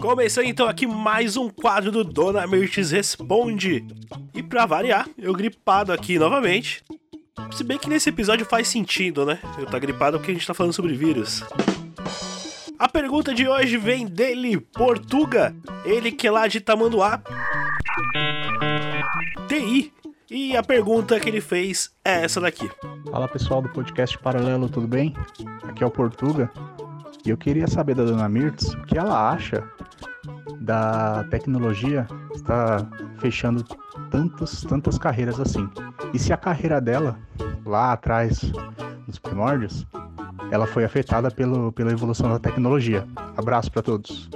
Começando 0.03 0.47
então 0.47 0.67
aqui 0.67 0.85
mais 0.85 1.37
um 1.37 1.49
quadro 1.49 1.93
do 1.93 2.03
Dona 2.03 2.45
Mirtes 2.45 2.91
Responde. 2.91 3.87
E 4.35 4.43
pra 4.43 4.67
variar, 4.67 5.09
eu 5.17 5.33
gripado 5.33 5.93
aqui 5.93 6.19
novamente. 6.19 6.83
Se 7.53 7.63
bem 7.63 7.79
que 7.79 7.89
nesse 7.89 8.09
episódio 8.09 8.45
faz 8.45 8.67
sentido, 8.67 9.25
né? 9.25 9.39
Eu 9.57 9.65
tá 9.65 9.79
gripado 9.79 10.19
porque 10.19 10.33
a 10.33 10.35
gente 10.35 10.45
tá 10.45 10.53
falando 10.53 10.73
sobre 10.73 10.95
vírus. 10.95 11.45
A 12.77 12.89
pergunta 12.89 13.33
de 13.33 13.47
hoje 13.47 13.77
vem 13.77 14.05
dele, 14.05 14.59
Portuga. 14.59 15.55
Ele 15.85 16.11
que 16.11 16.27
é 16.27 16.33
lá 16.33 16.49
de 16.49 16.61
Tamanduá. 16.61 17.23
TI. 19.47 19.93
E 20.29 20.57
a 20.57 20.65
pergunta 20.65 21.21
que 21.21 21.29
ele 21.29 21.41
fez 21.41 21.95
é 22.05 22.25
essa 22.25 22.41
daqui. 22.41 22.69
Fala 23.09 23.29
pessoal 23.29 23.63
do 23.63 23.69
podcast 23.69 24.19
Paralelo, 24.19 24.69
tudo 24.69 24.89
bem? 24.89 25.15
Aqui 25.63 25.85
é 25.85 25.87
o 25.87 25.91
Portuga 25.91 26.51
e 27.25 27.31
eu 27.31 27.37
queria 27.37 27.67
saber 27.67 27.95
da 27.95 28.05
dona 28.05 28.29
Mirtz 28.29 28.75
o 28.75 28.83
que 28.83 28.99
ela 28.99 29.31
acha 29.31 29.63
da 30.61 31.25
tecnologia 31.25 32.07
estar 32.35 32.89
fechando 33.19 33.65
tantas, 34.11 34.63
tantas 34.63 34.99
carreiras 34.99 35.39
assim. 35.39 35.69
E 36.13 36.19
se 36.19 36.33
a 36.33 36.37
carreira 36.37 36.81
dela, 36.81 37.19
lá 37.65 37.93
atrás, 37.93 38.41
nos 39.07 39.19
primórdios, 39.19 39.87
ela 40.51 40.67
foi 40.67 40.85
afetada 40.85 41.31
pelo, 41.31 41.73
pela 41.73 41.93
evolução 41.93 42.29
da 42.29 42.39
tecnologia. 42.39 43.07
Abraço 43.37 43.71
para 43.71 43.83
todos. 43.83 44.29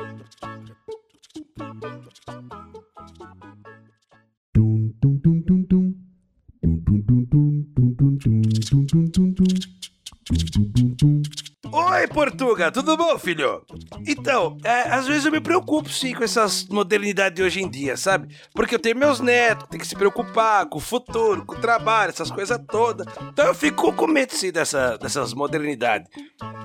Oi, 11.78 12.06
Portuga, 12.06 12.72
tudo 12.72 12.96
bom, 12.96 13.18
filho? 13.18 13.62
Então, 14.06 14.56
é, 14.64 14.88
às 14.88 15.06
vezes 15.06 15.26
eu 15.26 15.30
me 15.30 15.42
preocupo 15.42 15.90
sim 15.90 16.14
com 16.14 16.24
essas 16.24 16.64
modernidades 16.68 17.36
de 17.36 17.42
hoje 17.42 17.60
em 17.62 17.68
dia, 17.68 17.98
sabe? 17.98 18.34
Porque 18.54 18.74
eu 18.74 18.78
tenho 18.78 18.96
meus 18.96 19.20
netos, 19.20 19.68
tenho 19.68 19.82
que 19.82 19.86
se 19.86 19.94
preocupar 19.94 20.64
com 20.70 20.78
o 20.78 20.80
futuro, 20.80 21.44
com 21.44 21.54
o 21.54 21.60
trabalho, 21.60 22.08
essas 22.08 22.30
coisas 22.30 22.58
todas. 22.66 23.06
Então 23.28 23.44
eu 23.44 23.54
fico 23.54 23.92
com 23.92 24.06
medo 24.06 24.32
sim 24.32 24.50
dessa, 24.50 24.96
dessas 24.96 25.34
modernidades. 25.34 26.10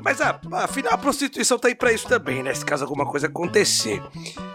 Mas 0.01 0.21
ah, 0.21 0.39
afinal 0.53 0.93
a 0.93 0.97
prostituição 0.97 1.59
tá 1.59 1.67
aí 1.67 1.75
pra 1.75 1.91
isso 1.91 2.07
também, 2.07 2.41
né? 2.41 2.53
Se 2.53 2.63
caso 2.63 2.85
alguma 2.85 3.05
coisa 3.05 3.27
acontecer. 3.27 4.01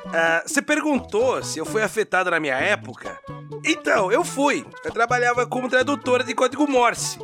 Ah, 0.06 0.42
você 0.46 0.62
perguntou 0.62 1.42
se 1.42 1.58
eu 1.58 1.66
fui 1.66 1.82
afetado 1.82 2.30
na 2.30 2.40
minha 2.40 2.56
época? 2.56 3.20
Então, 3.62 4.10
eu 4.10 4.24
fui. 4.24 4.64
Eu 4.84 4.90
trabalhava 4.90 5.46
como 5.46 5.68
tradutora 5.68 6.24
de 6.24 6.34
código 6.34 6.66
Morse. 6.66 7.18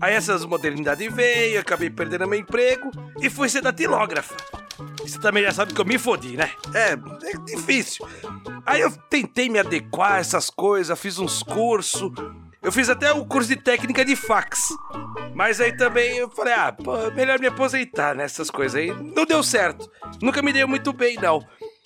Aí 0.00 0.14
essas 0.14 0.44
modernidades 0.44 1.12
veio, 1.12 1.60
acabei 1.60 1.88
perdendo 1.88 2.26
meu 2.26 2.38
emprego 2.38 2.73
e 3.20 3.30
fui 3.30 3.48
ser 3.48 3.62
datilógrafa. 3.62 4.34
Você 5.00 5.18
também 5.18 5.42
já 5.44 5.52
sabe 5.52 5.72
que 5.72 5.80
eu 5.80 5.84
me 5.84 5.98
fodi, 5.98 6.36
né? 6.36 6.50
É, 6.74 6.92
é 6.92 7.38
difícil. 7.44 8.06
Aí 8.66 8.80
eu 8.80 8.90
tentei 9.08 9.48
me 9.48 9.58
adequar 9.58 10.12
a 10.12 10.18
essas 10.18 10.50
coisas, 10.50 10.98
fiz 10.98 11.18
uns 11.18 11.42
cursos. 11.42 12.12
Eu 12.62 12.72
fiz 12.72 12.88
até 12.88 13.12
o 13.12 13.26
curso 13.26 13.48
de 13.48 13.56
técnica 13.56 14.04
de 14.04 14.16
fax. 14.16 14.70
Mas 15.34 15.60
aí 15.60 15.76
também 15.76 16.16
eu 16.16 16.30
falei, 16.30 16.54
ah, 16.54 16.72
pô, 16.72 17.10
melhor 17.10 17.38
me 17.38 17.46
aposentar 17.46 18.14
nessas 18.14 18.50
coisas 18.50 18.80
aí. 18.80 18.90
Não 18.90 19.26
deu 19.26 19.42
certo. 19.42 19.90
Nunca 20.22 20.40
me 20.40 20.52
deu 20.52 20.66
muito 20.66 20.92
bem, 20.92 21.16
não. 21.16 21.44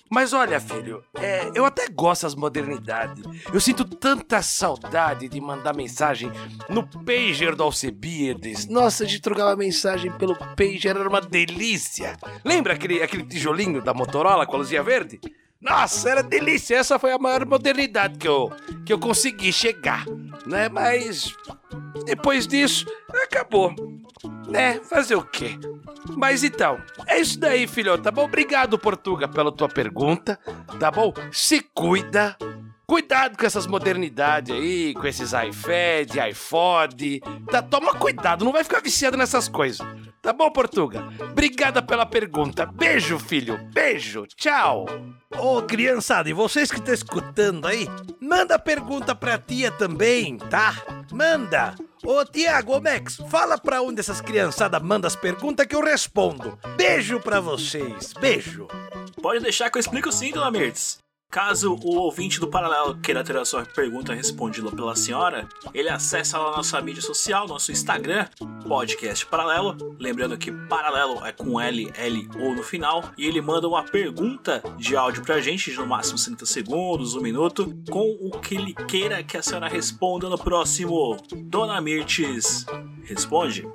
Mas 0.09 0.33
olha, 0.33 0.59
filho, 0.59 1.03
é, 1.15 1.51
eu 1.53 1.65
até 1.65 1.87
gosto 1.87 2.23
das 2.23 2.35
modernidades. 2.35 3.23
Eu 3.53 3.59
sinto 3.59 3.85
tanta 3.85 4.41
saudade 4.41 5.29
de 5.29 5.39
mandar 5.39 5.75
mensagem 5.75 6.31
no 6.67 6.85
pager 7.05 7.55
do 7.55 7.63
Alcebiades. 7.63 8.67
Nossa, 8.67 9.05
de 9.05 9.19
trocar 9.19 9.45
uma 9.45 9.55
mensagem 9.55 10.11
pelo 10.13 10.35
pager 10.55 10.97
era 10.97 11.07
uma 11.07 11.21
delícia. 11.21 12.17
Lembra 12.43 12.73
aquele, 12.73 13.03
aquele 13.03 13.23
tijolinho 13.23 13.81
da 13.83 13.93
Motorola 13.93 14.45
com 14.45 14.55
a 14.55 14.59
luzinha 14.59 14.81
verde? 14.81 15.19
Nossa, 15.61 16.09
era 16.09 16.23
delícia. 16.23 16.77
Essa 16.77 16.97
foi 16.97 17.11
a 17.11 17.19
maior 17.19 17.45
modernidade 17.45 18.17
que 18.17 18.27
eu, 18.27 18.51
que 18.85 18.93
eu 18.93 18.99
consegui 18.99 19.51
chegar, 19.51 20.05
né? 20.45 20.69
Mas 20.69 21.35
depois 22.05 22.47
disso, 22.47 22.85
acabou. 23.23 23.73
Né? 24.47 24.79
Fazer 24.79 25.15
o 25.15 25.23
quê? 25.23 25.59
Mas 26.15 26.43
então, 26.43 26.81
é 27.05 27.19
isso 27.19 27.39
daí, 27.39 27.67
filho, 27.67 27.97
tá 27.97 28.09
bom? 28.09 28.23
Obrigado, 28.23 28.79
Portuga, 28.79 29.27
pela 29.27 29.51
tua 29.51 29.69
pergunta, 29.69 30.39
tá 30.79 30.89
bom? 30.89 31.13
Se 31.31 31.61
cuida. 31.73 32.35
Cuidado 32.89 33.37
com 33.37 33.45
essas 33.45 33.67
modernidades 33.67 34.51
aí, 34.51 34.95
com 34.95 35.05
esses 35.05 35.31
iPad, 35.31 36.17
iPod. 36.17 37.21
Tá, 37.51 37.61
toma 37.61 37.93
cuidado, 37.93 38.43
não 38.43 38.51
vai 38.51 38.63
ficar 38.63 38.81
viciado 38.81 39.15
nessas 39.15 39.47
coisas. 39.47 39.85
Tá 40.23 40.33
bom, 40.33 40.49
Portuga? 40.49 41.07
Obrigada 41.21 41.83
pela 41.83 42.03
pergunta. 42.03 42.65
Beijo, 42.65 43.19
filho. 43.19 43.59
Beijo. 43.71 44.25
Tchau. 44.35 44.87
Ô, 45.37 45.61
criançada, 45.61 46.31
e 46.31 46.33
vocês 46.33 46.71
que 46.71 46.79
estão 46.79 46.91
escutando 46.91 47.67
aí, 47.67 47.87
manda 48.19 48.57
pergunta 48.57 49.13
pra 49.13 49.37
tia 49.37 49.69
também, 49.69 50.37
tá? 50.37 50.73
Manda. 51.11 51.75
Ô, 52.03 52.25
Tiago, 52.25 52.75
ô, 52.75 52.81
Max, 52.81 53.17
fala 53.29 53.59
pra 53.59 53.83
onde 53.83 53.99
essas 53.99 54.19
criançadas 54.19 54.81
mandam 54.81 55.07
as 55.07 55.15
perguntas 55.15 55.67
que 55.67 55.75
eu 55.75 55.83
respondo. 55.83 56.57
Beijo 56.75 57.19
pra 57.19 57.39
vocês. 57.39 58.13
Beijo. 58.19 58.67
Pode 59.21 59.41
deixar 59.41 59.69
que 59.69 59.77
eu 59.77 59.79
explico 59.79 60.11
sim, 60.11 60.31
Dona 60.31 60.49
Mirtz. 60.49 61.07
Caso 61.31 61.75
o 61.83 61.95
ouvinte 61.95 62.39
do 62.39 62.47
Paralelo 62.47 62.97
queira 62.97 63.23
ter 63.23 63.37
a 63.37 63.45
sua 63.45 63.63
pergunta 63.63 64.15
respondida 64.15 64.71
pela 64.71 64.95
senhora, 64.95 65.47
ele 65.75 65.87
acessa 65.87 66.39
lá 66.39 66.57
nossa 66.57 66.81
mídia 66.81 67.03
social, 67.03 67.47
nosso 67.47 67.71
Instagram, 67.71 68.25
Podcast 68.67 69.27
Paralelo. 69.27 69.77
Lembrando 69.99 70.39
que 70.39 70.51
Paralelo 70.51 71.23
é 71.23 71.31
com 71.31 71.61
L, 71.61 71.93
L 71.95 72.29
ou 72.39 72.55
no 72.55 72.63
final. 72.63 73.11
E 73.15 73.27
ele 73.27 73.41
manda 73.41 73.67
uma 73.67 73.83
pergunta 73.83 74.63
de 74.75 74.95
áudio 74.95 75.21
pra 75.21 75.39
gente, 75.39 75.69
de 75.69 75.77
no 75.77 75.85
máximo 75.85 76.17
30 76.17 76.47
segundos, 76.47 77.13
um 77.13 77.21
minuto, 77.21 77.77
com 77.91 78.17
o 78.21 78.31
que 78.39 78.55
ele 78.55 78.73
queira 78.73 79.23
que 79.23 79.37
a 79.37 79.43
senhora 79.43 79.67
responda 79.67 80.27
no 80.29 80.37
próximo 80.37 81.15
Dona 81.43 81.79
Mirtes 81.79 82.65
Responde. 83.03 83.67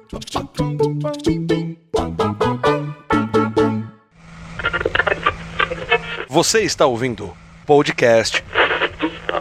Você 6.29 6.63
está 6.63 6.85
ouvindo 6.85 7.44
podcast 7.65 8.45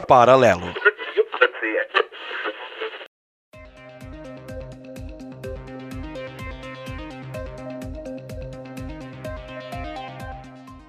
Paralelo. 0.07 0.73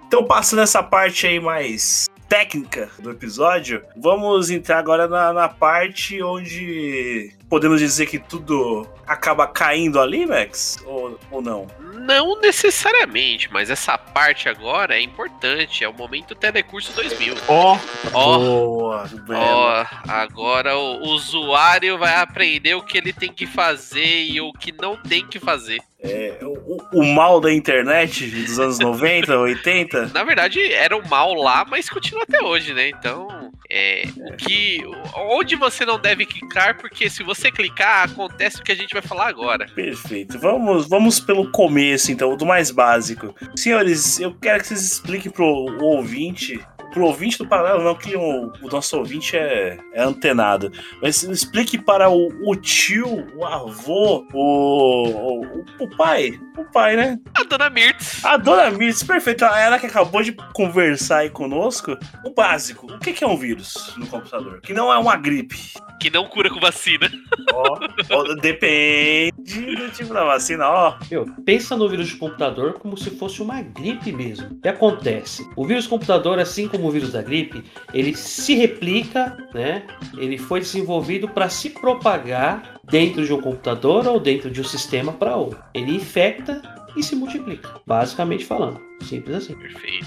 Então, 0.07 0.25
passando 0.25 0.63
essa 0.63 0.81
parte 0.81 1.27
aí 1.27 1.41
mais 1.41 2.07
técnica 2.29 2.89
do 3.01 3.11
episódio, 3.11 3.83
vamos 3.97 4.49
entrar 4.49 4.79
agora 4.79 5.09
na, 5.09 5.33
na 5.33 5.49
parte 5.49 6.23
onde 6.23 7.33
podemos 7.55 7.79
dizer 7.79 8.07
que 8.07 8.19
tudo 8.19 8.85
acaba 9.07 9.47
caindo 9.47 10.01
ali, 10.01 10.27
Max? 10.27 10.77
Ou, 10.85 11.17
ou 11.31 11.41
não? 11.41 11.69
Não 11.79 12.41
necessariamente, 12.41 13.49
mas 13.53 13.71
essa 13.71 13.97
parte 13.97 14.49
agora 14.49 14.97
é 14.97 15.01
importante. 15.01 15.85
É 15.85 15.89
o 15.89 15.95
momento 15.95 16.35
Telecurso 16.35 16.93
2000. 16.97 17.37
Ó, 17.47 17.79
Ó, 18.13 18.39
boa, 18.39 19.07
ó, 19.31 19.87
agora 20.09 20.77
o 20.77 21.07
usuário 21.11 21.97
vai 21.97 22.17
aprender 22.17 22.75
o 22.75 22.83
que 22.83 22.99
ele 22.99 23.13
tem 23.13 23.33
que 23.33 23.47
fazer 23.47 24.25
e 24.25 24.41
o 24.41 24.53
que 24.53 24.73
não 24.73 24.97
tem 24.97 25.25
que 25.25 25.39
fazer. 25.39 25.81
É, 26.01 26.39
o, 26.43 26.77
o 26.93 27.05
mal 27.15 27.41
da 27.41 27.53
internet 27.53 28.27
dos 28.27 28.59
anos 28.59 28.79
90, 28.79 29.39
80. 29.39 30.11
Na 30.13 30.23
verdade, 30.25 30.61
era 30.73 30.97
o 30.97 31.09
mal 31.09 31.33
lá, 31.35 31.65
mas 31.65 31.89
continua 31.89 32.25
até 32.25 32.43
hoje, 32.43 32.75
né? 32.75 32.89
Então, 32.91 33.29
é, 33.77 34.05
que, 34.39 34.81
onde 35.17 35.57
você 35.57 35.85
não 35.85 35.99
deve 35.99 36.25
clicar, 36.25 36.79
porque 36.79 37.11
se 37.11 37.25
você 37.25 37.51
clicar, 37.51 38.09
acontece 38.09 38.61
o 38.61 38.63
que 38.63 38.71
a 38.71 38.77
gente 38.77 38.93
vai 38.93 39.03
falar 39.03 39.27
agora. 39.27 39.67
Perfeito. 39.75 40.39
Vamos, 40.39 40.89
vamos 40.89 41.19
pelo 41.19 41.51
começo, 41.51 42.13
então, 42.13 42.37
do 42.37 42.47
mais 42.47 42.71
básico. 42.71 43.35
Senhores, 43.57 44.21
eu 44.21 44.33
quero 44.33 44.61
que 44.61 44.69
vocês 44.69 44.93
expliquem 44.93 45.29
pro 45.29 45.45
ouvinte. 45.45 46.65
Pro 46.93 47.07
ouvinte 47.07 47.37
do 47.39 47.49
Paralelo, 47.49 47.83
não, 47.83 47.97
que 47.97 48.15
o, 48.15 48.53
o 48.63 48.69
nosso 48.71 48.97
ouvinte 48.97 49.37
é, 49.37 49.77
é 49.93 50.03
antenado. 50.05 50.71
Mas 51.03 51.25
explique 51.25 51.77
para 51.77 52.09
o, 52.09 52.29
o 52.49 52.55
tio, 52.55 53.27
o 53.35 53.45
avô, 53.45 54.25
o, 54.33 55.43
o, 55.43 55.65
o 55.81 55.97
pai. 55.97 56.39
O 56.57 56.65
pai, 56.65 56.97
né? 56.97 57.19
A 57.35 57.43
dona 57.43 57.69
Mirtz. 57.69 58.25
A 58.25 58.37
dona 58.37 58.71
Mirtz, 58.71 59.03
perfeito. 59.03 59.45
Ela 59.45 59.79
que 59.79 59.87
acabou 59.87 60.23
de 60.23 60.33
conversar 60.55 61.19
aí 61.19 61.31
conosco. 61.31 61.97
O 62.25 62.31
básico. 62.31 62.87
O 62.93 62.99
que 63.01 63.13
que 63.13 63.25
é 63.25 63.27
um 63.27 63.37
vírus 63.37 63.93
no 63.97 64.07
computador? 64.07 64.61
Que 64.61 64.73
não 64.73 64.93
é 64.93 64.97
uma 64.97 65.17
gripe. 65.17 65.57
Que 66.01 66.11
não 66.11 66.27
cura 66.27 66.49
com 66.49 66.61
vacina. 66.61 67.11
Ó, 67.53 67.79
ó, 68.11 68.35
depende 68.35 69.33
do 69.77 69.91
tipo 69.91 70.15
da 70.15 70.25
vacina, 70.25 70.69
ó. 70.69 70.97
Meu, 71.11 71.27
pensa 71.45 71.77
no 71.77 71.89
vírus 71.89 72.09
de 72.09 72.17
computador 72.17 72.75
como 72.75 72.97
se 72.97 73.11
fosse 73.11 73.43
uma 73.43 73.61
gripe 73.61 74.13
mesmo. 74.13 74.49
O 74.53 74.61
que 74.61 74.69
acontece? 74.69 75.45
O 75.57 75.67
vírus 75.67 75.89
computador, 75.89 76.39
assim 76.39 76.69
como 76.69 76.87
o 76.87 76.91
vírus 76.91 77.13
da 77.13 77.23
gripe, 77.23 77.65
ele 77.93 78.15
se 78.15 78.55
replica, 78.55 79.37
né? 79.53 79.85
Ele 80.17 80.39
foi 80.39 80.61
desenvolvido 80.61 81.29
para 81.29 81.49
se 81.49 81.71
propagar 81.71 82.74
dentro 82.91 83.25
de 83.25 83.33
um 83.33 83.41
computador 83.41 84.07
ou 84.07 84.19
dentro 84.21 84.51
de 84.51 84.61
um 84.61 84.65
sistema 84.65 85.13
para 85.13 85.37
outro. 85.37 85.63
Ele 85.73 85.95
infecta 85.97 86.61
e 86.97 87.03
se 87.03 87.17
multiplica, 87.17 87.81
basicamente 87.87 88.45
falando. 88.45 88.81
Simples 89.03 89.37
assim. 89.37 89.55
Perfeito. 89.57 90.07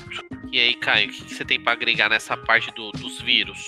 E 0.51 0.59
aí, 0.59 0.73
Caio, 0.75 1.09
o 1.09 1.11
que 1.11 1.33
você 1.35 1.43
tem 1.43 1.59
pra 1.59 1.73
agregar 1.73 2.09
nessa 2.09 2.37
parte 2.37 2.71
do- 2.73 2.91
dos 2.93 3.21
vírus? 3.21 3.67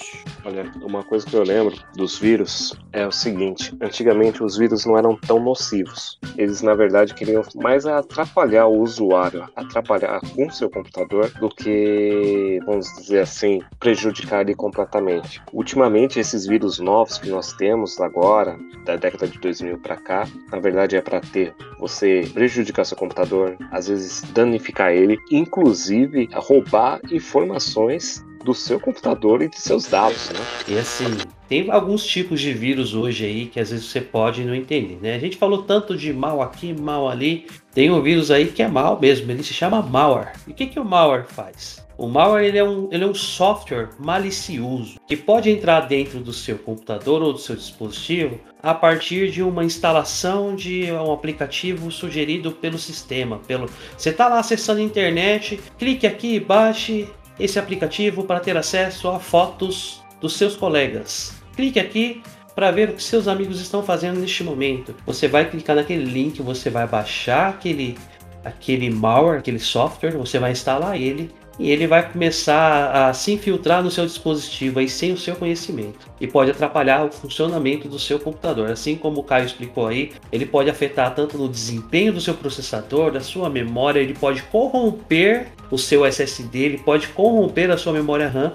Olha, 0.49 0.71
uma 0.81 1.03
coisa 1.03 1.23
que 1.27 1.35
eu 1.35 1.43
lembro 1.43 1.75
dos 1.95 2.17
vírus 2.17 2.75
é 2.91 3.05
o 3.05 3.11
seguinte: 3.11 3.71
antigamente 3.79 4.43
os 4.43 4.57
vírus 4.57 4.83
não 4.83 4.97
eram 4.97 5.15
tão 5.15 5.39
nocivos. 5.39 6.19
Eles, 6.35 6.63
na 6.63 6.73
verdade, 6.73 7.13
queriam 7.13 7.43
mais 7.53 7.85
atrapalhar 7.85 8.65
o 8.65 8.81
usuário, 8.81 9.47
atrapalhar 9.55 10.19
com 10.33 10.47
o 10.47 10.51
seu 10.51 10.67
computador, 10.67 11.29
do 11.39 11.49
que, 11.49 12.59
vamos 12.65 12.87
dizer 12.97 13.19
assim, 13.19 13.61
prejudicar 13.79 14.41
ele 14.41 14.55
completamente. 14.55 15.39
Ultimamente, 15.53 16.19
esses 16.19 16.47
vírus 16.47 16.79
novos 16.79 17.19
que 17.19 17.29
nós 17.29 17.53
temos 17.53 18.01
agora, 18.01 18.57
da 18.85 18.95
década 18.95 19.27
de 19.27 19.37
2000 19.37 19.77
para 19.77 19.97
cá, 19.97 20.27
na 20.51 20.59
verdade 20.59 20.95
é 20.95 21.01
para 21.01 21.21
ter 21.21 21.53
você 21.77 22.27
prejudicar 22.33 22.85
seu 22.85 22.97
computador, 22.97 23.55
às 23.69 23.87
vezes 23.87 24.23
danificar 24.31 24.91
ele, 24.93 25.19
inclusive 25.29 26.27
roubar 26.33 26.99
informações 27.11 28.27
do 28.49 28.55
seu 28.55 28.79
computador 28.79 29.43
e 29.43 29.47
de 29.47 29.61
seus 29.61 29.85
dados, 29.85 30.31
né? 30.31 30.39
E 30.67 30.75
assim, 30.75 31.05
tem 31.47 31.69
alguns 31.69 32.03
tipos 32.03 32.41
de 32.41 32.51
vírus 32.51 32.95
hoje 32.95 33.23
aí 33.23 33.45
que 33.45 33.59
às 33.59 33.69
vezes 33.69 33.85
você 33.85 34.01
pode 34.01 34.43
não 34.43 34.55
entender, 34.55 34.97
né? 34.99 35.13
A 35.13 35.19
gente 35.19 35.37
falou 35.37 35.61
tanto 35.61 35.95
de 35.95 36.11
mal 36.11 36.41
aqui, 36.41 36.73
mal 36.73 37.07
ali. 37.07 37.45
Tem 37.75 37.91
um 37.91 38.01
vírus 38.01 38.31
aí 38.31 38.47
que 38.47 38.63
é 38.63 38.67
mal 38.67 38.99
mesmo, 38.99 39.31
ele 39.31 39.43
se 39.43 39.53
chama 39.53 39.83
malware. 39.83 40.33
E 40.47 40.51
o 40.51 40.53
que, 40.55 40.65
que 40.65 40.79
o 40.79 40.85
malware 40.85 41.27
faz? 41.27 41.87
O 41.95 42.07
malware 42.07 42.45
ele 42.45 42.57
é, 42.57 42.63
um, 42.63 42.87
ele 42.91 43.03
é 43.03 43.07
um 43.07 43.13
software 43.13 43.89
malicioso 43.99 44.95
que 45.05 45.17
pode 45.17 45.49
entrar 45.49 45.81
dentro 45.81 46.21
do 46.21 46.31
seu 46.31 46.57
computador 46.57 47.21
ou 47.21 47.33
do 47.33 47.39
seu 47.39 47.55
dispositivo 47.55 48.39
a 48.63 48.73
partir 48.73 49.29
de 49.29 49.43
uma 49.43 49.63
instalação 49.63 50.55
de 50.55 50.89
um 50.91 51.11
aplicativo 51.11 51.91
sugerido 51.91 52.51
pelo 52.53 52.77
sistema. 52.77 53.39
Pelo 53.45 53.69
você 53.97 54.09
está 54.09 54.27
lá 54.29 54.39
acessando 54.39 54.79
a 54.79 54.83
internet, 54.83 55.59
clique 55.77 56.07
aqui, 56.07 56.39
baixe 56.39 57.07
esse 57.39 57.57
aplicativo 57.57 58.23
para 58.23 58.39
ter 58.39 58.57
acesso 58.57 59.07
a 59.07 59.19
fotos 59.19 60.03
dos 60.19 60.33
seus 60.33 60.55
colegas. 60.55 61.41
Clique 61.55 61.79
aqui 61.79 62.21
para 62.53 62.71
ver 62.71 62.89
o 62.89 62.93
que 62.93 63.03
seus 63.03 63.27
amigos 63.27 63.61
estão 63.61 63.81
fazendo 63.81 64.19
neste 64.19 64.43
momento. 64.43 64.93
Você 65.05 65.27
vai 65.27 65.49
clicar 65.49 65.75
naquele 65.75 66.03
link, 66.03 66.41
você 66.41 66.69
vai 66.69 66.87
baixar 66.87 67.49
aquele 67.49 67.97
aquele 68.43 68.89
malware, 68.89 69.39
aquele 69.39 69.59
software, 69.59 70.11
você 70.11 70.39
vai 70.39 70.51
instalar 70.51 70.99
ele 70.99 71.29
e 71.59 71.69
ele 71.69 71.85
vai 71.85 72.09
começar 72.09 73.09
a 73.09 73.13
se 73.13 73.33
infiltrar 73.33 73.83
no 73.83 73.91
seu 73.91 74.05
dispositivo 74.05 74.79
sem 74.87 75.11
o 75.11 75.17
seu 75.17 75.35
conhecimento 75.35 76.07
e 76.19 76.25
pode 76.25 76.51
atrapalhar 76.51 77.05
o 77.05 77.11
funcionamento 77.11 77.89
do 77.89 77.99
seu 77.99 78.17
computador. 78.17 78.71
Assim 78.71 78.95
como 78.95 79.19
o 79.19 79.23
Caio 79.23 79.45
explicou 79.45 79.87
aí, 79.87 80.13
ele 80.31 80.45
pode 80.45 80.69
afetar 80.69 81.13
tanto 81.13 81.37
no 81.37 81.49
desempenho 81.49 82.13
do 82.13 82.21
seu 82.21 82.33
processador, 82.33 83.11
da 83.11 83.19
sua 83.19 83.49
memória, 83.49 83.99
ele 83.99 84.13
pode 84.13 84.41
corromper 84.43 85.47
o 85.69 85.77
seu 85.77 86.05
SSD, 86.05 86.59
ele 86.59 86.77
pode 86.77 87.09
corromper 87.09 87.69
a 87.69 87.77
sua 87.77 87.91
memória 87.91 88.29
RAM. 88.29 88.53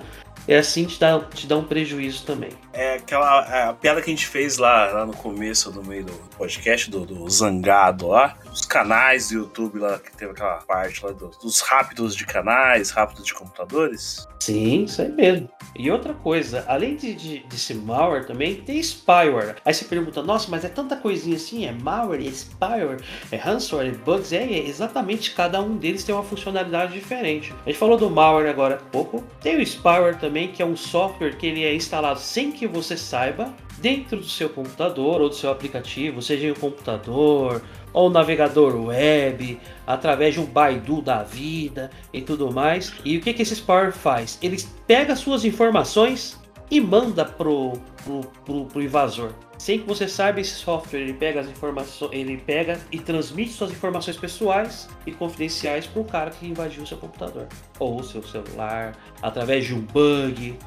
E 0.49 0.55
assim 0.55 0.85
te 0.85 0.99
dá, 0.99 1.19
te 1.21 1.47
dá 1.47 1.57
um 1.57 1.65
prejuízo 1.65 2.25
também. 2.25 2.51
É 2.77 2.95
aquela 2.95 3.47
é, 3.55 3.63
a 3.69 3.73
piada 3.73 4.03
que 4.03 4.11
a 4.11 4.13
gente 4.13 4.27
fez 4.27 4.59
lá, 4.59 4.87
lá 4.91 5.07
no 5.07 5.15
começo, 5.15 5.71
no 5.71 5.83
meio 5.85 6.05
do 6.05 6.13
podcast, 6.37 6.91
do, 6.91 7.07
do 7.07 7.31
Zangado 7.31 8.09
lá. 8.09 8.37
Os 8.53 8.63
canais 8.67 9.29
do 9.29 9.35
YouTube 9.35 9.79
lá, 9.79 9.99
que 9.99 10.11
teve 10.17 10.33
aquela 10.33 10.57
parte 10.57 11.05
lá 11.05 11.13
do- 11.13 11.29
dos 11.41 11.61
rápidos 11.61 12.17
de 12.17 12.27
canais, 12.27 12.91
rápidos 12.91 13.25
de 13.25 13.33
computadores. 13.33 14.27
Sim, 14.41 14.85
isso 14.85 15.01
aí 15.01 15.09
mesmo. 15.11 15.49
E 15.77 15.91
outra 15.91 16.13
coisa, 16.13 16.65
além 16.69 16.97
de, 16.97 17.15
de, 17.15 17.39
desse 17.49 17.73
malware 17.75 18.27
também, 18.27 18.57
tem 18.57 18.79
spyware. 18.83 19.57
Aí 19.65 19.73
você 19.73 19.85
pergunta, 19.87 20.23
nossa, 20.23 20.51
mas 20.51 20.65
é 20.65 20.69
tanta 20.69 20.97
coisinha 20.97 21.37
assim, 21.37 21.65
é 21.67 21.73
malware, 21.73 22.27
é 22.27 22.31
spyware, 22.31 23.01
é 23.33 23.37
ransomware, 23.37 23.89
é 23.89 23.93
bugs, 23.93 24.33
é, 24.33 24.43
é 24.43 24.69
exatamente 24.69 25.31
cada 25.33 25.61
um 25.63 25.77
deles 25.77 26.05
tem 26.05 26.15
uma 26.15 26.23
funcionalidade 26.25 26.93
diferente. 26.93 27.55
A 27.65 27.71
gente 27.71 27.79
falou 27.79 27.97
do 27.97 28.11
malware 28.11 28.51
agora 28.51 28.75
há 28.75 28.91
pouco, 28.91 29.25
tem 29.41 29.57
o 29.57 29.63
spyware 29.67 30.19
também, 30.19 30.49
que 30.49 30.61
é 30.63 30.67
um 30.67 30.77
software 30.77 31.37
que 31.37 31.47
ele 31.47 31.65
é 31.65 31.75
instalado 31.75 32.21
sem 32.21 32.53
que 32.53 32.64
você 32.67 32.97
saiba, 32.97 33.55
dentro 33.79 34.19
do 34.19 34.29
seu 34.29 34.49
computador 34.49 35.21
ou 35.21 35.29
do 35.29 35.35
seu 35.35 35.51
aplicativo, 35.51 36.23
seja 36.23 36.53
o 36.53 36.59
computador 36.59 37.63
ou 37.93 38.11
navegador 38.11 38.75
web, 38.87 39.59
através 39.87 40.35
de 40.35 40.41
um 40.41 40.47
Baidu 40.47 41.01
da 41.01 41.23
vida 41.23 41.91
e 42.13 42.21
tudo 42.21 42.53
mais. 42.53 42.93
E 43.05 43.17
o 43.17 43.21
que, 43.21 43.33
que 43.33 43.43
esse 43.43 43.55
spyware 43.55 43.93
faz? 43.93 44.39
Ele 44.43 44.63
pega 44.87 45.15
suas 45.15 45.45
informações 45.45 46.39
e 46.71 46.81
manda 46.81 47.25
pro, 47.25 47.73
pro, 48.03 48.21
pro, 48.45 48.65
pro 48.67 48.83
invasor. 48.83 49.33
Sem 49.57 49.79
que 49.79 49.87
você 49.87 50.09
saiba 50.09 50.41
esse 50.41 50.55
software, 50.55 51.01
ele 51.01 51.15
pega 51.15 51.41
as 51.41 51.49
informações, 51.49 52.11
ele 52.13 52.37
pega 52.37 52.81
e 52.91 52.99
transmite 52.99 53.53
suas 53.53 53.71
informações 53.71 54.17
pessoais 54.17 54.89
e 55.07 55.13
confidenciais 55.13 55.87
para 55.87 56.03
o 56.03 56.05
cara 56.05 56.31
que 56.31 56.47
invadiu 56.47 56.85
seu 56.85 56.99
computador 56.99 57.47
ou 57.79 58.03
seu 58.03 58.23
celular, 58.25 58.97
através 59.23 59.65
de 59.65 59.75
um 59.75 59.81
bug, 59.81 60.59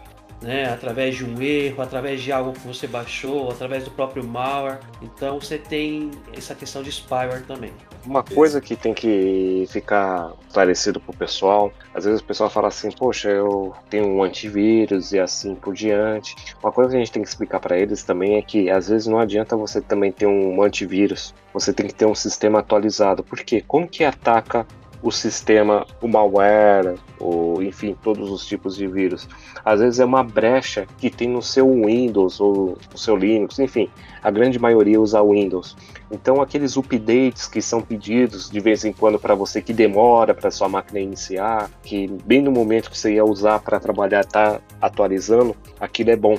né, 0.41 0.71
através 0.71 1.15
de 1.15 1.25
um 1.25 1.41
erro, 1.41 1.81
através 1.81 2.21
de 2.21 2.31
algo 2.31 2.53
que 2.53 2.65
você 2.67 2.87
baixou, 2.87 3.49
através 3.49 3.83
do 3.83 3.91
próprio 3.91 4.23
malware. 4.23 4.79
Então 5.01 5.39
você 5.39 5.57
tem 5.57 6.11
essa 6.35 6.53
questão 6.53 6.83
de 6.83 6.91
spyware 6.91 7.43
também. 7.45 7.71
Uma 8.05 8.23
coisa 8.23 8.61
que 8.61 8.75
tem 8.75 8.93
que 8.93 9.65
ficar 9.69 10.31
esclarecido 10.47 10.99
pro 10.99 11.13
pessoal, 11.13 11.73
às 11.93 12.05
vezes 12.05 12.21
o 12.21 12.23
pessoal 12.23 12.49
fala 12.49 12.69
assim, 12.69 12.89
poxa, 12.89 13.29
eu 13.29 13.73
tenho 13.89 14.07
um 14.07 14.23
antivírus 14.23 15.11
e 15.11 15.19
assim 15.19 15.55
por 15.55 15.73
diante. 15.73 16.35
Uma 16.63 16.71
coisa 16.71 16.91
que 16.91 16.95
a 16.95 16.99
gente 16.99 17.11
tem 17.11 17.21
que 17.21 17.27
explicar 17.27 17.59
para 17.59 17.77
eles 17.77 18.03
também 18.03 18.37
é 18.37 18.41
que 18.41 18.69
às 18.69 18.87
vezes 18.87 19.07
não 19.07 19.19
adianta 19.19 19.57
você 19.57 19.81
também 19.81 20.11
ter 20.11 20.25
um 20.25 20.61
antivírus, 20.61 21.33
você 21.53 21.73
tem 21.73 21.87
que 21.87 21.93
ter 21.93 22.05
um 22.05 22.15
sistema 22.15 22.59
atualizado. 22.59 23.23
Por 23.23 23.39
quê? 23.39 23.63
Como 23.67 23.87
que 23.87 24.03
ataca 24.03 24.65
o 25.01 25.11
sistema, 25.11 25.85
o 26.01 26.07
malware, 26.07 26.95
ou 27.19 27.61
enfim, 27.61 27.95
todos 28.01 28.29
os 28.31 28.45
tipos 28.45 28.75
de 28.75 28.87
vírus. 28.87 29.27
Às 29.63 29.79
vezes 29.79 29.99
é 29.99 30.05
uma 30.05 30.23
brecha 30.23 30.87
que 30.97 31.09
tem 31.09 31.29
no 31.29 31.41
seu 31.41 31.69
Windows 31.69 32.39
ou 32.39 32.77
no 32.91 32.97
seu 32.97 33.15
Linux, 33.15 33.59
enfim, 33.59 33.89
a 34.23 34.31
grande 34.31 34.59
maioria 34.59 34.99
usa 34.99 35.21
Windows. 35.21 35.75
Então 36.11 36.41
aqueles 36.41 36.77
updates 36.77 37.47
que 37.47 37.61
são 37.61 37.81
pedidos 37.81 38.49
de 38.49 38.59
vez 38.59 38.85
em 38.85 38.93
quando 38.93 39.19
para 39.19 39.35
você 39.35 39.61
que 39.61 39.73
demora 39.73 40.33
para 40.33 40.49
sua 40.49 40.69
máquina 40.69 40.99
iniciar, 40.99 41.69
que 41.83 42.07
bem 42.25 42.41
no 42.41 42.51
momento 42.51 42.89
que 42.89 42.97
você 42.97 43.13
ia 43.13 43.25
usar 43.25 43.59
para 43.59 43.79
trabalhar 43.79 44.21
está 44.21 44.59
atualizando, 44.81 45.55
aquilo 45.79 46.11
é 46.11 46.15
bom. 46.15 46.37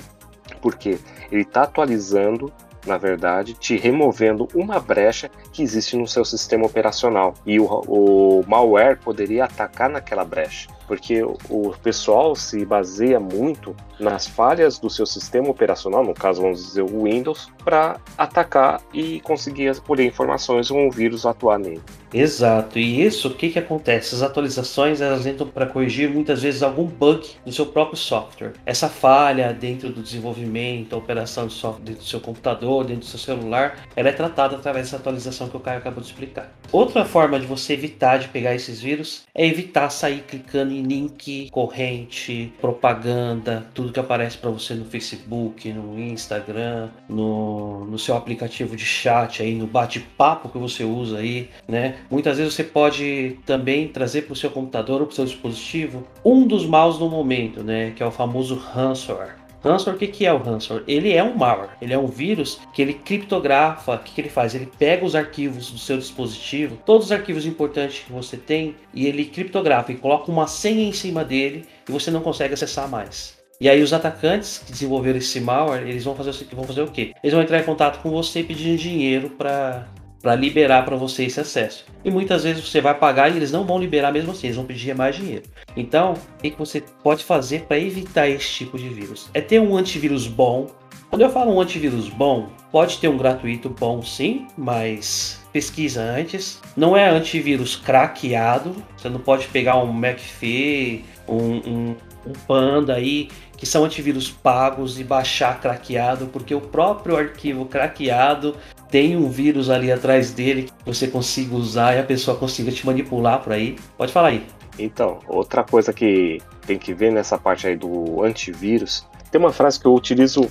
Porque 0.60 0.98
ele 1.30 1.42
está 1.42 1.62
atualizando 1.62 2.52
na 2.88 2.96
verdade, 2.96 3.54
te 3.54 3.76
removendo 3.76 4.48
uma 4.54 4.80
brecha 4.80 5.30
que 5.52 5.62
existe 5.62 5.96
no 5.96 6.08
seu 6.08 6.24
sistema 6.24 6.66
operacional. 6.66 7.34
E 7.46 7.60
o, 7.60 7.66
o 7.66 8.44
malware 8.48 8.98
poderia 8.98 9.44
atacar 9.44 9.88
naquela 9.88 10.24
brecha. 10.24 10.68
Porque 10.88 11.22
o- 11.22 11.74
pessoal 11.82 12.34
se 12.34 12.64
baseia 12.64 13.20
muito 13.20 13.76
nas 14.00 14.26
falhas 14.26 14.78
do 14.78 14.88
seu 14.88 15.04
sistema 15.06 15.48
operacional, 15.48 16.02
no 16.04 16.14
caso 16.14 16.42
vamos 16.42 16.64
dizer 16.64 16.82
o 16.82 17.04
Windows, 17.04 17.48
para 17.64 18.00
atacar 18.16 18.80
e 18.92 19.20
conseguir 19.20 19.78
colher 19.80 20.06
informações 20.06 20.70
ou 20.70 20.78
um 20.78 20.90
vírus 20.90 21.26
atuar 21.26 21.58
nele. 21.58 21.80
Exato, 22.12 22.78
e 22.78 23.04
isso, 23.04 23.28
o 23.28 23.34
que 23.34 23.50
que 23.50 23.58
acontece? 23.58 24.14
As 24.14 24.22
atualizações 24.22 25.00
elas 25.00 25.26
entram 25.26 25.46
para 25.46 25.66
corrigir 25.66 26.08
muitas 26.08 26.42
vezes 26.42 26.62
algum 26.62 26.84
bug 26.86 27.28
no 27.44 27.52
seu 27.52 27.66
próprio 27.66 27.98
software. 27.98 28.52
Essa 28.64 28.88
falha 28.88 29.52
dentro 29.52 29.90
do 29.90 30.00
desenvolvimento, 30.02 30.96
operação 30.96 31.46
de 31.46 31.52
software 31.52 31.84
dentro 31.84 32.02
do 32.02 32.08
seu 32.08 32.20
computador, 32.20 32.84
dentro 32.84 33.00
do 33.00 33.06
seu 33.06 33.18
celular, 33.18 33.84
ela 33.94 34.08
é 34.08 34.12
tratada 34.12 34.56
através 34.56 34.86
dessa 34.86 34.96
atualização 34.96 35.48
que 35.48 35.56
o 35.56 35.60
Caio 35.60 35.78
acabou 35.78 36.00
de 36.02 36.08
explicar. 36.08 36.50
Outra 36.72 37.04
forma 37.04 37.38
de 37.38 37.46
você 37.46 37.74
evitar 37.74 38.18
de 38.18 38.28
pegar 38.28 38.54
esses 38.54 38.80
vírus 38.80 39.24
é 39.34 39.46
evitar 39.46 39.90
sair 39.90 40.22
clicando 40.26 40.72
em 40.72 40.77
link, 40.82 41.48
corrente, 41.50 42.52
propaganda, 42.60 43.66
tudo 43.74 43.92
que 43.92 44.00
aparece 44.00 44.36
para 44.36 44.50
você 44.50 44.74
no 44.74 44.84
Facebook, 44.84 45.72
no 45.72 45.98
Instagram, 45.98 46.88
no, 47.08 47.84
no 47.84 47.98
seu 47.98 48.16
aplicativo 48.16 48.76
de 48.76 48.84
chat 48.84 49.42
aí, 49.42 49.54
no 49.54 49.66
bate-papo 49.66 50.48
que 50.48 50.58
você 50.58 50.84
usa 50.84 51.18
aí, 51.18 51.48
né? 51.66 51.98
Muitas 52.10 52.38
vezes 52.38 52.54
você 52.54 52.64
pode 52.64 53.38
também 53.46 53.88
trazer 53.88 54.22
para 54.22 54.32
o 54.32 54.36
seu 54.36 54.50
computador 54.50 55.00
ou 55.00 55.06
para 55.06 55.12
o 55.12 55.16
seu 55.16 55.24
dispositivo 55.24 56.06
um 56.24 56.46
dos 56.46 56.66
maus 56.66 56.98
do 56.98 57.08
momento, 57.08 57.62
né? 57.62 57.92
Que 57.96 58.02
é 58.02 58.06
o 58.06 58.10
famoso 58.10 58.54
ransomware. 58.54 59.37
Ransomware, 59.62 59.96
o 59.96 59.98
que, 59.98 60.06
que 60.06 60.24
é 60.26 60.32
o 60.32 60.38
ransomware? 60.38 60.84
Ele 60.86 61.12
é 61.12 61.22
um 61.22 61.34
malware, 61.36 61.70
ele 61.82 61.92
é 61.92 61.98
um 61.98 62.06
vírus 62.06 62.60
que 62.72 62.80
ele 62.80 62.94
criptografa, 62.94 63.94
o 63.94 63.98
que, 63.98 64.12
que 64.12 64.20
ele 64.20 64.28
faz? 64.28 64.54
Ele 64.54 64.68
pega 64.78 65.04
os 65.04 65.14
arquivos 65.16 65.70
do 65.70 65.78
seu 65.78 65.98
dispositivo, 65.98 66.78
todos 66.86 67.06
os 67.06 67.12
arquivos 67.12 67.44
importantes 67.44 68.04
que 68.06 68.12
você 68.12 68.36
tem, 68.36 68.76
e 68.94 69.06
ele 69.06 69.24
criptografa 69.24 69.90
e 69.92 69.96
coloca 69.96 70.30
uma 70.30 70.46
senha 70.46 70.84
em 70.84 70.92
cima 70.92 71.24
dele 71.24 71.64
e 71.88 71.92
você 71.92 72.10
não 72.10 72.20
consegue 72.20 72.54
acessar 72.54 72.88
mais. 72.88 73.36
E 73.60 73.68
aí 73.68 73.82
os 73.82 73.92
atacantes 73.92 74.58
que 74.64 74.70
desenvolveram 74.70 75.18
esse 75.18 75.40
malware, 75.40 75.82
eles 75.88 76.04
vão 76.04 76.14
fazer, 76.14 76.30
o- 76.30 76.54
vão 76.56 76.64
fazer 76.64 76.82
o 76.82 76.88
quê? 76.92 77.12
Eles 77.24 77.34
vão 77.34 77.42
entrar 77.42 77.58
em 77.58 77.64
contato 77.64 78.00
com 78.00 78.10
você 78.10 78.44
pedindo 78.44 78.78
dinheiro 78.78 79.30
para 79.30 79.88
para 80.20 80.34
liberar 80.34 80.84
para 80.84 80.96
você 80.96 81.24
esse 81.24 81.40
acesso. 81.40 81.84
E 82.04 82.10
muitas 82.10 82.44
vezes 82.44 82.66
você 82.66 82.80
vai 82.80 82.94
pagar 82.94 83.30
e 83.30 83.36
eles 83.36 83.52
não 83.52 83.64
vão 83.64 83.78
liberar 83.78 84.12
mesmo 84.12 84.32
assim, 84.32 84.48
eles 84.48 84.56
vão 84.56 84.66
pedir 84.66 84.94
mais 84.94 85.16
dinheiro. 85.16 85.44
Então, 85.76 86.14
o 86.38 86.42
que 86.42 86.50
você 86.58 86.82
pode 87.02 87.24
fazer 87.24 87.62
para 87.62 87.78
evitar 87.78 88.28
esse 88.28 88.48
tipo 88.48 88.78
de 88.78 88.88
vírus? 88.88 89.30
É 89.32 89.40
ter 89.40 89.60
um 89.60 89.76
antivírus 89.76 90.26
bom. 90.26 90.66
Quando 91.08 91.22
eu 91.22 91.30
falo 91.30 91.52
um 91.52 91.60
antivírus 91.60 92.08
bom, 92.08 92.48
pode 92.70 92.98
ter 92.98 93.08
um 93.08 93.16
gratuito 93.16 93.70
bom 93.70 94.02
sim, 94.02 94.46
mas 94.56 95.40
pesquisa 95.52 96.02
antes. 96.02 96.60
Não 96.76 96.96
é 96.96 97.08
antivírus 97.08 97.76
craqueado. 97.76 98.76
Você 98.96 99.08
não 99.08 99.20
pode 99.20 99.46
pegar 99.48 99.82
um 99.82 99.92
McAfee, 99.92 101.04
um, 101.26 101.36
um, 101.36 101.96
um 102.26 102.32
Panda 102.46 102.94
aí, 102.94 103.28
que 103.56 103.66
são 103.66 103.84
antivírus 103.84 104.30
pagos 104.30 105.00
e 105.00 105.04
baixar 105.04 105.60
craqueado, 105.60 106.26
porque 106.26 106.54
o 106.54 106.60
próprio 106.60 107.16
arquivo 107.16 107.64
craqueado 107.64 108.54
tem 108.90 109.16
um 109.16 109.28
vírus 109.28 109.70
ali 109.70 109.92
atrás 109.92 110.32
dele 110.32 110.64
que 110.64 110.72
você 110.84 111.06
consiga 111.06 111.54
usar 111.54 111.94
e 111.94 112.00
a 112.00 112.04
pessoa 112.04 112.36
consiga 112.36 112.72
te 112.72 112.86
manipular 112.86 113.42
por 113.42 113.52
aí. 113.52 113.76
Pode 113.96 114.12
falar 114.12 114.28
aí. 114.28 114.46
Então, 114.78 115.18
outra 115.26 115.64
coisa 115.64 115.92
que 115.92 116.40
tem 116.66 116.78
que 116.78 116.94
ver 116.94 117.10
nessa 117.10 117.36
parte 117.36 117.66
aí 117.66 117.76
do 117.76 118.22
antivírus, 118.22 119.06
tem 119.30 119.40
uma 119.40 119.52
frase 119.52 119.78
que 119.78 119.86
eu 119.86 119.94
utilizo 119.94 120.48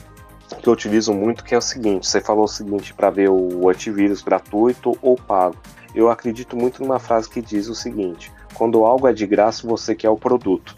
que 0.62 0.70
eu 0.70 0.74
utilizo 0.74 1.14
muito 1.14 1.44
que 1.44 1.54
é 1.54 1.58
o 1.58 1.62
seguinte, 1.62 2.08
você 2.08 2.22
falou 2.22 2.46
o 2.46 2.48
seguinte 2.48 2.94
para 2.94 3.10
ver 3.10 3.30
o 3.30 3.70
antivírus 3.70 4.22
gratuito 4.22 4.98
ou 5.02 5.16
pago. 5.16 5.58
Eu 5.94 6.10
acredito 6.10 6.56
muito 6.56 6.82
numa 6.82 7.00
frase 7.00 7.30
que 7.30 7.42
diz 7.42 7.68
o 7.68 7.76
seguinte: 7.76 8.32
quando 8.54 8.86
algo 8.86 9.08
é 9.08 9.14
de 9.14 9.26
graça, 9.28 9.68
você 9.68 9.94
quer 9.94 10.10
o 10.10 10.16
produto. 10.16 10.78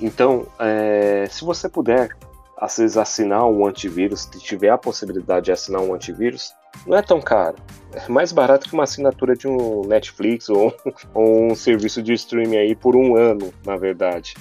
Então, 0.00 0.46
é, 0.58 1.26
se 1.28 1.44
você 1.44 1.68
puder, 1.68 2.10
às 2.56 2.76
vezes, 2.76 2.96
assinar 2.96 3.44
um 3.44 3.66
antivírus, 3.66 4.28
se 4.30 4.38
tiver 4.38 4.70
a 4.70 4.78
possibilidade 4.78 5.46
de 5.46 5.52
assinar 5.52 5.80
um 5.80 5.94
antivírus, 5.94 6.52
não 6.86 6.96
é 6.96 7.02
tão 7.02 7.20
caro. 7.20 7.56
É 7.92 8.08
mais 8.08 8.32
barato 8.32 8.68
que 8.68 8.74
uma 8.74 8.84
assinatura 8.84 9.34
de 9.34 9.48
um 9.48 9.82
Netflix 9.86 10.48
ou, 10.48 10.74
ou 11.14 11.50
um 11.50 11.54
serviço 11.54 12.02
de 12.02 12.12
streaming 12.12 12.56
aí 12.56 12.74
por 12.74 12.94
um 12.96 13.16
ano, 13.16 13.52
na 13.64 13.76
verdade. 13.76 14.34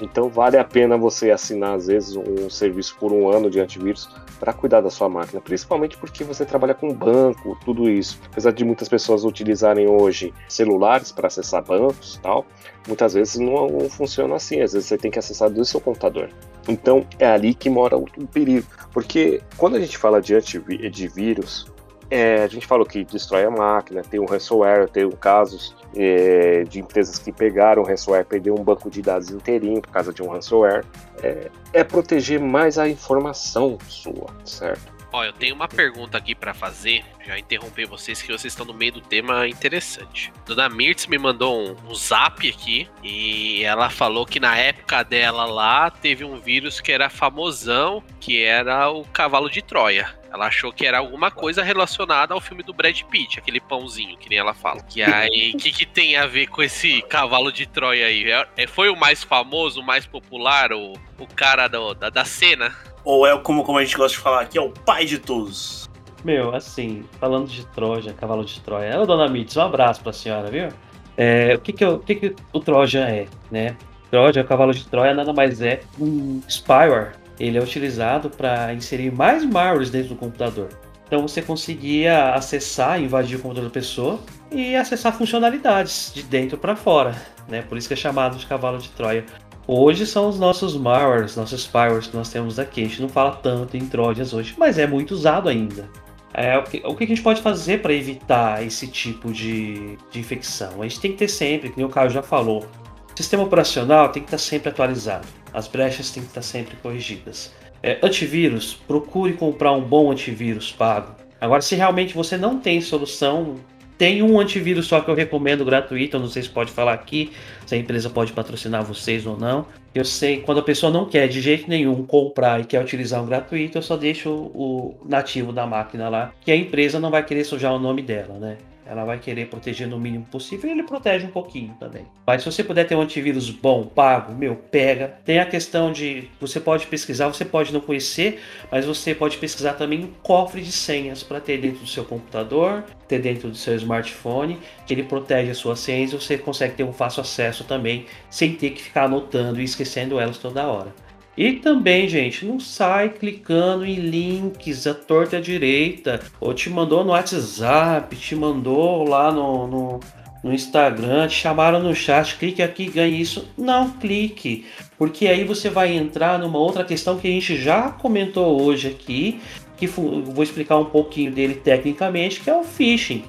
Então 0.00 0.28
vale 0.28 0.56
a 0.56 0.64
pena 0.64 0.96
você 0.96 1.30
assinar 1.30 1.76
às 1.76 1.86
vezes 1.86 2.16
um 2.16 2.50
serviço 2.50 2.96
por 2.98 3.12
um 3.12 3.30
ano 3.30 3.48
de 3.48 3.60
antivírus 3.60 4.08
para 4.40 4.52
cuidar 4.52 4.80
da 4.80 4.90
sua 4.90 5.08
máquina, 5.08 5.40
principalmente 5.40 5.96
porque 5.96 6.24
você 6.24 6.44
trabalha 6.44 6.74
com 6.74 6.92
banco, 6.92 7.56
tudo 7.64 7.88
isso. 7.88 8.20
Apesar 8.26 8.52
de 8.52 8.64
muitas 8.64 8.88
pessoas 8.88 9.24
utilizarem 9.24 9.88
hoje 9.88 10.34
celulares 10.48 11.12
para 11.12 11.28
acessar 11.28 11.64
bancos, 11.64 12.18
tal, 12.22 12.44
muitas 12.86 13.14
vezes 13.14 13.36
não, 13.36 13.68
não 13.68 13.88
funciona 13.88 14.34
assim. 14.34 14.60
Às 14.60 14.72
vezes 14.72 14.88
você 14.88 14.98
tem 14.98 15.10
que 15.10 15.18
acessar 15.18 15.48
do 15.48 15.64
seu 15.64 15.80
computador. 15.80 16.28
Então 16.68 17.06
é 17.18 17.26
ali 17.26 17.54
que 17.54 17.70
mora 17.70 17.96
o, 17.96 18.04
perigo, 18.26 18.66
porque 18.92 19.40
quando 19.56 19.76
a 19.76 19.80
gente 19.80 19.96
fala 19.96 20.20
de 20.20 20.34
antivírus, 20.34 21.72
é, 22.14 22.44
a 22.44 22.46
gente 22.46 22.64
falou 22.64 22.86
que 22.86 23.04
destrói 23.04 23.44
a 23.44 23.50
máquina, 23.50 24.00
tem 24.02 24.20
um 24.20 24.24
ransomware, 24.24 24.88
tem 24.88 25.10
casos 25.10 25.74
é, 25.96 26.62
de 26.62 26.78
empresas 26.78 27.18
que 27.18 27.32
pegaram 27.32 27.82
o 27.82 27.84
ransomware, 27.84 28.24
perderam 28.24 28.56
um 28.56 28.62
banco 28.62 28.88
de 28.88 29.02
dados 29.02 29.30
inteirinho 29.30 29.82
por 29.82 29.90
causa 29.90 30.12
de 30.12 30.22
um 30.22 30.28
ransomware. 30.28 30.84
É, 31.20 31.50
é 31.72 31.82
proteger 31.82 32.38
mais 32.38 32.78
a 32.78 32.88
informação 32.88 33.78
sua, 33.88 34.28
certo? 34.44 34.94
Ó, 35.10 35.24
eu 35.24 35.32
tenho 35.32 35.56
uma 35.56 35.66
pergunta 35.66 36.16
aqui 36.16 36.36
pra 36.36 36.54
fazer. 36.54 37.04
Já 37.26 37.36
interromper 37.36 37.86
vocês 37.86 38.22
que 38.22 38.28
vocês 38.28 38.52
estão 38.52 38.64
no 38.64 38.74
meio 38.74 38.92
do 38.92 39.00
tema 39.00 39.48
interessante. 39.48 40.32
Dona 40.46 40.68
Mirtz 40.68 41.08
me 41.08 41.18
mandou 41.18 41.68
um, 41.68 41.76
um 41.88 41.94
zap 41.96 42.48
aqui 42.48 42.88
e 43.02 43.64
ela 43.64 43.90
falou 43.90 44.24
que 44.24 44.38
na 44.38 44.56
época 44.56 45.02
dela 45.02 45.46
lá 45.46 45.90
teve 45.90 46.24
um 46.24 46.38
vírus 46.38 46.80
que 46.80 46.92
era 46.92 47.10
famosão, 47.10 48.04
que 48.20 48.44
era 48.44 48.88
o 48.88 49.04
cavalo 49.04 49.50
de 49.50 49.62
Troia. 49.62 50.22
Ela 50.34 50.46
achou 50.48 50.72
que 50.72 50.84
era 50.84 50.98
alguma 50.98 51.30
coisa 51.30 51.62
relacionada 51.62 52.34
ao 52.34 52.40
filme 52.40 52.64
do 52.64 52.74
Brad 52.74 53.00
Pitt, 53.02 53.38
aquele 53.38 53.60
pãozinho, 53.60 54.18
que 54.18 54.28
nem 54.28 54.36
ela 54.36 54.52
fala. 54.52 54.84
E 54.96 55.00
aí, 55.00 55.52
o 55.54 55.56
que, 55.62 55.70
que 55.70 55.86
tem 55.86 56.16
a 56.16 56.26
ver 56.26 56.48
com 56.48 56.60
esse 56.60 57.00
cavalo 57.02 57.52
de 57.52 57.66
Troia 57.66 58.06
aí? 58.06 58.28
É- 58.28 58.48
é- 58.56 58.66
foi 58.66 58.88
o 58.88 58.96
mais 58.96 59.22
famoso, 59.22 59.80
o 59.80 59.84
mais 59.86 60.04
popular, 60.06 60.72
o, 60.72 60.94
o 61.20 61.26
cara 61.36 61.68
do- 61.68 61.94
da, 61.94 62.10
da 62.10 62.24
cena? 62.24 62.74
Ou 63.04 63.24
é 63.24 63.38
como, 63.38 63.62
como 63.62 63.78
a 63.78 63.84
gente 63.84 63.96
gosta 63.96 64.16
de 64.16 64.22
falar 64.22 64.40
aqui, 64.40 64.58
é 64.58 64.60
o 64.60 64.70
pai 64.70 65.04
de 65.06 65.18
todos. 65.18 65.88
Meu, 66.24 66.52
assim, 66.52 67.04
falando 67.20 67.46
de 67.48 67.64
Troja, 67.66 68.12
cavalo 68.12 68.44
de 68.44 68.60
Troia. 68.60 68.98
Ô, 69.00 69.06
dona 69.06 69.28
Mitz, 69.28 69.56
um 69.56 69.60
abraço 69.62 70.02
pra 70.02 70.12
senhora, 70.12 70.50
viu? 70.50 70.68
É, 71.16 71.54
o 71.54 71.60
que 71.60 71.72
que, 71.72 71.84
o, 71.84 71.94
o 71.94 71.98
que 72.00 72.14
que 72.16 72.34
o 72.52 72.58
Troja 72.58 73.00
é, 73.08 73.26
né? 73.52 73.76
Troja, 74.10 74.40
o 74.40 74.44
cavalo 74.44 74.72
de 74.74 74.84
Troia, 74.88 75.14
nada 75.14 75.32
mais 75.32 75.60
é 75.62 75.82
um 76.00 76.40
spyware. 76.48 77.12
Ele 77.38 77.58
é 77.58 77.62
utilizado 77.62 78.30
para 78.30 78.72
inserir 78.72 79.10
mais 79.12 79.44
malwares 79.44 79.90
dentro 79.90 80.10
do 80.10 80.16
computador. 80.16 80.68
Então 81.06 81.22
você 81.22 81.42
conseguia 81.42 82.34
acessar, 82.34 83.00
invadir 83.00 83.36
o 83.36 83.40
computador 83.40 83.68
da 83.68 83.74
pessoa 83.74 84.18
e 84.50 84.74
acessar 84.74 85.16
funcionalidades 85.16 86.12
de 86.14 86.22
dentro 86.22 86.56
para 86.56 86.74
fora, 86.74 87.14
né? 87.48 87.62
Por 87.62 87.76
isso 87.76 87.88
que 87.88 87.94
é 87.94 87.96
chamado 87.96 88.36
de 88.36 88.46
cavalo 88.46 88.78
de 88.78 88.88
Troia. 88.90 89.24
Hoje 89.66 90.06
são 90.06 90.28
os 90.28 90.38
nossos 90.38 90.76
malwares, 90.76 91.36
nossos 91.36 91.62
spywares 91.62 92.06
que 92.06 92.16
nós 92.16 92.30
temos 92.30 92.58
aqui. 92.58 92.82
A 92.82 92.84
gente 92.84 93.00
não 93.00 93.08
fala 93.08 93.32
tanto 93.36 93.76
em 93.76 93.86
Trojans 93.86 94.32
hoje, 94.32 94.54
mas 94.58 94.78
é 94.78 94.86
muito 94.86 95.12
usado 95.12 95.48
ainda. 95.48 95.88
É, 96.34 96.58
o, 96.58 96.64
que, 96.64 96.82
o 96.84 96.94
que 96.94 97.04
a 97.04 97.06
gente 97.06 97.22
pode 97.22 97.40
fazer 97.40 97.80
para 97.80 97.92
evitar 97.92 98.62
esse 98.62 98.88
tipo 98.88 99.32
de, 99.32 99.96
de 100.10 100.18
infecção? 100.18 100.82
A 100.82 100.88
gente 100.88 101.00
tem 101.00 101.12
que 101.12 101.18
ter 101.18 101.28
sempre, 101.28 101.70
como 101.70 101.86
o 101.86 101.88
Caio 101.88 102.10
já 102.10 102.22
falou, 102.22 102.66
o 103.12 103.16
sistema 103.16 103.44
operacional 103.44 104.08
tem 104.08 104.22
que 104.22 104.26
estar 104.26 104.38
sempre 104.38 104.68
atualizado. 104.68 105.26
As 105.54 105.68
brechas 105.68 106.10
têm 106.10 106.22
que 106.22 106.28
estar 106.28 106.42
sempre 106.42 106.76
corrigidas. 106.76 107.54
É, 107.80 107.98
antivírus, 108.02 108.74
procure 108.74 109.34
comprar 109.34 109.72
um 109.72 109.80
bom 109.80 110.10
antivírus 110.10 110.72
pago. 110.72 111.14
Agora, 111.40 111.62
se 111.62 111.76
realmente 111.76 112.14
você 112.14 112.36
não 112.36 112.58
tem 112.58 112.80
solução, 112.80 113.56
tem 113.96 114.22
um 114.22 114.40
antivírus 114.40 114.86
só 114.86 115.00
que 115.00 115.08
eu 115.08 115.14
recomendo 115.14 115.64
gratuito. 115.64 116.16
Eu 116.16 116.20
não 116.20 116.28
sei 116.28 116.42
se 116.42 116.48
pode 116.48 116.72
falar 116.72 116.92
aqui, 116.92 117.30
se 117.66 117.74
a 117.74 117.78
empresa 117.78 118.10
pode 118.10 118.32
patrocinar 118.32 118.82
vocês 118.82 119.26
ou 119.26 119.38
não. 119.38 119.66
Eu 119.94 120.04
sei, 120.04 120.40
quando 120.40 120.58
a 120.58 120.62
pessoa 120.62 120.92
não 120.92 121.06
quer 121.06 121.28
de 121.28 121.40
jeito 121.40 121.68
nenhum 121.68 122.04
comprar 122.04 122.60
e 122.60 122.64
quer 122.64 122.82
utilizar 122.82 123.22
um 123.22 123.26
gratuito, 123.26 123.78
eu 123.78 123.82
só 123.82 123.96
deixo 123.96 124.30
o 124.30 124.96
nativo 125.04 125.52
da 125.52 125.66
máquina 125.66 126.08
lá, 126.08 126.32
que 126.40 126.50
a 126.50 126.56
empresa 126.56 126.98
não 126.98 127.10
vai 127.10 127.24
querer 127.24 127.44
sujar 127.44 127.72
o 127.72 127.78
nome 127.78 128.02
dela, 128.02 128.38
né? 128.38 128.56
Ela 128.86 129.04
vai 129.04 129.18
querer 129.18 129.46
proteger 129.46 129.88
no 129.88 129.98
mínimo 129.98 130.26
possível 130.26 130.68
e 130.68 130.72
ele 130.72 130.82
protege 130.82 131.26
um 131.26 131.30
pouquinho 131.30 131.74
também. 131.80 132.04
Mas 132.26 132.42
se 132.42 132.50
você 132.50 132.62
puder 132.62 132.84
ter 132.84 132.94
um 132.94 133.00
antivírus 133.00 133.50
bom, 133.50 133.84
pago, 133.84 134.34
meu, 134.34 134.56
pega. 134.56 135.18
Tem 135.24 135.38
a 135.38 135.46
questão 135.46 135.92
de 135.92 136.28
você 136.40 136.60
pode 136.60 136.86
pesquisar, 136.86 137.28
você 137.28 137.44
pode 137.44 137.72
não 137.72 137.80
conhecer, 137.80 138.40
mas 138.70 138.84
você 138.84 139.14
pode 139.14 139.38
pesquisar 139.38 139.74
também 139.74 140.04
um 140.04 140.10
cofre 140.22 140.62
de 140.62 140.72
senhas 140.72 141.22
para 141.22 141.40
ter 141.40 141.58
dentro 141.58 141.80
do 141.80 141.86
seu 141.86 142.04
computador, 142.04 142.84
ter 143.08 143.18
dentro 143.18 143.48
do 143.48 143.56
seu 143.56 143.74
smartphone, 143.76 144.58
que 144.86 144.94
ele 144.94 145.02
protege 145.02 145.50
as 145.50 145.58
suas 145.58 145.80
senhas 145.80 146.12
e 146.12 146.16
você 146.16 146.38
consegue 146.38 146.74
ter 146.74 146.84
um 146.84 146.92
fácil 146.92 147.20
acesso 147.20 147.64
também, 147.64 148.06
sem 148.30 148.54
ter 148.54 148.70
que 148.70 148.82
ficar 148.82 149.04
anotando 149.04 149.60
e 149.60 149.64
esquecendo 149.64 150.18
elas 150.18 150.38
toda 150.38 150.66
hora. 150.66 151.03
E 151.36 151.54
também, 151.54 152.08
gente, 152.08 152.44
não 152.46 152.60
sai 152.60 153.08
clicando 153.08 153.84
em 153.84 153.96
links 153.96 154.86
à 154.86 154.94
torta 154.94 155.38
à 155.38 155.40
direita. 155.40 156.20
Ou 156.40 156.54
te 156.54 156.70
mandou 156.70 157.04
no 157.04 157.10
WhatsApp, 157.10 158.14
te 158.16 158.36
mandou 158.36 159.08
lá 159.08 159.32
no, 159.32 159.66
no 159.66 160.00
no 160.44 160.52
Instagram, 160.52 161.26
te 161.26 161.36
chamaram 161.36 161.80
no 161.80 161.94
chat, 161.94 162.36
clique 162.36 162.62
aqui, 162.62 162.86
ganhe 162.86 163.18
isso. 163.18 163.48
Não 163.56 163.90
clique, 163.92 164.66
porque 164.98 165.26
aí 165.26 165.42
você 165.42 165.70
vai 165.70 165.96
entrar 165.96 166.38
numa 166.38 166.58
outra 166.58 166.84
questão 166.84 167.18
que 167.18 167.26
a 167.26 167.30
gente 167.30 167.56
já 167.56 167.88
comentou 167.88 168.60
hoje 168.62 168.88
aqui, 168.88 169.40
que 169.78 169.86
vou 169.86 170.42
explicar 170.42 170.76
um 170.76 170.84
pouquinho 170.84 171.32
dele 171.32 171.54
tecnicamente, 171.54 172.40
que 172.42 172.50
é 172.50 172.54
o 172.54 172.62
phishing. 172.62 173.24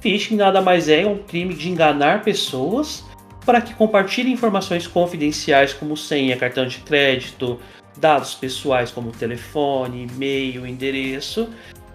Phishing 0.00 0.36
nada 0.36 0.62
mais 0.62 0.88
é 0.88 1.04
um 1.04 1.18
crime 1.18 1.54
de 1.54 1.68
enganar 1.68 2.22
pessoas 2.22 3.04
para 3.50 3.60
que 3.60 3.74
compartilhem 3.74 4.32
informações 4.32 4.86
confidenciais 4.86 5.72
como 5.72 5.96
senha, 5.96 6.36
cartão 6.36 6.64
de 6.68 6.78
crédito, 6.78 7.58
dados 7.96 8.32
pessoais 8.32 8.92
como 8.92 9.10
telefone, 9.10 10.06
e-mail, 10.08 10.64
endereço. 10.64 11.48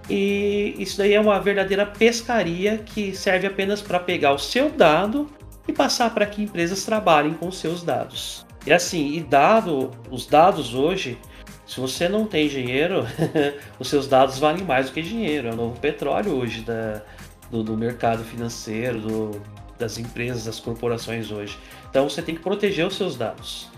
E 0.10 0.76
isso 0.78 0.98
daí 0.98 1.14
é 1.14 1.20
uma 1.20 1.40
verdadeira 1.40 1.86
pescaria 1.86 2.80
que 2.80 3.16
serve 3.16 3.48
apenas 3.48 3.82
para 3.82 4.02
pegar 4.02 4.34
o 4.34 4.38
seu 4.38 4.70
dado 4.70 5.30
e 5.66 5.72
passar 5.72 6.14
para 6.14 6.26
que 6.26 6.44
empresas 6.44 6.84
trabalhem 6.84 7.34
com 7.34 7.50
seus 7.54 7.84
dados. 7.84 8.46
E 8.68 8.74
assim, 8.74 9.14
e 9.14 9.22
dado, 9.22 9.92
os 10.12 10.26
dados 10.26 10.74
hoje, 10.76 11.18
se 11.66 11.80
você 11.80 12.10
não 12.10 12.26
tem 12.26 12.50
dinheiro, 12.50 13.06
os 13.80 13.88
seus 13.88 14.10
dados 14.10 14.38
valem 14.40 14.66
mais 14.66 14.88
do 14.88 14.92
que 14.92 15.02
dinheiro. 15.02 15.48
É 15.48 15.52
o 15.54 15.56
novo 15.56 15.80
petróleo 15.80 16.34
hoje 16.34 16.60
da, 16.64 17.02
do, 17.50 17.64
do 17.64 17.78
mercado 17.78 18.26
financeiro, 18.26 19.00
do- 19.00 19.55
das 19.78 19.98
empresas, 19.98 20.46
das 20.46 20.60
corporações 20.60 21.32
hoje. 21.32 21.58
Então 21.90 22.10
você 22.10 22.22
tem 22.22 22.36
que 22.36 22.42
proteger 22.42 22.86
os 22.86 22.96
seus 22.96 23.16
dados. 23.16 23.70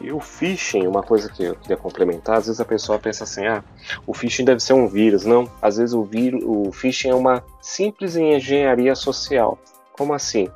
E 0.00 0.10
o 0.10 0.18
phishing, 0.18 0.86
uma 0.86 1.02
coisa 1.02 1.30
que 1.30 1.42
eu 1.42 1.54
queria 1.54 1.76
complementar, 1.76 2.38
às 2.38 2.46
vezes 2.46 2.60
a 2.60 2.64
pessoa 2.64 2.98
pensa 2.98 3.24
assim, 3.24 3.46
ah, 3.46 3.62
o 4.06 4.14
phishing 4.14 4.44
deve 4.44 4.60
ser 4.60 4.72
um 4.72 4.88
vírus. 4.88 5.26
Não, 5.26 5.50
às 5.60 5.76
vezes 5.76 5.94
o, 5.94 6.02
vírus, 6.02 6.42
o 6.44 6.72
phishing 6.72 7.10
é 7.10 7.14
uma 7.14 7.44
simples 7.60 8.16
engenharia 8.16 8.94
social. 8.94 9.58
Como 9.92 10.14
assim? 10.14 10.48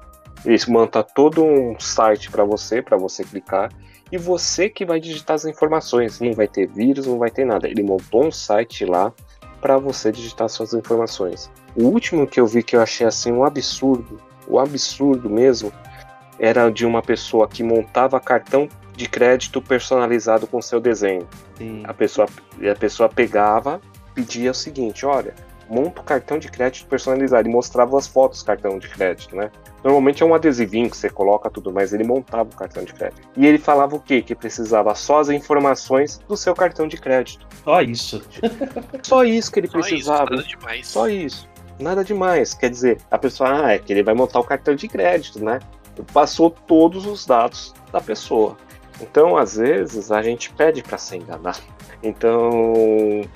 Ele 0.47 0.59
monta 0.69 1.03
todo 1.03 1.45
um 1.45 1.79
site 1.79 2.31
para 2.31 2.45
você, 2.45 2.81
para 2.81 2.97
você 2.97 3.23
clicar, 3.23 3.71
e 4.11 4.17
você 4.17 4.69
que 4.69 4.85
vai 4.85 4.99
digitar 4.99 5.35
as 5.35 5.45
informações. 5.45 6.21
Não 6.21 6.33
vai 6.33 6.49
ter 6.49 6.67
vírus, 6.67 7.07
não 7.07 7.19
vai 7.19 7.31
ter 7.31 7.45
nada. 7.45 7.69
Ele 7.69 7.83
montou 7.83 8.25
um 8.27 8.31
site 8.31 8.87
lá 8.87 9.13
para 9.61 9.77
você 9.77 10.11
digitar 10.13 10.49
suas 10.49 10.73
informações. 10.73 11.51
O 11.77 11.85
último 11.85 12.27
que 12.27 12.41
eu 12.41 12.47
vi 12.47 12.63
que 12.63 12.77
eu 12.77 12.81
achei 12.81 13.07
assim 13.07 13.33
um 13.33 13.45
absurdo, 13.45 14.21
o 14.47 14.59
absurdo 14.59 15.29
mesmo, 15.29 15.73
era 16.39 16.71
de 16.71 16.85
uma 16.85 17.03
pessoa 17.03 17.49
que 17.49 17.63
montava 17.63 18.19
cartão 18.21 18.69
de 18.97 19.09
crédito 19.09 19.61
personalizado 19.61 20.47
com 20.47 20.61
seu 20.63 20.81
desenho. 20.81 21.27
Sim. 21.57 21.83
A 21.87 21.95
pessoa, 21.95 22.29
a 22.71 22.79
pessoa 22.79 23.09
pegava, 23.09 23.81
pedia 24.15 24.51
o 24.51 24.55
seguinte, 24.55 25.05
olha, 25.05 25.35
monta 25.69 26.01
o 26.01 26.05
cartão 26.05 26.39
de 26.39 26.49
crédito 26.49 26.87
personalizado 26.87 27.49
e 27.49 27.53
mostrava 27.53 27.97
as 27.99 28.07
fotos 28.07 28.43
do 28.43 28.47
cartão 28.47 28.79
de 28.79 28.89
crédito, 28.89 29.35
né? 29.35 29.51
Normalmente 29.83 30.23
é 30.23 30.27
um 30.27 30.35
adesivinho 30.35 30.89
que 30.89 30.97
você 30.97 31.11
coloca 31.11 31.51
tudo, 31.51 31.73
mas 31.73 31.93
ele 31.93 32.05
montava 32.05 32.49
o 32.49 32.57
cartão 32.57 32.85
de 32.85 32.95
crédito. 32.95 33.29
E 33.37 33.47
ele 33.47 33.59
falava 33.59 33.95
o 33.97 34.01
quê? 34.01 34.23
Que 34.23 34.35
precisava 34.35 34.95
só 34.95 35.21
as 35.21 35.29
informações 35.29 36.19
do 36.27 36.37
seu 36.37 36.55
cartão 36.55 36.89
de 36.89 36.97
crédito. 36.97 37.47
Só 37.63 37.83
isso. 37.83 38.23
Só 39.03 39.25
isso 39.25 39.53
que 39.53 39.61
ele 39.61 39.69
Só 39.69 39.79
isso, 39.81 39.89
precisava. 39.89 40.31
nada 40.31 40.43
demais. 40.43 40.87
Só 40.87 41.09
isso. 41.09 41.49
Nada 41.79 42.05
demais. 42.05 42.55
Quer 42.55 42.71
dizer, 42.71 42.99
a 43.11 43.19
pessoa, 43.19 43.67
ah, 43.67 43.73
é 43.73 43.79
que 43.79 43.93
ele 43.93 44.03
vai 44.03 44.15
montar 44.15 44.41
o 44.41 44.45
cartão 44.45 44.75
de 44.75 44.89
crédito, 44.89 45.45
né? 45.45 45.61
Passou 46.13 46.51
todos 46.51 47.07
os 47.07 47.25
dados 47.27 47.75
da 47.93 48.01
pessoa. 48.01 48.57
Então, 49.01 49.37
às 49.37 49.57
vezes, 49.57 50.13
a 50.13 50.23
gente 50.23 50.53
pede 50.53 50.83
para 50.83 50.99
ser 50.99 51.17
enganado. 51.17 51.61
Então, 52.03 52.51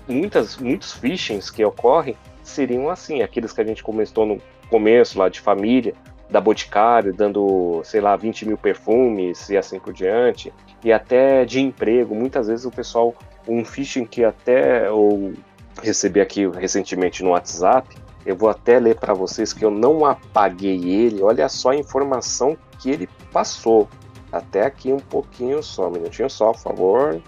muitas, 0.06 0.56
muitos 0.56 0.92
phishings 0.92 1.50
que 1.50 1.64
ocorrem 1.64 2.16
seriam 2.42 2.88
assim, 2.88 3.22
aqueles 3.22 3.52
que 3.52 3.60
a 3.60 3.64
gente 3.64 3.82
começou 3.82 4.26
no 4.26 4.40
começo 4.70 5.18
lá 5.18 5.28
de 5.28 5.40
família, 5.40 5.94
da 6.30 6.40
Boticário, 6.40 7.12
dando, 7.12 7.80
sei 7.84 8.00
lá, 8.00 8.14
20 8.14 8.46
mil 8.46 8.58
perfumes 8.58 9.48
e 9.48 9.56
assim 9.56 9.80
por 9.80 9.92
diante, 9.92 10.52
e 10.84 10.92
até 10.92 11.44
de 11.44 11.60
emprego. 11.60 12.14
Muitas 12.14 12.48
vezes 12.48 12.66
o 12.66 12.70
pessoal, 12.70 13.14
um 13.46 13.64
phishing 13.64 14.04
que 14.04 14.22
até 14.24 14.88
eu 14.88 15.34
recebi 15.82 16.20
aqui 16.20 16.46
recentemente 16.46 17.22
no 17.22 17.30
WhatsApp, 17.30 17.96
eu 18.28 18.36
vou 18.36 18.50
até 18.50 18.78
ler 18.78 18.96
para 18.96 19.14
vocês 19.14 19.54
que 19.54 19.64
eu 19.64 19.70
não 19.70 20.04
apaguei 20.04 20.84
ele. 20.84 21.22
Olha 21.22 21.48
só 21.48 21.70
a 21.70 21.76
informação 21.76 22.58
que 22.78 22.90
ele 22.90 23.08
passou. 23.32 23.88
Até 24.30 24.66
aqui 24.66 24.92
um 24.92 24.98
pouquinho 24.98 25.62
só, 25.62 25.88
um 25.88 25.92
minutinho 25.92 26.28
só, 26.28 26.52
por 26.52 26.60
favor. 26.60 27.22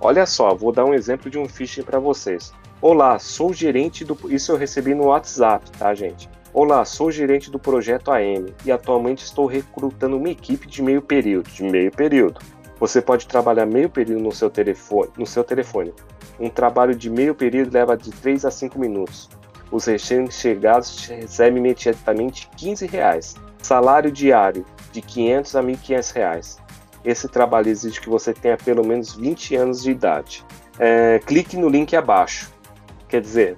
Olha 0.00 0.26
só, 0.26 0.52
vou 0.52 0.72
dar 0.72 0.86
um 0.86 0.92
exemplo 0.92 1.30
de 1.30 1.38
um 1.38 1.48
phishing 1.48 1.84
para 1.84 2.00
vocês. 2.00 2.52
Olá, 2.82 3.16
sou 3.20 3.54
gerente 3.54 4.04
do. 4.04 4.18
Isso 4.28 4.50
eu 4.50 4.56
recebi 4.56 4.92
no 4.92 5.04
WhatsApp, 5.04 5.70
tá, 5.70 5.94
gente? 5.94 6.28
Olá, 6.52 6.84
sou 6.84 7.12
gerente 7.12 7.48
do 7.48 7.58
projeto 7.58 8.10
AM 8.10 8.52
e 8.64 8.72
atualmente 8.72 9.24
estou 9.24 9.46
recrutando 9.46 10.16
uma 10.16 10.30
equipe 10.30 10.66
de 10.66 10.82
meio 10.82 11.00
período. 11.00 11.48
De 11.48 11.62
meio 11.62 11.92
período. 11.92 12.40
Você 12.80 13.00
pode 13.00 13.28
trabalhar 13.28 13.66
meio 13.66 13.88
período 13.88 14.24
no 14.24 14.32
seu 14.32 14.50
telefone. 14.50 15.10
No 15.16 15.26
seu 15.26 15.44
telefone. 15.44 15.94
Um 16.40 16.50
trabalho 16.50 16.92
de 16.92 17.08
meio 17.08 17.36
período 17.36 17.72
leva 17.72 17.96
de 17.96 18.10
3 18.10 18.44
a 18.44 18.50
5 18.50 18.76
minutos. 18.80 19.30
Os 19.70 19.86
recém-chegados 19.86 21.06
recebem 21.06 21.58
imediatamente 21.58 22.48
15 22.56 22.86
reais. 22.86 23.34
Salário 23.62 24.10
diário 24.10 24.64
de 24.92 25.00
R$ 25.00 25.06
500 25.06 25.56
a 25.56 25.62
1.500 25.62 26.12
reais. 26.14 26.58
Esse 27.04 27.28
trabalho 27.28 27.68
exige 27.68 28.00
que 28.00 28.08
você 28.08 28.32
tenha 28.32 28.56
pelo 28.56 28.86
menos 28.86 29.14
20 29.14 29.56
anos 29.56 29.82
de 29.82 29.90
idade. 29.90 30.44
É, 30.78 31.20
clique 31.24 31.56
no 31.56 31.68
link 31.68 31.94
abaixo. 31.94 32.50
Quer 33.08 33.20
dizer, 33.20 33.56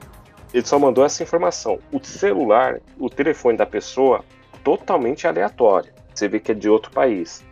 ele 0.52 0.66
só 0.66 0.78
mandou 0.78 1.04
essa 1.04 1.22
informação. 1.22 1.78
O 1.92 2.02
celular, 2.02 2.80
o 2.98 3.08
telefone 3.08 3.56
da 3.56 3.66
pessoa, 3.66 4.24
totalmente 4.64 5.26
aleatório. 5.26 5.92
Você 6.14 6.28
vê 6.28 6.40
que 6.40 6.52
é 6.52 6.54
de 6.54 6.68
outro 6.68 6.90
país, 6.90 7.44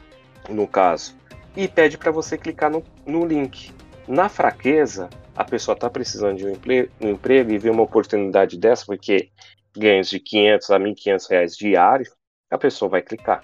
no 0.48 0.66
caso. 0.66 1.16
E 1.56 1.68
pede 1.68 1.96
para 1.96 2.10
você 2.10 2.36
clicar 2.36 2.70
no, 2.70 2.82
no 3.06 3.24
link. 3.24 3.72
Na 4.08 4.28
fraqueza, 4.28 5.08
a 5.36 5.44
pessoa 5.44 5.74
está 5.74 5.90
precisando 5.90 6.36
de 6.36 6.46
um 6.46 6.50
emprego, 6.50 6.90
um 7.00 7.10
emprego 7.10 7.52
e 7.52 7.58
vê 7.58 7.70
uma 7.70 7.82
oportunidade 7.82 8.56
dessa, 8.56 8.86
porque 8.86 9.30
ganhos 9.76 10.08
de 10.08 10.20
500 10.20 10.70
a 10.70 10.78
1.500 10.78 11.30
reais 11.30 11.56
diário, 11.56 12.10
a 12.50 12.58
pessoa 12.58 12.88
vai 12.88 13.02
clicar. 13.02 13.42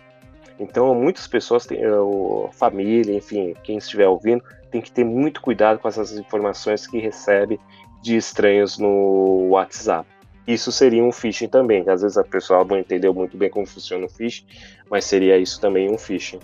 Então, 0.58 0.94
muitas 0.94 1.26
pessoas, 1.26 1.66
têm, 1.66 1.84
o, 1.86 2.50
família, 2.52 3.14
enfim, 3.14 3.54
quem 3.64 3.78
estiver 3.78 4.06
ouvindo, 4.06 4.44
tem 4.70 4.80
que 4.80 4.92
ter 4.92 5.04
muito 5.04 5.40
cuidado 5.40 5.78
com 5.78 5.88
essas 5.88 6.16
informações 6.16 6.86
que 6.86 6.98
recebe 6.98 7.58
de 8.02 8.16
estranhos 8.16 8.78
no 8.78 9.48
WhatsApp. 9.48 10.08
Isso 10.46 10.70
seria 10.70 11.02
um 11.02 11.12
phishing 11.12 11.48
também, 11.48 11.88
às 11.88 12.02
vezes 12.02 12.16
a 12.16 12.24
pessoa 12.24 12.64
não 12.64 12.78
entendeu 12.78 13.12
muito 13.14 13.36
bem 13.36 13.50
como 13.50 13.66
funciona 13.66 14.06
o 14.06 14.08
phishing, 14.08 14.44
mas 14.90 15.04
seria 15.04 15.38
isso 15.38 15.60
também 15.60 15.90
um 15.90 15.98
phishing. 15.98 16.40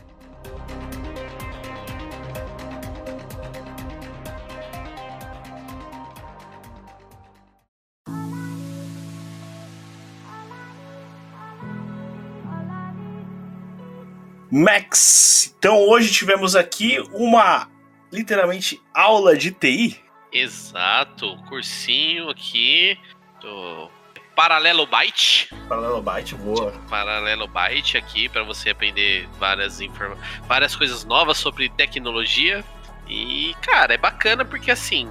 Max, 14.57 15.55
então 15.59 15.87
hoje 15.87 16.11
tivemos 16.11 16.57
aqui 16.57 16.99
uma 17.13 17.69
literalmente 18.11 18.81
aula 18.95 19.37
de 19.37 19.51
TI. 19.51 20.01
Exato, 20.33 21.37
cursinho 21.47 22.31
aqui 22.31 22.99
do 23.43 23.91
Paralelo 24.35 24.87
Byte. 24.87 25.55
Paralelo 25.69 26.01
Byte, 26.01 26.35
boa. 26.37 26.73
Paralelo 26.89 27.47
Byte 27.47 27.99
aqui 27.99 28.31
para 28.31 28.45
você 28.45 28.71
aprender 28.71 29.29
várias 29.39 29.79
informa 29.83 30.17
várias 30.49 30.75
coisas 30.75 31.05
novas 31.05 31.37
sobre 31.37 31.69
tecnologia. 31.69 32.65
E, 33.07 33.55
cara, 33.61 33.93
é 33.93 33.99
bacana 33.99 34.43
porque 34.43 34.71
assim, 34.71 35.07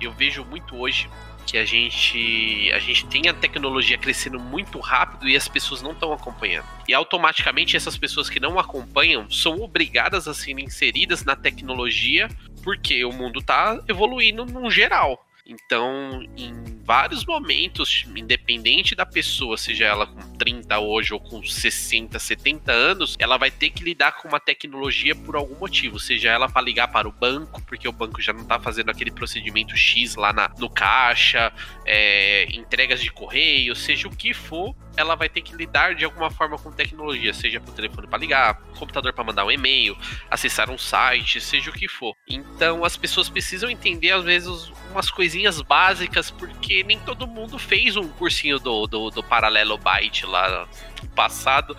eu 0.00 0.10
vejo 0.10 0.44
muito 0.44 0.76
hoje 0.76 1.08
que 1.48 1.56
a 1.56 1.64
gente 1.64 2.70
a 2.74 2.78
gente 2.78 3.06
tem 3.06 3.28
a 3.28 3.32
tecnologia 3.32 3.96
crescendo 3.96 4.38
muito 4.38 4.78
rápido 4.78 5.28
e 5.28 5.34
as 5.34 5.48
pessoas 5.48 5.80
não 5.80 5.92
estão 5.92 6.12
acompanhando. 6.12 6.66
E 6.86 6.92
automaticamente 6.92 7.76
essas 7.76 7.96
pessoas 7.96 8.28
que 8.28 8.38
não 8.38 8.58
acompanham 8.58 9.30
são 9.30 9.60
obrigadas 9.60 10.28
a 10.28 10.34
serem 10.34 10.66
inseridas 10.66 11.24
na 11.24 11.34
tecnologia 11.34 12.28
porque 12.62 13.02
o 13.04 13.12
mundo 13.12 13.40
tá 13.40 13.82
evoluindo 13.88 14.44
no 14.44 14.70
geral. 14.70 15.24
Então, 15.48 16.22
em 16.36 16.52
vários 16.84 17.24
momentos, 17.24 18.04
independente 18.14 18.94
da 18.94 19.06
pessoa, 19.06 19.56
seja 19.56 19.86
ela 19.86 20.06
com 20.06 20.20
30 20.36 20.78
hoje 20.78 21.14
ou 21.14 21.18
com 21.18 21.42
60, 21.42 22.18
70 22.18 22.70
anos, 22.70 23.16
ela 23.18 23.38
vai 23.38 23.50
ter 23.50 23.70
que 23.70 23.82
lidar 23.82 24.12
com 24.12 24.28
uma 24.28 24.38
tecnologia 24.38 25.14
por 25.14 25.36
algum 25.36 25.54
motivo, 25.58 25.98
seja 25.98 26.28
ela 26.28 26.50
para 26.50 26.60
ligar 26.60 26.88
para 26.88 27.08
o 27.08 27.12
banco, 27.12 27.62
porque 27.62 27.88
o 27.88 27.92
banco 27.92 28.20
já 28.20 28.34
não 28.34 28.44
tá 28.44 28.60
fazendo 28.60 28.90
aquele 28.90 29.10
procedimento 29.10 29.74
X 29.74 30.16
lá 30.16 30.34
na, 30.34 30.50
no 30.58 30.68
caixa, 30.68 31.50
é, 31.86 32.44
entregas 32.54 33.00
de 33.00 33.10
correio, 33.10 33.74
seja 33.74 34.06
o 34.06 34.14
que 34.14 34.34
for, 34.34 34.76
ela 34.98 35.14
vai 35.14 35.28
ter 35.28 35.42
que 35.42 35.54
lidar 35.54 35.94
de 35.94 36.04
alguma 36.04 36.28
forma 36.28 36.58
com 36.58 36.72
tecnologia, 36.72 37.32
seja 37.32 37.60
por 37.60 37.72
telefone 37.72 38.08
para 38.08 38.18
ligar, 38.18 38.54
computador 38.76 39.12
para 39.12 39.22
mandar 39.22 39.44
um 39.44 39.50
e-mail, 39.50 39.96
acessar 40.28 40.68
um 40.70 40.76
site, 40.76 41.40
seja 41.40 41.70
o 41.70 41.72
que 41.72 41.86
for. 41.86 42.16
Então 42.26 42.84
as 42.84 42.96
pessoas 42.96 43.28
precisam 43.28 43.70
entender 43.70 44.10
às 44.10 44.24
vezes 44.24 44.72
umas 44.90 45.08
coisinhas 45.08 45.62
básicas, 45.62 46.32
porque 46.32 46.82
nem 46.82 46.98
todo 46.98 47.28
mundo 47.28 47.60
fez 47.60 47.96
um 47.96 48.08
cursinho 48.08 48.58
do, 48.58 48.88
do, 48.88 49.10
do 49.10 49.22
Paralelo 49.22 49.78
Byte 49.78 50.26
lá 50.26 50.66
no 51.00 51.08
passado, 51.10 51.76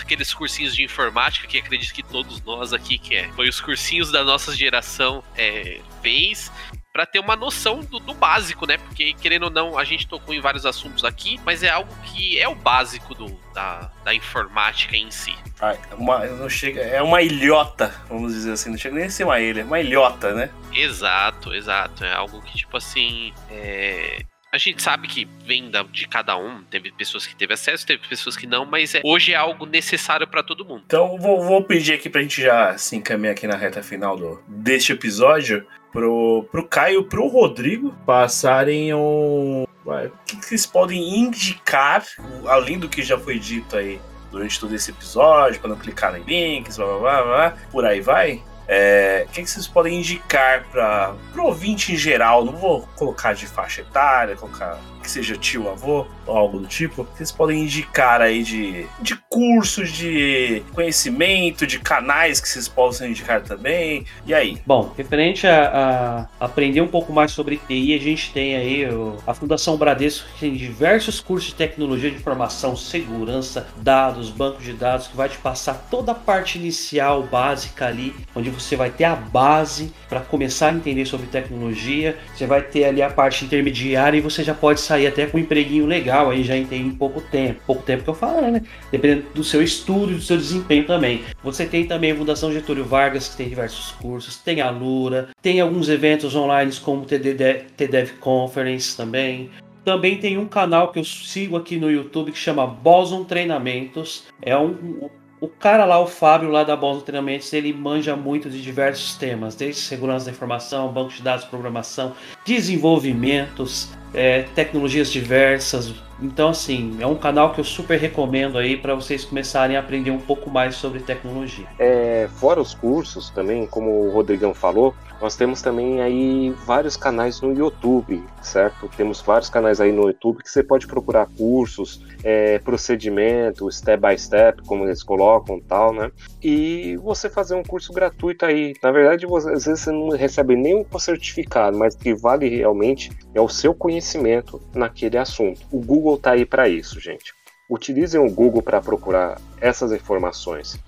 aqueles 0.00 0.34
cursinhos 0.34 0.74
de 0.74 0.82
informática 0.82 1.46
que 1.46 1.58
acredito 1.58 1.94
que 1.94 2.02
todos 2.02 2.42
nós 2.42 2.72
aqui 2.72 2.98
que 2.98 3.14
é, 3.14 3.28
foi 3.32 3.48
os 3.48 3.60
cursinhos 3.60 4.10
da 4.10 4.24
nossa 4.24 4.56
geração 4.56 5.22
é, 5.36 5.80
fez 6.02 6.50
para 6.92 7.06
ter 7.06 7.18
uma 7.18 7.36
noção 7.36 7.80
do, 7.80 7.98
do, 8.00 8.14
básico, 8.14 8.66
né? 8.66 8.76
Porque, 8.78 9.14
querendo 9.14 9.44
ou 9.44 9.50
não, 9.50 9.78
a 9.78 9.84
gente 9.84 10.06
tocou 10.06 10.34
em 10.34 10.40
vários 10.40 10.66
assuntos 10.66 11.04
aqui, 11.04 11.40
mas 11.44 11.62
é 11.62 11.68
algo 11.68 11.92
que 12.04 12.38
é 12.38 12.48
o 12.48 12.54
básico 12.54 13.14
do, 13.14 13.28
da, 13.54 13.90
da 14.04 14.14
informática 14.14 14.96
em 14.96 15.10
si. 15.10 15.34
Ah, 15.60 15.76
uma, 15.96 16.24
não 16.26 16.48
chega, 16.48 16.80
é 16.80 17.00
uma 17.00 17.22
ilhota, 17.22 17.94
vamos 18.08 18.32
dizer 18.32 18.52
assim, 18.52 18.70
não 18.70 18.78
chega 18.78 18.96
nem 18.96 19.04
a 19.04 19.10
ser 19.10 19.24
uma 19.24 19.38
ilha, 19.40 19.60
é 19.60 19.64
uma 19.64 19.80
ilhota, 19.80 20.34
né? 20.34 20.50
Exato, 20.72 21.54
exato. 21.54 22.04
É 22.04 22.12
algo 22.12 22.42
que, 22.42 22.56
tipo 22.58 22.76
assim, 22.76 23.32
é, 23.50 24.20
a 24.52 24.58
gente 24.58 24.82
sabe 24.82 25.06
que 25.06 25.28
vem 25.44 25.70
de 25.92 26.08
cada 26.08 26.36
um, 26.36 26.62
teve 26.64 26.90
pessoas 26.92 27.26
que 27.26 27.36
teve 27.36 27.54
acesso, 27.54 27.86
teve 27.86 28.06
pessoas 28.08 28.36
que 28.36 28.46
não, 28.46 28.66
mas 28.66 28.94
é, 28.94 29.00
hoje 29.04 29.32
é 29.32 29.36
algo 29.36 29.64
necessário 29.64 30.26
para 30.26 30.42
todo 30.42 30.64
mundo. 30.64 30.82
Então 30.86 31.16
vou, 31.18 31.42
vou, 31.42 31.62
pedir 31.62 31.92
aqui 31.92 32.10
pra 32.10 32.22
gente 32.22 32.42
já 32.42 32.76
se 32.76 32.96
encaminhar 32.96 33.32
aqui 33.32 33.46
na 33.46 33.56
reta 33.56 33.82
final 33.82 34.16
do, 34.16 34.42
deste 34.48 34.92
episódio 34.92 35.64
pro, 35.92 36.48
pro 36.50 36.66
Caio 36.66 37.04
pro 37.04 37.28
Rodrigo 37.28 37.94
passarem 38.04 38.92
um. 38.92 39.64
O 39.84 40.10
que, 40.26 40.36
que 40.36 40.44
vocês 40.44 40.66
podem 40.66 41.20
indicar, 41.20 42.04
além 42.46 42.78
do 42.78 42.88
que 42.88 43.02
já 43.02 43.18
foi 43.18 43.38
dito 43.38 43.76
aí 43.76 44.00
durante 44.30 44.60
todo 44.60 44.74
esse 44.74 44.90
episódio, 44.90 45.60
para 45.60 45.70
não 45.70 45.76
clicar 45.76 46.14
em 46.16 46.22
links, 46.22 46.76
blá 46.76 46.86
blá 46.86 46.98
blá, 46.98 47.22
blá 47.22 47.56
por 47.72 47.84
aí 47.84 48.00
vai? 48.00 48.42
É, 48.72 49.26
o 49.26 49.32
que, 49.32 49.42
que, 49.42 49.50
vocês 49.50 49.66
podem 49.66 49.98
indicar 49.98 50.64
para 50.70 51.16
o 51.36 51.46
ouvinte 51.46 51.92
em 51.92 51.96
geral? 51.96 52.44
Não 52.44 52.52
vou 52.52 52.88
colocar 52.94 53.32
de 53.34 53.44
faixa 53.44 53.80
etária, 53.80 54.36
colocar 54.36 54.78
que 55.02 55.10
seja 55.10 55.36
tio, 55.36 55.68
avô 55.68 56.06
ou 56.26 56.36
algo 56.36 56.58
do 56.58 56.66
tipo. 56.66 57.06
Vocês 57.14 57.32
podem 57.32 57.62
indicar 57.62 58.20
aí 58.20 58.42
de, 58.42 58.86
de 59.00 59.16
cursos, 59.28 59.90
de 59.90 60.62
conhecimento, 60.72 61.66
de 61.66 61.78
canais 61.78 62.40
que 62.40 62.48
vocês 62.48 62.68
possam 62.68 63.08
indicar 63.08 63.42
também. 63.42 64.04
E 64.26 64.34
aí? 64.34 64.60
Bom, 64.66 64.92
referente 64.96 65.46
a, 65.46 66.28
a 66.38 66.44
aprender 66.44 66.80
um 66.80 66.88
pouco 66.88 67.12
mais 67.12 67.32
sobre 67.32 67.56
TI, 67.56 67.94
a 67.94 67.98
gente 67.98 68.32
tem 68.32 68.56
aí 68.56 68.86
o, 68.86 69.16
a 69.26 69.34
Fundação 69.34 69.76
Bradesco, 69.76 70.26
que 70.34 70.40
tem 70.40 70.54
diversos 70.54 71.20
cursos 71.20 71.50
de 71.50 71.54
tecnologia 71.54 72.10
de 72.10 72.16
informação, 72.16 72.76
segurança, 72.76 73.66
dados, 73.78 74.30
banco 74.30 74.60
de 74.60 74.72
dados, 74.72 75.08
que 75.08 75.16
vai 75.16 75.28
te 75.28 75.38
passar 75.38 75.86
toda 75.90 76.12
a 76.12 76.14
parte 76.14 76.58
inicial, 76.58 77.22
básica 77.22 77.86
ali, 77.86 78.14
onde 78.34 78.50
você 78.50 78.76
vai 78.76 78.90
ter 78.90 79.04
a 79.04 79.16
base 79.16 79.92
para 80.08 80.20
começar 80.20 80.68
a 80.68 80.72
entender 80.72 81.04
sobre 81.04 81.26
tecnologia. 81.26 82.16
Você 82.34 82.46
vai 82.46 82.62
ter 82.62 82.84
ali 82.84 83.02
a 83.02 83.10
parte 83.10 83.44
intermediária 83.44 84.18
e 84.18 84.20
você 84.20 84.42
já 84.42 84.54
pode 84.54 84.80
sair 84.90 85.06
até 85.06 85.26
com 85.26 85.38
um 85.38 85.40
empreguinho 85.40 85.86
legal 85.86 86.30
aí 86.30 86.42
já 86.42 86.56
em 86.56 86.90
pouco 86.90 87.20
tempo. 87.20 87.60
Pouco 87.66 87.82
tempo 87.82 88.02
que 88.02 88.10
eu 88.10 88.14
falo, 88.14 88.40
né? 88.40 88.62
Dependendo 88.90 89.26
do 89.34 89.44
seu 89.44 89.62
estudo 89.62 90.12
e 90.12 90.14
do 90.16 90.20
seu 90.20 90.36
desempenho 90.36 90.84
também. 90.84 91.22
Você 91.44 91.64
tem 91.64 91.86
também 91.86 92.10
a 92.10 92.16
Fundação 92.16 92.52
Getúlio 92.52 92.84
Vargas, 92.84 93.28
que 93.28 93.36
tem 93.36 93.48
diversos 93.48 93.92
cursos, 93.92 94.36
tem 94.36 94.60
a 94.60 94.70
Lura, 94.70 95.28
tem 95.40 95.60
alguns 95.60 95.88
eventos 95.88 96.34
online 96.34 96.72
como 96.82 97.02
o 97.02 97.06
TDEV 97.06 98.14
Conference 98.18 98.96
também. 98.96 99.50
Também 99.84 100.18
tem 100.18 100.36
um 100.36 100.46
canal 100.46 100.92
que 100.92 100.98
eu 100.98 101.04
sigo 101.04 101.56
aqui 101.56 101.76
no 101.76 101.90
YouTube 101.90 102.32
que 102.32 102.38
chama 102.38 102.66
Boson 102.66 103.24
Treinamentos. 103.24 104.24
É 104.42 104.56
um, 104.56 105.08
o 105.40 105.48
cara 105.48 105.84
lá, 105.86 105.98
o 105.98 106.06
Fábio, 106.06 106.50
lá 106.50 106.62
da 106.62 106.76
Boson 106.76 107.00
Treinamentos, 107.00 107.50
ele 107.52 107.72
manja 107.72 108.14
muito 108.14 108.50
de 108.50 108.60
diversos 108.60 109.14
temas, 109.14 109.54
desde 109.54 109.80
segurança 109.80 110.26
da 110.26 110.30
informação, 110.30 110.92
banco 110.92 111.10
de 111.10 111.22
dados, 111.22 111.46
programação, 111.46 112.12
desenvolvimentos, 112.44 113.88
é, 114.12 114.42
tecnologias 114.54 115.10
diversas. 115.10 115.94
Então, 116.20 116.50
assim, 116.50 116.98
é 117.00 117.06
um 117.06 117.14
canal 117.14 117.54
que 117.54 117.60
eu 117.60 117.64
super 117.64 117.98
recomendo 117.98 118.58
aí 118.58 118.76
para 118.76 118.94
vocês 118.94 119.24
começarem 119.24 119.76
a 119.76 119.80
aprender 119.80 120.10
um 120.10 120.20
pouco 120.20 120.50
mais 120.50 120.74
sobre 120.74 121.00
tecnologia. 121.00 121.66
É, 121.78 122.28
fora 122.36 122.60
os 122.60 122.74
cursos 122.74 123.30
também, 123.30 123.66
como 123.66 124.08
o 124.08 124.10
Rodrigão 124.10 124.52
falou, 124.52 124.94
nós 125.20 125.36
temos 125.36 125.60
também 125.60 126.00
aí 126.00 126.50
vários 126.64 126.96
canais 126.96 127.40
no 127.40 127.52
YouTube, 127.52 128.24
certo? 128.42 128.88
Temos 128.96 129.20
vários 129.20 129.50
canais 129.50 129.80
aí 129.80 129.92
no 129.92 130.08
YouTube 130.08 130.42
que 130.42 130.50
você 130.50 130.62
pode 130.62 130.86
procurar 130.86 131.26
cursos, 131.36 132.02
é, 132.24 132.58
procedimento, 132.58 133.70
step 133.70 134.00
by 134.00 134.18
step, 134.18 134.62
como 134.62 134.84
eles 134.84 135.02
colocam 135.02 135.60
tal, 135.60 135.92
né? 135.92 136.10
E 136.42 136.96
você 137.02 137.28
fazer 137.28 137.54
um 137.54 137.62
curso 137.62 137.92
gratuito 137.92 138.46
aí. 138.46 138.74
Na 138.82 138.90
verdade, 138.90 139.26
você, 139.26 139.50
às 139.50 139.66
vezes 139.66 139.80
você 139.80 139.92
não 139.92 140.08
recebe 140.08 140.56
nenhum 140.56 140.84
certificado, 140.98 141.78
mas 141.78 141.94
que 141.94 142.14
vale 142.14 142.48
realmente 142.48 143.10
é 143.34 143.40
o 143.40 143.48
seu 143.48 143.74
conhecimento 143.74 144.60
naquele 144.74 145.18
assunto. 145.18 145.60
O 145.70 145.80
Google 145.80 146.16
tá 146.16 146.32
aí 146.32 146.46
para 146.46 146.68
isso, 146.68 146.98
gente. 146.98 147.34
Utilizem 147.68 148.20
o 148.20 148.28
Google 148.28 148.62
para 148.62 148.80
procurar 148.80 149.40
essas 149.60 149.92
informações. 149.92 150.78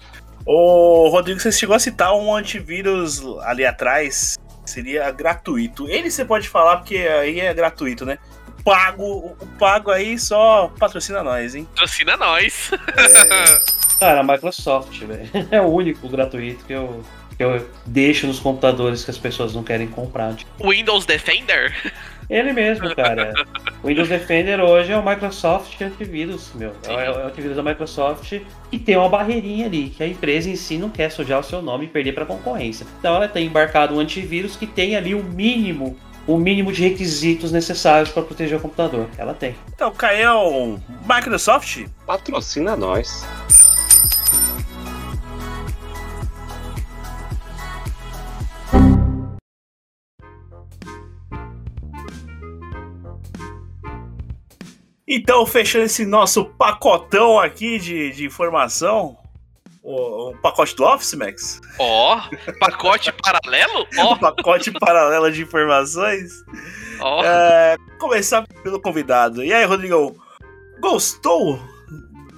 Ô, 0.44 1.08
Rodrigo, 1.08 1.40
você 1.40 1.52
chegou 1.52 1.76
a 1.76 1.78
citar 1.78 2.14
um 2.14 2.34
antivírus 2.34 3.22
ali 3.42 3.64
atrás, 3.64 4.36
seria 4.64 5.10
gratuito. 5.10 5.88
Ele 5.88 6.10
você 6.10 6.24
pode 6.24 6.48
falar 6.48 6.78
porque 6.78 6.96
aí 6.96 7.40
é 7.40 7.54
gratuito, 7.54 8.04
né? 8.04 8.18
O 8.60 8.64
pago, 8.64 9.36
o 9.40 9.46
pago 9.58 9.90
aí 9.90 10.18
só 10.18 10.72
patrocina 10.78 11.22
nós, 11.22 11.54
hein? 11.54 11.66
Patrocina 11.74 12.16
nós. 12.16 12.70
É... 12.96 13.82
Cara, 13.98 14.20
a 14.20 14.24
Microsoft, 14.24 14.98
velho. 14.98 15.28
É 15.50 15.60
o 15.60 15.66
único 15.66 16.08
gratuito 16.08 16.64
que 16.64 16.72
eu, 16.72 17.04
que 17.36 17.44
eu 17.44 17.68
deixo 17.86 18.26
nos 18.26 18.40
computadores 18.40 19.04
que 19.04 19.10
as 19.10 19.18
pessoas 19.18 19.54
não 19.54 19.62
querem 19.62 19.86
comprar. 19.86 20.34
Tipo. 20.34 20.70
Windows 20.70 21.06
Defender? 21.06 21.72
Ele 22.32 22.52
mesmo, 22.52 22.94
cara. 22.96 23.32
O 23.82 23.88
Windows 23.88 24.08
Defender 24.08 24.60
hoje 24.60 24.92
é 24.92 24.96
o 24.96 25.04
Microsoft 25.04 25.80
antivírus, 25.80 26.52
meu. 26.54 26.70
É, 26.86 27.06
é 27.06 27.10
o 27.10 27.26
antivírus 27.26 27.56
da 27.56 27.64
Microsoft 27.64 28.40
e 28.70 28.78
tem 28.78 28.96
uma 28.96 29.08
barreirinha 29.08 29.66
ali, 29.66 29.90
que 29.90 30.04
a 30.04 30.06
empresa 30.06 30.48
em 30.48 30.54
si 30.54 30.78
não 30.78 30.88
quer 30.88 31.10
sujar 31.10 31.40
o 31.40 31.42
seu 31.42 31.60
nome 31.60 31.86
e 31.86 31.88
perder 31.88 32.12
para 32.12 32.24
concorrência. 32.24 32.86
Então 33.00 33.16
ela 33.16 33.26
tem 33.26 33.48
embarcado 33.48 33.92
um 33.92 33.98
antivírus 33.98 34.54
que 34.54 34.68
tem 34.68 34.94
ali 34.94 35.16
o 35.16 35.24
mínimo 35.24 35.98
o 36.28 36.36
mínimo 36.36 36.72
de 36.72 36.80
requisitos 36.84 37.50
necessários 37.50 38.10
para 38.10 38.22
proteger 38.22 38.56
o 38.56 38.60
computador. 38.60 39.08
Ela 39.18 39.34
tem. 39.34 39.56
Então, 39.74 39.90
Caio, 39.92 40.80
Microsoft 41.04 41.84
patrocina 42.06 42.76
nós. 42.76 43.26
Então, 55.14 55.44
fechando 55.44 55.84
esse 55.84 56.06
nosso 56.06 56.46
pacotão 56.46 57.38
aqui 57.38 57.78
de, 57.78 58.12
de 58.12 58.24
informação, 58.24 59.18
o, 59.82 60.30
o, 60.30 60.36
pacote 60.38 60.74
do 60.74 60.84
Office, 60.84 61.12
Max? 61.12 61.60
Ó, 61.78 62.16
oh, 62.16 62.58
pacote 62.58 63.12
paralelo? 63.22 63.86
Ó, 63.98 64.12
oh. 64.14 64.18
pacote 64.18 64.70
paralelo 64.70 65.30
de 65.30 65.42
informações. 65.42 66.32
Ó. 66.98 67.20
Oh. 67.20 67.24
É, 67.24 67.76
começar 68.00 68.42
pelo 68.62 68.80
convidado. 68.80 69.44
E 69.44 69.52
aí, 69.52 69.66
Rodrigo, 69.66 70.16
gostou 70.80 71.60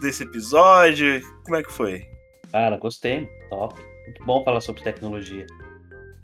desse 0.01 0.25
episódio? 0.25 1.23
Como 1.45 1.55
é 1.55 1.63
que 1.63 1.73
foi? 1.73 2.05
Cara, 2.51 2.77
gostei. 2.77 3.29
Top. 3.51 3.81
Muito 4.05 4.25
bom 4.25 4.43
falar 4.43 4.61
sobre 4.61 4.83
tecnologia. 4.83 5.47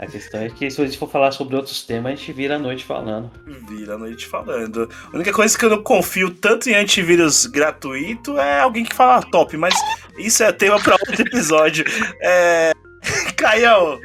A 0.00 0.06
questão 0.06 0.40
é 0.40 0.48
que 0.48 0.70
se 0.70 0.80
a 0.80 0.86
gente 0.86 0.96
for 0.96 1.10
falar 1.10 1.30
sobre 1.30 1.54
outros 1.54 1.82
temas, 1.82 2.14
a 2.14 2.16
gente 2.16 2.32
vira 2.32 2.56
a 2.56 2.58
noite 2.58 2.86
falando. 2.86 3.30
Vira 3.68 3.96
a 3.96 3.98
noite 3.98 4.26
falando. 4.26 4.88
A 5.12 5.14
única 5.14 5.30
coisa 5.30 5.58
que 5.58 5.62
eu 5.62 5.68
não 5.68 5.82
confio 5.82 6.30
tanto 6.30 6.70
em 6.70 6.74
antivírus 6.74 7.44
gratuito 7.44 8.38
é 8.38 8.60
alguém 8.60 8.82
que 8.82 8.94
fala 8.94 9.22
top, 9.22 9.58
mas 9.58 9.74
isso 10.16 10.42
é 10.42 10.50
tema 10.52 10.80
para 10.80 10.94
outro 10.94 11.20
episódio. 11.20 11.84
É... 12.22 12.72
Caio, 13.36 14.00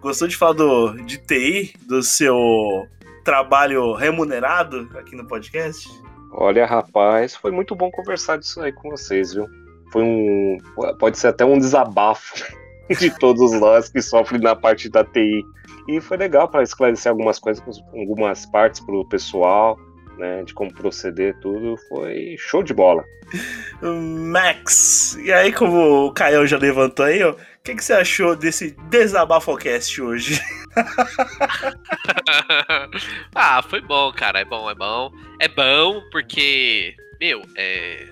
gostou 0.00 0.28
de 0.28 0.36
falar 0.36 0.52
do, 0.52 0.92
de 1.02 1.18
TI, 1.18 1.74
do 1.84 2.00
seu 2.00 2.86
trabalho 3.24 3.92
remunerado 3.92 4.88
aqui 4.96 5.16
no 5.16 5.26
podcast? 5.26 5.88
Olha, 6.30 6.64
rapaz, 6.64 7.34
foi 7.34 7.50
muito 7.50 7.74
bom 7.74 7.90
conversar 7.90 8.38
disso 8.38 8.60
aí 8.60 8.72
com 8.72 8.88
vocês, 8.88 9.34
viu? 9.34 9.48
Foi 9.90 10.04
um. 10.04 10.58
Pode 11.00 11.18
ser 11.18 11.26
até 11.26 11.44
um 11.44 11.58
desabafo 11.58 12.34
de 12.88 13.10
todos 13.18 13.52
nós 13.52 13.88
que 13.88 14.02
sofrem 14.02 14.40
na 14.40 14.54
parte 14.54 14.88
da 14.88 15.04
TI. 15.04 15.44
E 15.88 16.00
foi 16.00 16.16
legal 16.16 16.48
para 16.48 16.62
esclarecer 16.62 17.10
algumas 17.10 17.38
coisas, 17.38 17.62
algumas 17.92 18.46
partes 18.46 18.80
para 18.80 18.94
o 18.94 19.06
pessoal, 19.06 19.78
né, 20.16 20.42
de 20.42 20.54
como 20.54 20.72
proceder, 20.72 21.38
tudo. 21.40 21.76
Foi 21.88 22.36
show 22.38 22.62
de 22.62 22.72
bola. 22.72 23.04
Max, 23.82 25.18
e 25.22 25.32
aí, 25.32 25.52
como 25.52 26.06
o 26.06 26.12
Caio 26.12 26.46
já 26.46 26.56
levantou 26.56 27.06
aí, 27.06 27.22
o 27.24 27.36
que, 27.62 27.74
que 27.74 27.84
você 27.84 27.94
achou 27.94 28.36
desse 28.36 28.76
desabafocast 28.88 30.00
hoje? 30.00 30.40
ah, 33.34 33.62
foi 33.62 33.80
bom, 33.80 34.12
cara. 34.12 34.40
É 34.40 34.44
bom, 34.44 34.70
é 34.70 34.74
bom. 34.74 35.10
É 35.40 35.48
bom 35.48 36.02
porque, 36.10 36.94
meu, 37.20 37.42
é, 37.56 38.06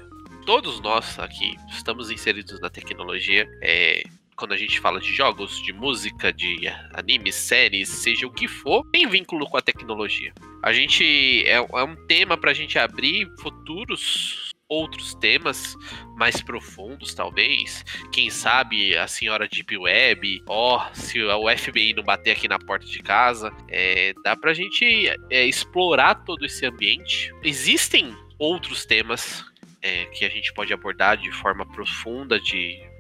todos 0.46 0.80
nós 0.80 1.18
aqui 1.18 1.56
estamos 1.70 2.10
inseridos 2.10 2.60
na 2.60 2.70
tecnologia. 2.70 3.48
É, 3.60 4.02
quando 4.42 4.54
a 4.54 4.56
gente 4.56 4.80
fala 4.80 4.98
de 4.98 5.14
jogos, 5.14 5.62
de 5.62 5.72
música, 5.72 6.32
de 6.32 6.66
animes, 6.94 7.36
séries, 7.36 7.88
seja 7.88 8.26
o 8.26 8.32
que 8.32 8.48
for, 8.48 8.84
tem 8.90 9.06
vínculo 9.06 9.48
com 9.48 9.56
a 9.56 9.62
tecnologia. 9.62 10.34
A 10.60 10.72
gente 10.72 11.44
é, 11.46 11.58
é 11.58 11.84
um 11.84 11.94
tema 12.08 12.36
para 12.36 12.50
a 12.50 12.54
gente 12.54 12.76
abrir 12.76 13.30
futuros 13.38 14.50
outros 14.68 15.14
temas 15.14 15.76
mais 16.16 16.42
profundos, 16.42 17.14
talvez. 17.14 17.84
Quem 18.10 18.30
sabe 18.30 18.96
a 18.96 19.06
senhora 19.06 19.46
Deep 19.46 19.76
Web, 19.76 20.42
ó, 20.48 20.90
se 20.92 21.22
o 21.22 21.56
FBI 21.56 21.94
não 21.94 22.02
bater 22.02 22.32
aqui 22.32 22.48
na 22.48 22.58
porta 22.58 22.84
de 22.84 22.98
casa, 22.98 23.52
é, 23.68 24.12
dá 24.24 24.34
pra 24.34 24.52
gente 24.52 25.08
é, 25.30 25.46
explorar 25.46 26.16
todo 26.24 26.44
esse 26.44 26.66
ambiente. 26.66 27.32
Existem 27.44 28.12
outros 28.40 28.84
temas 28.84 29.44
é, 29.80 30.06
que 30.06 30.24
a 30.24 30.28
gente 30.28 30.52
pode 30.52 30.72
abordar 30.72 31.16
de 31.16 31.30
forma 31.30 31.64
profunda, 31.64 32.40
de 32.40 32.90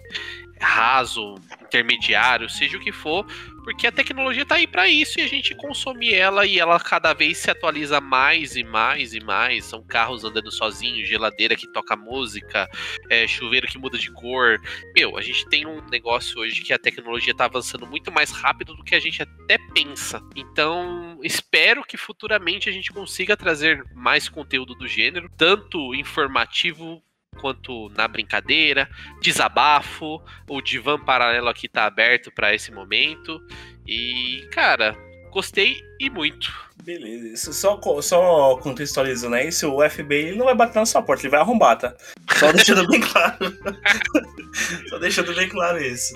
raso, 0.62 1.34
intermediário, 1.60 2.48
seja 2.48 2.76
o 2.76 2.80
que 2.80 2.92
for, 2.92 3.26
porque 3.64 3.86
a 3.86 3.92
tecnologia 3.92 4.44
tá 4.44 4.56
aí 4.56 4.66
para 4.66 4.88
isso 4.88 5.18
e 5.18 5.22
a 5.22 5.28
gente 5.28 5.54
consome 5.54 6.12
ela 6.12 6.44
e 6.46 6.58
ela 6.58 6.78
cada 6.80 7.12
vez 7.12 7.38
se 7.38 7.50
atualiza 7.50 8.00
mais 8.00 8.56
e 8.56 8.64
mais 8.64 9.14
e 9.14 9.20
mais. 9.20 9.64
São 9.64 9.82
carros 9.84 10.24
andando 10.24 10.50
sozinhos, 10.50 11.08
geladeira 11.08 11.56
que 11.56 11.70
toca 11.72 11.96
música, 11.96 12.68
é, 13.08 13.26
chuveiro 13.26 13.66
que 13.66 13.78
muda 13.78 13.98
de 13.98 14.10
cor. 14.12 14.60
Meu, 14.94 15.16
a 15.16 15.22
gente 15.22 15.48
tem 15.48 15.66
um 15.66 15.80
negócio 15.90 16.40
hoje 16.40 16.62
que 16.62 16.72
a 16.72 16.78
tecnologia 16.78 17.34
tá 17.34 17.44
avançando 17.44 17.86
muito 17.86 18.10
mais 18.10 18.30
rápido 18.30 18.74
do 18.74 18.84
que 18.84 18.94
a 18.94 19.00
gente 19.00 19.22
até 19.22 19.58
pensa. 19.72 20.20
Então, 20.34 21.18
espero 21.22 21.84
que 21.84 21.96
futuramente 21.96 22.68
a 22.68 22.72
gente 22.72 22.92
consiga 22.92 23.36
trazer 23.36 23.84
mais 23.94 24.28
conteúdo 24.28 24.74
do 24.74 24.88
gênero, 24.88 25.30
tanto 25.36 25.94
informativo 25.94 27.02
quanto 27.40 27.88
na 27.90 28.06
brincadeira, 28.06 28.88
desabafo, 29.20 30.22
o 30.48 30.60
divã 30.60 30.98
paralelo 30.98 31.48
aqui 31.48 31.68
tá 31.68 31.84
aberto 31.84 32.30
para 32.30 32.54
esse 32.54 32.70
momento. 32.72 33.40
E, 33.86 34.46
cara, 34.52 34.96
gostei 35.30 35.76
e 35.98 36.08
muito. 36.10 36.52
Beleza, 36.82 37.52
só, 37.52 37.80
só 38.00 38.56
contextualizando 38.56 39.36
aí, 39.36 39.52
se 39.52 39.64
o 39.64 39.88
FBI 39.88 40.14
ele 40.14 40.36
não 40.36 40.46
vai 40.46 40.54
bater 40.54 40.80
na 40.80 40.86
sua 40.86 41.00
porta, 41.00 41.22
ele 41.22 41.30
vai 41.30 41.40
arrombar, 41.40 41.78
tá? 41.78 41.94
Só 42.38 42.50
deixando 42.52 42.88
bem 42.88 43.00
claro. 43.00 43.38
só 44.88 44.98
deixando 44.98 45.34
bem 45.34 45.48
claro 45.48 45.80
isso. 45.80 46.14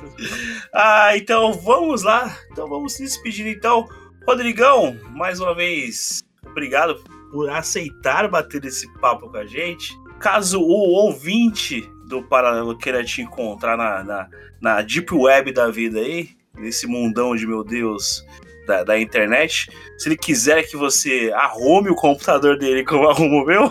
Ah, 0.74 1.16
então 1.16 1.52
vamos 1.52 2.02
lá. 2.02 2.36
Então 2.51 2.68
vamos 2.68 2.94
se 2.94 3.05
despedir 3.05 3.47
então. 3.47 3.88
Rodrigão, 4.26 4.98
mais 5.10 5.38
uma 5.38 5.55
vez, 5.55 6.24
obrigado 6.44 6.97
por 7.30 7.48
aceitar 7.48 8.28
bater 8.28 8.64
esse 8.64 8.93
papo 8.94 9.30
com 9.30 9.36
a 9.36 9.47
gente. 9.47 9.97
Caso 10.18 10.60
o 10.60 10.93
ouvinte 10.93 11.88
do 12.09 12.22
Paralelo 12.22 12.76
queira 12.76 13.05
te 13.05 13.22
encontrar 13.22 13.76
na, 13.76 14.05
na, 14.05 14.28
na 14.60 14.82
Deep 14.82 15.12
Web 15.14 15.52
da 15.52 15.70
vida 15.70 16.01
aí, 16.01 16.30
nesse 16.56 16.86
mundão 16.86 17.36
de 17.36 17.47
meu 17.47 17.62
Deus 17.62 18.24
da, 18.66 18.82
da 18.82 18.98
internet, 18.98 19.70
se 19.98 20.09
ele 20.09 20.16
quiser 20.16 20.62
que 20.64 20.76
você 20.76 21.32
arrume 21.34 21.90
o 21.90 21.94
computador 21.94 22.59
dele 22.59 22.84
como 22.84 23.05
eu 23.05 23.10
arrumo 23.10 23.43
o 23.43 23.47
meu, 23.47 23.70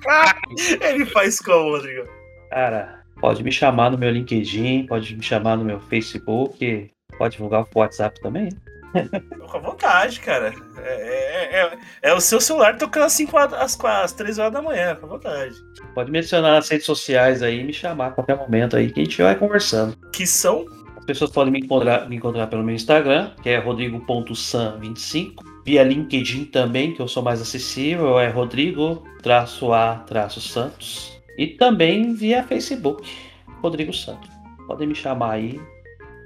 ele 0.80 1.04
faz 1.06 1.40
como, 1.40 1.70
Rodrigo? 1.70 2.06
Cara, 2.50 3.02
pode 3.20 3.42
me 3.42 3.50
chamar 3.50 3.90
no 3.90 3.98
meu 3.98 4.10
LinkedIn, 4.10 4.86
pode 4.86 5.16
me 5.16 5.22
chamar 5.22 5.56
no 5.56 5.64
meu 5.64 5.80
Facebook, 5.80 6.90
pode 7.18 7.36
divulgar 7.36 7.62
o 7.62 7.78
WhatsApp 7.78 8.20
também. 8.20 8.50
Fica 8.92 9.56
à 9.56 9.60
vontade, 9.60 10.20
cara. 10.20 10.54
É, 10.86 11.48
é- 11.52 11.62
é- 11.62 11.78
é 12.10 12.14
o 12.14 12.20
seu 12.20 12.40
celular 12.40 12.76
tocando 12.78 13.04
às 13.04 13.12
5 13.12 13.36
horas, 13.36 13.52
às, 13.54 13.78
às 13.84 14.12
3 14.12 14.38
horas 14.38 14.52
da 14.52 14.62
manhã, 14.62 14.92
à 14.92 15.06
vontade. 15.06 15.54
Pode 15.94 16.10
me 16.10 16.18
adicionar 16.18 16.52
nas 16.52 16.68
redes 16.68 16.86
sociais 16.86 17.42
aí 17.42 17.60
e 17.60 17.64
me 17.64 17.72
chamar 17.72 18.08
a 18.08 18.10
qualquer 18.10 18.36
momento 18.36 18.76
aí 18.76 18.90
que 18.90 19.00
a 19.00 19.04
gente 19.04 19.20
vai 19.22 19.34
conversando. 19.34 19.96
Que 20.12 20.26
são 20.26 20.66
As 20.96 21.04
pessoas 21.04 21.30
podem 21.30 21.52
me 21.52 21.60
encontrar, 21.60 22.08
me 22.08 22.16
encontrar 22.16 22.46
pelo 22.48 22.64
meu 22.64 22.74
Instagram, 22.74 23.30
que 23.40 23.48
é 23.50 23.58
rodrigo.sam25. 23.58 25.34
Via 25.64 25.84
LinkedIn 25.84 26.46
também, 26.46 26.92
que 26.94 27.00
eu 27.00 27.06
sou 27.08 27.22
mais 27.22 27.40
acessível, 27.40 28.18
é 28.18 28.28
rodrigo-a-santos. 28.28 31.12
E 31.38 31.46
também 31.48 32.14
via 32.14 32.42
Facebook, 32.42 33.06
Rodrigo 33.62 33.92
Santos. 33.92 34.28
Podem 34.66 34.88
me 34.88 34.94
chamar 34.94 35.32
aí, 35.32 35.60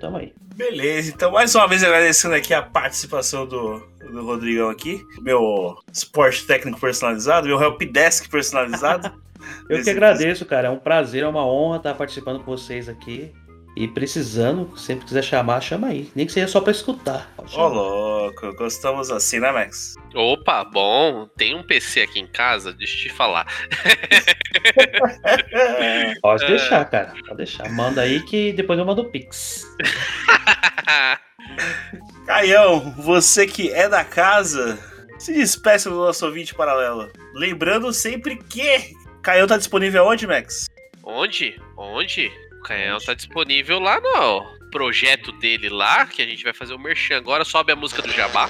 tamo 0.00 0.18
aí. 0.18 0.32
Beleza, 0.54 1.10
então 1.10 1.32
mais 1.32 1.54
uma 1.54 1.66
vez 1.66 1.82
agradecendo 1.82 2.34
aqui 2.34 2.52
a 2.52 2.62
participação 2.62 3.46
do, 3.46 3.78
do 4.10 4.24
Rodrigão 4.24 4.68
aqui, 4.68 5.02
meu 5.20 5.76
suporte 5.92 6.46
técnico 6.46 6.80
personalizado, 6.80 7.46
meu 7.46 7.60
helpdesk 7.60 8.28
personalizado. 8.28 9.12
Eu 9.68 9.82
que 9.82 9.90
agradeço, 9.90 10.44
cara. 10.44 10.68
É 10.68 10.70
um 10.70 10.78
prazer, 10.78 11.22
é 11.22 11.26
uma 11.26 11.46
honra 11.46 11.78
estar 11.78 11.94
participando 11.94 12.40
com 12.40 12.44
vocês 12.44 12.88
aqui. 12.88 13.32
E 13.76 13.86
precisando, 13.86 14.76
sempre 14.76 15.06
quiser 15.06 15.22
chamar, 15.22 15.60
chama 15.60 15.88
aí. 15.88 16.10
Nem 16.14 16.26
que 16.26 16.32
seja 16.32 16.48
só 16.48 16.60
pra 16.60 16.72
escutar. 16.72 17.32
Ô, 17.38 17.46
chamar. 17.46 17.68
louco, 17.68 18.52
gostamos 18.54 19.10
assim, 19.10 19.38
né, 19.38 19.52
Max? 19.52 19.94
Opa, 20.14 20.64
bom, 20.64 21.28
tem 21.36 21.54
um 21.54 21.62
PC 21.62 22.02
aqui 22.02 22.18
em 22.18 22.26
casa, 22.26 22.72
deixa 22.72 22.96
eu 22.96 23.02
te 23.02 23.08
falar. 23.10 23.46
Pode 26.20 26.46
deixar, 26.46 26.84
cara. 26.86 27.14
Pode 27.26 27.36
deixar. 27.36 27.68
Manda 27.70 28.02
aí 28.02 28.20
que 28.22 28.52
depois 28.52 28.78
eu 28.78 28.84
mando 28.84 29.02
o 29.02 29.10
Pix. 29.10 29.64
Caião, 32.26 32.92
você 32.98 33.46
que 33.46 33.70
é 33.70 33.88
da 33.88 34.04
casa, 34.04 34.78
se 35.18 35.32
despeça 35.32 35.88
do 35.88 35.96
nosso 35.96 36.26
ouvinte 36.26 36.54
paralelo. 36.54 37.10
Lembrando 37.34 37.92
sempre 37.92 38.36
que 38.36 38.94
Caião 39.22 39.46
tá 39.46 39.56
disponível 39.56 40.04
onde, 40.06 40.26
Max? 40.26 40.66
Onde? 41.04 41.60
Onde? 41.76 42.30
O 42.60 42.62
canhão 42.62 42.98
tá 42.98 43.14
disponível 43.14 43.80
lá 43.80 43.98
no 44.00 44.60
projeto 44.70 45.32
dele 45.32 45.70
lá, 45.70 46.06
que 46.06 46.22
a 46.22 46.26
gente 46.26 46.44
vai 46.44 46.52
fazer 46.52 46.74
o 46.74 46.78
merchan 46.78 47.16
agora, 47.16 47.44
sobe 47.44 47.72
a 47.72 47.76
música 47.76 48.02
do 48.02 48.12
Jabá. 48.12 48.48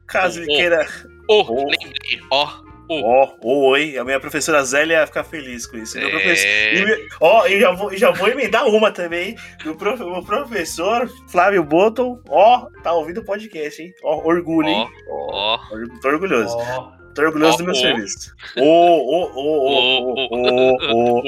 Caso 0.08 0.40
ele 0.42 0.52
Oh. 0.54 0.56
queira. 0.58 0.88
O, 1.30 1.42
Oh. 1.42 1.70
lembrei, 1.70 2.22
O. 2.32 2.67
Ó, 2.90 3.36
oi, 3.44 3.98
a 3.98 4.04
minha 4.04 4.20
professora 4.20 4.64
Zélia 4.64 5.00
ia 5.02 5.08
ficar 5.08 5.24
feliz 5.24 5.66
com 5.68 5.78
isso. 5.78 5.98
Professor- 6.10 6.48
e 6.48 6.92
É, 6.94 7.06
Ó, 7.20 7.46
e 7.48 7.60
já 7.60 7.72
vou, 7.72 7.96
já 7.98 8.12
vou 8.12 8.28
emendar 8.30 8.66
uma 8.68 8.92
também. 8.92 9.36
O, 9.66 9.76
prof- 9.76 10.02
o 10.02 10.24
professor 10.26 11.10
Flávio 11.30 11.64
Botton, 11.64 12.22
ó, 12.30 12.68
tá 12.84 12.94
ouvindo 12.94 13.20
o 13.22 13.26
podcast, 13.26 13.82
hein? 13.82 13.94
Ó, 14.04 14.26
orgulho, 14.28 14.70
hein? 14.70 14.88
ó, 15.10 15.58
Tô 16.02 16.08
orgulhoso. 16.10 16.58
Tô 17.18 17.24
orgulhoso 17.24 17.56
Ó, 17.56 17.58
do 17.58 17.64
meu 17.64 17.74
ó. 17.74 17.76
serviço. 17.76 18.36
Ô, 18.56 18.62
ô, 18.62 19.32
ô, 19.34 19.48
ô, 19.66 20.14
ô, 20.14 20.28
ô, 20.30 20.78
ô, 20.92 21.22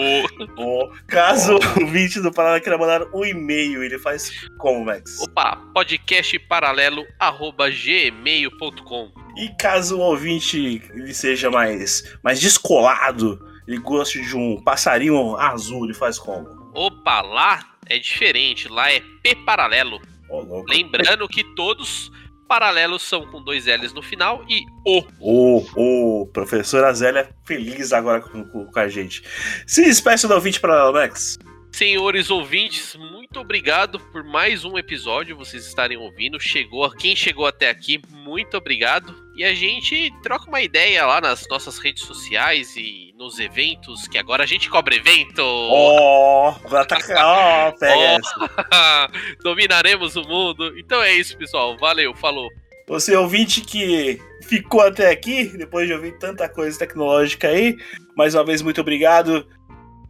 o. 0.55 0.83
ô. 0.83 0.91
Caso 1.07 1.55
o 1.55 1.81
ouvinte 1.81 2.21
do 2.21 2.31
Paraná 2.31 2.59
queira 2.59 2.77
mandar 2.77 3.01
um 3.11 3.25
e-mail, 3.25 3.83
ele 3.83 3.97
faz 3.97 4.31
como, 4.59 4.85
Max? 4.85 5.19
Opa, 5.21 5.55
podcast 5.73 6.37
paralelo 6.39 7.03
arroba 7.19 7.71
gmail.com. 7.71 9.11
E 9.35 9.49
caso 9.57 9.97
o 9.97 10.01
ouvinte 10.01 10.79
ele 10.93 11.11
seja 11.11 11.49
mais, 11.49 12.03
mais 12.23 12.39
descolado, 12.39 13.43
ele 13.67 13.79
goste 13.79 14.21
de 14.21 14.37
um 14.37 14.61
passarinho 14.61 15.35
azul, 15.37 15.85
ele 15.85 15.95
faz 15.95 16.19
como? 16.19 16.47
Opa, 16.75 17.21
lá 17.21 17.65
é 17.87 17.97
diferente, 17.97 18.67
lá 18.67 18.91
é 18.91 19.01
P 19.23 19.35
paralelo. 19.37 19.99
Louco. 20.29 20.65
Lembrando 20.69 21.27
que 21.27 21.43
todos 21.55 22.11
Paralelos 22.49 23.03
são 23.03 23.27
com 23.27 23.43
dois 23.43 23.67
L's 23.67 23.93
no 23.93 24.01
final 24.01 24.43
e 24.49 24.65
O. 24.83 25.03
O, 25.19 26.21
o 26.21 26.27
professora 26.33 26.91
Zélia 26.91 27.29
feliz 27.45 27.93
agora 27.93 28.21
com, 28.21 28.43
com, 28.43 28.65
com 28.65 28.79
a 28.79 28.87
gente. 28.87 29.21
Se 29.67 29.83
despeça 29.83 30.27
do 30.27 30.33
ouvinte 30.33 30.59
para 30.59 30.91
Max. 30.91 31.37
Senhores 31.71 32.31
ouvintes, 32.31 32.95
muito 32.95 33.39
obrigado 33.39 33.99
por 33.99 34.23
mais 34.23 34.65
um 34.65 34.79
episódio 34.79 35.37
vocês 35.37 35.67
estarem 35.67 35.95
ouvindo. 35.95 36.39
Chegou, 36.39 36.89
quem 36.89 37.15
chegou 37.15 37.45
até 37.45 37.69
aqui, 37.69 38.01
muito 38.09 38.57
obrigado. 38.57 39.15
E 39.39 39.45
a 39.45 39.53
gente 39.53 40.13
troca 40.21 40.49
uma 40.49 40.59
ideia 40.59 41.05
lá 41.05 41.21
nas 41.21 41.47
nossas 41.49 41.77
redes 41.79 42.03
sociais 42.03 42.75
e 42.75 43.13
nos 43.17 43.39
eventos, 43.39 44.05
que 44.05 44.17
agora 44.17 44.43
a 44.43 44.45
gente 44.45 44.69
cobra 44.69 44.93
evento. 44.93 45.41
Ó, 45.41 46.53
agora 46.65 46.83
tá. 46.83 46.97
Ó, 46.97 47.71
pega 47.71 48.19
essa. 48.19 49.09
Dominaremos 49.41 50.17
o 50.17 50.23
mundo. 50.23 50.77
Então 50.77 51.01
é 51.01 51.13
isso, 51.13 51.37
pessoal. 51.37 51.77
Valeu, 51.77 52.13
falou. 52.13 52.49
Você 52.89 53.15
ouvinte 53.15 53.61
que 53.61 54.19
ficou 54.43 54.81
até 54.81 55.09
aqui, 55.09 55.45
depois 55.57 55.87
de 55.87 55.93
ouvir 55.93 56.17
tanta 56.19 56.49
coisa 56.49 56.77
tecnológica 56.77 57.47
aí, 57.47 57.77
mais 58.17 58.35
uma 58.35 58.43
vez, 58.43 58.61
muito 58.61 58.81
obrigado. 58.81 59.47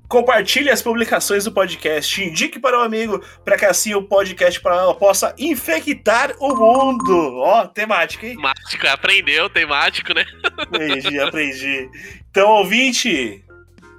Compartilhe 0.09 0.71
as 0.71 0.81
publicações 0.81 1.43
do 1.43 1.51
podcast, 1.51 2.23
indique 2.23 2.59
para 2.59 2.79
o 2.79 2.81
amigo, 2.81 3.23
para 3.45 3.55
que 3.55 3.65
assim 3.65 3.93
o 3.93 4.01
podcast 4.01 4.59
Paralelo 4.59 4.95
possa 4.95 5.35
infectar 5.37 6.35
o 6.39 6.55
mundo. 6.55 7.37
Ó, 7.37 7.67
temática, 7.67 8.25
hein? 8.25 8.35
Temático, 8.35 8.87
aprendeu, 8.87 9.47
temático, 9.51 10.11
né? 10.11 10.25
Aprendi, 10.57 11.19
aprendi. 11.19 11.89
Então, 12.31 12.49
ouvinte, 12.49 13.45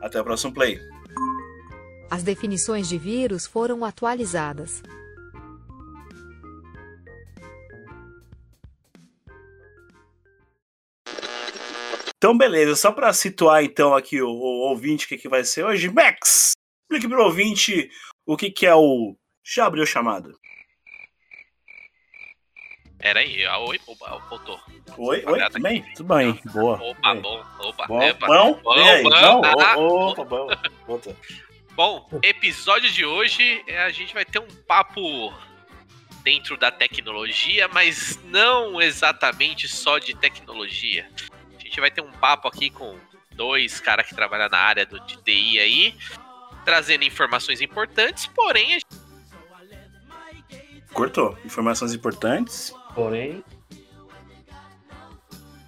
até 0.02 0.20
o 0.20 0.24
próximo 0.24 0.52
play. 0.52 0.80
As 2.10 2.24
definições 2.24 2.88
de 2.88 2.98
vírus 2.98 3.46
foram 3.46 3.84
atualizadas. 3.84 4.82
Então, 12.20 12.36
beleza, 12.36 12.76
só 12.76 12.92
para 12.92 13.10
situar 13.14 13.64
então 13.64 13.94
aqui 13.94 14.20
o, 14.20 14.28
o 14.28 14.68
ouvinte 14.68 15.06
o 15.06 15.08
que, 15.08 15.16
que 15.16 15.26
vai 15.26 15.42
ser 15.42 15.64
hoje, 15.64 15.88
Max, 15.88 16.52
explique 16.82 17.08
pro 17.08 17.24
ouvinte 17.24 17.90
o 18.26 18.36
que, 18.36 18.50
que 18.50 18.66
é 18.66 18.74
o. 18.74 19.16
Já 19.42 19.64
abriu 19.64 19.86
chamada. 19.86 20.30
Pera 22.98 23.20
aí, 23.20 23.42
ah, 23.46 23.58
oi, 23.60 23.80
opa, 23.86 24.18
voltou. 24.28 24.60
Oi, 24.98 25.24
oi, 25.24 25.46
tudo 25.46 25.62
bem? 25.62 25.82
Tudo 25.94 26.14
bem, 26.14 26.38
boa. 26.52 26.78
Opa, 26.82 27.10
Oi. 27.10 27.20
bom, 27.22 27.44
opa, 27.60 27.86
Bom, 27.86 28.02
epa. 28.02 28.26
bom, 28.26 28.60
bom, 28.62 28.70
aí? 28.70 29.02
bom, 29.02 29.10
Bom, 29.10 29.42
ah, 29.62 29.78
Ô, 29.78 30.08
opa, 30.10 30.24
bom. 30.26 30.48
Bom, 31.74 32.20
episódio 32.22 32.90
de 32.90 33.02
hoje 33.02 33.64
é, 33.66 33.78
a 33.78 33.88
gente 33.88 34.12
vai 34.12 34.26
ter 34.26 34.40
um 34.40 34.62
papo 34.68 35.32
dentro 36.22 36.58
da 36.58 36.70
tecnologia, 36.70 37.66
mas 37.68 38.22
não 38.24 38.78
exatamente 38.78 39.66
só 39.66 39.98
de 39.98 40.14
tecnologia. 40.14 41.08
A 41.70 41.72
gente 41.72 41.80
vai 41.82 41.90
ter 41.92 42.00
um 42.02 42.10
papo 42.10 42.48
aqui 42.48 42.68
com 42.68 42.98
dois 43.30 43.78
caras 43.78 44.04
que 44.04 44.12
trabalham 44.12 44.48
na 44.48 44.58
área 44.58 44.84
do 44.84 44.98
de 45.06 45.16
TI 45.18 45.60
aí, 45.60 45.94
trazendo 46.64 47.04
informações 47.04 47.60
importantes, 47.60 48.26
porém 48.26 48.70
a 48.74 48.78
gente 48.80 48.86
Cortou. 50.92 51.38
Informações 51.44 51.94
importantes. 51.94 52.74
Porém, 52.92 53.44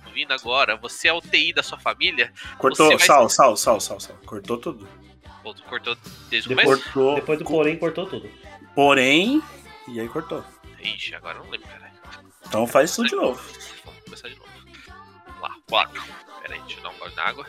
ouvindo 0.04 0.32
agora, 0.32 0.74
você 0.76 1.06
é 1.06 1.12
o 1.12 1.20
TI 1.20 1.52
da 1.52 1.62
sua 1.62 1.78
família, 1.78 2.32
Cortou. 2.58 2.88
Vai- 2.88 2.98
Sal, 3.06 3.28
sal, 3.28 3.56
sal, 3.56 3.80
sal, 3.80 4.00
sal. 4.00 4.16
Cortou 4.26 4.58
tudo. 4.58 4.88
Ou 5.44 5.54
cortou 5.68 5.96
desde 6.28 6.52
o 6.52 6.56
Depois- 6.56 6.66
começo? 6.80 6.82
Cortou. 6.92 7.14
depois 7.14 7.38
do 7.38 7.44
porém, 7.44 7.76
cortou 7.78 8.06
tudo. 8.06 8.28
Porém. 8.74 9.40
E 9.86 10.00
aí 10.00 10.08
cortou. 10.08 10.44
Ixi, 10.80 11.14
agora 11.14 11.38
eu 11.38 11.44
não 11.44 11.50
lembro, 11.52 11.68
caralho. 11.68 11.92
Então 12.48 12.66
faz 12.66 12.92
tudo 12.96 13.08
de 13.08 13.14
novo. 13.14 13.40
Vamos 13.84 14.00
começar 14.04 14.28
de 14.28 14.34
novo. 14.34 14.41
Vamos 15.72 15.86
lá, 15.86 15.86
quatro. 15.86 16.02
Pera 16.42 16.54
aí, 16.54 16.60
deixa 16.60 16.78
eu 16.78 16.82
dar 16.82 16.90
um 16.90 16.98
gole 16.98 17.14
d'água. 17.14 17.46